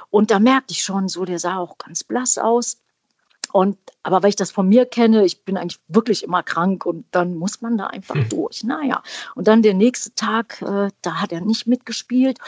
Und 0.10 0.32
da 0.32 0.40
merkte 0.40 0.74
ich 0.74 0.84
schon 0.84 1.08
so, 1.08 1.26
der 1.26 1.40
sah 1.40 1.58
auch 1.58 1.78
ganz 1.78 2.04
blass 2.04 2.38
aus. 2.38 2.78
Und 3.52 3.78
aber 4.08 4.24
weil 4.24 4.30
ich 4.30 4.38
das 4.38 4.52
von 4.52 4.70
mir 4.70 4.86
kenne, 4.86 5.26
ich 5.26 5.44
bin 5.44 5.58
eigentlich 5.58 5.82
wirklich 5.90 6.24
immer 6.24 6.42
krank 6.42 6.86
und 6.86 7.06
dann 7.12 7.36
muss 7.36 7.60
man 7.60 7.78
da 7.78 7.88
einfach 7.88 8.16
hm. 8.16 8.30
durch. 8.30 8.64
Naja, 8.64 9.04
und 9.36 9.50
dann 9.50 9.62
der 9.62 9.74
nächste 9.74 10.16
Tag, 10.16 10.62
äh, 10.62 10.90
da 11.02 11.16
hat 11.22 11.34
er 11.34 11.42
nicht 11.42 11.68
mitgespielt. 11.68 12.40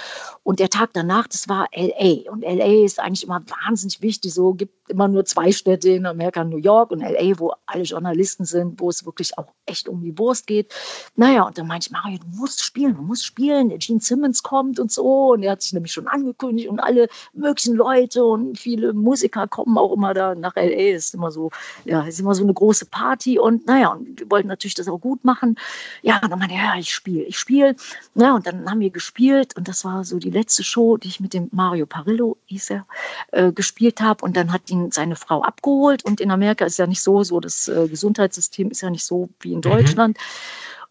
Und 0.43 0.61
der 0.61 0.69
Tag 0.69 0.91
danach, 0.93 1.27
das 1.27 1.49
war 1.49 1.67
LA. 1.75 2.31
Und 2.31 2.43
LA 2.43 2.85
ist 2.85 3.01
eigentlich 3.01 3.25
immer 3.25 3.43
wahnsinnig 3.65 4.01
wichtig. 4.01 4.33
So 4.33 4.53
gibt 4.53 4.89
immer 4.89 5.09
nur 5.09 5.25
zwei 5.25 5.51
Städte 5.51 5.89
in 5.89 6.05
Amerika, 6.05 6.45
New 6.45 6.57
York 6.57 6.91
und 6.91 7.01
LA, 7.01 7.37
wo 7.39 7.51
alle 7.65 7.83
Journalisten 7.83 8.45
sind, 8.45 8.79
wo 8.79 8.89
es 8.89 9.05
wirklich 9.05 9.37
auch 9.37 9.51
echt 9.65 9.89
um 9.89 10.01
die 10.01 10.17
Wurst 10.17 10.47
geht. 10.47 10.73
Naja, 11.17 11.43
und 11.43 11.57
dann 11.57 11.67
meinte 11.67 11.87
ich, 11.87 11.91
Mario, 11.91 12.19
du 12.19 12.37
musst 12.37 12.63
spielen, 12.63 12.95
du 12.95 13.01
musst 13.01 13.25
spielen. 13.25 13.67
Der 13.67 13.79
Gene 13.79 13.99
Simmons 13.99 14.43
kommt 14.43 14.79
und 14.79 14.93
so. 14.93 15.33
Und 15.33 15.43
er 15.43 15.51
hat 15.51 15.61
sich 15.61 15.73
nämlich 15.73 15.91
schon 15.91 16.07
angekündigt 16.07 16.69
und 16.69 16.79
alle 16.79 17.09
möglichen 17.33 17.75
Leute 17.75 18.23
und 18.23 18.57
viele 18.57 18.93
Musiker 18.93 19.45
kommen 19.47 19.77
auch 19.77 19.91
immer 19.91 20.13
da 20.13 20.35
nach 20.35 20.55
LA. 20.55 20.88
Das 20.93 21.05
ist 21.05 21.13
immer 21.13 21.31
so 21.31 21.51
ja, 21.85 22.01
ist 22.01 22.19
immer 22.19 22.35
so 22.35 22.43
eine 22.43 22.53
große 22.53 22.85
Party 22.85 23.39
und 23.39 23.67
naja, 23.67 23.89
und 23.89 24.19
wir 24.19 24.29
wollten 24.29 24.47
natürlich 24.47 24.75
das 24.75 24.87
auch 24.87 24.99
gut 24.99 25.23
machen. 25.23 25.55
Ja, 26.01 26.19
und 26.21 26.29
dann 26.29 26.39
meinte 26.39 26.55
er, 26.55 26.75
ja, 26.75 26.75
ich 26.77 26.93
spiele, 26.93 27.23
ich 27.23 27.37
spiele. 27.37 27.75
Ja, 28.15 28.35
und 28.35 28.47
dann 28.47 28.69
haben 28.69 28.79
wir 28.79 28.89
gespielt 28.89 29.55
und 29.55 29.67
das 29.67 29.85
war 29.85 30.03
so 30.03 30.19
die 30.19 30.29
letzte 30.29 30.63
Show, 30.63 30.97
die 30.97 31.07
ich 31.07 31.19
mit 31.19 31.33
dem 31.33 31.49
Mario 31.51 31.85
Parillo, 31.85 32.37
hieß 32.45 32.71
er, 32.71 32.85
äh, 33.31 33.51
gespielt 33.51 34.01
habe 34.01 34.23
und 34.23 34.35
dann 34.35 34.51
hat 34.51 34.69
ihn 34.69 34.91
seine 34.91 35.15
Frau 35.15 35.41
abgeholt 35.41 36.03
und 36.05 36.21
in 36.21 36.31
Amerika 36.31 36.65
ist 36.65 36.79
ja 36.79 36.87
nicht 36.87 37.01
so, 37.01 37.23
so 37.23 37.39
das 37.39 37.67
äh, 37.67 37.87
Gesundheitssystem 37.87 38.71
ist 38.71 38.81
ja 38.81 38.89
nicht 38.89 39.05
so 39.05 39.29
wie 39.39 39.51
in 39.51 39.57
mhm. 39.57 39.63
Deutschland. 39.63 40.17
Mhm. 40.17 40.23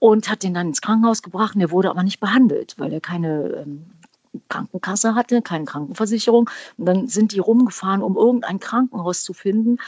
Und 0.00 0.30
hat 0.30 0.44
ihn 0.44 0.54
dann 0.54 0.68
ins 0.68 0.80
Krankenhaus 0.80 1.24
gebracht. 1.24 1.56
Er 1.58 1.72
wurde 1.72 1.90
aber 1.90 2.04
nicht 2.04 2.20
behandelt, 2.20 2.76
weil 2.78 2.92
er 2.92 3.00
keine 3.00 3.64
ähm, 3.66 3.86
Krankenkasse 4.48 5.14
hatte, 5.14 5.42
keine 5.42 5.64
Krankenversicherung. 5.64 6.50
Und 6.76 6.86
dann 6.86 7.08
sind 7.08 7.32
die 7.32 7.38
rumgefahren, 7.38 8.02
um 8.02 8.16
irgendein 8.16 8.60
Krankenhaus 8.60 9.22
zu 9.22 9.32
finden. 9.32 9.78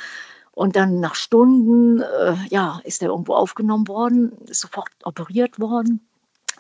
Und 0.53 0.76
dann 0.76 1.01
nach 1.01 1.14
Stunden, 1.14 2.01
äh, 2.01 2.34
ja, 2.51 2.80
ist 2.84 3.03
er 3.03 3.09
irgendwo 3.09 3.34
aufgenommen 3.34 3.88
worden, 3.88 4.32
ist 4.46 4.61
sofort 4.61 4.90
operiert 5.05 5.59
worden. 5.61 6.07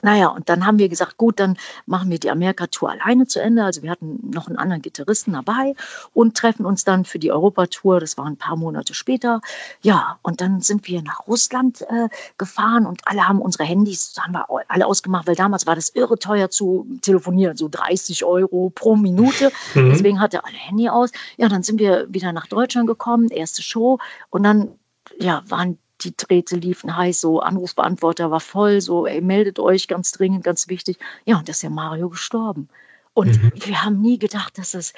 Naja, 0.02 0.28
und 0.28 0.48
dann 0.48 0.66
haben 0.66 0.78
wir 0.78 0.88
gesagt, 0.88 1.16
gut, 1.16 1.40
dann 1.40 1.56
machen 1.86 2.10
wir 2.10 2.18
die 2.18 2.30
Amerika-Tour 2.30 2.90
alleine 2.90 3.26
zu 3.26 3.40
Ende. 3.40 3.64
Also 3.64 3.82
wir 3.82 3.90
hatten 3.90 4.30
noch 4.30 4.48
einen 4.48 4.56
anderen 4.56 4.82
Gitarristen 4.82 5.32
dabei 5.32 5.74
und 6.12 6.36
treffen 6.36 6.66
uns 6.66 6.84
dann 6.84 7.04
für 7.04 7.18
die 7.18 7.32
Europatour. 7.32 8.00
Das 8.00 8.16
war 8.16 8.26
ein 8.26 8.36
paar 8.36 8.56
Monate 8.56 8.94
später. 8.94 9.40
Ja, 9.82 10.18
und 10.22 10.40
dann 10.40 10.60
sind 10.60 10.86
wir 10.88 11.02
nach 11.02 11.26
Russland 11.26 11.82
äh, 11.82 12.08
gefahren 12.38 12.86
und 12.86 13.00
alle 13.06 13.28
haben 13.28 13.40
unsere 13.40 13.64
Handys, 13.64 14.14
haben 14.18 14.32
wir 14.32 14.46
alle 14.68 14.86
ausgemacht, 14.86 15.26
weil 15.26 15.36
damals 15.36 15.66
war 15.66 15.74
das 15.74 15.90
irre 15.90 16.18
teuer 16.18 16.50
zu 16.50 16.86
telefonieren, 17.02 17.56
so 17.56 17.68
30 17.68 18.24
Euro 18.24 18.70
pro 18.74 18.96
Minute. 18.96 19.52
Mhm. 19.74 19.90
Deswegen 19.90 20.20
hatte 20.20 20.44
alle 20.44 20.56
Handy 20.56 20.88
aus. 20.88 21.10
Ja, 21.36 21.48
dann 21.48 21.62
sind 21.62 21.78
wir 21.78 22.06
wieder 22.12 22.32
nach 22.32 22.46
Deutschland 22.46 22.88
gekommen, 22.88 23.28
erste 23.28 23.62
Show 23.62 23.98
und 24.30 24.42
dann 24.42 24.70
ja, 25.18 25.42
waren 25.48 25.78
die 26.04 26.16
Drähte 26.16 26.56
liefen 26.56 26.96
heiß, 26.96 27.20
so 27.20 27.40
Anrufbeantworter 27.40 28.30
war 28.30 28.40
voll, 28.40 28.80
so, 28.80 29.06
ey, 29.06 29.20
meldet 29.20 29.58
euch, 29.58 29.88
ganz 29.88 30.12
dringend, 30.12 30.44
ganz 30.44 30.68
wichtig. 30.68 30.98
Ja, 31.24 31.38
und 31.38 31.48
da 31.48 31.50
ist 31.52 31.62
ja 31.62 31.70
Mario 31.70 32.08
gestorben. 32.08 32.68
Und 33.14 33.42
mhm. 33.42 33.52
wir 33.54 33.82
haben 33.82 34.00
nie 34.00 34.18
gedacht, 34.18 34.58
dass 34.58 34.74
es, 34.74 34.92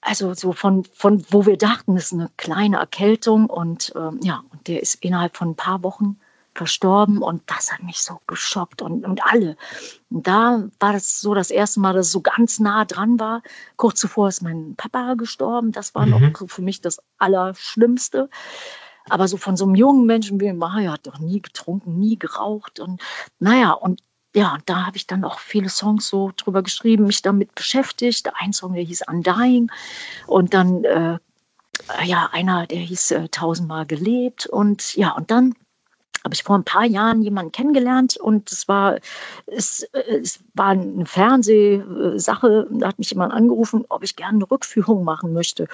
also 0.00 0.34
so 0.34 0.52
von, 0.52 0.84
von 0.84 1.24
wo 1.30 1.46
wir 1.46 1.56
dachten, 1.56 1.96
es 1.96 2.06
ist 2.06 2.12
eine 2.12 2.30
kleine 2.36 2.78
Erkältung 2.78 3.46
und 3.46 3.92
ähm, 3.96 4.20
ja, 4.22 4.42
und 4.50 4.66
der 4.66 4.82
ist 4.82 5.02
innerhalb 5.04 5.36
von 5.36 5.50
ein 5.50 5.56
paar 5.56 5.82
Wochen 5.82 6.18
verstorben 6.54 7.22
und 7.22 7.42
das 7.46 7.72
hat 7.72 7.82
mich 7.82 8.02
so 8.02 8.20
geschockt 8.26 8.82
und, 8.82 9.04
und 9.04 9.24
alle. 9.24 9.56
Und 10.10 10.26
da 10.26 10.68
war 10.78 10.92
das 10.92 11.20
so 11.20 11.34
das 11.34 11.50
erste 11.50 11.80
Mal, 11.80 11.94
dass 11.94 12.06
es 12.06 12.12
so 12.12 12.20
ganz 12.20 12.58
nah 12.58 12.84
dran 12.84 13.20
war. 13.20 13.42
Kurz 13.76 14.00
zuvor 14.00 14.28
ist 14.28 14.42
mein 14.42 14.74
Papa 14.76 15.14
gestorben. 15.14 15.72
Das 15.72 15.94
war 15.94 16.06
mhm. 16.06 16.32
noch 16.32 16.48
für 16.48 16.62
mich 16.62 16.80
das 16.80 17.00
Allerschlimmste. 17.18 18.28
Aber 19.10 19.28
so 19.28 19.36
von 19.36 19.56
so 19.56 19.64
einem 19.64 19.74
jungen 19.74 20.06
Menschen 20.06 20.40
wie 20.40 20.52
Mario 20.52 20.92
hat 20.92 21.06
doch 21.06 21.18
nie 21.18 21.40
getrunken, 21.40 21.98
nie 21.98 22.18
geraucht. 22.18 22.80
Und 22.80 23.00
naja, 23.38 23.72
und 23.72 24.00
ja, 24.34 24.58
da 24.66 24.86
habe 24.86 24.96
ich 24.96 25.06
dann 25.06 25.24
auch 25.24 25.40
viele 25.40 25.68
Songs 25.68 26.08
so 26.08 26.32
drüber 26.36 26.62
geschrieben, 26.62 27.06
mich 27.06 27.22
damit 27.22 27.54
beschäftigt. 27.54 28.30
Ein 28.34 28.52
Song, 28.52 28.74
der 28.74 28.84
hieß 28.84 29.02
Undying. 29.08 29.70
Und 30.26 30.54
dann, 30.54 30.84
äh, 30.84 31.18
ja, 32.04 32.28
einer, 32.32 32.66
der 32.66 32.78
hieß 32.78 33.10
äh, 33.12 33.28
Tausendmal 33.28 33.86
gelebt. 33.86 34.46
Und 34.46 34.94
ja, 34.94 35.12
und 35.12 35.30
dann 35.30 35.54
habe 36.24 36.34
ich 36.34 36.42
vor 36.42 36.56
ein 36.56 36.64
paar 36.64 36.84
Jahren 36.84 37.22
jemanden 37.22 37.52
kennengelernt 37.52 38.16
und 38.18 38.52
es 38.52 38.68
war, 38.68 38.98
es, 39.46 39.82
äh, 39.94 40.18
es 40.20 40.40
war 40.54 40.68
eine 40.68 41.06
Fernsehsache. 41.06 42.68
Da 42.70 42.88
hat 42.88 42.98
mich 42.98 43.10
jemand 43.10 43.32
angerufen, 43.32 43.84
ob 43.88 44.04
ich 44.04 44.16
gerne 44.16 44.36
eine 44.36 44.50
Rückführung 44.50 45.04
machen 45.04 45.32
möchte. 45.32 45.66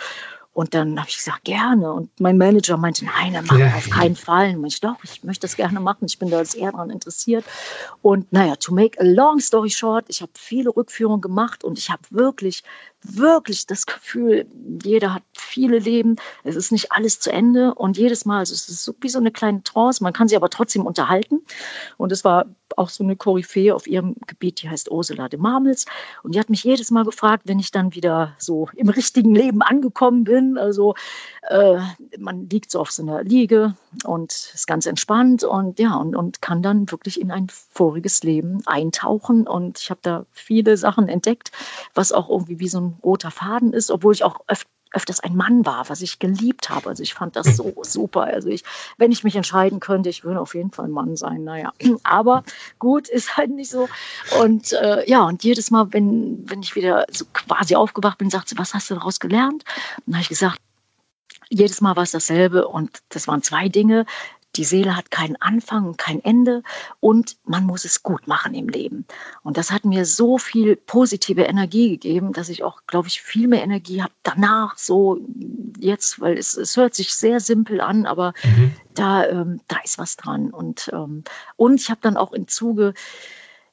Und 0.56 0.72
dann 0.72 0.98
habe 0.98 1.10
ich 1.10 1.18
gesagt, 1.18 1.44
gerne. 1.44 1.92
Und 1.92 2.18
mein 2.18 2.38
Manager 2.38 2.78
meinte, 2.78 3.04
nein, 3.04 3.34
dann 3.34 3.44
mach 3.44 3.58
ja. 3.58 3.74
auf 3.74 3.90
keinen 3.90 4.16
Fall. 4.16 4.56
Und 4.56 4.64
ich 4.64 4.80
doch, 4.80 4.96
ich 5.04 5.22
möchte 5.22 5.46
das 5.46 5.54
gerne 5.54 5.80
machen. 5.80 6.06
Ich 6.06 6.18
bin 6.18 6.30
da 6.30 6.40
eher 6.40 6.72
daran 6.72 6.88
interessiert. 6.88 7.44
Und 8.00 8.32
naja, 8.32 8.56
to 8.56 8.72
make 8.72 8.98
a 8.98 9.04
long 9.04 9.38
story 9.38 9.68
short, 9.68 10.06
ich 10.08 10.22
habe 10.22 10.32
viele 10.34 10.70
Rückführungen 10.74 11.20
gemacht 11.20 11.62
und 11.62 11.78
ich 11.78 11.90
habe 11.90 12.00
wirklich 12.08 12.64
wirklich 13.02 13.66
das 13.66 13.86
Gefühl, 13.86 14.46
jeder 14.82 15.14
hat 15.14 15.22
viele 15.34 15.78
Leben, 15.78 16.16
es 16.44 16.56
ist 16.56 16.72
nicht 16.72 16.92
alles 16.92 17.20
zu 17.20 17.30
Ende 17.30 17.74
und 17.74 17.96
jedes 17.96 18.24
Mal, 18.24 18.38
also 18.38 18.54
es 18.54 18.68
ist 18.68 18.84
so 18.84 18.94
wie 19.00 19.08
so 19.08 19.18
eine 19.18 19.30
kleine 19.30 19.62
Trance, 19.62 20.02
man 20.02 20.12
kann 20.12 20.28
sie 20.28 20.36
aber 20.36 20.50
trotzdem 20.50 20.86
unterhalten. 20.86 21.42
Und 21.96 22.12
es 22.12 22.24
war 22.24 22.46
auch 22.76 22.88
so 22.88 23.04
eine 23.04 23.16
Koryphäe 23.16 23.74
auf 23.74 23.86
ihrem 23.86 24.16
Gebiet, 24.26 24.62
die 24.62 24.68
heißt 24.68 24.90
Ursula 24.90 25.28
de 25.28 25.38
Marmels. 25.38 25.86
Und 26.22 26.34
die 26.34 26.40
hat 26.40 26.50
mich 26.50 26.64
jedes 26.64 26.90
Mal 26.90 27.04
gefragt, 27.04 27.44
wenn 27.46 27.58
ich 27.58 27.70
dann 27.70 27.94
wieder 27.94 28.34
so 28.38 28.68
im 28.74 28.88
richtigen 28.88 29.34
Leben 29.34 29.62
angekommen 29.62 30.24
bin. 30.24 30.58
Also 30.58 30.94
äh, 31.48 31.78
man 32.18 32.48
liegt 32.48 32.70
so 32.70 32.80
auf 32.80 32.90
so 32.90 33.02
einer 33.02 33.22
Liege 33.22 33.74
und 34.04 34.32
ist 34.32 34.66
ganz 34.66 34.86
entspannt 34.86 35.44
und 35.44 35.78
ja, 35.78 35.94
und, 35.94 36.16
und 36.16 36.42
kann 36.42 36.62
dann 36.62 36.90
wirklich 36.90 37.20
in 37.20 37.30
ein 37.30 37.48
voriges 37.48 38.22
Leben 38.22 38.62
eintauchen. 38.66 39.46
Und 39.46 39.78
ich 39.78 39.90
habe 39.90 40.00
da 40.02 40.26
viele 40.32 40.76
Sachen 40.76 41.08
entdeckt, 41.08 41.52
was 41.94 42.12
auch 42.12 42.28
irgendwie 42.28 42.58
wie 42.58 42.68
so 42.68 42.80
ein 42.80 42.85
roter 43.02 43.30
Faden 43.30 43.72
ist, 43.72 43.90
obwohl 43.90 44.14
ich 44.14 44.24
auch 44.24 44.40
öfter 44.46 44.70
öfters 44.92 45.20
ein 45.20 45.36
Mann 45.36 45.66
war, 45.66 45.88
was 45.88 46.00
ich 46.00 46.18
geliebt 46.18 46.70
habe. 46.70 46.88
Also 46.88 47.02
ich 47.02 47.14
fand 47.14 47.36
das 47.36 47.56
so 47.56 47.74
super. 47.82 48.22
Also 48.22 48.48
ich, 48.48 48.64
wenn 48.96 49.12
ich 49.12 49.24
mich 49.24 49.36
entscheiden 49.36 49.78
könnte, 49.78 50.08
ich 50.08 50.24
würde 50.24 50.40
auf 50.40 50.54
jeden 50.54 50.70
Fall 50.70 50.86
ein 50.86 50.92
Mann 50.92 51.16
sein. 51.16 51.44
Naja, 51.44 51.72
aber 52.02 52.44
gut, 52.78 53.08
ist 53.08 53.36
halt 53.36 53.50
nicht 53.50 53.70
so. 53.70 53.88
Und 54.40 54.72
äh, 54.72 55.08
ja, 55.08 55.22
und 55.24 55.44
jedes 55.44 55.70
Mal, 55.70 55.92
wenn, 55.92 56.48
wenn 56.48 56.62
ich 56.62 56.74
wieder 56.76 57.04
so 57.10 57.26
quasi 57.32 57.76
aufgewacht 57.76 58.18
bin, 58.18 58.30
sagt 58.30 58.48
sie, 58.48 58.58
was 58.58 58.74
hast 58.74 58.90
du 58.90 58.94
daraus 58.94 59.20
gelernt? 59.20 59.64
Und 59.98 60.06
dann 60.06 60.14
habe 60.14 60.22
ich 60.22 60.28
gesagt, 60.28 60.58
jedes 61.48 61.80
Mal 61.80 61.94
war 61.94 62.02
es 62.02 62.10
dasselbe 62.10 62.66
und 62.66 63.02
das 63.10 63.28
waren 63.28 63.42
zwei 63.42 63.68
Dinge. 63.68 64.04
Die 64.56 64.64
Seele 64.64 64.96
hat 64.96 65.10
keinen 65.10 65.36
Anfang 65.36 65.86
und 65.86 65.98
kein 65.98 66.22
Ende 66.24 66.62
und 67.00 67.36
man 67.44 67.64
muss 67.64 67.84
es 67.84 68.02
gut 68.02 68.26
machen 68.26 68.54
im 68.54 68.68
Leben. 68.68 69.06
Und 69.42 69.56
das 69.56 69.70
hat 69.70 69.84
mir 69.84 70.04
so 70.04 70.38
viel 70.38 70.76
positive 70.76 71.42
Energie 71.42 71.90
gegeben, 71.90 72.32
dass 72.32 72.48
ich 72.48 72.62
auch, 72.62 72.82
glaube 72.86 73.08
ich, 73.08 73.20
viel 73.20 73.48
mehr 73.48 73.62
Energie 73.62 74.02
habe 74.02 74.12
danach, 74.22 74.78
so 74.78 75.20
jetzt, 75.78 76.20
weil 76.20 76.38
es, 76.38 76.56
es 76.56 76.76
hört 76.76 76.94
sich 76.94 77.14
sehr 77.14 77.40
simpel 77.40 77.80
an, 77.80 78.06
aber 78.06 78.32
mhm. 78.44 78.72
da, 78.94 79.26
ähm, 79.26 79.60
da 79.68 79.76
ist 79.84 79.98
was 79.98 80.16
dran. 80.16 80.50
Und, 80.50 80.90
ähm, 80.92 81.24
und 81.56 81.80
ich 81.80 81.90
habe 81.90 82.00
dann 82.02 82.16
auch 82.16 82.32
im 82.32 82.48
Zuge, 82.48 82.94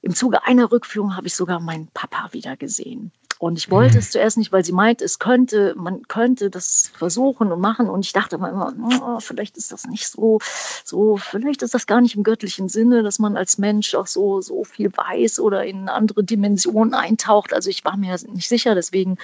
im 0.01 0.13
Zuge 0.13 0.45
einer 0.45 0.71
Rückführung 0.71 1.15
habe 1.15 1.27
ich 1.27 1.36
sogar 1.36 1.59
meinen 1.59 1.88
Papa 1.93 2.29
wieder 2.34 2.57
gesehen. 2.57 3.11
Und 3.43 3.57
ich 3.57 3.69
wollte 3.69 3.95
mhm. 3.95 3.99
es 3.99 4.11
zuerst 4.11 4.37
nicht, 4.37 4.53
weil 4.53 4.63
sie 4.63 4.71
meint, 4.71 5.01
es 5.01 5.19
könnte, 5.19 5.75
man 5.75 6.07
könnte 6.07 6.49
das 6.49 6.89
versuchen 6.97 7.51
und 7.51 7.59
machen. 7.59 7.89
Und 7.89 8.05
ich 8.05 8.13
dachte 8.13 8.37
immer, 8.37 8.73
oh, 9.05 9.19
vielleicht 9.19 9.57
ist 9.57 9.73
das 9.73 9.85
nicht 9.85 10.07
so, 10.07 10.39
so, 10.85 11.17
vielleicht 11.17 11.61
ist 11.61 11.73
das 11.73 11.85
gar 11.85 11.99
nicht 11.99 12.15
im 12.15 12.23
göttlichen 12.23 12.69
Sinne, 12.69 13.03
dass 13.03 13.19
man 13.19 13.35
als 13.35 13.57
Mensch 13.57 13.95
auch 13.95 14.07
so, 14.07 14.39
so 14.39 14.63
viel 14.63 14.95
weiß 14.95 15.41
oder 15.41 15.65
in 15.65 15.89
andere 15.89 16.23
Dimensionen 16.23 16.93
eintaucht. 16.93 17.53
Also 17.53 17.69
ich 17.69 17.83
war 17.83 17.97
mir 17.97 18.17
nicht 18.31 18.47
sicher, 18.47 18.75
deswegen 18.75 19.17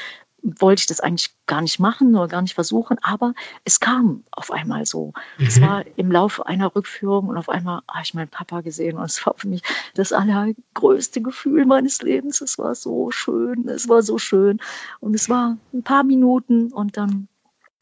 wollte 0.44 0.82
ich 0.82 0.88
das 0.88 1.00
eigentlich 1.00 1.32
gar 1.46 1.62
nicht 1.62 1.80
machen 1.80 2.16
oder 2.16 2.28
gar 2.28 2.42
nicht 2.42 2.54
versuchen, 2.54 2.98
aber 3.02 3.34
es 3.66 3.80
kam 3.80 4.24
auf 4.32 4.52
einmal 4.52 4.86
so. 4.86 5.14
Mhm. 5.38 5.46
Es 5.46 5.62
war 5.62 5.84
im 5.96 6.12
Laufe 6.12 6.46
einer 6.46 6.76
Rückführung 6.76 7.28
und 7.28 7.38
auf 7.38 7.50
einmal 7.50 7.82
habe 7.90 8.04
ich 8.04 8.14
meinen 8.14 8.30
Papa 8.30 8.62
gesehen 8.62 8.98
und 8.98 9.06
es 9.06 9.26
war 9.26 9.34
für 9.38 9.48
mich 9.48 9.62
das 9.96 10.14
allergrößte 10.14 11.22
Gefühl 11.22 11.66
meines 11.66 12.02
Lebens. 12.02 12.42
Es 12.42 12.58
war 12.58 12.76
so 12.76 13.12
schön, 13.12 13.68
es 13.68 13.90
war 13.90 14.02
so 14.02 14.18
schön 14.18 14.60
und 15.00 15.14
es 15.16 15.30
war 15.30 15.58
ein 15.74 15.84
paar 15.84 16.04
Minuten 16.04 16.72
und 16.72 16.98
dann 16.98 17.28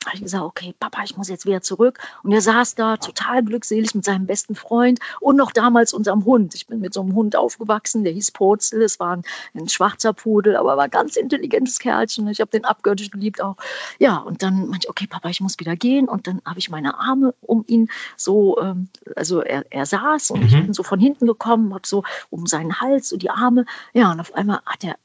habe 0.08 0.18
ich 0.18 0.24
gesagt, 0.24 0.44
okay, 0.44 0.74
Papa, 0.80 1.04
ich 1.04 1.18
muss 1.18 1.30
jetzt 1.30 1.46
wieder 1.46 1.62
zurück. 1.62 2.00
Und 2.24 2.32
er 2.32 2.42
saß 2.42 2.76
da 2.76 2.98
total 2.98 3.44
glückselig 3.44 3.94
mit 3.94 4.06
seinem 4.06 4.26
besten 4.26 4.56
Freund 4.56 5.00
und 5.20 5.36
noch 5.36 5.52
damals 5.52 5.94
unserem 5.94 6.26
Hund. 6.26 6.56
Ich 6.56 6.68
bin 6.68 6.80
mit 6.80 6.94
so 6.94 7.02
einem 7.02 7.14
Hund 7.14 7.36
aufgewachsen, 7.36 8.04
der 8.04 8.14
hieß 8.14 8.32
Purzel. 8.32 8.82
Es 8.82 9.00
war 9.00 9.18
ein, 9.18 9.24
ein 9.54 9.70
schwarzer 9.70 10.14
Pudel, 10.14 10.56
aber 10.56 10.78
war 10.78 10.86
ein 10.86 10.90
ganz 10.90 11.16
intelligentes 11.16 11.80
Kerlchen. 11.80 12.28
Ich 12.28 12.42
habe 12.42 12.52
den 12.52 12.66
abgöttisch 12.66 13.12
geliebt 13.12 13.42
auch. 13.42 13.58
Ja, 14.00 14.18
und 14.18 14.44
dann 14.44 14.68
meinte 14.68 14.86
ich, 14.86 14.90
okay, 14.90 15.08
Papa, 15.08 15.30
ich 15.30 15.42
muss 15.42 15.60
wieder 15.60 15.76
gehen. 15.76 16.08
Und 16.08 16.28
dann 16.28 16.42
habe 16.46 16.60
ich 16.60 16.70
meine 16.70 16.98
Arme 17.00 17.34
um 17.42 17.64
ihn 17.68 17.90
so, 18.16 18.60
ähm, 18.62 18.90
also 19.16 19.42
er, 19.42 19.66
er 19.70 19.86
saß 19.86 20.32
und 20.32 20.42
mhm. 20.42 20.46
ich 20.48 20.54
bin 20.54 20.74
so 20.74 20.84
von 20.84 21.00
hinten 21.00 21.28
gekommen, 21.28 21.74
habe 21.74 21.88
so 21.88 22.04
um 22.30 22.48
seinen 22.48 22.80
Hals, 22.80 23.10
so 23.10 23.18
die 23.18 23.30
Arme. 23.30 23.66
Ja, 23.94 24.12
und 24.12 24.20
auf 24.20 24.34
einmal 24.34 24.62
hat 24.66 24.84
er 24.84 24.96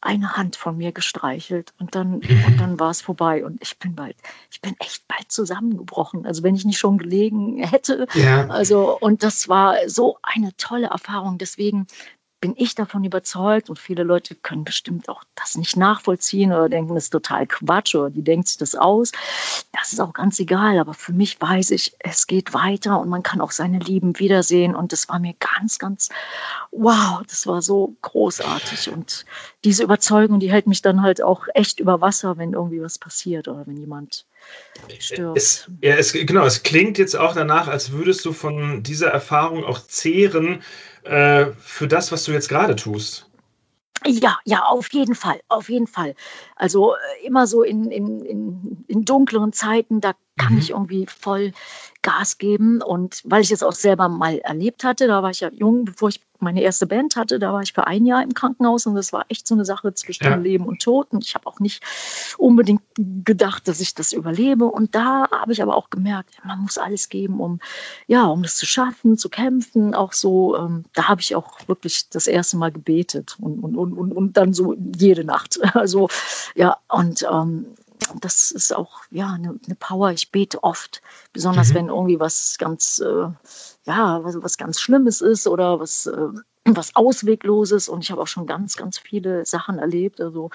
eine 0.00 0.36
Hand 0.36 0.56
von 0.56 0.76
mir 0.76 0.92
gestreichelt 0.92 1.72
und 1.78 1.94
dann, 1.94 2.14
und 2.46 2.56
dann 2.58 2.78
war 2.80 2.90
es 2.90 3.00
vorbei. 3.00 3.44
Und 3.44 3.60
ich 3.62 3.78
bin 3.78 3.94
bald, 3.94 4.16
ich 4.50 4.60
bin 4.60 4.74
echt 4.78 5.06
bald 5.08 5.30
zusammengebrochen. 5.30 6.26
Also 6.26 6.42
wenn 6.42 6.54
ich 6.54 6.64
nicht 6.64 6.78
schon 6.78 6.98
gelegen 6.98 7.62
hätte. 7.62 8.06
Ja. 8.14 8.46
Also, 8.48 8.98
und 8.98 9.22
das 9.22 9.48
war 9.48 9.76
so 9.88 10.18
eine 10.22 10.56
tolle 10.56 10.88
Erfahrung. 10.88 11.38
Deswegen 11.38 11.86
bin 12.40 12.54
ich 12.56 12.74
davon 12.74 13.02
überzeugt 13.02 13.68
und 13.68 13.78
viele 13.78 14.04
Leute 14.04 14.34
können 14.36 14.64
bestimmt 14.64 15.08
auch 15.08 15.24
das 15.34 15.56
nicht 15.56 15.76
nachvollziehen 15.76 16.52
oder 16.52 16.68
denken, 16.68 16.94
das 16.94 17.04
ist 17.04 17.10
total 17.10 17.46
Quatsch 17.46 17.94
oder 17.94 18.10
die 18.10 18.22
denkt 18.22 18.48
sich 18.48 18.58
das 18.58 18.76
aus. 18.76 19.10
Das 19.72 19.92
ist 19.92 20.00
auch 20.00 20.12
ganz 20.12 20.38
egal, 20.38 20.78
aber 20.78 20.94
für 20.94 21.12
mich 21.12 21.40
weiß 21.40 21.72
ich, 21.72 21.96
es 21.98 22.26
geht 22.26 22.54
weiter 22.54 23.00
und 23.00 23.08
man 23.08 23.22
kann 23.22 23.40
auch 23.40 23.50
seine 23.50 23.80
Lieben 23.80 24.18
wiedersehen 24.18 24.76
und 24.76 24.92
das 24.92 25.08
war 25.08 25.18
mir 25.18 25.34
ganz, 25.40 25.78
ganz, 25.78 26.10
wow, 26.70 27.22
das 27.26 27.46
war 27.46 27.60
so 27.60 27.96
großartig 28.02 28.90
und 28.90 29.24
diese 29.64 29.82
Überzeugung, 29.82 30.38
die 30.38 30.52
hält 30.52 30.68
mich 30.68 30.82
dann 30.82 31.02
halt 31.02 31.22
auch 31.22 31.46
echt 31.54 31.80
über 31.80 32.00
Wasser, 32.00 32.36
wenn 32.36 32.52
irgendwie 32.52 32.80
was 32.80 32.98
passiert 32.98 33.48
oder 33.48 33.66
wenn 33.66 33.76
jemand 33.76 34.26
stirbt. 34.98 35.36
Es, 35.36 35.70
ja, 35.82 35.94
es, 35.96 36.12
genau, 36.12 36.44
es 36.44 36.62
klingt 36.62 36.98
jetzt 36.98 37.16
auch 37.16 37.34
danach, 37.34 37.68
als 37.68 37.92
würdest 37.92 38.24
du 38.24 38.32
von 38.32 38.82
dieser 38.82 39.08
Erfahrung 39.08 39.64
auch 39.64 39.80
zehren, 39.80 40.62
äh, 41.04 41.46
für 41.58 41.88
das, 41.88 42.12
was 42.12 42.24
du 42.24 42.32
jetzt 42.32 42.48
gerade 42.48 42.76
tust. 42.76 43.28
Ja, 44.06 44.38
ja, 44.44 44.62
auf 44.64 44.92
jeden 44.92 45.14
Fall, 45.14 45.40
auf 45.48 45.68
jeden 45.68 45.88
Fall. 45.88 46.14
Also 46.54 46.94
äh, 46.94 47.26
immer 47.26 47.46
so 47.46 47.62
in, 47.62 47.90
in, 47.90 48.24
in, 48.24 48.84
in 48.86 49.04
dunkleren 49.04 49.52
Zeiten, 49.52 50.00
da 50.00 50.12
kann 50.36 50.54
mhm. 50.54 50.58
ich 50.60 50.70
irgendwie 50.70 51.06
voll 51.06 51.52
Gas 52.02 52.38
geben. 52.38 52.80
Und 52.80 53.22
weil 53.24 53.42
ich 53.42 53.50
es 53.50 53.62
auch 53.62 53.72
selber 53.72 54.08
mal 54.08 54.38
erlebt 54.38 54.84
hatte, 54.84 55.08
da 55.08 55.22
war 55.22 55.30
ich 55.30 55.40
ja 55.40 55.50
jung, 55.52 55.84
bevor 55.84 56.10
ich 56.10 56.20
meine 56.40 56.62
erste 56.62 56.86
Band 56.86 57.16
hatte, 57.16 57.38
da 57.38 57.52
war 57.52 57.62
ich 57.62 57.72
für 57.72 57.86
ein 57.86 58.06
Jahr 58.06 58.22
im 58.22 58.34
Krankenhaus 58.34 58.86
und 58.86 58.94
das 58.94 59.12
war 59.12 59.24
echt 59.28 59.46
so 59.46 59.54
eine 59.54 59.64
Sache 59.64 59.94
zwischen 59.94 60.24
ja. 60.24 60.36
Leben 60.36 60.66
und 60.66 60.82
Tod. 60.82 61.08
Und 61.10 61.24
ich 61.24 61.34
habe 61.34 61.46
auch 61.46 61.60
nicht 61.60 61.82
unbedingt 62.38 62.82
gedacht, 63.24 63.68
dass 63.68 63.80
ich 63.80 63.94
das 63.94 64.12
überlebe. 64.12 64.66
Und 64.66 64.94
da 64.94 65.28
habe 65.30 65.52
ich 65.52 65.62
aber 65.62 65.76
auch 65.76 65.90
gemerkt, 65.90 66.38
man 66.44 66.60
muss 66.60 66.78
alles 66.78 67.08
geben, 67.08 67.40
um 67.40 67.60
ja, 68.06 68.26
um 68.26 68.42
das 68.42 68.56
zu 68.56 68.66
schaffen, 68.66 69.18
zu 69.18 69.28
kämpfen. 69.28 69.94
Auch 69.94 70.12
so, 70.12 70.56
ähm, 70.56 70.84
da 70.94 71.08
habe 71.08 71.20
ich 71.20 71.34
auch 71.34 71.66
wirklich 71.66 72.08
das 72.10 72.26
erste 72.26 72.56
Mal 72.56 72.72
gebetet 72.72 73.36
und, 73.40 73.60
und, 73.62 73.76
und, 73.76 73.92
und, 73.94 74.12
und 74.12 74.36
dann 74.36 74.52
so 74.52 74.74
jede 74.96 75.24
Nacht. 75.24 75.58
Also 75.78 76.08
ja, 76.56 76.76
und 76.88 77.24
ähm, 77.30 77.66
das 78.20 78.50
ist 78.50 78.74
auch 78.74 79.02
ja 79.10 79.32
eine, 79.32 79.58
eine 79.64 79.74
Power. 79.78 80.12
Ich 80.12 80.30
bete 80.30 80.62
oft, 80.62 81.02
besonders 81.32 81.70
mhm. 81.70 81.74
wenn 81.74 81.88
irgendwie 81.88 82.20
was 82.20 82.56
ganz 82.58 83.00
äh, 83.00 83.28
ja 83.88 84.22
was, 84.22 84.40
was 84.42 84.58
ganz 84.58 84.80
Schlimmes 84.80 85.20
ist 85.20 85.46
oder 85.46 85.80
was 85.80 86.06
äh, 86.06 86.28
was 86.76 86.94
Auswegloses 86.96 87.88
und 87.88 88.04
ich 88.04 88.10
habe 88.10 88.22
auch 88.22 88.26
schon 88.26 88.46
ganz, 88.46 88.76
ganz 88.76 88.98
viele 88.98 89.44
Sachen 89.46 89.78
erlebt. 89.78 90.20
Also 90.20 90.50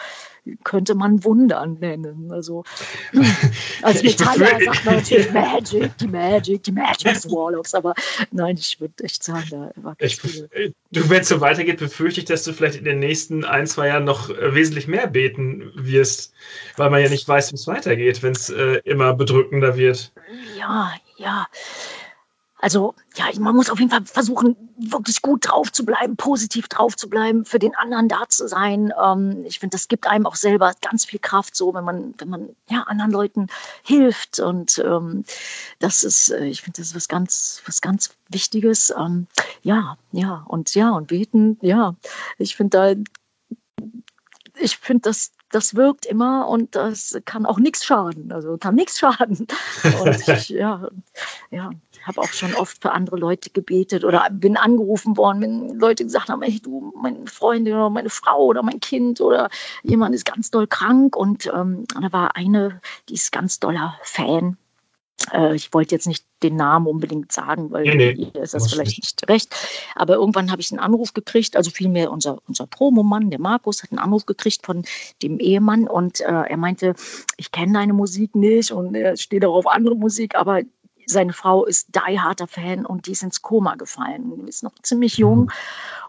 könnte 0.63 0.95
man 0.95 1.23
Wundern 1.23 1.75
nennen. 1.79 2.31
Also 2.31 2.63
als 3.81 4.03
Metaller 4.03 4.59
sagt 4.63 4.86
man 4.86 4.95
natürlich 4.95 5.31
Magic, 5.34 5.97
die 5.97 6.07
Magic, 6.07 6.63
die 6.63 6.71
Magic 6.71 7.13
des 7.13 7.29
Warlocks, 7.29 7.73
aber 7.73 7.93
nein, 8.31 8.57
ich 8.57 8.79
würde 8.79 9.03
echt 9.03 9.23
sagen, 9.23 9.47
da 9.49 9.71
war 9.77 9.95
ich, 9.99 10.17
viel. 10.17 10.49
Du, 10.91 11.09
wenn 11.09 11.21
es 11.21 11.29
so 11.29 11.41
weitergeht, 11.41 11.79
befürchte 11.79 12.19
ich, 12.19 12.25
dass 12.25 12.43
du 12.43 12.53
vielleicht 12.53 12.75
in 12.75 12.86
den 12.86 12.99
nächsten 12.99 13.45
ein, 13.45 13.67
zwei 13.67 13.88
Jahren 13.88 14.03
noch 14.03 14.29
äh, 14.29 14.53
wesentlich 14.53 14.88
mehr 14.88 15.07
beten 15.07 15.71
wirst, 15.75 16.34
weil 16.77 16.89
man 16.89 17.01
ja 17.01 17.09
nicht 17.09 17.27
weiß, 17.27 17.51
wie 17.51 17.55
es 17.55 17.67
weitergeht, 17.67 18.21
wenn 18.21 18.34
es 18.34 18.49
äh, 18.49 18.81
immer 18.84 19.13
bedrückender 19.13 19.77
wird. 19.77 20.11
Ja, 20.57 20.93
ja 21.17 21.47
also 22.64 22.95
ja, 23.18 23.26
man 23.41 23.57
muss 23.57 23.70
auf 23.70 23.78
jeden 23.78 23.91
Fall 23.91 24.05
versuchen, 24.05 24.55
wirklich 24.78 25.22
gut 25.22 25.49
drauf 25.49 25.70
zu 25.74 25.84
bleiben, 25.86 26.16
positiv 26.16 26.70
drauf 26.70 26.95
zu 26.95 27.09
bleiben, 27.09 27.43
für 27.43 27.59
den 27.59 27.76
anderen 27.76 28.07
da 28.07 28.24
zu 28.30 28.47
sein. 28.47 28.93
Ähm, 29.03 29.43
ich 29.45 29.59
finde, 29.59 29.76
das 29.76 29.89
gibt 29.89 30.07
einem 30.07 30.26
auch 30.26 30.38
selber 30.38 30.72
ganz 30.80 31.03
viel 31.03 31.20
Kraft, 31.20 31.57
so 31.57 31.74
wenn 31.74 31.84
man, 31.84 32.14
wenn 32.20 32.30
man 32.30 32.55
ja 32.70 32.84
anderen 32.84 33.11
Leuten 33.11 33.47
hilft. 33.84 34.39
Und 34.39 34.82
ähm, 34.86 35.25
das 35.79 36.04
ist, 36.04 36.29
äh, 36.29 36.46
ich 36.46 36.62
finde, 36.62 36.78
das 36.78 36.87
ist 36.87 36.96
was 36.96 37.09
ganz, 37.09 37.62
was 37.66 37.82
ganz 37.82 38.16
Wichtiges. 38.29 38.93
Ähm, 38.97 39.28
ja, 39.62 39.97
ja, 40.13 40.46
und 40.47 40.74
ja, 40.74 40.92
und 40.92 41.08
beten, 41.08 41.58
ja. 41.62 41.96
Ich 42.37 42.55
finde 42.55 42.96
da, 42.96 43.01
ich 44.58 44.78
finde, 44.78 45.01
das, 45.01 45.33
das 45.51 45.75
wirkt 45.75 46.05
immer 46.05 46.47
und 46.47 46.75
das 46.75 47.20
kann 47.25 47.46
auch 47.46 47.59
nichts 47.59 47.83
schaden. 47.83 48.32
Also 48.32 48.58
kann 48.58 48.75
nichts 48.75 49.00
schaden. 49.00 49.47
Und 50.01 50.28
ich, 50.28 50.50
ja, 50.50 50.87
ja 51.51 51.70
habe 52.04 52.21
auch 52.21 52.34
schon 52.34 52.54
oft 52.55 52.82
für 52.82 52.92
andere 52.92 53.17
Leute 53.17 53.50
gebetet 53.50 54.04
oder 54.04 54.28
bin 54.32 54.58
angerufen 54.58 55.17
worden, 55.17 55.42
wenn 55.42 55.80
Leute 55.80 56.04
gesagt 56.04 56.30
haben, 56.30 56.42
hey, 56.42 56.59
du, 56.59 56.93
meine 56.96 57.25
Freundin 57.28 57.74
oder 57.74 57.89
meine 57.89 58.09
Frau 58.09 58.46
oder 58.46 58.63
mein 58.63 58.80
Kind 58.80 59.21
oder 59.21 59.50
jemand 59.84 60.16
ist 60.16 60.25
ganz 60.25 60.51
doll 60.51 60.67
krank 60.67 61.16
und 61.16 61.47
ähm, 61.47 61.86
da 62.01 62.12
war 62.12 62.36
eine, 62.36 62.82
die 63.09 63.16
ist 63.16 63.32
ganz 63.32 63.59
doller 63.59 63.96
Fan 64.04 64.58
Äh, 65.32 65.55
ich 65.55 65.74
wollte 65.74 65.96
jetzt 65.96 66.08
nicht 66.08 66.25
den 66.42 66.55
Namen 66.55 66.88
unbedingt 66.88 67.32
sagen, 67.32 67.71
weil 67.71 67.84
nee, 67.84 68.13
nee, 68.13 68.32
ihr 68.34 68.42
ist 68.42 68.54
das 68.54 68.71
vielleicht 68.71 68.97
nicht. 68.97 69.21
nicht 69.21 69.30
recht. 69.30 69.55
Aber 69.96 70.16
irgendwann 70.16 70.51
habe 70.51 70.62
ich 70.62 70.71
einen 70.71 70.80
Anruf 70.80 71.13
gekriegt, 71.13 71.55
also 71.55 71.71
vielmehr 71.71 72.12
unser, 72.12 72.39
unser 72.47 72.67
Promomann, 72.67 73.30
der 73.30 73.39
Markus, 73.39 73.84
hat 73.84 73.92
einen 73.92 74.00
Anruf 74.00 74.25
gekriegt 74.25 74.66
von 74.66 74.84
dem 75.21 75.39
Ehemann 75.39 75.88
und 75.88 76.20
äh, 76.21 76.25
er 76.25 76.58
meinte, 76.58 76.96
ich 77.38 77.51
kenne 77.51 77.74
deine 77.74 77.93
Musik 77.93 78.36
nicht 78.36 78.71
und 78.71 78.96
er 78.96 79.16
steht 79.16 79.46
auch 79.46 79.55
auf 79.55 79.67
andere 79.67 79.96
Musik, 79.96 80.36
aber 80.36 80.62
seine 81.05 81.34
Frau 81.34 81.66
ist 81.66 81.89
die 81.96 82.20
harter 82.20 82.47
Fan 82.47 82.86
und 82.86 83.08
die 83.08 83.12
ist 83.12 83.24
ins 83.24 83.42
Koma 83.42 83.75
gefallen. 83.75 84.34
Die 84.38 84.50
ist 84.50 84.63
noch 84.63 84.74
ziemlich 84.82 85.17
jung. 85.17 85.42
Mhm. 85.42 85.50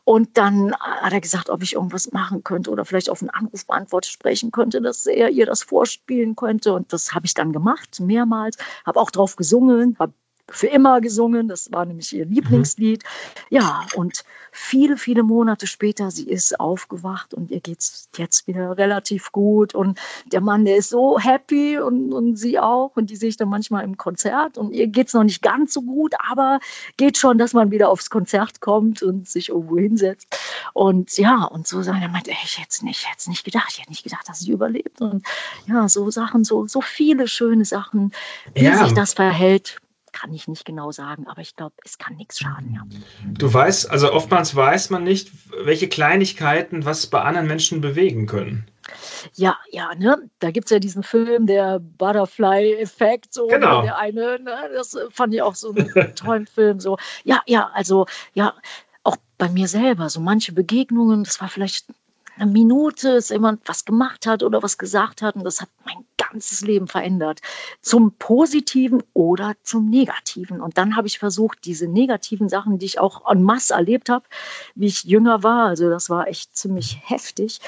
Und 0.04 0.36
dann 0.36 0.74
hat 0.74 1.12
er 1.12 1.20
gesagt, 1.20 1.48
ob 1.48 1.62
ich 1.62 1.74
irgendwas 1.74 2.12
machen 2.12 2.44
könnte 2.44 2.70
oder 2.70 2.84
vielleicht 2.84 3.08
auf 3.08 3.22
einen 3.22 3.30
Anrufbeantworter 3.30 4.08
sprechen 4.08 4.50
könnte, 4.50 4.82
dass 4.82 5.06
er 5.06 5.30
ihr 5.30 5.46
das 5.46 5.62
vorspielen 5.62 6.36
könnte. 6.36 6.74
Und 6.74 6.92
das 6.92 7.14
habe 7.14 7.24
ich 7.26 7.34
dann 7.34 7.52
gemacht, 7.52 8.00
mehrmals. 8.00 8.58
Habe 8.84 9.00
auch 9.00 9.10
drauf 9.10 9.36
gesungen, 9.36 9.96
habe 9.98 10.12
für 10.50 10.66
immer 10.66 11.00
gesungen. 11.00 11.48
Das 11.48 11.72
war 11.72 11.84
nämlich 11.84 12.14
ihr 12.14 12.26
Lieblingslied. 12.26 13.02
Mhm. 13.02 13.56
Ja, 13.56 13.86
und 13.94 14.24
viele, 14.52 14.96
viele 14.96 15.22
Monate 15.22 15.66
später, 15.66 16.10
sie 16.10 16.28
ist 16.28 16.60
aufgewacht 16.60 17.34
und 17.34 17.50
ihr 17.50 17.60
geht 17.60 17.80
es 17.80 18.08
jetzt 18.16 18.46
wieder 18.46 18.76
relativ 18.76 19.32
gut. 19.32 19.74
Und 19.74 19.98
der 20.26 20.40
Mann, 20.40 20.64
der 20.64 20.76
ist 20.76 20.90
so 20.90 21.18
happy 21.18 21.78
und, 21.78 22.12
und 22.12 22.36
sie 22.36 22.58
auch. 22.58 22.92
Und 22.94 23.10
die 23.10 23.16
sehe 23.16 23.30
ich 23.30 23.36
dann 23.36 23.48
manchmal 23.48 23.84
im 23.84 23.96
Konzert. 23.96 24.58
Und 24.58 24.72
ihr 24.72 24.86
geht 24.86 25.08
es 25.08 25.14
noch 25.14 25.24
nicht 25.24 25.42
ganz 25.42 25.74
so 25.74 25.82
gut, 25.82 26.14
aber 26.30 26.60
geht 26.96 27.16
schon, 27.16 27.38
dass 27.38 27.52
man 27.52 27.70
wieder 27.70 27.88
aufs 27.88 28.10
Konzert 28.10 28.60
kommt 28.60 29.02
und 29.02 29.28
sich 29.28 29.48
irgendwo 29.48 29.78
hinsetzt. 29.78 30.38
Und 30.72 31.16
ja, 31.16 31.44
und 31.44 31.66
so 31.66 31.82
sagen, 31.82 32.02
er 32.02 32.08
meinte, 32.08 32.30
ich 32.30 32.58
hätte 32.58 32.68
es 32.70 32.82
nicht, 32.82 33.10
hätte 33.10 33.30
nicht 33.30 33.44
gedacht. 33.44 33.68
Ich 33.70 33.80
hätte 33.80 33.90
nicht 33.90 34.04
gedacht, 34.04 34.28
dass 34.28 34.40
sie 34.40 34.52
überlebt. 34.52 35.00
Und 35.00 35.24
ja, 35.66 35.88
so 35.88 36.10
Sachen, 36.10 36.44
so, 36.44 36.66
so 36.66 36.80
viele 36.80 37.28
schöne 37.28 37.64
Sachen, 37.64 38.12
wie 38.54 38.64
ja. 38.64 38.84
sich 38.84 38.92
das 38.92 39.14
verhält 39.14 39.80
kann 40.14 40.32
ich 40.32 40.48
nicht 40.48 40.64
genau 40.64 40.92
sagen, 40.92 41.26
aber 41.26 41.42
ich 41.42 41.56
glaube, 41.56 41.74
es 41.84 41.98
kann 41.98 42.14
nichts 42.14 42.38
schaden. 42.38 42.72
Ja. 42.72 42.82
Du 43.36 43.52
weißt, 43.52 43.90
also 43.90 44.12
oftmals 44.12 44.54
weiß 44.54 44.90
man 44.90 45.02
nicht, 45.02 45.30
welche 45.64 45.88
Kleinigkeiten 45.88 46.84
was 46.84 47.06
bei 47.08 47.20
anderen 47.20 47.48
Menschen 47.48 47.80
bewegen 47.80 48.26
können. 48.26 48.66
Ja, 49.34 49.58
ja, 49.70 49.94
ne? 49.94 50.30
Da 50.38 50.50
gibt 50.50 50.66
es 50.66 50.70
ja 50.70 50.78
diesen 50.78 51.02
Film, 51.02 51.46
der 51.46 51.80
Butterfly-Effekt, 51.80 53.34
so 53.34 53.48
genau. 53.48 53.82
der 53.82 53.98
eine, 53.98 54.38
ne? 54.38 54.70
das 54.74 54.96
fand 55.10 55.34
ich 55.34 55.42
auch 55.42 55.54
so 55.54 55.74
einen 55.74 55.90
tollen 56.14 56.46
Film. 56.46 56.80
So, 56.80 56.96
ja, 57.24 57.42
ja, 57.46 57.70
also 57.74 58.06
ja, 58.34 58.54
auch 59.02 59.16
bei 59.36 59.48
mir 59.48 59.68
selber, 59.68 60.08
so 60.10 60.20
manche 60.20 60.52
Begegnungen, 60.52 61.24
das 61.24 61.40
war 61.40 61.48
vielleicht 61.48 61.86
eine 62.36 62.50
Minute, 62.50 63.14
dass 63.14 63.28
jemand 63.28 63.62
was 63.66 63.84
gemacht 63.84 64.26
hat 64.26 64.42
oder 64.42 64.62
was 64.62 64.78
gesagt 64.78 65.22
hat 65.22 65.36
und 65.36 65.44
das 65.44 65.60
hat 65.60 65.68
mein 65.84 66.04
ganzes 66.16 66.62
Leben 66.62 66.88
verändert. 66.88 67.40
Zum 67.80 68.12
Positiven 68.18 69.02
oder 69.12 69.54
zum 69.62 69.88
Negativen. 69.88 70.60
Und 70.60 70.78
dann 70.78 70.96
habe 70.96 71.06
ich 71.06 71.18
versucht, 71.18 71.64
diese 71.64 71.86
negativen 71.86 72.48
Sachen, 72.48 72.78
die 72.78 72.86
ich 72.86 72.98
auch 72.98 73.30
en 73.30 73.42
masse 73.42 73.74
erlebt 73.74 74.08
habe, 74.08 74.24
wie 74.74 74.86
ich 74.86 75.04
jünger 75.04 75.42
war, 75.42 75.66
also 75.66 75.88
das 75.90 76.10
war 76.10 76.26
echt 76.26 76.56
ziemlich 76.56 76.98
heftig, 77.04 77.60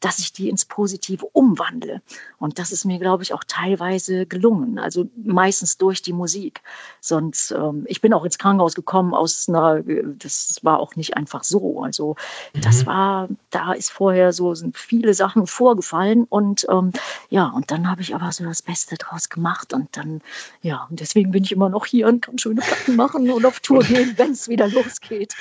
dass 0.00 0.18
ich 0.18 0.32
die 0.32 0.48
ins 0.48 0.64
Positive 0.64 1.26
umwandle. 1.32 2.02
Und 2.38 2.58
das 2.58 2.72
ist 2.72 2.84
mir, 2.84 2.98
glaube 2.98 3.22
ich, 3.22 3.32
auch 3.32 3.44
teilweise 3.44 4.26
gelungen. 4.26 4.78
Also 4.78 5.08
meistens 5.16 5.78
durch 5.78 6.02
die 6.02 6.12
Musik. 6.12 6.60
Sonst, 7.00 7.50
ähm, 7.52 7.84
ich 7.86 8.00
bin 8.00 8.12
auch 8.12 8.24
ins 8.24 8.38
Krankenhaus 8.38 8.74
gekommen 8.74 9.14
aus 9.14 9.48
einer, 9.48 9.82
das 9.82 10.60
war 10.62 10.78
auch 10.78 10.96
nicht 10.96 11.16
einfach 11.16 11.44
so. 11.44 11.82
Also 11.82 12.16
das 12.60 12.82
mhm. 12.82 12.86
war, 12.86 13.28
da 13.50 13.72
ist 13.72 13.90
vorher 13.90 14.32
so, 14.32 14.54
sind 14.54 14.76
viele 14.76 15.14
Sachen 15.14 15.46
vorgefallen 15.46 16.24
und 16.28 16.66
ähm, 16.68 16.92
ja, 17.30 17.46
und 17.48 17.70
dann 17.70 17.88
habe 17.90 18.02
ich 18.02 18.14
aber 18.14 18.32
so 18.32 18.44
das 18.44 18.62
Beste 18.62 18.96
draus 18.96 19.28
gemacht 19.28 19.72
und 19.72 19.96
dann, 19.96 20.20
ja, 20.62 20.86
und 20.90 21.00
deswegen 21.00 21.30
bin 21.30 21.44
ich 21.44 21.52
immer 21.52 21.68
noch 21.68 21.86
hier 21.86 22.08
und 22.08 22.22
kann 22.22 22.38
schöne 22.38 22.60
Platten 22.60 22.96
machen 22.96 23.30
und 23.30 23.44
auf 23.44 23.60
Tour 23.60 23.82
gehen, 23.82 24.14
wenn 24.16 24.32
es 24.32 24.48
wieder 24.48 24.68
losgeht. 24.68 25.34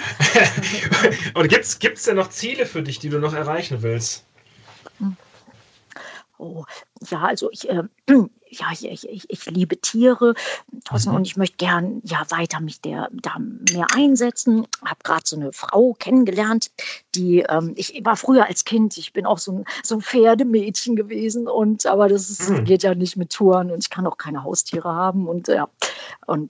und 1.33 1.49
gibt 1.49 1.97
es 1.97 2.03
denn 2.03 2.15
noch 2.15 2.29
Ziele 2.29 2.65
für 2.65 2.81
dich, 2.81 2.99
die 2.99 3.09
du 3.09 3.19
noch 3.19 3.33
erreichen 3.33 3.81
willst? 3.81 4.24
Oh, 6.37 6.65
ja, 7.09 7.21
also 7.21 7.49
ich, 7.51 7.69
äh, 7.69 7.83
ja, 8.49 8.67
ich, 8.73 8.85
ich, 8.85 9.29
ich 9.29 9.45
liebe 9.45 9.79
Tiere 9.79 10.33
mhm. 10.91 11.13
und 11.13 11.25
ich 11.25 11.37
möchte 11.37 11.57
gern 11.57 12.01
ja 12.03 12.25
weiter 12.29 12.59
mich 12.59 12.81
der, 12.81 13.09
da 13.13 13.37
mehr 13.39 13.87
einsetzen. 13.95 14.67
Habe 14.83 14.99
gerade 15.03 15.23
so 15.23 15.37
eine 15.37 15.53
Frau 15.53 15.93
kennengelernt, 15.93 16.71
die 17.15 17.39
ähm, 17.39 17.73
ich 17.77 18.01
war 18.03 18.17
früher 18.17 18.47
als 18.47 18.65
Kind, 18.65 18.97
ich 18.97 19.13
bin 19.13 19.25
auch 19.25 19.37
so 19.37 19.53
ein, 19.53 19.65
so 19.83 19.95
ein 19.95 20.01
Pferdemädchen 20.01 20.97
gewesen 20.97 21.47
und 21.47 21.85
aber 21.85 22.09
das 22.09 22.29
ist, 22.29 22.49
mhm. 22.49 22.65
geht 22.65 22.83
ja 22.83 22.95
nicht 22.95 23.15
mit 23.15 23.31
Touren 23.31 23.71
und 23.71 23.79
ich 23.83 23.89
kann 23.89 24.05
auch 24.05 24.17
keine 24.17 24.43
Haustiere 24.43 24.93
haben 24.93 25.27
und 25.27 25.47
ja 25.47 25.69
und 26.27 26.49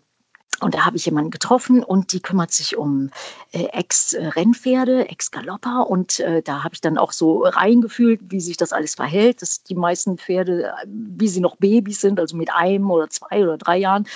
und 0.62 0.74
da 0.74 0.86
habe 0.86 0.96
ich 0.96 1.06
jemanden 1.06 1.32
getroffen 1.32 1.84
und 1.84 2.14
die 2.14 2.22
kümmert 2.22 2.52
sich 2.52 2.78
um 2.78 3.10
äh, 3.52 3.66
Ex-Rennpferde, 3.66 5.10
Ex-Galopper. 5.10 5.90
Und 5.90 6.22
äh, 6.22 6.42
da 6.42 6.64
habe 6.64 6.74
ich 6.74 6.82
dann 6.82 6.98
auch 6.98 7.12
so 7.12 7.44
reingefühlt, 7.44 8.22
wie 8.30 8.40
sich 8.40 8.56
das 8.56 8.72
alles 8.72 8.96
verhält, 8.96 9.42
dass 9.42 9.64
die 9.64 9.76
meisten 9.76 10.18
Pferde, 10.18 10.68
äh, 10.68 10.88
wie 10.88 11.28
sie 11.28 11.42
noch 11.42 11.58
Babys 11.58 12.00
sind, 12.00 12.20
also 12.22 12.38
mit 12.38 12.54
einem 12.54 12.90
oder 12.90 13.10
zwei 13.10 13.44
oder 13.44 13.58
drei 13.58 13.78
Jahren, 13.78 14.08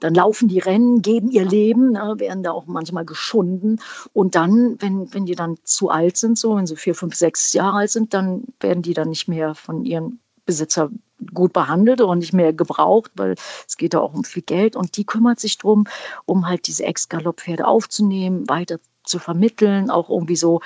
dann 0.00 0.14
laufen 0.14 0.46
die 0.48 0.58
Rennen, 0.58 1.00
geben 1.00 1.30
ihr 1.30 1.44
Leben, 1.44 1.92
ne, 1.92 2.14
werden 2.18 2.42
da 2.42 2.52
auch 2.52 2.66
manchmal 2.66 3.06
geschunden. 3.06 3.80
Und 4.12 4.34
dann, 4.34 4.76
wenn, 4.80 5.12
wenn 5.14 5.24
die 5.24 5.34
dann 5.34 5.56
zu 5.64 5.88
alt 5.88 6.18
sind, 6.18 6.38
so 6.38 6.54
wenn 6.54 6.66
sie 6.66 6.76
vier, 6.76 6.94
fünf, 6.94 7.14
sechs 7.14 7.54
Jahre 7.54 7.78
alt 7.78 7.90
sind, 7.90 8.12
dann 8.12 8.44
werden 8.60 8.82
die 8.82 8.94
dann 8.94 9.08
nicht 9.08 9.26
mehr 9.26 9.54
von 9.54 9.84
ihren 9.84 10.20
Besitzer 10.44 10.90
gut 11.34 11.52
behandelt 11.52 12.00
und 12.00 12.18
nicht 12.18 12.32
mehr 12.32 12.52
gebraucht, 12.52 13.10
weil 13.16 13.34
es 13.66 13.76
geht 13.76 13.94
da 13.94 14.00
auch 14.00 14.14
um 14.14 14.24
viel 14.24 14.42
Geld. 14.42 14.76
Und 14.76 14.96
die 14.96 15.04
kümmert 15.04 15.40
sich 15.40 15.58
darum, 15.58 15.84
um 16.26 16.46
halt 16.46 16.66
diese 16.66 16.84
Ex-Galopp-Pferde 16.84 17.66
aufzunehmen, 17.66 18.48
weiter 18.48 18.78
zu 19.04 19.18
vermitteln, 19.18 19.90
auch 19.90 20.10
irgendwie 20.10 20.36
so, 20.36 20.60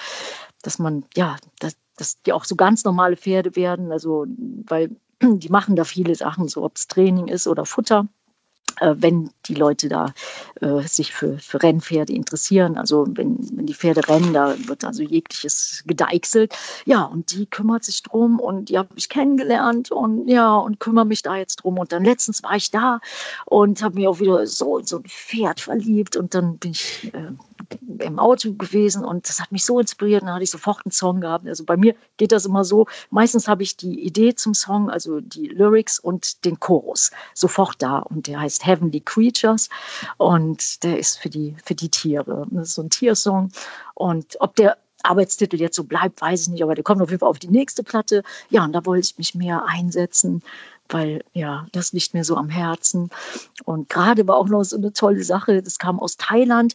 dass 0.62 0.78
man, 0.78 1.04
ja, 1.16 1.36
dass, 1.58 1.76
dass 1.96 2.22
die 2.22 2.32
auch 2.32 2.44
so 2.44 2.56
ganz 2.56 2.84
normale 2.84 3.16
Pferde 3.16 3.56
werden. 3.56 3.92
Also, 3.92 4.26
weil 4.66 4.90
die 5.22 5.48
machen 5.48 5.76
da 5.76 5.84
viele 5.84 6.14
Sachen, 6.14 6.48
so 6.48 6.62
ob 6.62 6.76
es 6.76 6.88
Training 6.88 7.28
ist 7.28 7.46
oder 7.46 7.64
Futter. 7.64 8.08
Äh, 8.80 8.94
wenn 8.98 9.30
die 9.47 9.55
Leute 9.55 9.89
da 9.89 10.14
äh, 10.60 10.82
sich 10.82 11.12
für, 11.12 11.39
für 11.39 11.62
Rennpferde 11.62 12.12
interessieren. 12.12 12.76
Also 12.76 13.06
wenn, 13.09 13.36
wenn 13.56 13.66
die 13.66 13.74
Pferde 13.74 14.09
rennen, 14.09 14.32
da 14.32 14.55
wird 14.66 14.84
also 14.84 15.02
jegliches 15.02 15.84
gedeichselt. 15.86 16.55
Ja, 16.84 17.02
und 17.02 17.32
die 17.32 17.47
kümmert 17.47 17.84
sich 17.84 18.02
drum 18.02 18.40
und 18.40 18.70
die 18.70 18.78
habe 18.78 18.89
ich 18.97 19.09
kennengelernt 19.09 19.90
und 19.90 20.28
ja, 20.28 20.56
und 20.56 20.80
kümmere 20.80 21.05
mich 21.05 21.22
da 21.22 21.36
jetzt 21.36 21.56
drum. 21.56 21.78
Und 21.78 21.93
dann 21.93 22.05
letztens 22.05 22.43
war 22.43 22.56
ich 22.56 22.70
da 22.70 23.01
und 23.47 23.82
habe 23.82 23.97
mich 23.97 24.09
auch 24.09 24.20
wieder 24.20 24.47
so 24.47 24.78
in 24.78 24.86
so 24.86 24.98
ein 24.98 25.05
Pferd 25.05 25.60
verliebt 25.60 26.16
und 26.16 26.34
dann 26.34 26.59
bin 26.59 26.72
ich 26.72 27.12
äh, 27.14 27.32
im 27.98 28.18
Auto 28.18 28.52
gewesen 28.55 29.05
und 29.05 29.28
das 29.28 29.40
hat 29.40 29.52
mich 29.52 29.64
so 29.64 29.78
inspiriert. 29.78 30.22
Dann 30.22 30.32
hatte 30.32 30.44
ich 30.44 30.51
sofort 30.51 30.84
einen 30.84 30.93
Song 30.93 31.20
gehabt. 31.20 31.47
Also 31.47 31.64
bei 31.64 31.76
mir 31.76 31.94
geht 32.16 32.32
das 32.32 32.47
immer 32.47 32.64
so. 32.64 32.86
Meistens 33.10 33.48
habe 33.48 33.62
ich 33.62 33.76
die 33.76 34.05
Idee 34.05 34.34
zum 34.34 34.55
Song, 34.55 34.90
also 34.90 35.20
die 35.20 35.48
Lyrics 35.48 35.98
und 35.98 36.44
den 36.44 36.59
Chorus 36.60 37.10
sofort 37.34 37.76
da. 37.80 37.98
Und 37.98 38.26
der 38.26 38.40
heißt 38.40 38.66
Heavenly 38.66 39.01
Creatures 39.01 39.68
und 40.18 40.82
der 40.84 40.98
ist 40.98 41.18
für 41.18 41.30
die, 41.30 41.56
für 41.64 41.74
die 41.74 41.89
Tiere. 41.89 42.47
Das 42.51 42.68
ist 42.68 42.74
so 42.74 42.82
ein 42.82 42.90
Tiersong. 42.90 43.51
Und 43.94 44.36
ob 44.40 44.56
der 44.56 44.78
Arbeitstitel 45.02 45.56
jetzt 45.56 45.76
so 45.76 45.84
bleibt, 45.84 46.20
weiß 46.20 46.43
ich 46.43 46.48
nicht, 46.48 46.62
aber 46.62 46.74
der 46.74 46.84
kommt 46.84 47.02
auf 47.02 47.10
jeden 47.10 47.20
Fall 47.20 47.28
auf 47.28 47.39
die 47.39 47.48
nächste 47.48 47.82
Platte. 47.82 48.22
Ja, 48.51 48.64
und 48.64 48.72
da 48.72 48.84
wollte 48.86 49.06
ich 49.06 49.18
mich 49.18 49.34
mehr 49.34 49.64
einsetzen 49.66 50.43
weil 50.93 51.24
ja, 51.32 51.66
das 51.73 51.93
liegt 51.93 52.14
mir 52.14 52.24
so 52.24 52.36
am 52.36 52.48
Herzen. 52.48 53.10
Und 53.64 53.89
gerade 53.89 54.27
war 54.27 54.36
auch 54.36 54.48
noch 54.48 54.64
so 54.64 54.77
eine 54.77 54.93
tolle 54.93 55.24
Sache, 55.24 55.62
das 55.62 55.78
kam 55.78 55.98
aus 56.01 56.16
Thailand. 56.16 56.74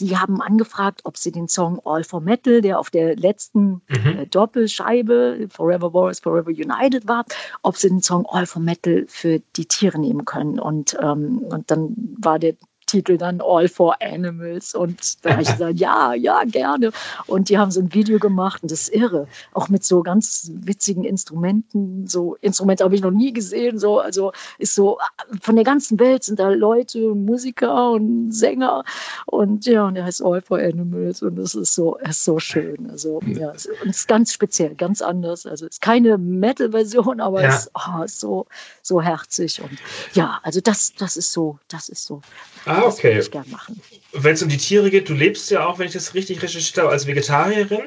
Die 0.00 0.16
haben 0.16 0.40
angefragt, 0.40 1.00
ob 1.04 1.16
sie 1.16 1.32
den 1.32 1.48
Song 1.48 1.80
All 1.84 2.04
for 2.04 2.20
Metal, 2.20 2.60
der 2.60 2.78
auf 2.78 2.90
der 2.90 3.16
letzten 3.16 3.82
mhm. 3.88 4.18
äh, 4.18 4.26
Doppelscheibe 4.26 5.48
Forever 5.50 5.92
Wars, 5.92 6.20
Forever 6.20 6.50
United 6.50 7.08
war, 7.08 7.24
ob 7.62 7.76
sie 7.76 7.88
den 7.88 8.02
Song 8.02 8.24
All 8.26 8.46
for 8.46 8.62
Metal 8.62 9.04
für 9.08 9.40
die 9.56 9.66
Tiere 9.66 9.98
nehmen 9.98 10.24
können. 10.24 10.60
Und, 10.60 10.96
ähm, 11.02 11.38
und 11.38 11.70
dann 11.70 11.94
war 12.18 12.38
der 12.38 12.54
Titel 12.88 13.16
dann 13.16 13.40
All 13.40 13.68
for 13.68 13.96
Animals. 14.02 14.74
Und 14.74 15.24
da 15.24 15.32
habe 15.32 15.42
ich 15.42 15.50
gesagt, 15.50 15.78
ja, 15.78 16.14
ja, 16.14 16.42
gerne. 16.44 16.90
Und 17.26 17.48
die 17.48 17.58
haben 17.58 17.70
so 17.70 17.80
ein 17.80 17.94
Video 17.94 18.18
gemacht 18.18 18.62
und 18.62 18.72
das 18.72 18.82
ist 18.82 18.94
irre. 18.94 19.28
Auch 19.54 19.68
mit 19.68 19.84
so 19.84 20.02
ganz 20.02 20.50
witzigen 20.54 21.04
Instrumenten. 21.04 22.06
So 22.06 22.36
Instrumente 22.40 22.84
habe 22.84 22.94
ich 22.94 23.02
noch 23.02 23.10
nie 23.10 23.32
gesehen. 23.32 23.78
So, 23.78 24.00
also 24.00 24.32
ist 24.58 24.74
so, 24.74 24.98
von 25.40 25.54
der 25.54 25.64
ganzen 25.64 26.00
Welt 26.00 26.24
sind 26.24 26.40
da 26.40 26.48
Leute, 26.48 27.14
Musiker 27.14 27.92
und 27.92 28.32
Sänger. 28.32 28.84
Und 29.26 29.66
ja, 29.66 29.86
und 29.86 29.94
der 29.94 30.04
heißt 30.04 30.24
All 30.24 30.40
for 30.40 30.58
Animals. 30.58 31.22
Und 31.22 31.36
das 31.36 31.54
ist 31.54 31.74
so, 31.74 31.96
ist 31.96 32.24
so 32.24 32.38
schön. 32.38 32.90
Also, 32.90 33.20
ja, 33.26 33.50
und 33.50 33.56
es 33.90 33.98
ist 33.98 34.08
ganz 34.08 34.32
speziell, 34.32 34.74
ganz 34.74 35.02
anders. 35.02 35.46
Also 35.46 35.66
es 35.66 35.76
ist 35.76 35.82
keine 35.82 36.18
Metal-Version, 36.18 37.20
aber 37.20 37.42
ja. 37.42 37.48
es 37.48 37.66
ist, 37.66 37.70
oh, 37.74 38.02
ist 38.02 38.20
so, 38.20 38.46
so 38.82 39.02
herzig. 39.02 39.60
Und 39.62 39.78
ja, 40.14 40.40
also 40.42 40.60
das, 40.60 40.94
das 40.94 41.16
ist 41.16 41.32
so, 41.32 41.58
das 41.68 41.88
ist 41.88 42.04
so. 42.04 42.22
Ah, 42.64 42.77
Ah, 42.82 42.88
okay. 42.88 43.16
Das 43.16 43.26
ich 43.26 43.32
gern 43.32 43.50
machen. 43.50 43.80
Wenn 44.12 44.34
es 44.34 44.42
um 44.42 44.48
die 44.48 44.56
Tiere 44.56 44.90
geht, 44.90 45.08
du 45.08 45.14
lebst 45.14 45.50
ja 45.50 45.66
auch, 45.66 45.78
wenn 45.78 45.86
ich 45.86 45.92
das 45.92 46.14
richtig 46.14 46.42
recherchiert 46.42 46.78
habe, 46.78 46.90
als 46.90 47.06
Vegetarierin? 47.06 47.86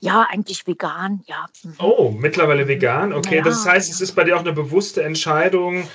Ja, 0.00 0.26
eigentlich 0.30 0.66
vegan, 0.66 1.22
ja. 1.26 1.46
Mhm. 1.62 1.74
Oh, 1.78 2.10
mittlerweile 2.10 2.68
vegan? 2.68 3.12
Okay, 3.12 3.36
ja, 3.36 3.42
das 3.42 3.66
heißt, 3.66 3.88
ja. 3.88 3.94
es 3.94 4.00
ist 4.00 4.12
bei 4.12 4.24
dir 4.24 4.36
auch 4.36 4.40
eine 4.40 4.52
bewusste 4.52 5.02
Entscheidung, 5.02 5.88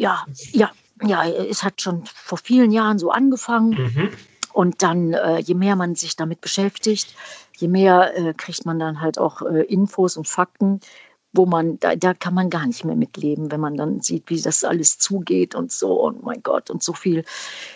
ja, 0.00 0.24
ja, 0.52 0.70
ja, 1.02 1.28
es 1.28 1.62
hat 1.62 1.82
schon 1.82 2.04
vor 2.06 2.38
vielen 2.38 2.70
Jahren 2.70 2.98
so 2.98 3.10
angefangen. 3.10 3.70
Mhm. 3.70 4.10
Und 4.52 4.82
dann, 4.82 5.12
äh, 5.12 5.38
je 5.38 5.54
mehr 5.54 5.76
man 5.76 5.94
sich 5.94 6.16
damit 6.16 6.40
beschäftigt, 6.40 7.14
je 7.56 7.68
mehr 7.68 8.16
äh, 8.16 8.34
kriegt 8.34 8.66
man 8.66 8.78
dann 8.78 9.00
halt 9.00 9.18
auch 9.18 9.42
äh, 9.42 9.62
Infos 9.64 10.16
und 10.16 10.26
Fakten, 10.26 10.80
wo 11.32 11.46
man, 11.46 11.78
da, 11.78 11.94
da 11.94 12.12
kann 12.14 12.34
man 12.34 12.50
gar 12.50 12.66
nicht 12.66 12.84
mehr 12.84 12.96
mitleben, 12.96 13.50
wenn 13.52 13.60
man 13.60 13.76
dann 13.76 14.00
sieht, 14.00 14.30
wie 14.30 14.40
das 14.40 14.64
alles 14.64 14.98
zugeht 14.98 15.54
und 15.54 15.70
so, 15.70 16.00
und 16.00 16.22
mein 16.22 16.42
Gott, 16.42 16.70
und 16.70 16.82
so 16.82 16.92
viel, 16.92 17.24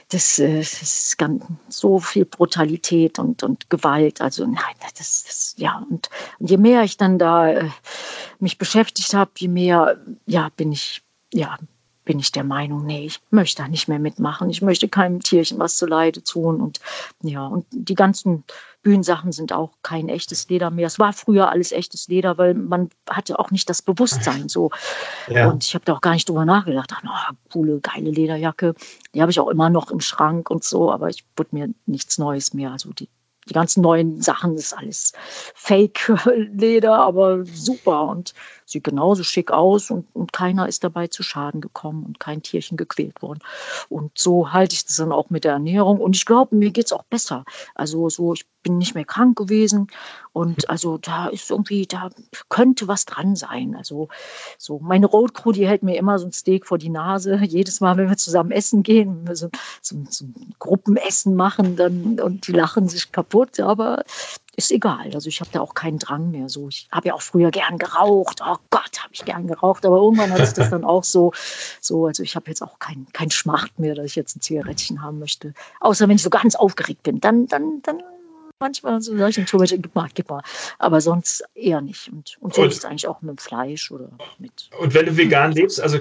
das, 0.09 0.39
äh, 0.39 0.59
das 0.59 0.83
ist 0.83 1.19
ganz, 1.19 1.45
so 1.69 2.01
viel 2.01 2.25
Brutalität 2.25 3.19
und, 3.19 3.43
und 3.43 3.71
Gewalt. 3.71 4.21
Also 4.21 4.45
nein, 4.45 4.75
das, 4.99 5.25
das 5.25 5.55
ja, 5.57 5.85
und, 5.89 6.11
und 6.39 6.51
je 6.51 6.57
mehr 6.57 6.83
ich 6.83 6.97
dann 6.97 7.19
da 7.19 7.49
äh, 7.49 7.69
mich 8.41 8.59
beschäftigt 8.59 9.15
habe, 9.15 9.31
je 9.39 9.49
mehr, 9.49 9.99
ja, 10.27 10.51
bin 10.57 10.73
ich, 10.73 11.03
ja, 11.33 11.59
bin 12.05 12.19
ich 12.19 12.33
der 12.33 12.45
Meinung, 12.45 12.85
nee, 12.85 13.07
ich 13.07 13.21
möchte 13.31 13.63
da 13.63 13.69
nicht 13.69 13.89
mehr 13.89 13.99
mitmachen. 13.99 14.51
Ich 14.51 14.63
möchte 14.63 14.89
keinem 14.89 15.21
Tierchen 15.21 15.59
was 15.59 15.77
zu 15.77 15.87
Leide 15.87 16.23
tun. 16.23 16.61
Und 16.61 16.81
ja, 17.23 17.47
und 17.47 17.67
die 17.71 17.95
ganzen 17.95 18.45
Bühnensachen 18.83 19.33
sind 19.33 19.53
auch 19.53 19.71
kein 19.83 20.09
echtes 20.09 20.49
Leder 20.49 20.71
mehr. 20.71 20.87
Es 20.87 20.99
war 20.99 21.13
früher 21.13 21.51
alles 21.51 21.73
echtes 21.73 22.09
Leder, 22.09 22.37
weil 22.37 22.55
man 22.55 22.91
hatte 23.09 23.39
auch 23.39 23.51
nicht 23.51 23.69
das 23.71 23.83
Bewusstsein 23.83 24.49
so. 24.49 24.71
Ja. 25.29 25.49
Und 25.49 25.65
ich 25.65 25.75
habe 25.75 25.85
da 25.85 25.95
auch 25.95 26.03
gar 26.03 26.13
nicht 26.13 26.29
drüber 26.29 26.45
nachgedacht. 26.45 26.93
Ach, 27.07 27.33
oh, 27.33 27.37
coole, 27.53 27.81
geile 27.81 28.11
Lederjacke. 28.11 28.75
Die 29.15 29.23
habe 29.23 29.33
ich 29.33 29.41
auch 29.41 29.49
immer 29.49 29.71
noch 29.71 29.91
im 29.91 30.01
Schrank 30.01 30.51
und 30.51 30.63
so, 30.63 30.93
aber 30.93 31.09
ich 31.09 31.25
wurde 31.37 31.51
mir 31.53 31.69
nichts 31.87 32.19
Neues 32.19 32.53
mehr. 32.53 32.71
Also 32.71 32.93
die 32.93 33.09
die 33.49 33.55
ganzen 33.55 33.83
neuen 33.83 34.23
Sachen 34.23 34.55
ist 34.57 34.73
alles 34.73 35.13
Fake-Leder, 35.55 36.95
aber 36.99 37.45
super 37.45 38.05
und 38.05 38.33
sieht 38.65 38.85
genauso 38.85 39.23
schick 39.23 39.51
aus 39.51 39.91
und, 39.91 40.07
und 40.15 40.33
keiner 40.33 40.69
ist 40.69 40.85
dabei 40.85 41.07
zu 41.09 41.23
Schaden 41.23 41.61
gekommen 41.61 42.05
und 42.05 42.21
kein 42.21 42.43
Tierchen 42.43 42.77
gequält 42.77 43.23
worden. 43.23 43.41
Und 43.89 44.17
so 44.17 44.53
halte 44.53 44.75
ich 44.75 44.85
das 44.85 44.97
dann 44.97 45.13
auch 45.13 45.31
mit 45.31 45.45
der 45.45 45.53
Ernährung. 45.53 46.01
Und 46.01 46.17
ich 46.17 46.27
glaube, 46.27 46.57
mir 46.57 46.71
geht 46.71 46.87
es 46.87 46.93
auch 46.93 47.05
besser. 47.05 47.45
Also 47.75 48.09
so, 48.09 48.35
ich 48.35 48.47
bin 48.63 48.79
nicht 48.79 48.95
mehr 48.95 49.05
krank 49.05 49.37
gewesen 49.37 49.89
und 50.33 50.69
also 50.69 50.99
da 50.99 51.29
ist 51.29 51.51
irgendwie, 51.51 51.87
da 51.87 52.11
könnte 52.49 52.89
was 52.89 53.05
dran 53.05 53.37
sein. 53.37 53.77
Also 53.77 54.09
so, 54.59 54.81
meine 54.81 55.07
Road 55.07 55.35
Crew, 55.35 55.53
die 55.53 55.69
hält 55.69 55.85
mir 55.85 55.97
immer 55.97 56.19
so 56.19 56.27
ein 56.27 56.33
Steak 56.33 56.67
vor 56.67 56.79
die 56.79 56.89
Nase. 56.89 57.37
Jedes 57.45 57.81
Mal, 57.81 57.97
wenn 57.97 58.09
wir 58.09 58.17
zusammen 58.17 58.51
essen 58.51 58.83
gehen, 58.83 59.19
wenn 59.19 59.29
wir 59.29 59.37
so, 59.37 59.51
so, 59.81 59.97
so 60.09 60.25
ein 60.25 60.55
Gruppenessen 60.59 61.37
machen, 61.37 61.77
dann 61.77 62.19
und 62.19 62.49
die 62.49 62.53
lachen 62.53 62.89
sich 62.89 63.13
kaputt. 63.13 63.61
Aber 63.61 64.05
ist 64.57 64.71
egal. 64.71 65.11
Also 65.15 65.29
ich 65.29 65.41
habe 65.41 65.51
da 65.53 65.61
auch 65.61 65.75
keinen 65.75 65.99
Drang 65.99 66.31
mehr. 66.31 66.49
So, 66.49 66.69
ich 66.69 66.89
habe 66.91 67.09
ja 67.09 67.15
auch 67.15 67.23
früher 67.23 67.51
gern 67.51 67.79
geraucht. 67.79 68.41
Oh 68.45 68.57
Gott, 68.71 69.03
habe 69.03 69.13
ich 69.13 69.25
gern 69.25 69.47
geraucht. 69.47 69.85
Aber 69.85 69.97
irgendwann 69.97 70.31
hat 70.33 70.45
sich 70.45 70.55
das 70.55 70.71
dann 70.71 70.85
auch 70.85 71.05
so, 71.05 71.33
so, 71.81 72.07
also 72.07 72.23
ich 72.23 72.37
habe 72.37 72.49
jetzt 72.49 72.63
auch 72.63 72.79
keinen 72.79 73.07
kein 73.13 73.31
Schmacht 73.31 73.79
mehr, 73.79 73.95
dass 73.95 74.07
ich 74.07 74.17
jetzt 74.17 74.37
ein 74.37 74.41
Zigarettchen 74.41 75.03
haben 75.03 75.19
möchte. 75.19 75.55
Außer 75.81 76.09
wenn 76.09 76.17
ich 76.17 76.23
so 76.23 76.31
ganz 76.31 76.55
aufgeregt 76.55 77.03
bin, 77.03 77.21
dann, 77.21 77.47
dann, 77.47 77.81
dann 77.83 78.03
manchmal 78.61 79.01
so 79.01 79.17
solchen 79.17 79.47
Tomaten, 79.47 79.83
gib 79.83 79.95
mal, 79.95 80.09
gib 80.15 80.29
mal. 80.31 80.43
Aber 80.79 81.01
sonst 81.01 81.45
eher 81.55 81.81
nicht. 81.81 82.09
Und, 82.09 82.37
und 82.41 82.55
so 82.55 82.63
und, 82.63 82.69
ist 82.69 82.79
es 82.79 82.85
eigentlich 82.85 83.07
auch 83.07 83.21
mit 83.23 83.41
Fleisch 83.41 83.91
oder 83.91 84.11
mit. 84.39 84.71
Und 84.79 84.95
wenn 84.95 85.07
du 85.07 85.17
vegan 85.17 85.53
lebst, 85.53 85.81
also 85.81 85.99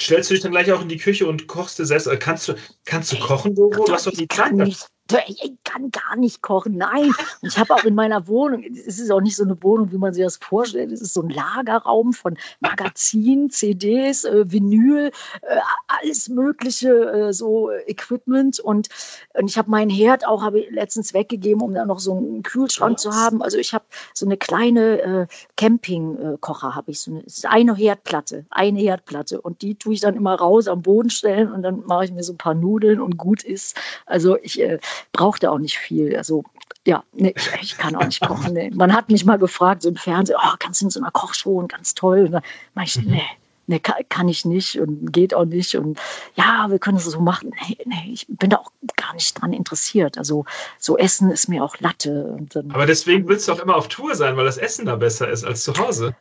stellst 0.00 0.30
du 0.30 0.34
dich 0.34 0.42
dann 0.42 0.52
gleich 0.52 0.70
auch 0.72 0.82
in 0.82 0.88
die 0.88 0.98
Küche 0.98 1.26
und 1.26 1.46
kochst 1.46 1.78
du 1.78 1.84
selbst? 1.84 2.08
Kannst 2.20 2.48
du, 2.48 2.54
kannst 2.84 3.12
du 3.12 3.18
kochen, 3.18 3.54
Doro? 3.54 3.84
Du 3.84 3.92
hast 3.92 4.06
doch 4.06 4.12
die 4.12 4.28
Zeit. 4.28 4.52
Nicht, 4.52 4.86
ich 5.28 5.52
kann 5.64 5.90
gar 5.90 6.16
nicht 6.16 6.42
kochen, 6.42 6.76
nein. 6.76 7.10
Und 7.40 7.48
ich 7.48 7.58
habe 7.58 7.74
auch 7.74 7.84
in 7.84 7.94
meiner 7.94 8.26
Wohnung, 8.26 8.64
es 8.64 8.98
ist 8.98 9.10
auch 9.10 9.20
nicht 9.20 9.36
so 9.36 9.44
eine 9.44 9.62
Wohnung, 9.62 9.92
wie 9.92 9.98
man 9.98 10.12
sich 10.12 10.24
das 10.24 10.36
vorstellt, 10.36 10.92
es 10.92 11.00
ist 11.00 11.14
so 11.14 11.22
ein 11.22 11.30
Lagerraum 11.30 12.12
von 12.12 12.36
Magazinen, 12.60 13.50
CDs, 13.50 14.24
äh, 14.24 14.50
Vinyl, 14.50 15.10
äh, 15.42 15.58
alles 15.86 16.28
mögliche 16.28 16.90
äh, 16.90 17.32
so 17.32 17.70
Equipment 17.86 18.58
und, 18.60 18.88
und 19.34 19.48
ich 19.48 19.58
habe 19.58 19.70
meinen 19.70 19.90
Herd 19.90 20.26
auch 20.26 20.42
habe 20.42 20.64
letztens 20.70 21.14
weggegeben, 21.14 21.62
um 21.62 21.74
da 21.74 21.84
noch 21.84 22.00
so 22.00 22.16
einen 22.16 22.42
Kühlschrank 22.42 22.98
zu 22.98 23.12
haben. 23.12 23.42
Also 23.42 23.58
ich 23.58 23.74
habe 23.74 23.84
so 24.14 24.26
eine 24.26 24.36
kleine 24.36 25.00
äh, 25.00 25.26
Campingkocher 25.56 26.74
habe 26.74 26.90
ich 26.90 27.00
so 27.00 27.12
eine, 27.12 27.20
ist 27.20 27.46
eine 27.46 27.74
Herdplatte, 27.74 28.46
eine 28.50 28.80
Herdplatte 28.80 29.40
und 29.40 29.62
die 29.62 29.76
tue 29.76 29.94
ich 29.94 30.00
dann 30.00 30.16
immer 30.16 30.34
raus 30.34 30.68
am 30.68 30.82
Boden 30.82 31.10
stellen 31.10 31.52
und 31.52 31.62
dann 31.62 31.84
mache 31.86 32.06
ich 32.06 32.12
mir 32.12 32.22
so 32.22 32.32
ein 32.32 32.38
paar 32.38 32.54
Nudeln 32.54 33.00
und 33.00 33.16
gut 33.16 33.42
ist. 33.42 33.76
Also 34.06 34.36
ich 34.42 34.60
äh, 34.96 35.06
brauchte 35.12 35.50
auch 35.50 35.58
nicht 35.58 35.78
viel. 35.78 36.16
Also 36.16 36.44
ja, 36.86 37.02
nee, 37.12 37.34
ich, 37.36 37.50
ich, 37.62 37.78
kann 37.78 37.96
auch 37.96 38.04
nicht 38.04 38.20
kochen. 38.20 38.52
Nee. 38.52 38.70
Man 38.74 38.92
hat 38.92 39.10
mich 39.10 39.24
mal 39.24 39.38
gefragt, 39.38 39.82
so 39.82 39.88
im 39.88 39.96
Fernsehen, 39.96 40.36
oh, 40.40 40.54
kannst 40.58 40.80
du 40.80 40.86
in 40.86 40.90
so 40.90 41.00
einer 41.00 41.10
Kochshow 41.10 41.58
und 41.58 41.70
ganz 41.70 41.94
toll. 41.94 42.26
Und 42.26 42.32
dann 42.32 42.42
meine 42.74 42.86
ich, 42.86 42.96
mhm. 42.96 43.10
nee, 43.10 43.22
nee, 43.66 43.80
kann, 43.80 43.96
kann, 44.08 44.28
ich 44.28 44.44
nicht 44.44 44.78
und 44.80 45.12
geht 45.12 45.34
auch 45.34 45.44
nicht. 45.44 45.74
Und 45.74 45.98
ja, 46.36 46.66
wir 46.70 46.78
können 46.78 46.98
es 46.98 47.04
so 47.04 47.20
machen. 47.20 47.52
Nee, 47.68 47.78
nee, 47.84 48.10
ich 48.12 48.26
bin 48.28 48.50
da 48.50 48.58
auch 48.58 48.70
gar 48.96 49.14
nicht 49.14 49.40
dran 49.40 49.52
interessiert. 49.52 50.16
Also 50.16 50.44
so 50.78 50.96
Essen 50.96 51.30
ist 51.30 51.48
mir 51.48 51.64
auch 51.64 51.78
Latte. 51.80 52.38
Dann, 52.52 52.70
Aber 52.70 52.86
deswegen 52.86 53.26
willst 53.28 53.48
du 53.48 53.52
auch 53.52 53.60
immer 53.60 53.76
auf 53.76 53.88
Tour 53.88 54.14
sein, 54.14 54.36
weil 54.36 54.44
das 54.44 54.58
Essen 54.58 54.86
da 54.86 54.96
besser 54.96 55.28
ist 55.28 55.44
als 55.44 55.64
zu 55.64 55.76
Hause. 55.76 56.14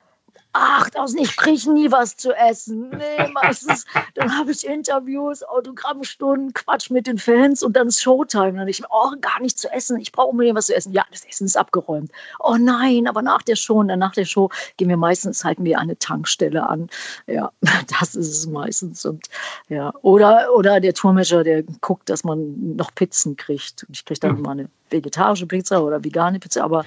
Ach, 0.58 0.90
draußen, 0.90 1.20
ich 1.20 1.36
kriege 1.36 1.74
nie 1.74 1.92
was 1.92 2.16
zu 2.16 2.32
essen. 2.32 2.90
Nee, 2.92 3.28
meistens, 3.34 3.86
dann 4.14 4.38
habe 4.38 4.52
ich 4.52 4.66
Interviews, 4.66 5.44
Autogrammstunden, 5.44 6.54
Quatsch 6.54 6.90
mit 6.90 7.08
den 7.08 7.18
Fans 7.18 7.62
und 7.62 7.76
dann 7.76 7.90
ist 7.90 8.02
Showtime. 8.02 8.54
Dann 8.54 8.68
ich, 8.70 8.82
oh, 8.90 9.12
gar 9.20 9.42
nichts 9.42 9.60
zu 9.60 9.70
essen. 9.74 10.00
Ich 10.00 10.14
brauche 10.14 10.30
unbedingt 10.30 10.56
was 10.56 10.68
zu 10.68 10.76
essen. 10.76 10.94
Ja, 10.94 11.04
das 11.12 11.26
Essen 11.26 11.44
ist 11.44 11.58
abgeräumt. 11.58 12.10
Oh 12.40 12.56
nein, 12.58 13.06
aber 13.06 13.22
nach 13.22 13.42
der 13.42 13.58
Show, 13.58 13.84
dann 13.84 14.00
nach 14.00 14.14
der 14.14 14.24
Show 14.24 14.50
gehen 14.78 14.88
wir 14.88 14.96
meistens, 14.96 15.44
halten 15.44 15.66
wir 15.66 15.78
eine 15.78 16.00
Tankstelle 16.00 16.66
an. 16.66 16.90
Ja, 17.28 17.52
das 18.00 18.16
ist 18.16 18.30
es 18.30 18.48
meistens. 18.48 19.06
Und 19.06 19.28
ja, 19.68 19.94
oder, 20.04 20.56
oder 20.56 20.80
der 20.80 20.94
Tourmanager, 20.94 21.44
der 21.44 21.64
guckt, 21.82 22.10
dass 22.10 22.24
man 22.24 22.78
noch 22.78 22.96
Pizzen 22.96 23.36
kriegt. 23.36 23.84
Und 23.84 23.98
ich 23.98 24.06
kriege 24.06 24.22
dann 24.22 24.38
mhm. 24.38 24.42
mal 24.42 24.52
eine 24.52 24.70
vegetarische 24.90 25.48
Pizza 25.48 25.84
oder 25.84 26.04
vegane 26.04 26.40
Pizza, 26.40 26.64
aber 26.64 26.86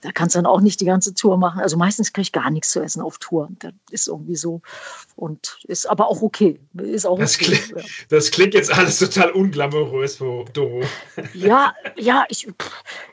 da 0.00 0.12
kannst 0.12 0.34
du 0.34 0.38
dann 0.38 0.46
auch 0.46 0.60
nicht 0.60 0.80
die 0.80 0.84
ganze 0.84 1.14
Tour 1.14 1.36
machen. 1.36 1.60
Also 1.60 1.76
meistens 1.76 2.12
kriege 2.12 2.22
ich 2.22 2.32
gar 2.32 2.50
nichts 2.50 2.70
zu 2.70 2.80
essen 2.80 3.02
auf 3.02 3.18
Tour. 3.18 3.48
Das 3.58 3.72
ist 3.90 4.08
irgendwie 4.08 4.36
so 4.36 4.62
und 5.16 5.58
ist 5.64 5.86
aber 5.86 6.08
auch 6.08 6.22
okay. 6.22 6.58
Ist 6.74 7.06
auch 7.06 7.18
das, 7.18 7.36
okay, 7.36 7.44
klingt, 7.44 7.68
ja. 7.76 7.82
das 8.08 8.30
klingt 8.30 8.54
jetzt 8.54 8.72
alles 8.72 8.98
total 8.98 9.30
unglamourös, 9.32 10.18
Doro. 10.18 10.82
Ja, 11.34 11.74
ja, 11.96 12.24
ich, 12.28 12.48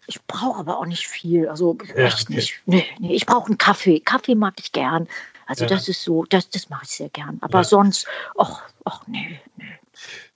ich 0.08 0.22
brauche 0.28 0.60
aber 0.60 0.78
auch 0.78 0.86
nicht 0.86 1.08
viel. 1.08 1.48
Also 1.48 1.78
ja, 1.90 2.06
echt 2.06 2.24
okay. 2.24 2.36
nicht. 2.36 2.62
Nee, 2.66 2.86
nee, 3.00 3.14
ich 3.14 3.26
brauche 3.26 3.48
einen 3.48 3.58
Kaffee. 3.58 4.00
Kaffee 4.00 4.36
mag 4.36 4.56
ich 4.60 4.72
gern. 4.72 5.08
Also 5.46 5.66
ja. 5.66 5.70
das 5.70 5.90
ist 5.90 6.04
so, 6.04 6.24
das, 6.26 6.50
das 6.50 6.70
mache 6.70 6.86
ich 6.86 6.92
sehr 6.92 7.10
gern. 7.10 7.38
Aber 7.42 7.64
sonst, 7.64 8.08
ach, 8.38 8.62
ach 8.86 9.02
nee, 9.08 9.40
nee. 9.58 9.66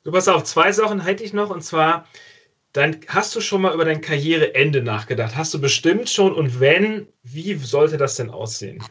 Du 0.03 0.11
pass 0.11 0.27
auf, 0.27 0.43
zwei 0.43 0.71
Sachen 0.71 0.99
hätte 0.99 1.23
ich 1.23 1.33
noch 1.33 1.49
und 1.49 1.63
zwar 1.63 2.05
dann 2.75 2.99
hast 3.07 3.35
du 3.35 3.41
schon 3.41 3.61
mal 3.61 3.73
über 3.73 3.85
dein 3.85 4.01
Karriereende 4.01 4.81
nachgedacht. 4.81 5.35
Hast 5.35 5.53
du 5.53 5.61
bestimmt 5.61 6.09
schon 6.09 6.33
und 6.33 6.59
wenn, 6.59 7.07
wie 7.23 7.55
sollte 7.55 7.97
das 7.97 8.15
denn 8.15 8.29
aussehen? 8.29 8.83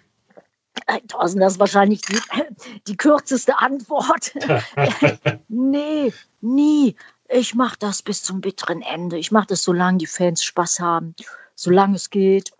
Thorsten, 1.08 1.40
das 1.40 1.54
ist 1.54 1.58
wahrscheinlich 1.60 2.00
die, 2.02 2.18
die 2.86 2.96
kürzeste 2.96 3.58
Antwort. 3.58 4.34
nee, 5.48 6.12
nie. 6.40 6.96
Ich 7.28 7.54
mache 7.54 7.76
das 7.78 8.02
bis 8.02 8.22
zum 8.22 8.40
bitteren 8.40 8.82
Ende. 8.82 9.18
Ich 9.18 9.30
mache 9.30 9.48
das, 9.48 9.62
solange 9.62 9.98
die 9.98 10.06
Fans 10.06 10.42
Spaß 10.42 10.80
haben, 10.80 11.14
solange 11.54 11.96
es 11.96 12.10
geht, 12.10 12.52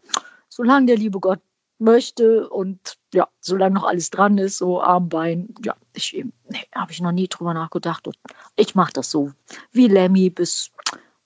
solange 0.49 0.87
der 0.87 0.97
liebe 0.97 1.21
Gott 1.21 1.41
möchte 1.79 2.49
und 2.49 2.99
ja, 3.13 3.29
solange 3.41 3.75
noch 3.75 3.85
alles 3.85 4.11
dran 4.11 4.39
ist, 4.39 4.59
so 4.59 4.81
Arm, 4.81 5.09
Bein, 5.09 5.55
ja, 5.65 5.75
ich 5.93 6.13
nee, 6.49 6.65
habe 6.75 6.93
ich 6.93 7.01
noch 7.01 7.13
nie 7.13 7.29
drüber 7.29 7.55
nachgedacht. 7.55 8.07
Und 8.07 8.17
ich 8.57 8.75
mache 8.75 8.93
das 8.93 9.11
so 9.11 9.33
wie 9.73 9.89
Lemmy 9.89 10.31
bis 10.31 10.71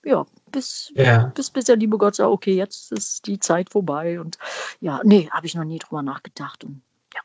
ja, 0.09 0.25
bis, 0.51 0.91
ja. 0.95 1.31
bis, 1.35 1.51
bis 1.51 1.67
der 1.67 1.77
liebe 1.77 1.99
Gott 1.99 2.17
sagt, 2.17 2.31
okay, 2.31 2.55
jetzt 2.55 2.93
ist 2.93 3.27
die 3.27 3.39
Zeit 3.39 3.69
vorbei. 3.69 4.19
Und 4.19 4.39
ja, 4.81 5.03
nee, 5.05 5.29
habe 5.31 5.47
ich 5.47 5.55
noch 5.55 5.65
nie 5.65 5.79
drüber 5.79 6.01
nachgedacht. 6.01 6.65
Und 6.65 6.81
ja. 7.15 7.21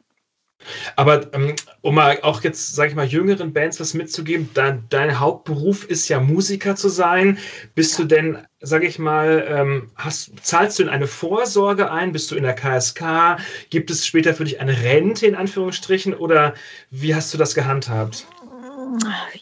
Aber 0.97 1.33
ähm, 1.33 1.55
um 1.79 1.95
mal 1.95 2.19
auch 2.23 2.43
jetzt, 2.43 2.75
sage 2.75 2.89
ich 2.89 2.95
mal, 2.95 3.05
jüngeren 3.05 3.53
Bands 3.53 3.79
was 3.79 3.93
mitzugeben, 3.93 4.49
dein, 4.53 4.83
dein 4.89 5.17
Hauptberuf 5.17 5.85
ist 5.85 6.09
ja 6.09 6.19
Musiker 6.19 6.75
zu 6.75 6.89
sein. 6.89 7.37
Bist 7.73 7.97
du 7.97 8.03
denn, 8.03 8.45
sage 8.59 8.85
ich 8.85 8.99
mal, 8.99 9.45
ähm, 9.47 9.89
hast, 9.95 10.33
zahlst 10.45 10.77
du 10.77 10.83
in 10.83 10.89
eine 10.89 11.07
Vorsorge 11.07 11.89
ein? 11.89 12.11
Bist 12.11 12.31
du 12.31 12.35
in 12.35 12.43
der 12.43 12.55
KSK? 12.55 13.37
Gibt 13.69 13.91
es 13.91 14.05
später 14.05 14.33
für 14.33 14.43
dich 14.43 14.59
eine 14.59 14.83
Rente 14.83 15.25
in 15.25 15.35
Anführungsstrichen? 15.35 16.13
Oder 16.13 16.53
wie 16.91 17.15
hast 17.15 17.33
du 17.33 17.37
das 17.37 17.55
gehandhabt? 17.55 18.27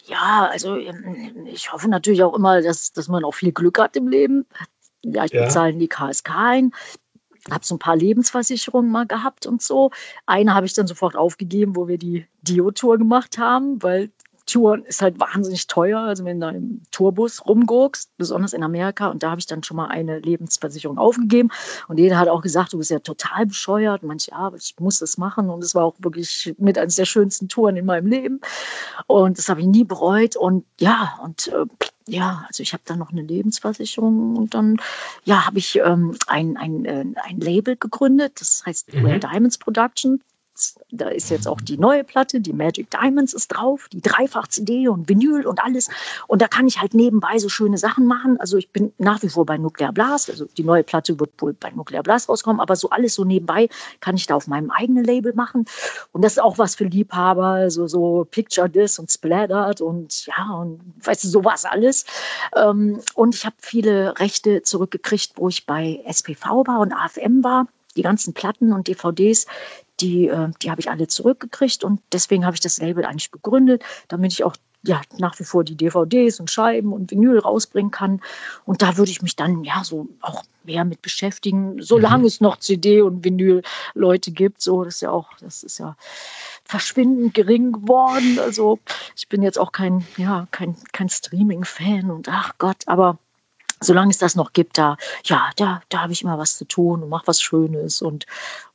Ja, 0.06 0.49
also 0.52 0.78
ähm, 0.78 1.45
ich 1.45 1.72
hoffe 1.72 1.88
natürlich 1.88 2.23
auch 2.23 2.34
immer, 2.34 2.61
dass, 2.61 2.94
dass 2.94 3.07
man 3.07 3.23
auch 3.23 3.34
viel 3.34 3.52
Glück 3.52 3.80
hat 3.80 3.95
im 3.95 4.07
Leben. 4.07 4.45
Ja, 5.03 5.26
ich 5.26 5.32
ja. 5.32 5.45
bezahle 5.45 5.72
in 5.72 5.80
die 5.80 5.88
KSK 5.88 6.30
ein. 6.36 6.72
Habe 7.49 7.65
so 7.65 7.76
ein 7.76 7.80
paar 7.80 7.95
Lebensversicherungen 7.95 8.91
mal 8.91 9.07
gehabt 9.07 9.48
und 9.48 9.61
so. 9.61 9.91
Eine 10.26 10.53
habe 10.53 10.65
ich 10.68 10.73
dann 10.73 10.86
sofort 10.86 11.15
aufgegeben, 11.15 11.76
wo 11.76 11.88
wir 11.88 11.98
die 11.98 12.28
Dio-Tour 12.44 12.99
gemacht 12.99 13.38
haben, 13.38 13.82
weil 13.82 14.11
Touren 14.52 14.84
ist 14.86 15.02
halt 15.02 15.19
wahnsinnig 15.19 15.68
teuer. 15.68 15.99
Also 15.99 16.26
wenn 16.26 16.40
du 16.40 16.48
im 16.49 16.82
Tourbus 16.91 17.45
rumgurkst, 17.45 18.10
besonders 18.18 18.53
in 18.53 18.64
Amerika, 18.64 19.07
und 19.07 19.23
da 19.23 19.32
habe 19.32 19.40
ich 19.40 19.48
dann 19.48 19.64
schon 19.64 19.78
mal 19.78 19.88
eine 19.88 20.19
Lebensversicherung 20.19 20.98
aufgegeben. 20.98 21.49
Und 21.88 21.98
jeder 21.98 22.18
hat 22.18 22.28
auch 22.28 22.41
gesagt, 22.41 22.73
du 22.73 22.78
bist 22.78 22.91
ja 22.91 22.99
total 22.99 23.45
bescheuert. 23.45 24.03
Und 24.03 24.10
manche, 24.10 24.32
ja, 24.32 24.52
ich 24.56 24.76
muss 24.80 24.99
das 24.99 25.18
machen. 25.18 25.49
Und 25.49 25.64
es 25.64 25.76
war 25.76 25.86
auch 25.86 25.95
wirklich 25.99 26.53
mit 26.57 26.78
eines 26.78 26.95
der 26.95 27.06
schönsten 27.06 27.48
Touren 27.48 27.78
in 27.78 27.86
meinem 27.86 28.07
Leben. 28.07 28.41
Und 29.07 29.38
das 29.38 29.49
habe 29.49 29.61
ich 29.61 29.68
nie 29.68 29.84
bereut. 29.84 30.36
Und 30.36 30.65
ja, 30.80 31.19
und 31.23 31.48
äh, 31.48 31.65
ja, 32.07 32.45
also 32.48 32.64
ich 32.64 32.73
habe 32.73 32.84
dann 32.86 32.99
noch 32.99 33.11
eine 33.11 33.22
Lebensversicherung 33.22 34.36
und 34.36 34.53
dann 34.53 34.78
ja, 35.23 35.45
habe 35.45 35.60
ich 35.60 35.78
ähm, 35.78 36.18
ein, 36.28 36.57
ein, 36.57 36.86
äh, 36.86 37.06
ein 37.23 37.40
Label 37.40 37.78
gegründet, 37.78 38.41
das 38.41 38.64
heißt 38.65 38.94
mhm. 38.94 39.06
Rare 39.06 39.19
Diamonds 39.19 39.57
Production 39.57 40.22
da 40.91 41.07
ist 41.10 41.30
jetzt 41.30 41.48
auch 41.48 41.61
die 41.61 41.78
neue 41.78 42.03
Platte, 42.03 42.40
die 42.41 42.53
Magic 42.53 42.90
Diamonds 42.91 43.34
ist 43.34 43.48
drauf, 43.48 43.88
die 43.91 44.02
Dreifach-CD 44.02 44.88
und 44.90 45.07
Vinyl 45.07 45.48
und 45.48 45.64
alles. 45.64 45.90
Und 46.28 46.41
da 46.41 46.48
kann 46.48 46.68
ich 46.68 46.80
halt 46.80 46.94
nebenbei 46.94 47.38
so 47.40 47.49
schöne 47.49 47.78
Sachen 47.78 48.06
machen. 48.06 48.40
Also 48.40 48.57
ich 48.57 48.69
bin 48.72 48.94
nach 48.98 49.22
wie 49.23 49.30
vor 49.30 49.45
bei 49.45 49.57
Nuclear 49.57 49.94
Blast. 49.94 50.30
Also 50.30 50.45
die 50.57 50.64
neue 50.64 50.84
Platte 50.84 51.19
wird 51.19 51.32
wohl 51.40 51.53
bei 51.53 51.72
Nuclear 51.72 52.03
Blast 52.03 52.30
rauskommen, 52.30 52.60
aber 52.60 52.76
so 52.76 52.90
alles 52.90 53.15
so 53.15 53.23
nebenbei 53.23 53.69
kann 54.02 54.15
ich 54.15 54.28
da 54.28 54.36
auf 54.36 54.48
meinem 54.48 54.72
eigenen 54.72 55.03
Label 55.03 55.34
machen. 55.34 55.65
Und 56.11 56.23
das 56.23 56.34
ist 56.34 56.40
auch 56.41 56.57
was 56.57 56.76
für 56.76 56.86
Liebhaber, 56.86 57.45
also 57.45 57.88
so 57.88 58.28
Picture 58.30 58.69
This 58.69 58.99
und 58.99 59.10
Splattered 59.10 59.82
und 59.82 60.26
ja, 60.26 60.53
und 60.53 60.82
weißt 61.03 61.23
du, 61.23 61.28
sowas 61.30 61.65
alles. 61.65 62.06
Ähm, 62.56 62.99
und 63.15 63.36
ich 63.36 63.45
habe 63.45 63.56
viele 63.60 64.19
Rechte 64.19 64.61
zurückgekriegt, 64.64 65.34
wo 65.36 65.48
ich 65.48 65.65
bei 65.65 66.02
SPV 66.06 66.68
war 66.68 66.80
und 66.80 66.94
AFM 66.94 67.44
war 67.44 67.68
die 67.94 68.02
ganzen 68.02 68.34
Platten 68.34 68.74
und 68.74 68.88
DVDs, 68.88 69.48
die, 70.00 70.28
äh, 70.28 70.50
die 70.62 70.72
habe 70.72 70.82
ich 70.82 70.90
alle 70.90 71.08
zurückgekriegt 71.08 71.84
und 71.84 72.02
deswegen 72.12 72.46
habe 72.46 72.56
ich 72.56 72.62
das 72.62 72.80
Label 72.80 73.06
eigentlich 73.06 73.32
gegründet, 73.32 73.84
damit 74.08 74.34
ich 74.34 74.44
auch 74.44 74.56
ja, 74.84 75.02
nach 75.18 75.40
wie 75.40 75.44
vor 75.44 75.64
die 75.64 75.76
DVDs 75.76 76.40
und 76.40 76.50
Scheiben 76.50 76.92
und 76.92 77.12
Vinyl 77.12 77.40
rausbringen 77.40 77.92
kann. 77.92 78.22
Und 78.66 78.82
da 78.82 78.98
würde 78.98 79.12
ich 79.12 79.22
mich 79.22 79.36
dann 79.36 79.64
ja 79.64 79.84
so 79.84 80.08
auch 80.22 80.44
mehr 80.64 80.86
mit 80.86 81.02
beschäftigen, 81.02 81.82
solange 81.82 82.20
mhm. 82.20 82.26
es 82.26 82.42
noch 82.42 82.58
CD 82.58 83.02
und 83.02 83.24
Vinyl-Leute 83.24 84.32
gibt. 84.32 84.62
So, 84.62 84.84
das 84.84 84.96
ist 84.96 85.02
ja 85.02 85.12
auch, 85.12 85.30
das 85.40 85.64
ist 85.64 85.78
ja 85.78 85.96
verschwindend 86.66 87.34
gering 87.34 87.74
geworden. 87.74 88.40
Also 88.40 88.80
ich 89.16 89.28
bin 89.28 89.44
jetzt 89.44 89.60
auch 89.60 89.72
kein, 89.72 90.06
ja, 90.18 90.48
kein, 90.52 90.76
kein 90.94 91.10
Streaming-Fan 91.10 92.10
und 92.10 92.28
ach 92.30 92.54
Gott, 92.58 92.84
aber 92.88 93.20
solange 93.82 94.12
es 94.12 94.20
das 94.20 94.36
noch 94.36 94.53
gibt, 94.53 94.78
da, 94.78 94.95
ja, 95.26 95.49
da, 95.58 95.82
da 95.90 96.02
habe 96.02 96.14
ich 96.14 96.22
immer 96.22 96.38
was 96.38 96.58
zu 96.58 96.66
tun 96.66 97.03
und 97.03 97.10
mache 97.10 97.28
was 97.28 97.41
Schönes 97.41 98.02
und 98.02 98.26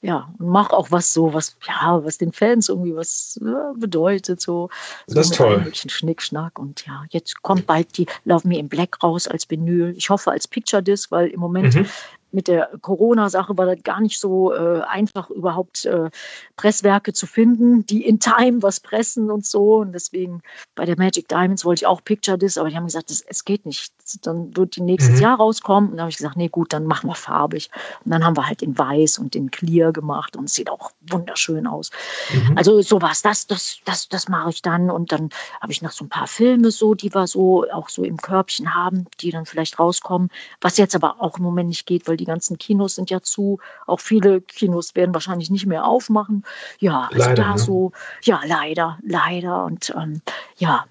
ja, 0.03 0.29
und 0.39 0.49
mache 0.49 0.77
auch 0.77 0.91
was 0.91 1.13
so, 1.13 1.33
was, 1.33 1.57
ja, 1.67 2.05
was 2.05 2.19
den 2.19 2.33
Fans 2.33 2.69
irgendwie 2.69 2.95
was 2.95 3.41
ja, 3.43 3.73
bedeutet, 3.77 4.41
so. 4.41 4.69
so 5.07 5.15
das 5.15 5.31
ist 5.31 5.37
toll. 5.37 5.65
Ein 5.65 5.75
Schnickschnack 5.75 6.59
und 6.59 6.85
ja, 6.87 7.05
jetzt 7.11 7.43
kommt 7.43 7.67
bald 7.67 7.97
die 7.97 8.07
Love 8.25 8.47
Me 8.47 8.59
in 8.59 8.69
Black 8.69 9.03
raus 9.03 9.27
als 9.27 9.49
Vinyl. 9.49 9.95
Ich 9.97 10.11
hoffe 10.11 10.31
als 10.31 10.47
Picture 10.47 10.83
Disc, 10.83 11.11
weil 11.11 11.29
im 11.29 11.41
Moment 11.41 11.75
mhm 11.75 11.87
mit 12.33 12.49
der 12.49 12.71
Corona-Sache 12.83 13.57
war 13.57 13.67
das 13.67 13.83
gar 13.83 14.01
nicht 14.01 14.19
so 14.19 14.53
äh, 14.53 14.83
einfach, 14.83 15.31
überhaupt 15.31 15.85
äh, 15.87 16.11
Presswerke 16.57 17.13
zu 17.13 17.27
finden, 17.27 17.87
die 17.87 18.07
in 18.07 18.21
Time 18.21 18.63
was 18.63 18.81
pressen 18.81 19.31
und 19.31 19.47
so. 19.47 19.77
Und 19.77 19.93
deswegen 19.93 20.43
bei 20.75 20.85
der 20.85 20.97
Magic 20.99 21.29
Diamonds 21.29 21.65
wollte 21.65 21.83
ich 21.83 21.87
auch 21.87 22.03
Picture 22.05 22.39
This, 22.39 22.59
aber 22.59 22.69
die 22.69 22.77
haben 22.77 22.87
gesagt, 22.87 23.11
das, 23.11 23.23
es 23.23 23.45
geht 23.45 23.65
nicht. 23.65 23.93
Dann 24.23 24.57
wird 24.57 24.77
die 24.77 24.83
nächstes 24.83 25.17
mhm. 25.17 25.23
Jahr 25.23 25.37
rauskommen. 25.37 25.91
Und 25.91 25.97
dann 25.97 26.03
habe 26.03 26.11
ich 26.11 26.19
gesagt, 26.19 26.37
nee, 26.37 26.49
gut, 26.49 26.73
dann 26.73 26.87
machen 26.87 27.09
wir 27.09 27.15
farbig. 27.15 27.71
Und 28.05 28.11
dann 28.11 28.25
haben 28.25 28.37
wir 28.37 28.47
halt 28.47 28.61
den 28.61 28.77
Weiß 28.77 29.19
und 29.19 29.35
den 29.35 29.51
Clear 29.51 29.93
gemacht 29.93 30.37
und 30.37 30.45
es 30.45 30.55
sieht 30.55 30.71
auch 30.71 30.91
wunderschön 31.11 31.67
aus. 31.67 31.91
Mhm. 32.33 32.59
Also 32.59 32.83
sowas, 32.83 33.23
das, 33.23 33.47
das, 33.47 33.79
das, 33.85 34.09
das 34.09 34.29
mache 34.29 34.51
ich 34.51 34.63
dann. 34.63 34.91
Und 34.91 35.13
dann 35.13 35.31
habe 35.61 35.73
ich 35.73 35.83
noch 35.83 35.93
so 35.93 36.05
ein 36.05 36.09
paar 36.09 36.27
Filme 36.27 36.71
so, 36.71 36.95
die 36.95 37.15
wir 37.15 37.27
so 37.27 37.65
auch 37.73 37.89
so 37.89 38.05
im 38.05 38.17
Körbchen 38.17 38.75
haben, 38.75 39.07
die 39.21 39.31
dann 39.31 39.47
vielleicht 39.47 39.79
rauskommen. 39.79 40.31
Was 40.61 40.77
jetzt 40.77 40.95
aber 40.95 41.21
auch 41.21 41.39
im 41.39 41.45
Moment 41.45 41.69
nicht 41.69 41.87
geht, 41.87 42.07
weil 42.07 42.16
die 42.17 42.25
ganzen 42.25 42.59
Kinos 42.59 42.95
sind 42.95 43.11
ja 43.11 43.21
zu. 43.23 43.59
Auch 43.87 44.01
viele 44.01 44.41
Kinos 44.41 44.95
werden 44.95 45.15
wahrscheinlich 45.15 45.51
nicht 45.51 45.67
mehr 45.67 45.85
aufmachen. 45.85 46.45
Ja, 46.79 47.09
also 47.13 47.19
leider, 47.19 47.43
da 47.43 47.53
ne? 47.53 47.59
so, 47.59 47.93
ja, 48.23 48.41
leider, 48.47 48.99
leider. 49.03 49.65
Und 49.65 49.95
ähm, 49.97 50.21
ja, 50.57 50.85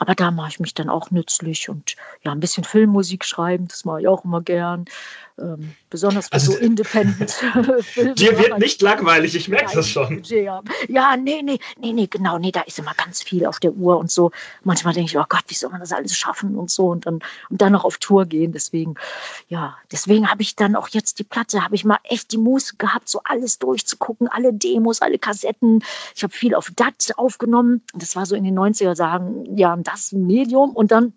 aber 0.00 0.14
da 0.14 0.30
mache 0.30 0.48
ich 0.48 0.60
mich 0.60 0.72
dann 0.72 0.88
auch 0.88 1.10
nützlich 1.10 1.68
und 1.68 1.94
ja, 2.22 2.32
ein 2.32 2.40
bisschen 2.40 2.64
Filmmusik 2.64 3.22
schreiben, 3.22 3.68
das 3.68 3.84
mache 3.84 4.00
ich 4.00 4.08
auch 4.08 4.24
immer 4.24 4.40
gern. 4.40 4.86
Ähm, 5.38 5.74
besonders 5.88 6.30
also, 6.32 6.52
so 6.52 6.58
Independent 6.58 7.30
Filme. 7.82 8.14
Dir 8.14 8.38
wird 8.38 8.58
nicht 8.58 8.80
langweilig, 8.82 9.34
ich 9.34 9.48
merke 9.48 9.74
das 9.74 9.88
schon. 9.88 10.22
Ja, 10.88 11.16
nee, 11.16 11.42
nee, 11.42 11.58
nee, 11.78 11.92
nee, 11.92 12.06
genau, 12.06 12.38
nee, 12.38 12.50
da 12.50 12.62
ist 12.62 12.78
immer 12.78 12.94
ganz 12.94 13.22
viel 13.22 13.44
auf 13.44 13.58
der 13.60 13.72
Uhr 13.72 13.98
und 13.98 14.10
so. 14.10 14.30
Manchmal 14.64 14.94
denke 14.94 15.10
ich, 15.10 15.18
oh 15.18 15.24
Gott, 15.28 15.44
wie 15.48 15.54
soll 15.54 15.70
man 15.70 15.80
das 15.80 15.92
alles 15.92 16.16
schaffen 16.16 16.56
und 16.56 16.70
so 16.70 16.88
und 16.88 17.06
dann, 17.06 17.20
und 17.50 17.60
dann 17.60 17.72
noch 17.72 17.84
auf 17.84 17.98
Tour 17.98 18.24
gehen. 18.24 18.52
Deswegen, 18.52 18.94
ja, 19.48 19.76
deswegen 19.92 20.30
habe 20.30 20.42
ich 20.42 20.56
dann 20.56 20.76
auch 20.76 20.88
jetzt 20.88 21.18
die 21.18 21.24
Platte, 21.24 21.62
habe 21.62 21.74
ich 21.74 21.84
mal 21.84 21.98
echt 22.04 22.32
die 22.32 22.38
Muße 22.38 22.76
gehabt, 22.76 23.08
so 23.08 23.20
alles 23.24 23.58
durchzugucken, 23.58 24.28
alle 24.28 24.52
Demos, 24.52 25.02
alle 25.02 25.18
Kassetten. 25.18 25.82
Ich 26.14 26.22
habe 26.22 26.32
viel 26.32 26.54
auf 26.54 26.70
DAT 26.74 27.12
aufgenommen. 27.16 27.82
Das 27.94 28.16
war 28.16 28.24
so 28.24 28.34
in 28.34 28.44
den 28.44 28.58
90er 28.58 28.96
Jahren, 28.96 29.56
ja, 29.56 29.74
das 29.90 30.12
Medium 30.12 30.70
und 30.70 30.90
dann 30.90 31.12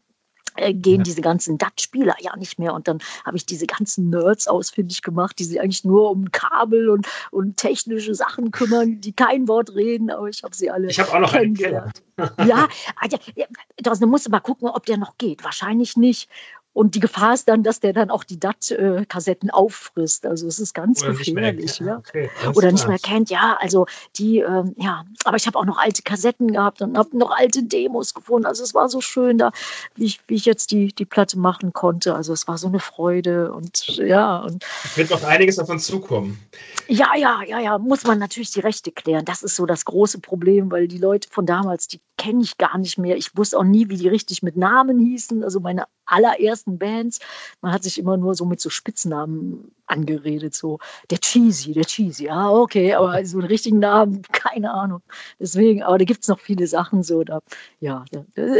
äh, 0.55 0.73
gehen 0.73 0.97
ja. 0.97 1.03
diese 1.03 1.21
ganzen 1.21 1.57
DAT-Spieler 1.57 2.15
ja 2.19 2.35
nicht 2.35 2.59
mehr. 2.59 2.73
Und 2.73 2.87
dann 2.87 2.99
habe 3.25 3.37
ich 3.37 3.45
diese 3.45 3.65
ganzen 3.65 4.09
Nerds 4.09 4.47
ausfindig 4.47 5.01
gemacht, 5.01 5.39
die 5.39 5.45
sich 5.45 5.59
eigentlich 5.59 5.83
nur 5.83 6.11
um 6.11 6.31
Kabel 6.31 6.89
und, 6.89 7.07
und 7.31 7.57
technische 7.57 8.13
Sachen 8.13 8.51
kümmern, 8.51 9.01
die 9.01 9.13
kein 9.13 9.47
Wort 9.47 9.73
reden, 9.73 10.11
aber 10.11 10.29
ich 10.29 10.43
habe 10.43 10.55
sie 10.55 10.69
alle 10.69 10.89
ich 10.89 10.99
habe 10.99 11.11
auch 11.13 11.19
noch 11.19 11.31
kennengelernt. 11.31 12.03
ja, 12.45 12.67
also, 12.97 13.17
ja, 13.35 13.47
da 13.77 14.05
musst 14.05 14.27
du 14.27 14.29
mal 14.29 14.39
gucken, 14.39 14.67
ob 14.67 14.85
der 14.85 14.97
noch 14.97 15.17
geht. 15.17 15.43
Wahrscheinlich 15.43 15.97
nicht. 15.97 16.29
Und 16.73 16.95
die 16.95 16.99
Gefahr 16.99 17.35
ist 17.35 17.47
dann, 17.47 17.61
dass 17.61 17.79
der 17.79 17.93
dann 17.93 18.09
auch 18.09 18.23
die 18.23 18.39
DAT-Kassetten 18.39 19.51
auffrisst. 19.51 20.25
Also 20.25 20.47
es 20.47 20.59
ist 20.59 20.73
ganz 20.73 21.03
Oder 21.03 21.13
gefährlich. 21.13 21.79
Ja. 21.79 21.97
Okay, 21.97 22.29
Oder 22.55 22.71
nicht 22.71 22.87
mehr 22.87 22.97
kennt, 22.97 23.29
ja. 23.29 23.57
Also 23.59 23.85
die, 24.17 24.39
ähm, 24.39 24.73
ja. 24.77 25.05
Aber 25.23 25.37
ich 25.37 25.45
habe 25.45 25.59
auch 25.59 25.65
noch 25.65 25.77
alte 25.77 26.01
Kassetten 26.01 26.53
gehabt 26.53 26.81
und 26.81 26.97
habe 26.97 27.15
noch 27.15 27.31
alte 27.31 27.61
Demos 27.61 28.15
gefunden. 28.15 28.47
Also 28.47 28.63
es 28.63 28.73
war 28.73 28.89
so 28.89 29.01
schön 29.01 29.37
da, 29.37 29.51
wie 29.95 30.05
ich, 30.05 30.19
wie 30.27 30.35
ich 30.35 30.45
jetzt 30.45 30.71
die, 30.71 30.87
die 30.93 31.05
Platte 31.05 31.37
machen 31.37 31.73
konnte. 31.73 32.15
Also 32.15 32.33
es 32.33 32.47
war 32.47 32.57
so 32.57 32.67
eine 32.67 32.79
Freude 32.79 33.53
und 33.53 33.85
ja. 33.97 34.39
Und 34.39 34.65
es 34.83 34.97
wird 34.97 35.11
noch 35.11 35.23
einiges 35.23 35.57
davon 35.57 35.77
zukommen. 35.77 36.39
Ja, 36.87 37.15
ja, 37.15 37.41
ja, 37.47 37.59
ja. 37.59 37.77
Muss 37.77 38.03
man 38.03 38.17
natürlich 38.17 38.49
die 38.49 38.61
Rechte 38.61 38.91
klären. 38.91 39.25
Das 39.25 39.43
ist 39.43 39.55
so 39.55 39.67
das 39.67 39.85
große 39.85 40.19
Problem, 40.19 40.71
weil 40.71 40.87
die 40.87 40.97
Leute 40.97 41.29
von 41.29 41.45
damals, 41.45 41.87
die 41.87 42.01
kenne 42.17 42.41
ich 42.41 42.57
gar 42.57 42.77
nicht 42.77 42.97
mehr. 42.97 43.17
Ich 43.17 43.35
wusste 43.37 43.59
auch 43.59 43.63
nie, 43.63 43.89
wie 43.89 43.97
die 43.97 44.07
richtig 44.07 44.41
mit 44.43 44.57
Namen 44.57 44.97
hießen. 44.99 45.43
Also 45.43 45.59
meine 45.59 45.85
allerersten 46.05 46.77
Bands. 46.77 47.19
Man 47.61 47.71
hat 47.71 47.83
sich 47.83 47.97
immer 47.97 48.17
nur 48.17 48.35
so 48.35 48.45
mit 48.45 48.59
so 48.59 48.69
Spitznamen 48.69 49.71
angeredet, 49.85 50.53
so 50.53 50.79
der 51.09 51.19
Cheesy, 51.19 51.73
der 51.73 51.85
Cheesy, 51.85 52.25
ja, 52.25 52.49
okay, 52.49 52.93
aber 52.93 53.23
so 53.25 53.39
einen 53.39 53.47
richtigen 53.47 53.79
Namen, 53.79 54.21
keine 54.31 54.71
Ahnung. 54.71 55.01
Deswegen, 55.39 55.83
aber 55.83 55.97
da 55.97 56.05
gibt 56.05 56.21
es 56.21 56.27
noch 56.27 56.39
viele 56.39 56.67
Sachen 56.67 57.03
so, 57.03 57.23
da, 57.23 57.39
ja, 57.79 58.05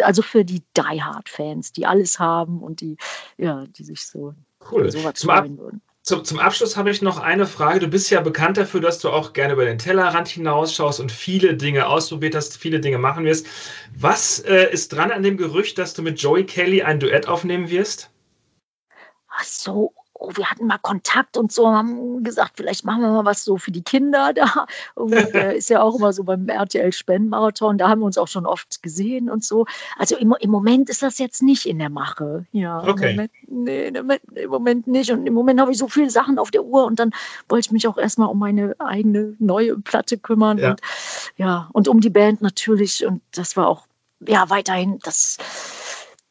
also 0.04 0.22
für 0.22 0.46
die 0.46 0.62
Die 0.78 1.04
Hard-Fans, 1.04 1.72
die 1.72 1.86
alles 1.86 2.20
haben 2.20 2.62
und 2.62 2.82
die, 2.82 2.98
ja, 3.38 3.66
die 3.68 3.84
sich 3.84 4.06
so 4.06 4.34
cool. 4.72 4.92
sowas 4.92 5.22
freuen 5.22 5.58
würden. 5.58 5.82
Zum, 6.04 6.26
zum 6.26 6.38
Abschluss 6.38 6.76
habe 6.76 6.92
ich 6.92 7.02
noch 7.02 7.18
eine 7.18 7.48
Frage. 7.48 7.80
Du 7.80 7.88
bist 7.88 8.10
ja 8.10 8.20
bekannt 8.20 8.58
dafür, 8.58 8.82
dass 8.82 9.00
du 9.00 9.10
auch 9.10 9.32
gerne 9.32 9.54
über 9.54 9.64
den 9.64 9.78
Tellerrand 9.78 10.28
hinausschaust 10.28 11.00
und 11.00 11.14
viele 11.14 11.56
Dinge 11.56 11.88
ausprobiert 11.88 12.36
hast, 12.36 12.58
viele 12.58 12.82
Dinge 12.82 12.98
machen 12.98 13.24
wirst. 13.24 13.48
Was 13.98 14.40
äh, 14.40 14.70
ist 14.70 14.92
dran 14.92 15.12
an 15.12 15.24
dem 15.24 15.38
Gerücht, 15.38 15.78
dass 15.78 15.94
du 15.94 16.02
mit 16.02 16.22
Joey 16.22 16.46
Kelly 16.46 16.82
ein 16.84 17.00
Duett 17.00 17.30
aufnehmen 17.30 17.70
wirst? 17.70 18.10
Ach 19.30 19.44
so, 19.46 19.94
oh, 20.24 20.32
wir 20.36 20.50
hatten 20.50 20.68
mal 20.68 20.78
Kontakt 20.78 21.38
und 21.38 21.52
so, 21.52 21.68
haben 21.68 22.24
gesagt, 22.24 22.54
vielleicht 22.56 22.86
machen 22.86 23.02
wir 23.02 23.10
mal 23.10 23.26
was 23.26 23.44
so 23.44 23.58
für 23.58 23.72
die 23.72 23.84
Kinder 23.84 24.34
da. 24.34 24.66
Und, 24.96 25.14
äh, 25.14 25.58
ist 25.58 25.70
ja 25.70 25.82
auch 25.82 25.96
immer 25.96 26.14
so 26.14 26.24
beim 26.24 26.48
RTL 26.48 26.92
Spendenmarathon, 26.92 27.78
da 27.78 27.90
haben 27.90 28.00
wir 28.02 28.06
uns 28.06 28.18
auch 28.18 28.28
schon 28.28 28.46
oft 28.46 28.82
gesehen 28.82 29.30
und 29.30 29.44
so. 29.44 29.66
Also 29.98 30.16
im, 30.16 30.34
im 30.40 30.50
Moment 30.50 30.90
ist 30.90 31.04
das 31.04 31.18
jetzt 31.20 31.44
nicht 31.44 31.66
in 31.66 31.80
der 31.80 31.90
Mache. 31.90 32.46
Ja, 32.52 32.88
okay. 32.88 33.12
Im 33.12 33.16
Moment, 33.16 33.32
nee, 33.48 33.88
im 34.42 34.50
Moment 34.50 34.88
nicht. 34.88 35.12
Und 35.12 35.26
im 35.26 35.34
Moment 35.34 35.60
habe 35.60 35.72
ich 35.72 35.78
so 35.78 35.88
viele 35.88 36.10
Sachen 36.10 36.40
auf 36.40 36.52
der 36.52 36.64
Uhr 36.64 36.86
und 36.86 37.00
dann 37.00 37.12
wollte 37.50 37.68
ich 37.68 37.72
mich 37.72 37.88
auch 37.88 37.98
erstmal 37.98 38.30
um 38.30 38.40
meine 38.40 38.76
eigene 38.80 39.36
neue 39.40 39.78
Platte 39.80 40.18
kümmern. 40.18 40.58
Ja. 40.58 40.72
Und 40.72 40.82
ja, 41.38 41.70
und 41.74 41.88
um 41.88 42.00
die 42.00 42.10
Band 42.10 42.42
natürlich. 42.42 43.06
Und 43.06 43.22
das 43.32 43.58
war 43.58 43.68
auch 43.68 43.86
ja 44.26 44.50
weiterhin 44.50 45.00
das 45.04 45.38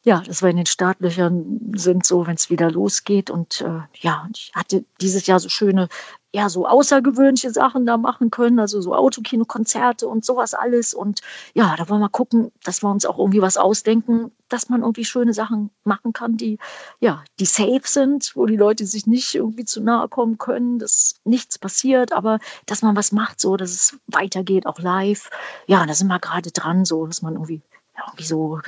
ja, 0.05 0.21
dass 0.21 0.43
wir 0.43 0.51
in 0.51 0.57
den 0.57 0.67
Startlöchern 0.67 1.73
sind, 1.77 2.05
so 2.05 2.27
wenn 2.27 2.35
es 2.35 2.51
wieder 2.51 2.71
losgeht. 2.71 3.31
Und 3.31 3.61
äh, 3.61 3.83
ja, 4.01 4.29
ich 4.35 4.51
hatte 4.53 4.85
dieses 5.01 5.27
Jahr 5.27 5.39
so 5.39 5.49
schöne, 5.49 5.89
ja, 6.35 6.49
so 6.49 6.67
außergewöhnliche 6.67 7.51
Sachen 7.51 7.87
da 7.87 7.97
machen 7.99 8.31
können, 8.31 8.59
also 8.59 8.81
so 8.81 8.97
Autokinokonzerte 8.97 10.09
und 10.09 10.25
sowas 10.25 10.55
alles. 10.55 10.93
Und 10.93 11.21
ja, 11.55 11.77
da 11.77 11.89
wollen 11.89 12.01
wir 12.01 12.09
gucken, 12.09 12.51
dass 12.65 12.83
wir 12.83 12.91
uns 12.91 13.07
auch 13.07 13.17
irgendwie 13.17 13.43
was 13.43 13.57
ausdenken, 13.57 14.33
dass 14.49 14.69
man 14.69 14.81
irgendwie 14.81 15.05
schöne 15.05 15.35
Sachen 15.35 15.71
machen 15.85 16.13
kann, 16.13 16.37
die, 16.37 16.59
ja, 16.99 17.23
die 17.39 17.45
safe 17.45 17.83
sind, 17.85 18.33
wo 18.35 18.47
die 18.47 18.57
Leute 18.57 18.87
sich 18.87 19.07
nicht 19.07 19.35
irgendwie 19.37 19.65
zu 19.65 19.81
nahe 19.81 20.09
kommen 20.09 20.37
können, 20.37 20.81
dass 20.81 21.21
nichts 21.25 21.59
passiert, 21.59 22.13
aber 22.13 22.41
dass 22.67 22.83
man 22.83 22.97
was 22.97 23.13
macht, 23.13 23.41
so 23.41 23.57
dass 23.57 23.71
es 23.71 23.99
weitergeht, 24.09 24.67
auch 24.67 24.81
live. 24.81 25.31
Ja, 25.69 25.87
da 25.87 25.95
sind 25.95 26.09
wir 26.09 26.19
gerade 26.19 26.51
dran, 26.51 26.85
so 26.85 27.07
dass 27.07 27.23
man 27.23 27.35
irgendwie 27.35 27.63
ja, 27.97 28.05
irgendwie 28.07 28.25
so 28.25 28.61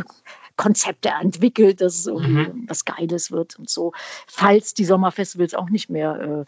Konzepte 0.57 1.11
entwickelt, 1.21 1.81
dass 1.81 1.99
es 1.99 2.07
irgendwie 2.07 2.49
mhm. 2.49 2.65
was 2.69 2.85
Geiles 2.85 3.31
wird 3.31 3.59
und 3.59 3.69
so. 3.69 3.93
Falls 4.27 4.75
die 4.75 4.85
Sommerfestivals 4.85 5.55
auch 5.55 5.69
nicht 5.69 5.91
mehr 5.91 6.45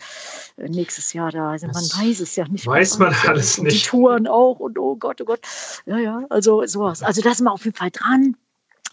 äh, 0.56 0.68
nächstes 0.68 1.12
Jahr 1.12 1.30
da 1.30 1.58
sind. 1.58 1.74
Man 1.74 1.84
weiß 1.84 2.20
es 2.20 2.36
ja 2.36 2.46
nicht. 2.48 2.66
Weiß 2.66 2.98
man 2.98 3.14
alles 3.26 3.58
und 3.58 3.64
nicht. 3.64 3.84
Die 3.84 3.88
Touren 3.88 4.26
auch 4.26 4.60
und 4.60 4.78
oh 4.78 4.96
Gott, 4.96 5.20
oh 5.20 5.24
Gott. 5.24 5.40
Ja, 5.86 5.98
ja, 5.98 6.24
also 6.30 6.64
sowas. 6.66 7.02
Also 7.02 7.22
da 7.22 7.34
sind 7.34 7.46
wir 7.46 7.52
auf 7.52 7.64
jeden 7.64 7.76
Fall 7.76 7.90
dran. 7.90 8.36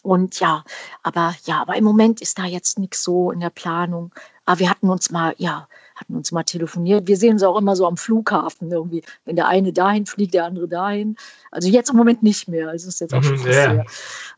Und 0.02 0.40
ja, 0.42 0.64
aber 1.02 1.34
ja, 1.46 1.62
aber 1.62 1.76
im 1.78 1.86
Moment 1.86 2.22
ist 2.22 2.38
da 2.38 2.46
jetzt 2.46 2.78
nichts 2.78 3.04
so 3.04 3.32
in 3.32 3.40
der 3.40 3.50
Planung. 3.50 4.14
Aber 4.46 4.60
wir 4.60 4.70
hatten 4.70 4.90
uns 4.90 5.12
mal, 5.12 5.34
ja, 5.38 5.68
hatten 6.04 6.16
uns 6.16 6.32
mal 6.32 6.44
telefoniert. 6.44 7.08
Wir 7.08 7.18
sehen 7.18 7.40
sie 7.40 7.48
auch 7.48 7.58
immer 7.58 7.76
so 7.76 7.88
am 7.88 7.98
Flughafen 7.98 8.72
irgendwie, 8.72 9.04
wenn 9.26 9.36
der 9.36 9.48
eine 9.48 9.74
dahin 9.74 10.06
fliegt, 10.06 10.34
der 10.34 10.46
andere 10.46 10.68
dahin. 10.68 11.16
Also 11.52 11.70
jetzt 11.70 11.90
im 11.90 11.96
Moment 11.98 12.24
nicht 12.24 12.48
mehr. 12.48 12.70
Also 12.70 12.90
ist 12.90 13.00
jetzt 13.00 13.14
auch 13.14 13.24
schon 13.24 13.36
mhm, 13.36 13.46
fast 13.46 13.58
ja. 13.58 13.84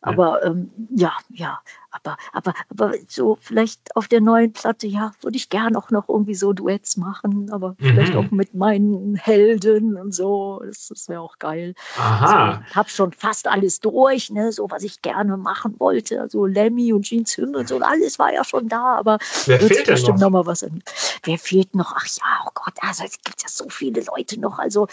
Aber 0.02 0.44
ähm, 0.46 0.70
ja, 0.96 1.14
ja, 1.30 1.60
aber, 2.04 2.18
aber, 2.34 2.54
aber 2.70 2.94
so 3.08 3.38
vielleicht 3.42 3.96
auf 3.96 4.08
der 4.08 4.22
neuen 4.22 4.54
Platte, 4.54 4.88
ja, 4.88 5.12
würde 5.22 5.38
ich 5.38 5.50
gern 5.50 5.76
auch 5.76 5.92
noch 5.92 6.10
irgendwie 6.10 6.36
so 6.36 6.54
Duets 6.54 6.98
machen, 6.98 7.50
aber 7.52 7.70
mhm. 7.72 7.76
vielleicht 7.80 8.16
auch 8.16 8.32
mit 8.32 8.54
meinen 8.54 9.16
Helden 9.16 9.98
und 9.98 10.14
so. 10.14 10.62
Das, 10.66 10.88
das 10.88 11.10
wäre 11.10 11.22
auch 11.22 11.40
geil. 11.40 11.74
Aha. 11.98 12.64
So, 12.68 12.76
hab 12.76 12.90
schon 12.90 13.12
fast 13.12 13.48
alles 13.48 13.80
durch, 13.80 14.30
ne, 14.30 14.52
so 14.52 14.70
was 14.70 14.84
ich 14.84 15.02
gerne 15.02 15.38
machen 15.38 15.76
wollte. 15.80 16.22
Also 16.22 16.46
Lemmy 16.46 16.94
und 16.94 17.04
Jeans 17.04 17.38
Hymne 17.38 17.60
und 17.60 17.68
so, 17.68 17.80
alles 17.80 18.20
war 18.20 18.34
ja 18.34 18.44
schon 18.44 18.68
da, 18.68 18.96
aber 18.96 19.20
Wer 19.46 19.62
wird 19.62 19.74
fehlt 19.74 19.88
bestimmt 19.88 20.20
noch? 20.20 20.30
noch 20.30 20.44
mal 20.44 20.46
was. 20.46 20.62
In. 20.62 20.84
Wer 21.24 21.38
fehlt 21.38 21.76
noch? 21.76 21.94
Ach 21.96 22.06
ja, 22.06 22.46
oh 22.46 22.52
Gott, 22.54 22.74
also 22.82 23.04
es 23.04 23.22
gibt 23.24 23.42
ja 23.42 23.50
so 23.50 23.70
viele 23.70 24.04
Leute 24.16 24.40
noch. 24.40 24.60
Also 24.60 24.88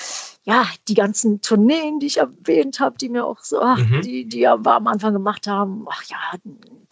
ja, 0.44 0.66
die 0.88 0.94
ganzen 0.94 1.40
Tourneen, 1.40 2.00
die 2.00 2.06
ich 2.06 2.18
erwähnt 2.18 2.80
habe, 2.80 2.98
die 2.98 3.08
mir 3.08 3.24
auch 3.24 3.40
so, 3.40 3.60
ach, 3.60 3.78
mhm. 3.78 4.02
die, 4.02 4.28
die 4.28 4.40
ja 4.40 4.54
am 4.54 4.86
Anfang 4.86 5.12
gemacht 5.12 5.46
haben, 5.46 5.86
ach 5.88 6.02
ja, 6.04 6.16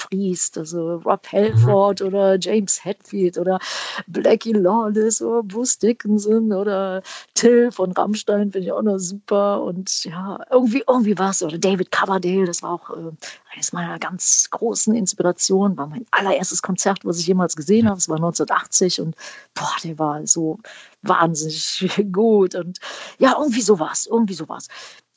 Priest, 0.01 0.57
also 0.57 0.97
Rob 0.97 1.27
Halford 1.31 2.01
mhm. 2.01 2.07
oder 2.07 2.39
James 2.39 2.85
Hetfield 2.85 3.39
oder 3.39 3.59
Blackie 4.07 4.53
Lawless 4.53 5.21
oder 5.21 5.43
Bruce 5.43 5.79
Dickinson 5.79 6.53
oder 6.53 7.03
Till 7.35 7.71
von 7.71 7.93
Rammstein 7.93 8.51
finde 8.51 8.67
ich 8.67 8.73
auch 8.73 8.83
noch 8.83 8.99
super. 8.99 9.63
Und 9.63 10.05
ja, 10.05 10.41
irgendwie, 10.51 10.83
irgendwie 10.89 11.19
was 11.19 11.43
oder 11.43 11.59
David 11.59 11.91
Coverdale, 11.91 12.47
das 12.47 12.63
war 12.63 12.73
auch 12.73 12.91
äh, 12.91 13.13
eines 13.55 13.73
meiner 13.73 13.99
ganz 13.99 14.49
großen 14.51 14.95
Inspirationen, 14.95 15.77
war 15.77 15.87
mein 15.87 16.07
allererstes 16.11 16.63
Konzert, 16.63 17.05
was 17.05 17.19
ich 17.19 17.27
jemals 17.27 17.57
gesehen 17.57 17.87
habe, 17.87 17.97
das 17.97 18.09
war 18.09 18.17
1980 18.17 19.01
und 19.01 19.17
boah, 19.55 19.75
der 19.85 19.99
war 19.99 20.27
so 20.27 20.59
wahnsinnig 21.03 22.07
gut. 22.13 22.55
Und 22.55 22.79
ja, 23.19 23.37
irgendwie 23.39 23.63
sowas, 23.63 24.07
irgendwie 24.11 24.35
sowas 24.35 24.69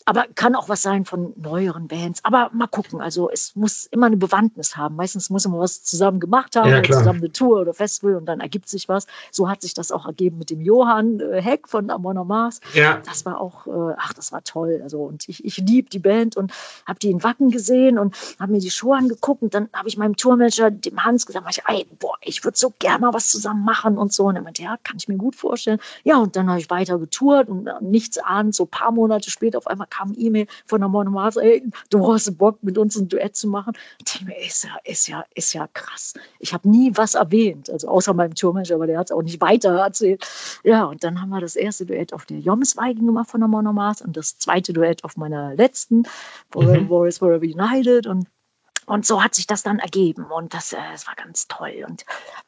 aber 0.05 0.25
kann 0.35 0.55
auch 0.55 0.69
was 0.69 0.81
sein 0.81 1.05
von 1.05 1.34
neueren 1.35 1.88
Bands. 1.88 2.19
Aber 2.23 2.49
mal 2.53 2.67
gucken. 2.67 3.01
Also 3.01 3.30
es 3.30 3.55
muss 3.55 3.85
immer 3.85 4.07
eine 4.07 4.17
Bewandtnis 4.17 4.75
haben. 4.75 4.95
Meistens 4.95 5.30
muss 5.30 5.47
man 5.47 5.59
was 5.59 5.84
zusammen 5.84 6.19
gemacht 6.19 6.55
haben, 6.55 6.69
ja, 6.69 6.84
zusammen 6.84 7.19
eine 7.19 7.31
Tour 7.31 7.61
oder 7.61 7.73
Festival 7.73 8.15
und 8.15 8.25
dann 8.25 8.39
ergibt 8.39 8.69
sich 8.69 8.89
was. 8.89 9.07
So 9.31 9.49
hat 9.49 9.61
sich 9.61 9.73
das 9.73 9.91
auch 9.91 10.05
ergeben 10.05 10.38
mit 10.38 10.49
dem 10.49 10.61
Johann 10.61 11.19
äh, 11.19 11.41
Heck 11.41 11.67
von 11.67 11.89
Amon 11.89 12.27
Mars. 12.27 12.59
Ja. 12.73 13.01
Das 13.05 13.25
war 13.25 13.39
auch, 13.39 13.67
äh, 13.67 13.95
ach, 13.97 14.13
das 14.13 14.31
war 14.31 14.43
toll. 14.43 14.81
Also 14.84 15.03
und 15.03 15.27
ich, 15.30 15.43
ich 15.45 15.57
liebe 15.57 15.89
die 15.89 15.99
Band 15.99 16.38
und 16.38 16.51
habe 16.85 16.99
die 16.99 17.09
in 17.09 17.23
Wacken 17.23 17.49
gesehen 17.49 17.97
und 17.97 18.15
habe 18.39 18.51
mir 18.51 18.59
die 18.59 18.71
Show 18.71 18.93
angeguckt 18.93 19.41
und 19.41 19.53
dann 19.53 19.69
habe 19.73 19.88
ich 19.88 19.97
meinem 19.97 20.15
Tourmanager, 20.15 20.71
dem 20.71 21.03
Hans, 21.03 21.25
gesagt, 21.25 21.45
ich, 21.49 21.63
ey, 21.67 21.88
boah, 21.99 22.15
ich 22.21 22.43
würde 22.43 22.57
so 22.57 22.73
gerne 22.80 22.99
mal 22.99 23.13
was 23.13 23.27
zusammen 23.27 23.63
machen 23.63 23.97
und 23.97 24.13
so. 24.13 24.25
Und 24.25 24.35
er 24.35 24.41
meinte, 24.41 24.63
ja, 24.63 24.77
kann 24.84 24.97
ich 24.97 25.07
mir 25.07 25.17
gut 25.17 25.35
vorstellen. 25.35 25.80
Ja, 26.03 26.17
und 26.17 26.35
dann 26.35 26.49
habe 26.49 26.59
ich 26.59 26.69
weiter 26.69 26.97
getourt 26.99 27.49
und 27.49 27.67
äh, 27.67 27.73
nichts 27.81 28.17
ahnt, 28.17 28.55
so 28.55 28.63
ein 28.63 28.69
paar 28.69 28.91
Monate 28.91 29.31
später 29.31 29.57
auf 29.57 29.67
einmal 29.67 29.88
kam 29.94 30.14
E-Mail 30.18 30.48
von 30.65 30.82
der 30.82 30.90
Monomaß, 30.90 31.38
ey, 31.38 31.64
du 31.90 32.11
hast 32.11 32.38
Bock, 32.38 32.61
mit 32.64 32.78
uns 32.78 32.95
ein 32.95 33.07
Duett 33.07 33.36
zu 33.36 33.48
machen. 33.48 33.74
Ich 34.06 34.22
mir, 34.22 34.38
ist 34.40 34.64
ja, 34.64 34.72
ist 34.84 35.07
ja, 35.07 35.24
ist 35.36 35.53
ja 35.53 35.68
krass. 35.74 36.14
Ich 36.40 36.53
habe 36.53 36.68
nie 36.70 36.91
was 36.95 37.15
erwähnt, 37.15 37.70
also 37.70 37.88
außer 37.88 38.14
meinem 38.14 38.36
Tourmanager, 38.36 38.76
aber 38.76 38.88
der 38.88 38.99
hat 38.99 39.07
es 39.07 39.11
auch 39.11 39.22
nicht 39.22 39.41
weiter 39.41 39.78
erzählt. 39.78 40.26
Ja, 40.64 40.86
und 40.86 41.03
dann 41.03 41.22
haben 41.22 41.30
wir 41.30 41.41
das 41.41 41.56
erste 41.56 41.86
Duett 41.86 42.14
auf 42.14 42.26
der 42.26 42.40
Jommesweigen 42.40 43.06
gemacht 43.06 43.30
von 43.30 43.41
der 43.41 43.48
Monomaß 43.48 44.02
und 44.02 44.18
das 44.18 44.38
zweite 44.38 44.74
Duett 44.74 45.03
auf 45.03 45.18
meiner 45.18 45.53
letzten, 45.56 46.03
mhm. 46.56 46.90
Warriors 46.90 47.20
Forever 47.20 47.44
United 47.44 48.07
und 48.07 48.28
und 48.85 49.05
so 49.05 49.23
hat 49.23 49.35
sich 49.35 49.47
das 49.47 49.64
dann 49.64 49.80
ergeben 49.80 50.26
und 50.26 50.53
das, 50.53 50.73
äh, 50.73 50.77
das 50.91 51.07
war 51.07 51.15
ganz 51.15 51.47
toll. 51.47 51.85
Und 51.88 52.05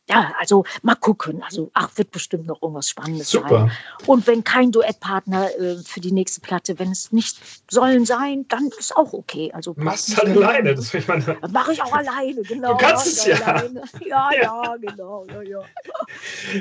ja, 0.10 0.34
also 0.40 0.66
mal 0.82 0.96
gucken. 0.96 1.44
Also, 1.44 1.72
ach, 1.74 1.90
wird 1.96 2.12
bestimmt 2.12 2.48
noch 2.48 2.62
irgendwas 2.62 2.90
Spannendes 2.90 3.30
Super. 3.30 3.50
sein. 3.50 3.72
Und 4.06 4.28
wenn 4.28 4.44
kein 4.44 4.72
Duettpartner 4.72 5.50
äh, 5.58 5.78
für 5.78 6.00
die 6.00 6.12
nächste 6.12 6.42
Platte, 6.42 6.78
wenn 6.80 6.92
es 6.92 7.12
nicht 7.12 7.38
sollen 7.70 8.06
sein, 8.06 8.46
dann 8.48 8.70
ist 8.78 8.96
auch 8.96 9.14
okay. 9.14 9.52
Also 9.54 9.74
machst 9.78 10.12
du 10.12 10.18
halt 10.18 10.38
alleine. 10.38 10.76
Das 10.76 10.94
ich 10.94 11.08
meine. 11.08 11.38
Mache 11.52 11.74
ich 11.74 11.82
auch 11.82 11.94
alleine, 11.94 12.42
genau. 12.44 12.74
Du 12.74 12.78
kannst 12.78 13.08
es 13.08 13.26
ja. 13.26 13.38
ja. 13.38 13.64
Ja, 14.06 14.30
ja, 14.34 14.76
genau. 14.80 15.26
Ja, 15.28 15.42
ja. 15.42 15.62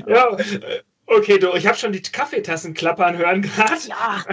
ja 0.06 0.36
Okay, 1.06 1.39
du, 1.39 1.52
ich 1.55 1.66
habe 1.66 1.76
schon 1.76 1.93
die 1.93 2.01
Kaffeetassen 2.01 2.72
klappern 2.72 3.18
hören 3.18 3.43
gerade. 3.43 3.74
Ja. 3.86 4.24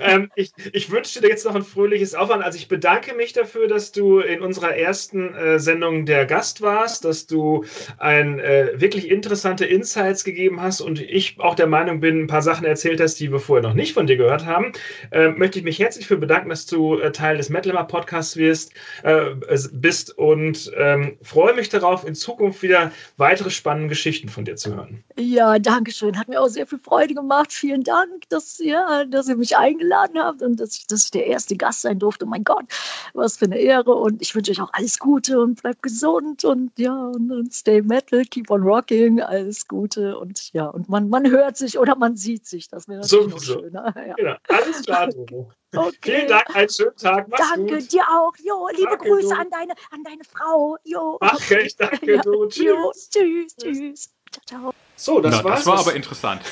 ähm, 0.00 0.30
ich, 0.34 0.50
ich 0.72 0.90
wünsche 0.90 1.20
dir 1.20 1.28
jetzt 1.28 1.44
noch 1.44 1.54
ein 1.54 1.62
fröhliches 1.62 2.14
Aufwand. 2.14 2.42
Also 2.42 2.56
ich 2.56 2.68
bedanke 2.68 3.14
mich 3.14 3.34
dafür, 3.34 3.68
dass 3.68 3.92
du 3.92 4.20
in 4.20 4.40
unserer 4.40 4.74
ersten 4.74 5.34
äh, 5.34 5.58
Sendung 5.58 6.06
der 6.06 6.24
Gast 6.24 6.62
warst, 6.62 7.04
dass 7.04 7.26
du 7.26 7.66
ein 7.98 8.38
äh, 8.38 8.70
wirklich 8.76 9.10
interessante 9.10 9.66
Insights 9.66 10.24
gegeben 10.24 10.62
hast 10.62 10.80
und 10.80 11.00
ich 11.02 11.38
auch 11.38 11.54
der 11.54 11.66
Meinung 11.66 12.00
bin, 12.00 12.22
ein 12.22 12.26
paar 12.28 12.42
Sachen 12.42 12.64
erzählt 12.64 13.00
hast, 13.00 13.20
die 13.20 13.30
wir 13.30 13.38
vorher 13.38 13.62
noch 13.62 13.74
nicht 13.74 13.92
von 13.92 14.06
dir 14.06 14.16
gehört 14.16 14.46
haben. 14.46 14.72
Äh, 15.10 15.28
möchte 15.28 15.58
ich 15.58 15.64
mich 15.66 15.78
herzlich 15.78 16.06
für 16.06 16.16
bedanken, 16.16 16.48
dass 16.48 16.64
du 16.64 16.98
äh, 16.98 17.12
Teil 17.12 17.36
des 17.36 17.50
Metalhammer 17.50 17.86
Podcasts 17.86 18.38
wirst, 18.38 18.72
äh, 19.02 19.34
bist 19.72 20.16
und 20.16 20.72
ähm, 20.78 21.18
freue 21.22 21.54
mich 21.54 21.68
darauf, 21.68 22.06
in 22.06 22.14
Zukunft 22.14 22.62
wieder 22.62 22.90
weitere 23.18 23.50
spannende 23.50 23.90
Geschichten 23.90 24.30
von 24.30 24.46
dir 24.46 24.56
zu 24.56 24.74
hören. 24.74 25.04
Ja. 25.18 25.41
Ja, 25.42 25.58
danke 25.58 25.90
schön. 25.90 26.16
Hat 26.16 26.28
mir 26.28 26.40
auch 26.40 26.46
sehr 26.46 26.68
viel 26.68 26.78
Freude 26.78 27.14
gemacht. 27.14 27.52
Vielen 27.52 27.82
Dank, 27.82 28.28
dass, 28.28 28.58
ja, 28.58 29.04
dass 29.04 29.26
ihr 29.26 29.34
mich 29.34 29.56
eingeladen 29.56 30.16
habt 30.16 30.40
und 30.40 30.60
dass 30.60 30.76
ich, 30.76 30.86
dass 30.86 31.06
ich 31.06 31.10
der 31.10 31.26
erste 31.26 31.56
Gast 31.56 31.82
sein 31.82 31.98
durfte. 31.98 32.26
Mein 32.26 32.44
Gott, 32.44 32.64
was 33.12 33.38
für 33.38 33.46
eine 33.46 33.58
Ehre. 33.58 33.92
Und 33.92 34.22
ich 34.22 34.36
wünsche 34.36 34.52
euch 34.52 34.60
auch 34.60 34.72
alles 34.72 35.00
Gute 35.00 35.40
und 35.40 35.60
bleibt 35.60 35.82
gesund 35.82 36.44
und 36.44 36.78
ja, 36.78 36.94
und, 36.94 37.32
und 37.32 37.52
stay 37.52 37.82
metal, 37.82 38.24
keep 38.26 38.52
on 38.52 38.62
rocking, 38.62 39.20
alles 39.20 39.66
Gute. 39.66 40.16
Und 40.16 40.52
ja, 40.52 40.66
und 40.66 40.88
man, 40.88 41.08
man 41.08 41.28
hört 41.28 41.56
sich 41.56 41.76
oder 41.76 41.96
man 41.96 42.14
sieht 42.14 42.46
sich. 42.46 42.68
Das 42.68 42.86
wäre 42.86 43.00
natürlich 43.00 43.32
so, 43.32 43.40
schön. 43.40 43.72
Ja. 43.82 44.14
Genau. 44.14 44.36
Alles 44.46 44.82
klar, 44.82 45.08
Domo. 45.08 45.50
Okay. 45.74 45.96
Vielen 46.02 46.28
Dank, 46.28 46.54
einen 46.54 46.70
schönen 46.70 46.96
Tag. 46.96 47.26
Mach's 47.26 47.50
danke 47.52 47.78
gut. 47.78 47.92
dir 47.92 48.02
auch. 48.02 48.32
Jo, 48.36 48.68
liebe 48.76 48.90
danke, 48.90 49.08
Grüße 49.08 49.36
an 49.36 49.50
deine, 49.50 49.72
an 49.90 50.04
deine 50.04 50.22
Frau. 50.22 50.76
Jo. 50.84 51.18
Mach 51.20 51.50
ich, 51.50 51.76
danke, 51.76 52.14
ja. 52.14 52.22
du. 52.22 52.46
Tschüss. 52.46 52.64
Jo, 52.64 52.92
tschüss, 53.10 53.56
tschüss. 53.56 54.10
Ciao, 54.30 54.44
ciao. 54.46 54.74
So, 55.02 55.18
das 55.18 55.38
Na, 55.38 55.44
war's. 55.44 55.58
Das 55.58 55.66
war 55.66 55.78
was, 55.78 55.86
aber 55.88 55.96
interessant. 55.96 56.42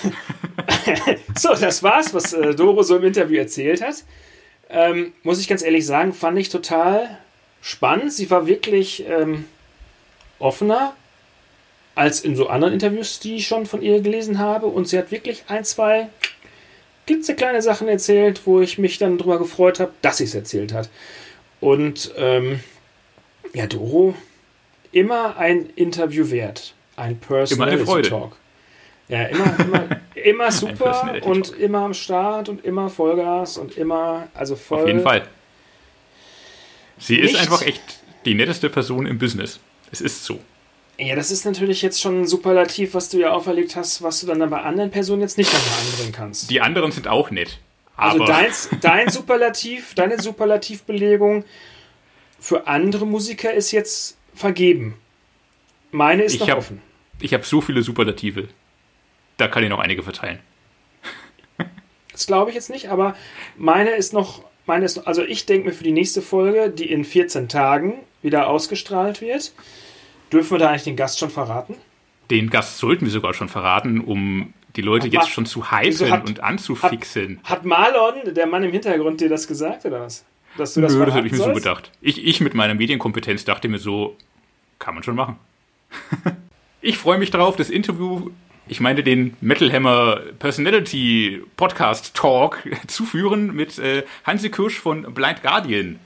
so, 1.39 1.55
das 1.55 1.85
war's, 1.85 2.13
was 2.13 2.33
äh, 2.33 2.53
Doro 2.53 2.83
so 2.83 2.97
im 2.97 3.05
Interview 3.05 3.39
erzählt 3.39 3.81
hat. 3.81 4.03
Ähm, 4.69 5.13
muss 5.23 5.39
ich 5.39 5.47
ganz 5.47 5.63
ehrlich 5.63 5.87
sagen, 5.87 6.13
fand 6.13 6.37
ich 6.37 6.49
total 6.49 7.19
spannend. 7.63 8.13
Sie 8.13 8.29
war 8.29 8.49
wirklich 8.49 9.07
ähm, 9.09 9.45
offener 10.41 10.97
als 11.95 12.23
in 12.23 12.35
so 12.35 12.49
anderen 12.49 12.75
Interviews, 12.75 13.21
die 13.21 13.37
ich 13.37 13.47
schon 13.47 13.67
von 13.67 13.83
ihr 13.83 14.01
gelesen 14.01 14.41
habe. 14.41 14.67
Und 14.67 14.89
sie 14.89 14.99
hat 14.99 15.13
wirklich 15.13 15.45
ein, 15.47 15.65
zwei 15.65 16.09
klitzekleine 17.07 17.63
Sachen 17.63 17.87
erzählt, 17.87 18.41
wo 18.47 18.61
ich 18.61 18.79
mich 18.79 18.99
dann 18.99 19.17
darüber 19.17 19.39
gefreut 19.39 19.79
habe, 19.79 19.93
dass 20.03 20.17
sie 20.17 20.25
es 20.25 20.35
erzählt 20.35 20.73
hat. 20.73 20.91
Und 21.61 22.13
ähm, 22.17 22.59
ja, 23.55 23.69
Doro, 23.69 24.17
immer 24.91 25.37
ein 25.37 25.71
Interview 25.77 26.33
wert. 26.33 26.75
Ein 26.97 27.17
Personality 27.21 28.03
Talk. 28.09 28.40
Ja, 29.11 29.25
immer, 29.25 29.59
immer, 29.59 30.01
immer 30.15 30.53
super 30.53 31.17
und 31.23 31.51
immer 31.59 31.81
am 31.81 31.95
Start 31.95 32.49
und 32.49 32.65
immer 32.65 32.89
Vollgas 32.89 33.59
und 33.59 33.77
immer, 33.77 34.29
also 34.35 34.55
voll. 34.55 34.83
Auf 34.83 34.87
jeden 34.87 35.03
Fall. 35.03 35.27
Sie 36.99 37.17
ist 37.17 37.35
einfach 37.35 37.63
echt 37.63 37.83
die 38.25 38.35
netteste 38.35 38.71
Person 38.71 39.07
im 39.07 39.19
Business. 39.19 39.59
Es 39.91 40.01
ist 40.01 40.25
so. 40.25 40.39
Ja, 40.99 41.17
das 41.17 41.31
ist 41.31 41.45
natürlich 41.45 41.83
jetzt 41.83 42.01
schon 42.01 42.23
ein 42.23 42.27
Superlativ, 42.27 42.95
was 42.95 43.09
du 43.09 43.19
ja 43.19 43.31
auferlegt 43.33 43.75
hast, 43.75 44.03
was 44.03 44.21
du 44.21 44.27
dann 44.27 44.49
bei 44.51 44.61
anderen 44.61 44.91
Personen 44.91 45.23
jetzt 45.23 45.39
nicht 45.39 45.53
nochmal 45.53 45.81
anbringen 45.87 46.13
kannst. 46.13 46.51
Die 46.51 46.61
anderen 46.61 46.93
sind 46.93 47.09
auch 47.09 47.31
nett. 47.31 47.59
Also 47.97 48.25
dein, 48.25 48.51
dein 48.81 49.09
Superlativ, 49.11 49.95
deine 49.95 50.21
Superlativbelegung 50.21 51.45
für 52.39 52.67
andere 52.67 53.07
Musiker 53.07 53.53
ist 53.53 53.73
jetzt 53.73 54.19
vergeben. 54.35 54.95
Meine 55.91 56.23
ist 56.23 56.35
ich 56.35 56.41
noch 56.41 56.51
hab, 56.51 56.59
offen. 56.59 56.81
Ich 57.19 57.35
habe 57.35 57.45
so 57.45 57.61
viele 57.61 57.83
Superlative 57.83 58.49
da 59.41 59.49
kann 59.49 59.63
ich 59.63 59.71
noch 59.71 59.79
einige 59.79 60.03
verteilen. 60.03 60.39
Das 62.13 62.27
glaube 62.27 62.51
ich 62.51 62.55
jetzt 62.55 62.69
nicht, 62.69 62.91
aber 62.91 63.17
meine 63.57 63.91
ist 63.91 64.13
noch, 64.13 64.45
meine 64.67 64.85
ist, 64.85 64.99
also 64.99 65.23
ich 65.23 65.47
denke 65.47 65.69
mir 65.69 65.73
für 65.73 65.85
die 65.85 65.93
nächste 65.93 66.21
Folge, 66.21 66.69
die 66.69 66.91
in 66.91 67.03
14 67.03 67.49
Tagen 67.49 67.95
wieder 68.21 68.49
ausgestrahlt 68.49 69.23
wird, 69.23 69.53
dürfen 70.31 70.51
wir 70.51 70.59
da 70.59 70.69
eigentlich 70.69 70.85
den 70.85 70.97
Gast 70.97 71.19
schon 71.19 71.31
verraten? 71.31 71.77
Den 72.31 72.51
Gast 72.51 72.77
sollten 72.77 73.07
wir 73.07 73.13
sogar 73.13 73.33
schon 73.33 73.49
verraten, 73.49 74.01
um 74.03 74.53
die 74.77 74.83
Leute 74.83 75.07
hat 75.07 75.15
jetzt 75.15 75.31
schon 75.31 75.47
zu 75.47 75.71
hypen 75.71 76.11
hat, 76.11 76.29
und 76.29 76.41
anzufixen. 76.41 77.41
Hat, 77.43 77.51
hat 77.51 77.65
Marlon, 77.65 78.35
der 78.35 78.47
Mann 78.47 78.65
im 78.65 78.73
Hintergrund, 78.73 79.23
dir 79.23 79.31
das 79.31 79.49
gesagt 79.49 79.87
oder 79.87 80.03
was? 80.03 80.27
dass 80.57 80.75
du 80.75 80.81
das 80.81 80.95
Nö, 80.95 81.05
das 81.05 81.15
habe 81.15 81.27
ich 81.27 81.33
mir 81.33 81.39
so 81.39 81.45
sollst? 81.45 81.63
gedacht. 81.63 81.91
Ich, 82.01 82.25
ich 82.25 82.41
mit 82.41 82.55
meiner 82.55 82.75
Medienkompetenz 82.75 83.45
dachte 83.45 83.69
mir 83.69 83.79
so, 83.79 84.17
kann 84.79 84.95
man 84.95 85.03
schon 85.03 85.15
machen. 85.15 85.37
ich 86.81 86.99
freue 86.99 87.19
mich 87.19 87.31
drauf, 87.31 87.57
das 87.57 87.71
Interview, 87.71 88.31
ich 88.69 88.81
meine 88.81 89.03
den 89.03 89.37
Metal 89.41 89.73
Hammer 89.73 90.21
Personality 90.39 91.43
Podcast 91.57 92.15
Talk 92.15 92.63
zu 92.87 93.05
führen 93.05 93.55
mit 93.55 93.79
äh, 93.79 94.05
Hansi 94.25 94.51
Kirsch 94.51 94.79
von 94.79 95.03
Blind 95.15 95.43
Guardian. 95.43 95.99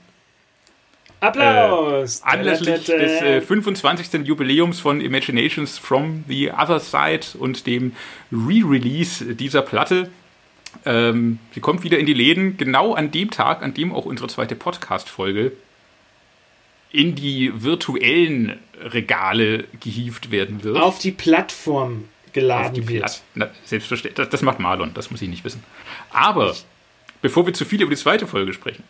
Applaus! 1.19 2.21
Anlässlich 2.23 2.85
des 2.85 3.21
äh, 3.21 3.41
25. 3.41 4.25
Jubiläums 4.27 4.79
von 4.79 5.01
Imaginations 5.01 5.77
from 5.77 6.23
the 6.27 6.51
Other 6.51 6.79
Side 6.79 7.37
und 7.39 7.65
dem 7.67 7.93
Re-Release 8.31 9.35
dieser 9.35 9.61
Platte. 9.61 10.09
Ähm, 10.85 11.39
sie 11.53 11.61
kommt 11.61 11.83
wieder 11.83 11.97
in 11.97 12.05
die 12.05 12.13
Läden, 12.13 12.57
genau 12.57 12.93
an 12.93 13.11
dem 13.11 13.31
Tag, 13.31 13.63
an 13.63 13.73
dem 13.73 13.93
auch 13.93 14.05
unsere 14.05 14.27
zweite 14.27 14.55
Podcast-Folge 14.55 15.53
in 16.91 17.15
die 17.15 17.51
virtuellen 17.55 18.59
Regale 18.79 19.65
gehievt 19.79 20.31
werden 20.31 20.63
wird. 20.63 20.77
auf 20.77 20.99
die 20.99 21.11
Plattform 21.11 22.05
geladen 22.35 22.87
wird. 22.87 23.23
Selbstverständlich. 23.63 24.13
Das, 24.13 24.29
das 24.29 24.41
macht 24.41 24.59
Marlon, 24.59 24.93
das 24.93 25.09
muss 25.09 25.21
ich 25.21 25.29
nicht 25.29 25.43
wissen. 25.43 25.63
Aber 26.11 26.53
bevor 27.21 27.47
wir 27.47 27.53
zu 27.53 27.65
viel 27.65 27.81
über 27.81 27.89
die 27.89 27.99
zweite 27.99 28.27
Folge 28.27 28.53
sprechen, 28.53 28.83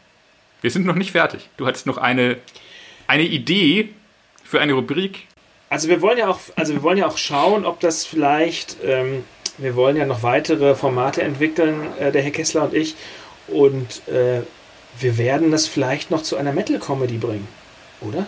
wir 0.62 0.72
sind 0.72 0.86
noch 0.86 0.96
nicht 0.96 1.12
fertig. 1.12 1.48
Du 1.58 1.68
hattest 1.68 1.86
noch 1.86 1.98
eine, 1.98 2.38
eine 3.08 3.24
Idee 3.24 3.90
für 4.44 4.60
eine 4.60 4.74
Rubrik. 4.74 5.28
Also 5.70 5.88
wir 5.90 6.02
wollen 6.02 6.18
ja 6.18 6.28
auch, 6.28 6.40
also 6.56 6.74
wir 6.74 6.82
wollen 6.82 6.98
ja 6.98 7.06
auch 7.06 7.20
schauen, 7.20 7.66
ob 7.66 7.80
das 7.80 8.04
vielleicht, 8.06 8.78
ähm, 8.84 9.24
wir 9.60 9.76
wollen 9.76 9.96
ja 9.96 10.08
noch 10.08 10.24
weitere 10.24 10.74
Formate 10.74 11.22
entwickeln, 11.22 11.82
äh, 12.00 12.12
der 12.12 12.24
Herr 12.24 12.32
Kessler 12.32 12.64
und 12.64 12.74
ich, 12.74 12.96
und 13.48 14.08
äh, 14.08 14.42
wir 15.00 15.18
werden 15.20 15.52
das 15.52 15.68
vielleicht 15.68 16.10
noch 16.10 16.24
zu 16.24 16.36
einer 16.36 16.52
Metal-Comedy 16.52 17.18
bringen, 17.18 17.48
oder? 18.02 18.26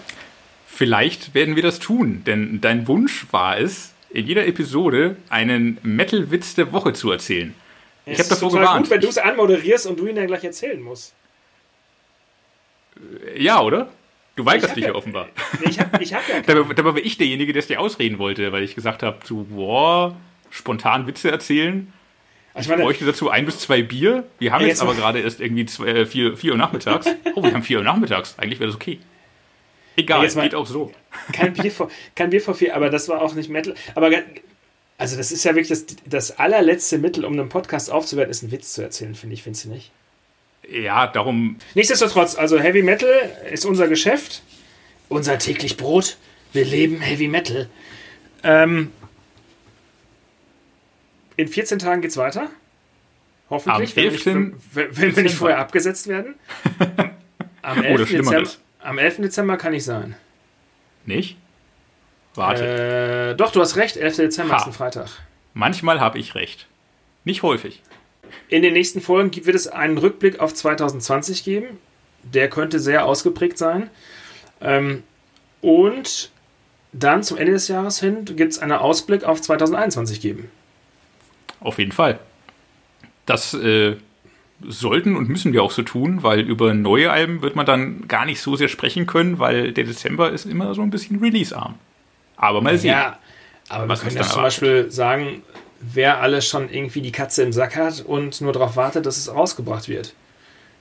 Vielleicht 0.68 1.34
werden 1.34 1.56
wir 1.56 1.64
das 1.64 1.80
tun, 1.80 2.24
denn 2.26 2.62
dein 2.62 2.88
Wunsch 2.88 3.26
war 3.32 3.58
es, 3.58 3.94
in 4.10 4.26
jeder 4.28 4.48
Episode 4.48 5.16
einen 5.30 5.78
Metal-Witz 5.84 6.56
der 6.56 6.72
Woche 6.72 6.94
zu 6.94 7.12
erzählen. 7.12 7.54
Ich 8.06 8.14
Es 8.14 8.20
habe 8.20 8.30
davor 8.30 8.52
gewarnt. 8.52 8.84
gut, 8.84 8.90
wenn 8.92 9.02
du 9.02 9.08
es 9.10 9.18
anmoderierst 9.18 9.86
und 9.88 10.00
du 10.00 10.08
ihn 10.08 10.16
dann 10.16 10.28
gleich 10.28 10.44
erzählen 10.44 10.82
musst. 10.82 11.14
ja, 13.36 13.62
oder? 13.62 13.90
Du 14.36 14.46
weigerst 14.46 14.70
hab 14.70 14.76
dich 14.76 14.84
ja- 14.84 14.90
ja 14.92 14.96
offenbar. 14.96 15.30
Ich 15.62 15.80
habe 15.80 16.02
ich 16.04 16.14
hab 16.14 16.28
ja 16.30 16.42
Dabei, 16.46 16.74
dabei 16.74 16.94
war 16.94 17.02
ich 17.04 17.18
derjenige, 17.18 17.54
der 17.54 17.62
es 17.62 17.68
dir 17.68 17.80
ausreden 17.82 18.20
wollte, 18.20 18.52
weil 18.52 18.64
ich 18.64 18.76
gesagt 18.76 19.02
habe, 19.04 19.18
so, 19.24 19.46
boah, 19.50 20.16
spontan 20.52 21.08
Witze 21.08 21.32
erzählen. 21.32 21.92
ich 22.54 22.62
Ich 22.62 22.68
meine, 22.68 22.84
bräuchte 22.84 23.06
dazu 23.06 23.30
ein 23.32 23.46
bis 23.46 23.60
zwei 23.60 23.82
Bier. 23.82 24.26
Wir 24.40 24.52
haben 24.54 24.62
Ja, 24.62 24.68
jetzt 24.68 24.78
jetzt 24.82 24.88
aber 24.88 24.96
gerade 24.96 25.20
erst 25.20 25.42
irgendwie 25.42 25.66
zwei, 25.66 25.88
äh, 25.88 26.06
vier, 26.06 26.38
vier 26.38 26.52
Uhr 26.52 26.58
nachmittags. 26.58 27.08
Oh, 27.36 27.44
wir 27.44 27.52
haben 27.54 27.64
vier 27.64 27.80
Uhr 27.80 27.84
nachmittags. 27.84 28.36
Eigentlich 28.38 28.60
wäre 28.60 28.68
das 28.68 28.76
okay. 28.76 29.00
Egal, 29.98 30.30
mal- 30.36 30.44
geht 30.44 30.56
auch 30.56 30.68
so. 30.68 30.92
kein 31.34 31.54
Bier 31.54 31.72
vor, 31.72 31.90
kein 32.16 32.30
Bier 32.30 32.40
vor 32.42 32.54
vier, 32.56 32.76
aber 32.76 32.90
das 32.90 33.10
war 33.10 33.22
auch 33.22 33.34
nicht 33.34 33.50
Metal. 33.50 33.74
Aber 33.96 34.12
also 34.98 35.18
das 35.18 35.32
ist 35.32 35.44
ja 35.44 35.52
wirklich 35.56 35.68
das, 35.70 35.86
das 36.06 36.38
allerletzte 36.40 36.98
Mittel, 36.98 37.26
um 37.26 37.34
einen 37.34 37.50
Podcast 37.50 37.92
aufzuwerten, 37.92 38.32
ist 38.32 38.44
einen 38.44 38.52
Witz 38.52 38.74
zu 38.74 38.82
erzählen, 38.82 39.16
finde 39.16 39.34
ich, 39.34 39.44
findest 39.44 39.66
du 39.66 39.70
nicht? 39.70 39.92
Ja, 40.70 41.08
darum, 41.08 41.58
Nichtsdestotrotz, 41.76 42.36
also 42.36 42.60
Heavy 42.60 42.84
Metal 42.84 43.10
ist 43.52 43.66
unser 43.66 43.88
Geschäft, 43.88 44.44
unser 45.10 45.40
täglich 45.40 45.78
Brot. 45.78 46.18
Wir 46.54 46.66
leben 46.66 47.00
Heavy 47.02 47.28
Metal. 47.28 47.70
Ähm, 48.44 48.92
in 51.38 51.48
14 51.48 51.80
Tagen 51.80 52.02
geht's 52.02 52.18
weiter. 52.18 52.50
Hoffentlich, 53.50 53.92
Am 53.92 53.96
wenn, 53.96 54.04
wir 54.04 54.12
nicht, 54.12 54.28
11. 54.28 54.54
wenn, 54.74 54.98
wenn 54.98 55.16
wir 55.16 55.24
nicht 55.24 55.36
vorher 55.36 55.60
abgesetzt 55.60 56.08
werden. 56.08 56.36
Am 57.62 57.82
11. 57.84 57.94
Oder 57.96 58.08
Schlimmeres. 58.08 58.34
Dezember, 58.34 58.67
am 58.88 58.98
11. 58.98 59.18
Dezember 59.18 59.58
kann 59.58 59.74
ich 59.74 59.84
sein. 59.84 60.16
nicht? 61.06 61.38
Warte. 62.36 63.32
Äh, 63.32 63.36
doch, 63.36 63.52
du 63.52 63.60
hast 63.62 63.76
recht, 63.78 63.98
11. 63.98 64.18
Dezember 64.18 64.54
Ha. 64.56 64.58
ist 64.62 64.68
ein 64.68 64.74
Freitag. 64.74 65.10
Manchmal 65.54 66.00
habe 66.00 66.20
ich 66.20 66.36
recht. 66.36 66.68
Nicht 67.24 67.42
häufig. 67.44 67.82
In 68.50 68.62
den 68.62 68.74
nächsten 68.74 69.02
Folgen 69.02 69.32
gibt- 69.32 69.46
wird 69.48 69.56
es 69.56 69.68
einen 69.68 69.98
Rückblick 69.98 70.40
auf 70.40 70.54
2020 70.54 71.44
geben. 71.44 71.80
Der 72.24 72.50
könnte 72.50 72.80
sehr 72.80 73.06
ausgeprägt 73.06 73.58
sein. 73.58 73.90
Ähm, 74.62 75.04
und 75.62 76.30
dann 76.94 77.24
zum 77.24 77.38
Ende 77.38 77.54
des 77.54 77.68
Jahres 77.68 78.00
hin 78.00 78.24
gibt 78.26 78.52
es 78.54 78.60
einen 78.60 78.74
Ausblick 78.74 79.24
auf 79.24 79.42
2021 79.42 80.22
geben. 80.22 80.52
Auf 81.60 81.80
jeden 81.80 81.92
Fall. 81.92 82.20
Das 83.26 83.54
äh, 83.56 83.98
sollten 84.66 85.16
und 85.16 85.30
müssen 85.30 85.54
wir 85.54 85.64
auch 85.64 85.72
so 85.72 85.84
tun, 85.84 86.24
weil 86.24 86.42
über 86.42 86.74
neue 86.74 87.12
Alben 87.12 87.42
wird 87.42 87.56
man 87.56 87.66
dann 87.66 88.08
gar 88.08 88.26
nicht 88.26 88.42
so 88.42 88.56
sehr 88.56 88.68
sprechen 88.68 89.06
können, 89.06 89.40
weil 89.40 89.72
der 89.72 89.84
Dezember 89.84 90.32
ist 90.32 90.46
immer 90.46 90.74
so 90.74 90.82
ein 90.82 90.90
bisschen 90.90 91.20
releasearm. 91.20 91.76
Aber 92.38 92.62
mal 92.62 92.78
sehen. 92.78 92.92
Ja, 92.92 93.20
aber 93.70 93.88
Was 93.88 94.00
wir 94.00 94.10
können 94.10 94.18
uns 94.20 94.28
ja 94.28 94.34
dann 94.34 94.34
zum 94.34 94.42
Beispiel 94.42 94.92
sagen, 94.92 95.42
wer 95.80 96.22
alles 96.22 96.48
schon 96.48 96.70
irgendwie 96.70 97.02
die 97.02 97.12
Katze 97.12 97.44
im 97.44 97.54
Sack 97.54 97.76
hat 97.76 98.04
und 98.06 98.42
nur 98.42 98.54
darauf 98.54 98.76
wartet, 98.76 99.06
dass 99.06 99.18
es 99.18 99.34
rausgebracht 99.34 99.90
wird. 99.90 100.14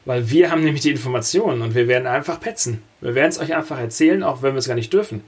Weil 0.05 0.31
wir 0.31 0.51
haben 0.51 0.63
nämlich 0.63 0.83
die 0.83 0.91
Informationen 0.91 1.63
und 1.63 1.75
wir 1.75 1.89
werden 1.89 2.07
einfach 2.07 2.41
petzen. 2.41 2.83
Wir 3.01 3.15
werden 3.15 3.31
es 3.31 3.41
euch 3.41 3.55
einfach 3.55 3.79
erzählen, 3.79 4.23
auch 4.23 4.43
wenn 4.43 4.55
wir 4.55 4.59
es 4.59 4.69
gar 4.69 4.77
nicht 4.77 4.93
dürfen. 4.93 5.23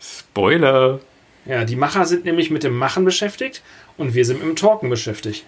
Spoiler. 0.00 1.00
Ja, 1.46 1.64
die 1.64 1.76
Macher 1.76 2.04
sind 2.04 2.24
nämlich 2.24 2.50
mit 2.50 2.62
dem 2.62 2.76
Machen 2.76 3.04
beschäftigt 3.04 3.62
und 3.96 4.14
wir 4.14 4.24
sind 4.24 4.40
mit 4.40 4.48
dem 4.48 4.56
Talken 4.56 4.90
beschäftigt. 4.90 5.44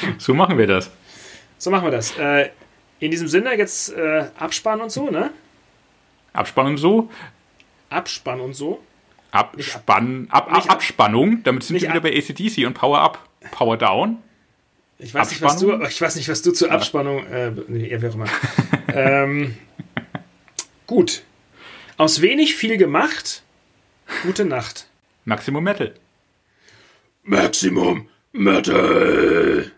So 0.18 0.34
machen 0.34 0.58
wir 0.58 0.66
das. 0.66 0.90
So 1.58 1.70
machen 1.70 1.84
wir 1.84 1.90
das. 1.90 2.16
Äh, 2.18 2.50
in 3.00 3.10
diesem 3.10 3.28
Sinne 3.28 3.56
jetzt 3.56 3.92
äh, 3.92 4.26
Abspann 4.38 4.80
und 4.80 4.90
so, 4.90 5.10
ne? 5.10 5.30
Abspannung 6.32 6.76
so. 6.78 7.10
Abspann 7.90 8.40
und 8.40 8.54
so. 8.54 8.82
Abspann, 9.30 10.26
ab, 10.30 10.50
ab, 10.50 10.56
ab- 10.64 10.70
Abspannung. 10.70 11.42
Damit 11.42 11.62
sind 11.64 11.74
nicht 11.74 11.82
wir 11.82 11.90
wieder 11.90 12.00
bei 12.00 12.16
ACDC 12.16 12.66
und 12.66 12.74
Power 12.74 12.98
Up. 13.00 13.28
Power 13.50 13.76
Down. 13.76 14.18
Ich 14.98 15.14
weiß, 15.14 15.30
nicht, 15.30 15.42
was 15.42 15.58
du, 15.58 15.80
ich 15.82 16.00
weiß 16.00 16.16
nicht, 16.16 16.28
was 16.28 16.42
du 16.42 16.50
zur 16.52 16.70
Abspannung. 16.72 17.24
Äh, 17.26 17.52
nee, 17.68 17.94
wer 17.98 18.10
auch 18.10 18.14
immer. 18.14 18.26
ähm, 18.92 19.56
gut. 20.86 21.22
Aus 21.98 22.20
wenig 22.20 22.56
viel 22.56 22.76
gemacht. 22.78 23.42
Gute 24.22 24.44
Nacht. 24.44 24.88
Maximum 25.24 25.62
Metal. 25.62 25.94
Maximum 27.22 28.08
Metal. 28.32 29.70